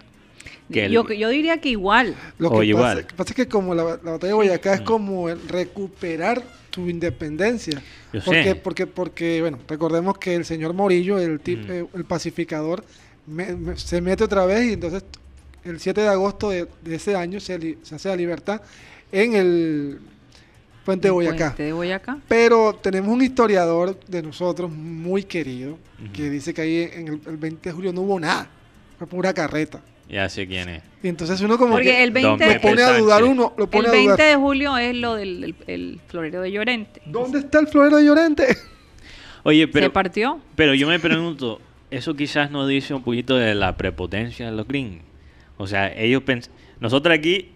que 0.73 0.86
el- 0.86 0.93
yo, 0.93 1.07
yo 1.11 1.28
diría 1.28 1.59
que 1.61 1.70
igual. 1.70 2.15
Lo 2.39 2.49
que 2.51 2.55
O 2.57 2.59
pasa, 2.59 2.65
igual. 2.66 3.07
que 3.07 3.15
pasa 3.15 3.31
es 3.31 3.36
que 3.36 3.49
como 3.49 3.74
la, 3.74 3.85
la 4.03 4.12
batalla 4.12 4.28
de 4.28 4.32
Boyacá 4.35 4.74
es 4.74 4.81
Mm. 4.82 4.85
como 4.85 5.28
el 5.28 5.49
recuperar 5.49 6.43
tu 6.70 6.89
independencia. 6.89 7.82
Yo 8.12 8.20
porque, 8.24 8.43
sé. 8.45 8.55
porque, 8.57 8.86
porque, 8.86 9.41
bueno, 9.41 9.59
recordemos 9.69 10.19
que 10.19 10.35
el 10.35 10.45
señor 10.45 10.73
Morillo, 10.74 11.19
el, 11.19 11.41
tip- 11.41 11.66
Mm. 11.66 11.70
eh, 11.73 11.86
el 11.95 12.05
pacificador, 12.05 12.85
me- 13.27 13.55
me- 13.55 13.77
se 13.77 14.01
mete 14.01 14.24
otra 14.24 14.45
vez 14.47 14.65
y 14.70 14.73
entonces 14.74 15.05
el 15.65 15.81
7 15.81 16.01
de 16.03 16.09
agosto 16.09 16.51
de, 16.51 16.66
de 16.82 16.95
ese 16.97 17.15
año 17.16 17.41
se, 17.41 17.59
li- 17.59 17.78
se 17.82 17.95
hace 17.95 18.09
la 18.09 18.16
libertad 18.16 18.61
en 19.12 19.35
el 19.35 19.98
puente 20.85 21.09
de 21.09 21.09
el 21.09 21.14
Boyacá. 21.14 21.47
puente 21.48 21.62
de 21.64 21.72
Boyacá. 21.72 22.18
Pero 22.28 22.74
tenemos 22.74 23.10
un 23.10 23.22
historiador 23.22 23.98
de 24.06 24.22
nosotros 24.22 24.70
muy 24.70 25.22
querido 25.24 25.78
que 26.12 26.28
dice 26.31 26.52
que 26.52 26.62
ahí 26.62 26.89
en 26.93 27.09
el, 27.09 27.20
el 27.26 27.36
20 27.36 27.68
de 27.68 27.74
julio 27.74 27.93
no 27.93 28.02
hubo 28.02 28.20
nada, 28.20 28.48
fue 28.98 29.06
pura 29.06 29.32
carreta. 29.32 29.81
Ya 30.09 30.28
sé 30.28 30.47
quién 30.47 30.68
es. 30.68 30.82
Y 31.02 31.09
entonces 31.09 31.40
uno 31.40 31.56
como 31.56 31.72
Porque 31.74 31.89
que 31.90 32.02
el 32.05 32.12
Don 32.12 32.39
20, 32.39 32.55
lo 32.55 32.60
pone 32.60 32.82
a 32.82 32.98
dudar 32.98 33.24
uno, 33.24 33.55
lo 33.56 33.70
pone 33.70 33.89
el 33.89 33.90
a 33.90 33.93
20 33.93 34.12
dudar. 34.12 34.28
de 34.28 34.36
julio 34.36 34.76
es 34.76 34.94
lo 34.94 35.14
del 35.14 35.44
el, 35.44 35.55
el 35.66 36.01
florero 36.09 36.43
de 36.43 36.52
Llorente. 36.52 37.01
¿Dónde 37.06 37.39
está 37.39 37.59
el 37.60 37.68
florero 37.68 37.97
de 37.97 38.05
Llorente? 38.05 38.47
Oye, 39.44 39.62
¿Se 39.62 39.68
pero, 39.68 39.93
partió? 39.93 40.40
pero 40.56 40.74
yo 40.74 40.86
me 40.89 40.98
pregunto, 40.98 41.60
eso 41.90 42.14
quizás 42.14 42.51
nos 42.51 42.68
dice 42.68 42.93
un 42.93 43.02
poquito 43.02 43.36
de 43.36 43.55
la 43.55 43.76
prepotencia 43.78 44.47
de 44.47 44.52
los 44.52 44.68
gringos. 44.68 45.05
O 45.56 45.66
sea, 45.66 45.90
ellos 45.97 46.22
pens 46.22 46.51
nosotros 46.81 47.16
aquí 47.16 47.52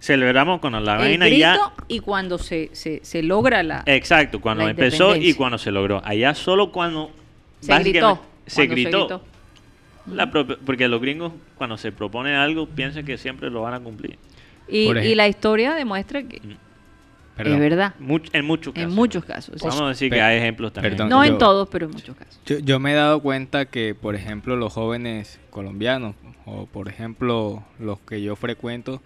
celebramos 0.00 0.60
cuando 0.60 0.80
la 0.80 0.92
el 0.94 0.98
vaina 0.98 1.26
grito 1.26 1.38
ya... 1.40 1.58
y 1.88 2.00
cuando 2.00 2.38
se, 2.38 2.70
se, 2.72 3.00
se 3.04 3.22
logra 3.22 3.62
la... 3.62 3.82
Exacto, 3.86 4.40
cuando 4.40 4.64
la 4.64 4.70
empezó 4.70 5.16
y 5.16 5.34
cuando 5.34 5.58
se 5.58 5.70
logró. 5.70 6.00
Allá 6.04 6.34
solo 6.34 6.70
cuando... 6.72 7.10
se 7.60 7.76
gritó. 7.78 8.20
Se 8.46 8.66
cuando 8.66 8.74
gritó. 8.74 9.22
La 10.12 10.30
prope- 10.30 10.58
porque 10.64 10.86
los 10.86 11.00
gringos 11.00 11.32
cuando 11.56 11.76
se 11.76 11.90
propone 11.90 12.36
algo 12.36 12.66
piensan 12.66 13.04
que 13.04 13.18
siempre 13.18 13.50
lo 13.50 13.62
van 13.62 13.74
a 13.74 13.80
cumplir. 13.80 14.18
Y, 14.68 15.14
la 15.14 15.28
historia 15.28 15.74
demuestra 15.74 16.22
que 16.22 16.40
Mm. 16.40 16.56
Perdón. 17.36 17.54
es 17.54 17.60
verdad. 17.60 17.94
Much- 18.00 18.30
en 18.32 18.46
muchos 18.46 18.72
casos. 18.72 18.88
En 18.88 18.94
muchos 18.94 19.24
casos. 19.26 19.60
Vamos 19.60 19.80
a 19.82 19.88
decir 19.88 20.10
que 20.10 20.22
hay 20.22 20.38
ejemplos 20.38 20.72
también. 20.72 20.94
perdón. 20.94 21.10
no 21.10 21.22
yo- 21.22 21.32
en 21.32 21.38
todos, 21.38 21.68
pero 21.68 21.84
en 21.84 21.92
muchos 21.92 22.16
casos. 22.16 22.40
Yo, 22.46 22.58
yo 22.60 22.80
me 22.80 22.92
he 22.92 22.94
dado 22.94 23.20
cuenta 23.20 23.66
que, 23.66 23.94
por 23.94 24.14
ejemplo, 24.14 24.56
los 24.56 24.72
jóvenes 24.72 25.38
colombianos, 25.50 26.14
o 26.46 26.64
por 26.64 26.88
ejemplo, 26.88 27.62
los 27.78 27.98
que 28.00 28.22
yo 28.22 28.36
frecuento, 28.36 29.02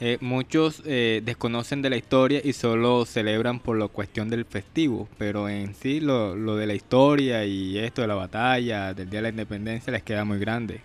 Eh, 0.00 0.18
muchos 0.20 0.82
eh, 0.84 1.22
desconocen 1.24 1.80
de 1.80 1.88
la 1.90 1.96
historia 1.96 2.40
y 2.42 2.52
solo 2.52 3.04
celebran 3.06 3.60
por 3.60 3.78
la 3.78 3.86
cuestión 3.88 4.28
del 4.28 4.44
festivo, 4.44 5.08
pero 5.18 5.48
en 5.48 5.74
sí 5.74 6.00
lo, 6.00 6.34
lo 6.34 6.56
de 6.56 6.66
la 6.66 6.74
historia 6.74 7.44
y 7.44 7.78
esto 7.78 8.02
de 8.02 8.08
la 8.08 8.14
batalla, 8.16 8.92
del 8.92 9.08
Día 9.08 9.18
de 9.18 9.22
la 9.22 9.28
Independencia 9.30 9.92
les 9.92 10.02
queda 10.02 10.24
muy 10.24 10.38
grande. 10.38 10.80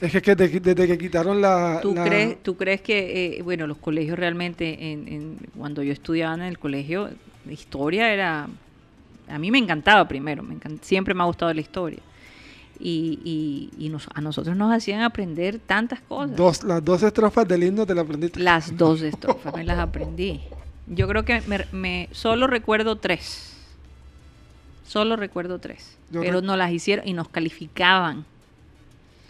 Es 0.00 0.12
que, 0.12 0.22
que 0.22 0.36
de- 0.36 0.60
desde 0.60 0.86
que 0.86 0.96
quitaron 0.96 1.40
la... 1.40 1.80
¿Tú, 1.82 1.92
la- 1.94 2.04
crees, 2.04 2.42
¿Tú 2.42 2.56
crees 2.56 2.80
que, 2.80 3.38
eh, 3.38 3.42
bueno, 3.42 3.66
los 3.66 3.78
colegios 3.78 4.16
realmente, 4.16 4.92
en, 4.92 5.08
en- 5.08 5.38
cuando 5.56 5.82
yo 5.82 5.92
estudiaba 5.92 6.34
en 6.34 6.42
el 6.42 6.58
colegio, 6.58 7.10
la 7.44 7.52
historia 7.52 8.12
era, 8.12 8.48
a 9.28 9.38
mí 9.38 9.50
me 9.50 9.58
encantaba 9.58 10.06
primero, 10.06 10.44
me 10.44 10.56
siempre 10.82 11.12
me 11.14 11.22
ha 11.22 11.26
gustado 11.26 11.52
la 11.52 11.60
historia. 11.60 11.98
Y, 12.80 13.18
y, 13.78 13.84
y 13.86 13.88
nos- 13.88 14.08
a 14.14 14.20
nosotros 14.20 14.56
nos 14.56 14.72
hacían 14.72 15.00
aprender 15.02 15.58
tantas 15.58 16.00
cosas. 16.00 16.36
Dos, 16.36 16.62
las 16.62 16.84
dos 16.84 17.02
estrofas 17.02 17.46
del 17.48 17.64
himno 17.64 17.84
te 17.86 17.94
la 17.94 18.02
aprendiste. 18.02 18.38
Las 18.40 18.76
dos 18.76 19.02
estrofas 19.02 19.54
me 19.54 19.64
las 19.64 19.78
aprendí. 19.78 20.40
Yo 20.86 21.08
creo 21.08 21.24
que 21.24 21.40
me, 21.42 21.66
me- 21.72 22.08
solo 22.12 22.46
recuerdo 22.46 22.96
tres. 22.96 23.56
Solo 24.86 25.16
recuerdo 25.16 25.58
tres. 25.58 25.96
Yo 26.10 26.20
pero 26.20 26.40
nos 26.40 26.56
las 26.56 26.72
hicieron 26.72 27.06
y 27.06 27.12
nos 27.12 27.28
calificaban. 27.28 28.24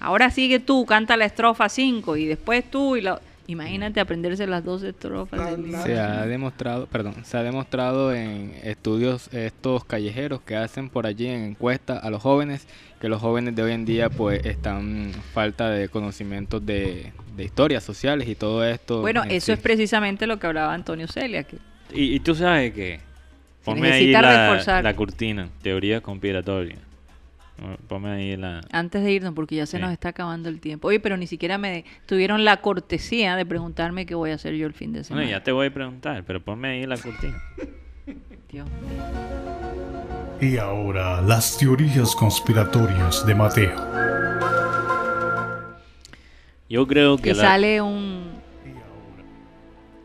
Ahora 0.00 0.30
sigue 0.30 0.60
tú, 0.60 0.86
canta 0.86 1.16
la 1.16 1.24
estrofa 1.24 1.68
5 1.68 2.16
y 2.16 2.26
después 2.26 2.70
tú 2.70 2.96
y 2.96 3.00
la... 3.00 3.20
Imagínate 3.48 3.98
aprenderse 3.98 4.46
las 4.46 4.62
dos 4.62 4.82
estrofas. 4.82 5.40
La- 5.40 5.50
del 5.56 5.72
Se 5.82 5.98
ha 5.98 6.26
demostrado, 6.26 6.86
perdón, 6.86 7.14
se 7.24 7.36
ha 7.38 7.42
demostrado 7.42 8.12
en 8.14 8.52
estudios 8.62 9.32
estos 9.32 9.84
callejeros 9.86 10.42
que 10.42 10.54
hacen 10.54 10.90
por 10.90 11.06
allí 11.06 11.26
en 11.26 11.42
encuestas 11.44 12.04
a 12.04 12.10
los 12.10 12.20
jóvenes 12.22 12.66
que 13.00 13.08
los 13.08 13.20
jóvenes 13.20 13.54
de 13.54 13.62
hoy 13.62 13.72
en 13.72 13.84
día 13.84 14.10
pues 14.10 14.44
están 14.44 15.12
falta 15.32 15.70
de 15.70 15.88
conocimientos 15.88 16.64
de, 16.66 17.12
de 17.36 17.44
historias 17.44 17.84
sociales 17.84 18.28
y 18.28 18.34
todo 18.34 18.64
esto. 18.64 19.00
Bueno, 19.00 19.22
en 19.24 19.30
eso 19.30 19.46
sí. 19.46 19.52
es 19.52 19.58
precisamente 19.60 20.26
lo 20.26 20.38
que 20.38 20.46
hablaba 20.48 20.74
Antonio 20.74 21.06
Celia, 21.08 21.44
que 21.44 21.56
Y, 21.92 22.14
y 22.14 22.20
tú 22.20 22.34
sabes 22.34 22.72
que. 22.72 23.00
Ponme 23.64 23.88
ahí 23.88 24.06
necesita 24.06 24.22
la, 24.22 24.48
reforzar. 24.50 24.82
la 24.84 24.96
cortina, 24.96 25.48
teoría 25.62 26.00
conspiratoria. 26.00 26.76
Ponme 27.88 28.08
ahí 28.10 28.36
la. 28.36 28.60
antes 28.70 29.02
de 29.02 29.10
irnos, 29.12 29.34
porque 29.34 29.56
ya 29.56 29.66
se 29.66 29.76
Sí. 29.78 29.82
nos 29.82 29.92
está 29.92 30.10
acabando 30.10 30.48
el 30.48 30.60
tiempo. 30.60 30.88
Oye, 30.88 31.00
pero 31.00 31.16
ni 31.16 31.26
siquiera 31.26 31.58
me 31.58 31.84
tuvieron 32.06 32.44
la 32.44 32.58
cortesía 32.58 33.34
de 33.36 33.44
preguntarme 33.44 34.06
qué 34.06 34.14
voy 34.14 34.30
a 34.30 34.34
hacer 34.36 34.54
yo 34.54 34.66
el 34.66 34.72
fin 34.74 34.92
de 34.92 35.02
semana. 35.04 35.24
Bueno, 35.26 35.38
ya 35.38 35.42
te 35.44 35.50
voy 35.52 35.66
a 35.66 35.74
preguntar, 35.74 36.22
pero 36.24 36.40
ponme 36.40 36.68
ahí 36.68 36.86
la 36.86 36.96
cortina. 36.96 37.36
Dios 38.50 38.66
mío. 38.68 39.97
Y 40.40 40.56
ahora 40.56 41.20
las 41.20 41.59
teorías 41.59 42.15
conspiratorias 42.15 43.27
de 43.27 43.35
Mateo. 43.35 43.74
Yo 46.69 46.86
creo 46.86 47.16
que 47.16 47.23
que 47.24 47.35
la- 47.35 47.43
sale 47.43 47.81
un 47.81 48.39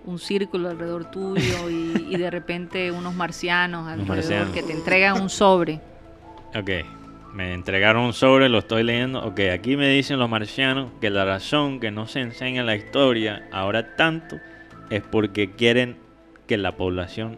un 0.05 0.19
círculo 0.19 0.69
alrededor 0.69 1.05
tuyo 1.09 1.69
y, 1.69 2.07
y 2.09 2.17
de 2.17 2.29
repente 2.29 2.91
unos 2.91 3.15
marcianos 3.15 3.87
alrededor 3.87 4.17
marcianos. 4.17 4.49
que 4.53 4.61
te 4.63 4.73
entregan 4.73 5.21
un 5.21 5.29
sobre. 5.29 5.79
Ok, 6.55 6.69
me 7.33 7.53
entregaron 7.53 8.03
un 8.03 8.13
sobre, 8.13 8.49
lo 8.49 8.57
estoy 8.59 8.83
leyendo. 8.83 9.23
Ok, 9.23 9.39
aquí 9.53 9.77
me 9.77 9.87
dicen 9.87 10.19
los 10.19 10.29
marcianos 10.29 10.89
que 10.99 11.09
la 11.09 11.23
razón 11.23 11.79
que 11.79 11.89
no 11.89 12.05
se 12.07 12.19
enseña 12.19 12.61
en 12.61 12.65
la 12.65 12.75
historia 12.75 13.47
ahora 13.53 13.95
tanto 13.95 14.39
es 14.89 15.01
porque 15.03 15.51
quieren 15.51 15.95
que 16.47 16.57
la 16.57 16.73
población 16.73 17.37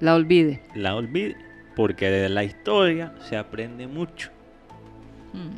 La 0.00 0.14
olvide. 0.16 0.60
la 0.74 0.96
olvide. 0.96 1.36
Porque 1.76 2.10
de 2.10 2.28
la 2.28 2.44
historia 2.44 3.14
se 3.28 3.36
aprende 3.36 3.86
mucho. 3.86 4.30
Mm. 5.32 5.56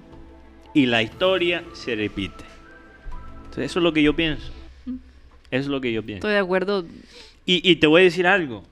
Y 0.74 0.86
la 0.86 1.02
historia 1.02 1.64
se 1.72 1.94
repite. 1.96 2.44
Entonces, 3.44 3.66
eso 3.66 3.78
es 3.78 3.82
lo 3.82 3.92
que 3.92 4.02
yo 4.02 4.14
pienso. 4.16 4.50
Eso 4.86 4.96
es 5.50 5.66
lo 5.68 5.80
que 5.80 5.92
yo 5.92 6.02
pienso. 6.02 6.18
Estoy 6.26 6.32
de 6.32 6.38
acuerdo. 6.40 6.84
Y, 7.46 7.68
y 7.68 7.76
te 7.76 7.86
voy 7.86 8.00
a 8.00 8.04
decir 8.04 8.26
algo. 8.26 8.64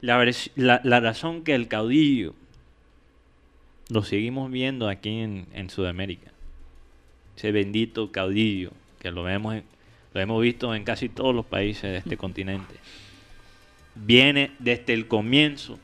La, 0.00 0.24
la- 0.56 0.80
la 0.82 1.00
razón 1.00 1.44
que 1.44 1.54
el 1.54 1.68
caudillo 1.68 2.34
lo 3.88 4.02
seguimos 4.02 4.50
viendo 4.50 4.88
aquí 4.88 5.20
en, 5.20 5.46
en 5.52 5.70
Sudamérica. 5.70 6.32
Ese 7.36 7.52
bendito 7.52 8.10
caudillo 8.10 8.70
que 8.98 9.10
lo 9.12 9.22
vemos 9.22 9.54
en- 9.54 9.64
lo 10.14 10.20
hemos 10.20 10.42
visto 10.42 10.74
en 10.74 10.82
casi 10.84 11.08
todos 11.08 11.34
los 11.34 11.46
países 11.46 11.82
de 11.84 11.96
este 11.98 12.16
continente. 12.16 12.74
Viene 13.94 14.50
desde 14.58 14.94
el 14.94 15.06
comienzo 15.06 15.78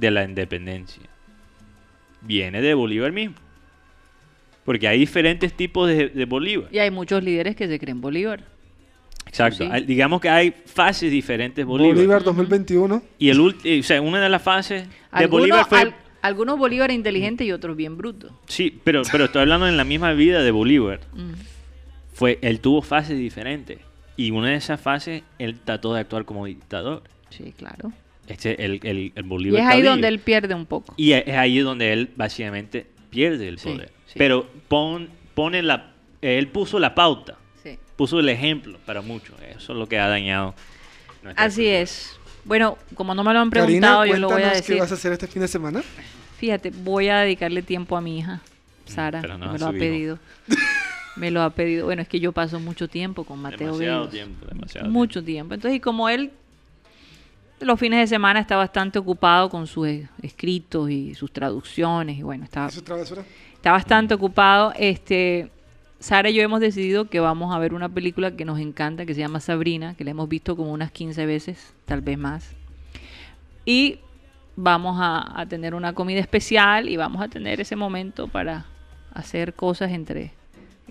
de 0.00 0.10
la 0.10 0.24
independencia. 0.24 1.02
Viene 2.22 2.60
de 2.60 2.74
Bolívar 2.74 3.12
mismo. 3.12 3.36
Porque 4.64 4.86
hay 4.88 4.98
diferentes 4.98 5.52
tipos 5.54 5.88
de, 5.88 6.08
de 6.08 6.24
Bolívar. 6.24 6.68
Y 6.72 6.78
hay 6.78 6.90
muchos 6.90 7.22
líderes 7.22 7.56
que 7.56 7.66
se 7.66 7.78
creen 7.78 8.00
Bolívar. 8.00 8.44
Exacto. 9.26 9.64
Sí. 9.64 9.68
Hay- 9.70 9.84
digamos 9.84 10.20
que 10.20 10.28
hay 10.28 10.54
fases 10.66 11.10
diferentes 11.10 11.56
de 11.56 11.64
Bolívar, 11.64 11.94
Bolívar. 11.94 12.22
2021 12.24 12.88
2021. 12.96 13.02
Y 13.18 13.30
el 13.30 13.38
ulti- 13.38 13.80
o 13.80 13.82
sea, 13.82 14.00
una 14.02 14.20
de 14.20 14.28
las 14.28 14.42
fases 14.42 14.86
de 14.88 14.94
Algunos, 15.10 15.30
Bolívar 15.48 15.66
fue 15.68 15.80
al- 15.80 15.94
algunos 16.22 16.58
Bolívar 16.58 16.90
inteligentes 16.90 17.46
y 17.46 17.52
otros 17.52 17.76
bien 17.76 17.96
brutos. 17.96 18.32
sí, 18.46 18.78
pero 18.84 19.02
pero 19.10 19.24
estoy 19.26 19.42
hablando 19.42 19.66
en 19.68 19.76
la 19.76 19.84
misma 19.84 20.12
vida 20.12 20.42
de 20.42 20.50
Bolívar. 20.50 21.00
Mm. 21.14 21.32
Fue 22.12 22.38
él 22.42 22.60
tuvo 22.60 22.82
fases 22.82 23.16
diferentes 23.18 23.78
y 24.16 24.30
una 24.30 24.48
de 24.50 24.56
esas 24.56 24.80
fases 24.80 25.22
él 25.38 25.58
trató 25.64 25.94
de 25.94 26.00
actuar 26.00 26.24
como 26.26 26.44
dictador. 26.46 27.02
Sí, 27.30 27.54
claro. 27.56 27.92
Este 28.30 28.64
el, 28.64 28.80
el, 28.82 29.12
el 29.14 29.24
Y 29.24 29.28
Bolívar 29.28 29.60
es 29.60 29.66
ahí 29.66 29.70
caudillo. 29.72 29.90
donde 29.90 30.08
él 30.08 30.18
pierde 30.20 30.54
un 30.54 30.66
poco. 30.66 30.94
y 30.96 31.12
es 31.12 31.24
es 31.26 31.34
ahí 31.36 31.58
donde 31.58 31.92
él 31.92 32.10
básicamente 32.16 32.86
pierde 33.10 33.48
el 33.48 33.56
poder. 33.58 33.90
sí. 34.06 34.14
Pero 34.16 34.48
pon, 34.68 35.08
pone 35.34 35.62
la 35.62 35.92
él 36.22 36.48
puso 36.48 36.78
la 36.78 36.94
pauta, 36.94 37.36
Sí. 37.62 37.78
puso 37.96 38.20
el 38.20 38.28
ejemplo 38.28 38.78
para 38.86 39.00
muchos. 39.02 39.34
Eso 39.56 39.72
es 39.72 39.78
lo 39.78 39.86
que 39.88 39.98
ha 39.98 40.06
dañado. 40.08 40.54
nuestra 41.22 41.44
Así 41.44 41.62
cultura. 41.62 41.80
es. 41.80 42.16
Bueno, 42.44 42.78
como 42.94 43.14
no 43.14 43.22
me 43.24 43.32
lo 43.34 43.40
han 43.40 43.50
Karina, 43.50 43.66
preguntado, 43.66 44.06
yo 44.06 44.16
lo 44.16 44.28
voy 44.30 44.42
a 44.42 44.50
decir. 44.50 44.76
qué 44.76 44.80
vas 44.80 44.90
a 44.92 44.94
hacer 44.94 45.12
este 45.12 45.26
fin 45.26 45.42
de 45.42 45.48
semana. 45.48 45.82
Fíjate, 46.38 46.70
voy 46.70 47.08
a 47.08 47.18
dedicarle 47.18 47.62
tiempo 47.62 47.96
a 47.96 48.00
mi 48.00 48.18
hija, 48.18 48.40
Sara, 48.86 49.20
pero 49.20 49.36
no 49.36 49.46
que 49.46 49.52
me 49.52 49.58
lo 49.58 49.66
ha 49.66 49.72
pedido. 49.72 50.18
me 51.16 51.30
lo 51.30 51.42
ha 51.42 51.50
pedido. 51.50 51.84
Bueno, 51.86 52.00
es 52.02 52.08
que 52.08 52.18
yo 52.20 52.32
paso 52.32 52.58
mucho 52.60 52.88
tiempo 52.88 53.24
con 53.24 53.38
Mateo 53.40 53.76
Demasiado 53.76 54.08
tiempo, 54.08 54.46
demasiado 54.46 54.88
Mucho 54.88 55.22
tiempo. 55.22 55.54
Entonces, 55.54 55.76
y 55.76 55.80
como 55.80 56.08
él 56.08 56.30
los 57.60 57.78
fines 57.78 58.00
de 58.00 58.06
semana 58.06 58.40
está 58.40 58.56
bastante 58.56 58.98
ocupado 58.98 59.48
con 59.50 59.66
sus 59.66 59.86
escritos 60.22 60.90
y 60.90 61.14
sus 61.14 61.32
traducciones, 61.32 62.18
y 62.18 62.22
bueno, 62.22 62.44
está, 62.44 62.68
está 63.54 63.72
bastante 63.72 64.14
ocupado. 64.14 64.72
Este, 64.76 65.50
Sara 65.98 66.30
y 66.30 66.34
yo 66.34 66.42
hemos 66.42 66.60
decidido 66.60 67.06
que 67.10 67.20
vamos 67.20 67.54
a 67.54 67.58
ver 67.58 67.74
una 67.74 67.88
película 67.88 68.30
que 68.36 68.44
nos 68.44 68.58
encanta, 68.58 69.04
que 69.04 69.14
se 69.14 69.20
llama 69.20 69.40
Sabrina, 69.40 69.94
que 69.94 70.04
la 70.04 70.12
hemos 70.12 70.28
visto 70.28 70.56
como 70.56 70.72
unas 70.72 70.90
15 70.90 71.26
veces, 71.26 71.74
tal 71.84 72.00
vez 72.00 72.16
más. 72.18 72.50
Y 73.64 73.98
vamos 74.56 74.96
a, 75.00 75.38
a 75.40 75.46
tener 75.46 75.74
una 75.74 75.92
comida 75.92 76.20
especial 76.20 76.88
y 76.88 76.96
vamos 76.96 77.22
a 77.22 77.28
tener 77.28 77.60
ese 77.60 77.76
momento 77.76 78.28
para 78.28 78.66
hacer 79.12 79.54
cosas 79.54 79.90
entre 79.90 80.32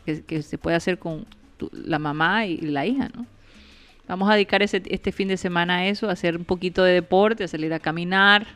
que, 0.06 0.24
que 0.24 0.42
se 0.42 0.58
puede 0.58 0.76
hacer 0.78 1.00
con 1.00 1.26
tu- 1.58 1.70
la 1.74 2.00
mamá 2.00 2.46
y 2.46 2.58
la 2.62 2.86
hija, 2.86 3.10
¿no? 3.16 3.26
Vamos 4.10 4.28
a 4.30 4.34
dedicar 4.34 4.64
ese, 4.64 4.82
este 4.88 5.12
fin 5.12 5.28
de 5.28 5.38
semana 5.38 5.78
a 5.78 5.88
eso, 5.88 6.10
a 6.10 6.14
hacer 6.14 6.36
un 6.36 6.44
poquito 6.44 6.84
de 6.84 6.94
deporte, 6.94 7.44
a 7.44 7.48
salir 7.48 7.72
a 7.74 7.80
caminar. 7.80 8.48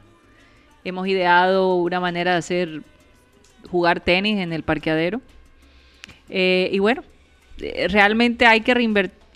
Hemos 0.84 1.08
ideado 1.08 1.76
una 1.76 2.00
manera 2.00 2.32
de 2.32 2.38
hacer 2.38 2.82
jugar 3.70 4.00
tenis 4.00 4.40
en 4.40 4.52
el 4.52 4.64
parqueadero. 4.64 5.22
Eh, 6.28 6.70
y 6.74 6.80
bueno, 6.80 7.04
eh, 7.60 7.88
realmente 7.88 8.48
hay 8.48 8.62
que 8.62 8.74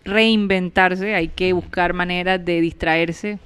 reinventarse, 0.04 1.14
hay 1.14 1.28
que 1.28 1.54
buscar 1.54 1.94
maneras 1.94 2.44
de 2.44 2.62
distraerse. 2.62 3.38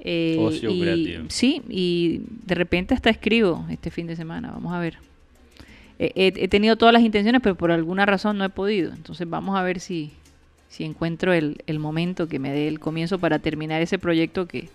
Eh, 0.00 0.36
Ocio 0.40 0.70
y- 0.70 0.80
creativo. 0.80 1.24
Sí, 1.28 1.62
y 1.68 2.22
de 2.44 2.56
repente 2.56 2.94
hasta 2.94 3.10
escribo 3.10 3.64
este 3.70 3.92
fin 3.92 4.08
de 4.08 4.16
semana, 4.16 4.50
vamos 4.50 4.74
a 4.74 4.80
ver. 4.80 4.98
Eh, 6.00 6.10
he, 6.16 6.32
he 6.36 6.48
tenido 6.48 6.74
todas 6.74 6.92
las 6.92 7.02
intenciones, 7.02 7.40
pero 7.42 7.54
por 7.54 7.70
alguna 7.70 8.06
razón 8.06 8.38
no 8.38 8.44
he 8.44 8.48
podido. 8.50 8.92
Entonces 8.92 9.28
vamos 9.30 9.56
a 9.56 9.62
ver 9.62 9.78
si, 9.78 10.10
si 10.76 10.84
encuentro 10.84 11.32
el, 11.32 11.62
el 11.66 11.78
momento 11.78 12.28
que 12.28 12.38
me 12.38 12.52
dé 12.52 12.68
el 12.68 12.78
comienzo 12.80 13.18
para 13.18 13.38
terminar 13.38 13.80
ese 13.80 13.98
proyecto 13.98 14.46
que, 14.46 14.68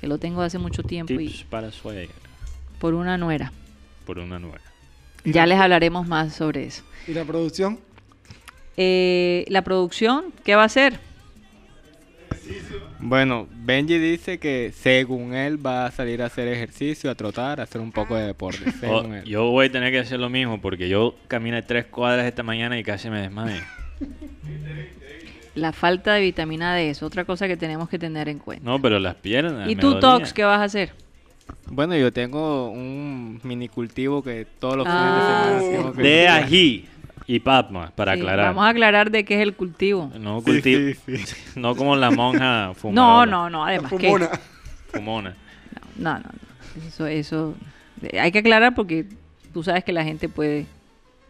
que 0.00 0.06
lo 0.06 0.16
tengo 0.16 0.40
hace 0.40 0.56
mucho 0.56 0.82
tiempo 0.82 1.14
Tips 1.14 1.40
y 1.42 1.44
para 1.44 1.70
suegra 1.70 2.14
por 2.78 2.94
una 2.94 3.18
nuera. 3.18 3.52
por 4.06 4.18
una 4.18 4.38
nueva. 4.38 4.58
Ya 5.24 5.44
les 5.46 5.58
hablaremos 5.60 6.08
más 6.08 6.34
sobre 6.34 6.64
eso. 6.64 6.82
¿Y 7.06 7.12
la 7.12 7.24
producción? 7.24 7.78
Eh, 8.78 9.44
la 9.48 9.62
producción, 9.62 10.32
¿qué 10.42 10.54
va 10.54 10.62
a 10.62 10.66
hacer? 10.66 10.98
Bueno, 12.98 13.46
Benji 13.52 13.98
dice 13.98 14.38
que 14.38 14.72
según 14.74 15.34
él 15.34 15.64
va 15.64 15.84
a 15.86 15.90
salir 15.90 16.22
a 16.22 16.26
hacer 16.26 16.48
ejercicio, 16.48 17.10
a 17.10 17.14
trotar, 17.14 17.60
a 17.60 17.64
hacer 17.64 17.80
un 17.80 17.92
poco 17.92 18.16
de 18.16 18.26
deporte. 18.26 18.64
Oh, 18.66 19.00
Según 19.02 19.14
él. 19.16 19.24
yo 19.24 19.44
voy 19.50 19.66
a 19.66 19.72
tener 19.72 19.92
que 19.92 19.98
hacer 19.98 20.18
lo 20.18 20.30
mismo 20.30 20.60
porque 20.60 20.88
yo 20.88 21.14
caminé 21.28 21.62
tres 21.62 21.84
cuadras 21.84 22.26
esta 22.26 22.42
mañana 22.42 22.78
y 22.78 22.82
casi 22.82 23.10
me 23.10 23.20
desmayé. 23.20 23.60
La 25.54 25.72
falta 25.72 26.14
de 26.14 26.22
vitamina 26.22 26.74
D 26.74 26.88
es 26.90 27.02
otra 27.02 27.24
cosa 27.24 27.46
que 27.46 27.56
tenemos 27.56 27.88
que 27.88 27.98
tener 27.98 28.28
en 28.28 28.38
cuenta. 28.38 28.64
No, 28.64 28.80
pero 28.80 28.98
las 28.98 29.14
piernas. 29.16 29.68
¿Y 29.68 29.76
tú. 29.76 29.98
Tox, 30.00 30.32
qué 30.32 30.44
vas 30.44 30.60
a 30.60 30.64
hacer? 30.64 30.92
Bueno, 31.66 31.94
yo 31.96 32.12
tengo 32.12 32.70
un 32.70 33.38
mini 33.42 33.68
cultivo 33.68 34.22
que 34.22 34.46
todos 34.58 34.76
los 34.76 34.86
Ah. 34.88 35.50
fines 35.58 35.62
de 35.70 35.76
semana 35.76 36.02
De 36.02 36.28
ají. 36.28 36.88
Y 37.26 37.38
Patmos, 37.38 37.90
para 37.92 38.14
Sí, 38.14 38.20
aclarar. 38.20 38.46
Vamos 38.46 38.64
a 38.64 38.68
aclarar 38.70 39.10
de 39.10 39.24
qué 39.24 39.36
es 39.36 39.40
el 39.42 39.54
cultivo. 39.54 40.10
No, 40.18 40.40
Sí, 40.40 40.50
culti- 40.50 40.96
sí, 41.06 41.16
sí. 41.18 41.36
no 41.60 41.76
como 41.76 41.94
la 41.96 42.10
monja 42.10 42.66
No, 42.68 42.74
fumadora. 42.74 43.30
no, 43.30 43.48
no, 43.50 43.64
además 43.64 43.92
que... 43.92 44.06
Fumona. 44.08 44.30
Fumona. 44.88 45.34
No, 45.96 46.14
no, 46.14 46.20
no. 46.20 46.86
Eso, 46.88 47.06
eso... 47.06 47.54
Hay 48.20 48.32
que 48.32 48.38
aclarar 48.40 48.74
porque 48.74 49.06
tú 49.52 49.62
sabes 49.62 49.84
que 49.84 49.92
la 49.92 50.02
gente 50.02 50.28
puede 50.28 50.66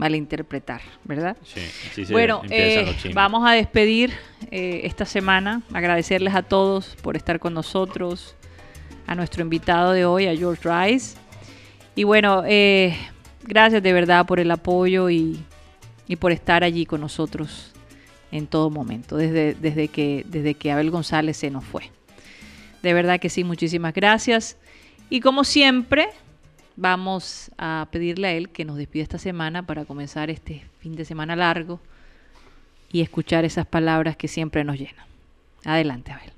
malinterpretar, 0.02 0.80
¿verdad? 1.04 1.36
Sí, 1.44 1.60
así 1.88 2.04
se 2.04 2.12
Bueno, 2.12 2.42
eh, 2.50 2.92
vamos 3.14 3.48
a 3.48 3.52
despedir 3.52 4.12
eh, 4.50 4.80
esta 4.82 5.04
semana, 5.04 5.62
agradecerles 5.72 6.34
a 6.34 6.42
todos 6.42 6.96
por 7.02 7.16
estar 7.16 7.38
con 7.38 7.54
nosotros, 7.54 8.34
a 9.06 9.14
nuestro 9.14 9.42
invitado 9.42 9.92
de 9.92 10.04
hoy, 10.04 10.26
a 10.26 10.34
George 10.34 10.68
Rice. 10.68 11.16
Y 11.94 12.02
bueno, 12.02 12.42
eh, 12.44 12.96
gracias 13.44 13.80
de 13.80 13.92
verdad 13.92 14.26
por 14.26 14.40
el 14.40 14.50
apoyo 14.50 15.08
y, 15.08 15.38
y 16.08 16.16
por 16.16 16.32
estar 16.32 16.64
allí 16.64 16.84
con 16.84 17.00
nosotros 17.00 17.72
en 18.32 18.48
todo 18.48 18.70
momento, 18.70 19.16
desde, 19.16 19.54
desde, 19.54 19.86
que, 19.86 20.26
desde 20.26 20.54
que 20.54 20.72
Abel 20.72 20.90
González 20.90 21.36
se 21.36 21.48
nos 21.48 21.64
fue. 21.64 21.92
De 22.82 22.92
verdad 22.92 23.20
que 23.20 23.28
sí, 23.28 23.44
muchísimas 23.44 23.94
gracias. 23.94 24.56
Y 25.10 25.20
como 25.20 25.44
siempre, 25.44 26.08
vamos 26.76 27.50
a 27.58 27.88
pedirle 27.90 28.28
a 28.28 28.32
él 28.32 28.48
que 28.48 28.64
nos 28.64 28.76
despida 28.76 29.02
esta 29.02 29.18
semana 29.18 29.66
para 29.66 29.84
comenzar 29.84 30.30
este 30.30 30.64
fin 30.80 30.94
de 30.94 31.04
semana 31.04 31.36
largo 31.36 31.80
y 32.90 33.00
escuchar 33.00 33.44
esas 33.44 33.66
palabras 33.66 34.16
que 34.16 34.28
siempre 34.28 34.64
nos 34.64 34.78
llenan. 34.78 35.06
Adelante, 35.64 36.12
Abel. 36.12 36.32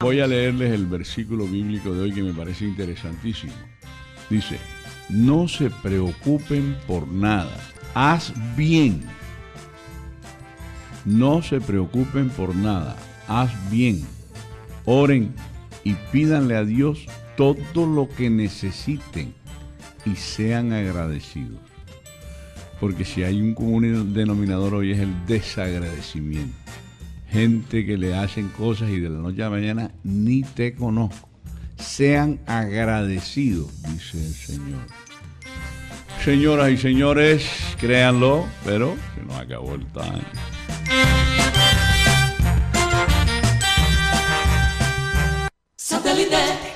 Voy 0.00 0.20
a 0.20 0.26
leerles 0.26 0.72
el 0.72 0.86
versículo 0.86 1.46
bíblico 1.46 1.92
de 1.92 2.00
hoy 2.00 2.12
que 2.12 2.22
me 2.22 2.32
parece 2.32 2.64
interesantísimo. 2.64 3.52
Dice, 4.30 4.58
no 5.08 5.48
se 5.48 5.70
preocupen 5.70 6.76
por 6.86 7.06
nada, 7.06 7.54
haz 7.94 8.32
bien. 8.56 9.02
No 11.04 11.42
se 11.42 11.60
preocupen 11.60 12.30
por 12.30 12.54
nada, 12.54 12.96
haz 13.26 13.50
bien. 13.70 14.06
Oren 14.84 15.34
y 15.84 15.94
pídanle 16.12 16.56
a 16.56 16.64
Dios 16.64 17.06
todo 17.36 17.86
lo 17.86 18.08
que 18.08 18.30
necesiten 18.30 19.34
y 20.04 20.16
sean 20.16 20.72
agradecidos. 20.72 21.60
Porque 22.80 23.04
si 23.04 23.22
hay 23.22 23.40
un 23.40 23.54
común 23.54 24.14
denominador 24.14 24.74
hoy 24.74 24.92
es 24.92 25.00
el 25.00 25.26
desagradecimiento. 25.26 26.56
Gente 27.28 27.84
que 27.84 27.96
le 27.96 28.14
hacen 28.14 28.48
cosas 28.48 28.90
y 28.90 28.98
de 28.98 29.10
la 29.10 29.18
noche 29.18 29.42
a 29.42 29.44
la 29.44 29.50
mañana 29.50 29.90
ni 30.02 30.42
te 30.42 30.74
conozco. 30.74 31.28
Sean 31.76 32.40
agradecidos, 32.46 33.70
dice 33.82 34.18
el 34.18 34.34
Señor. 34.34 34.80
Señoras 36.24 36.70
y 36.70 36.76
señores, 36.76 37.48
créanlo, 37.78 38.46
pero 38.64 38.94
se 39.14 39.22
nos 39.24 39.36
acabó 39.36 39.74
el 39.74 39.86
time. 39.86 40.22
Satellite. 45.76 46.69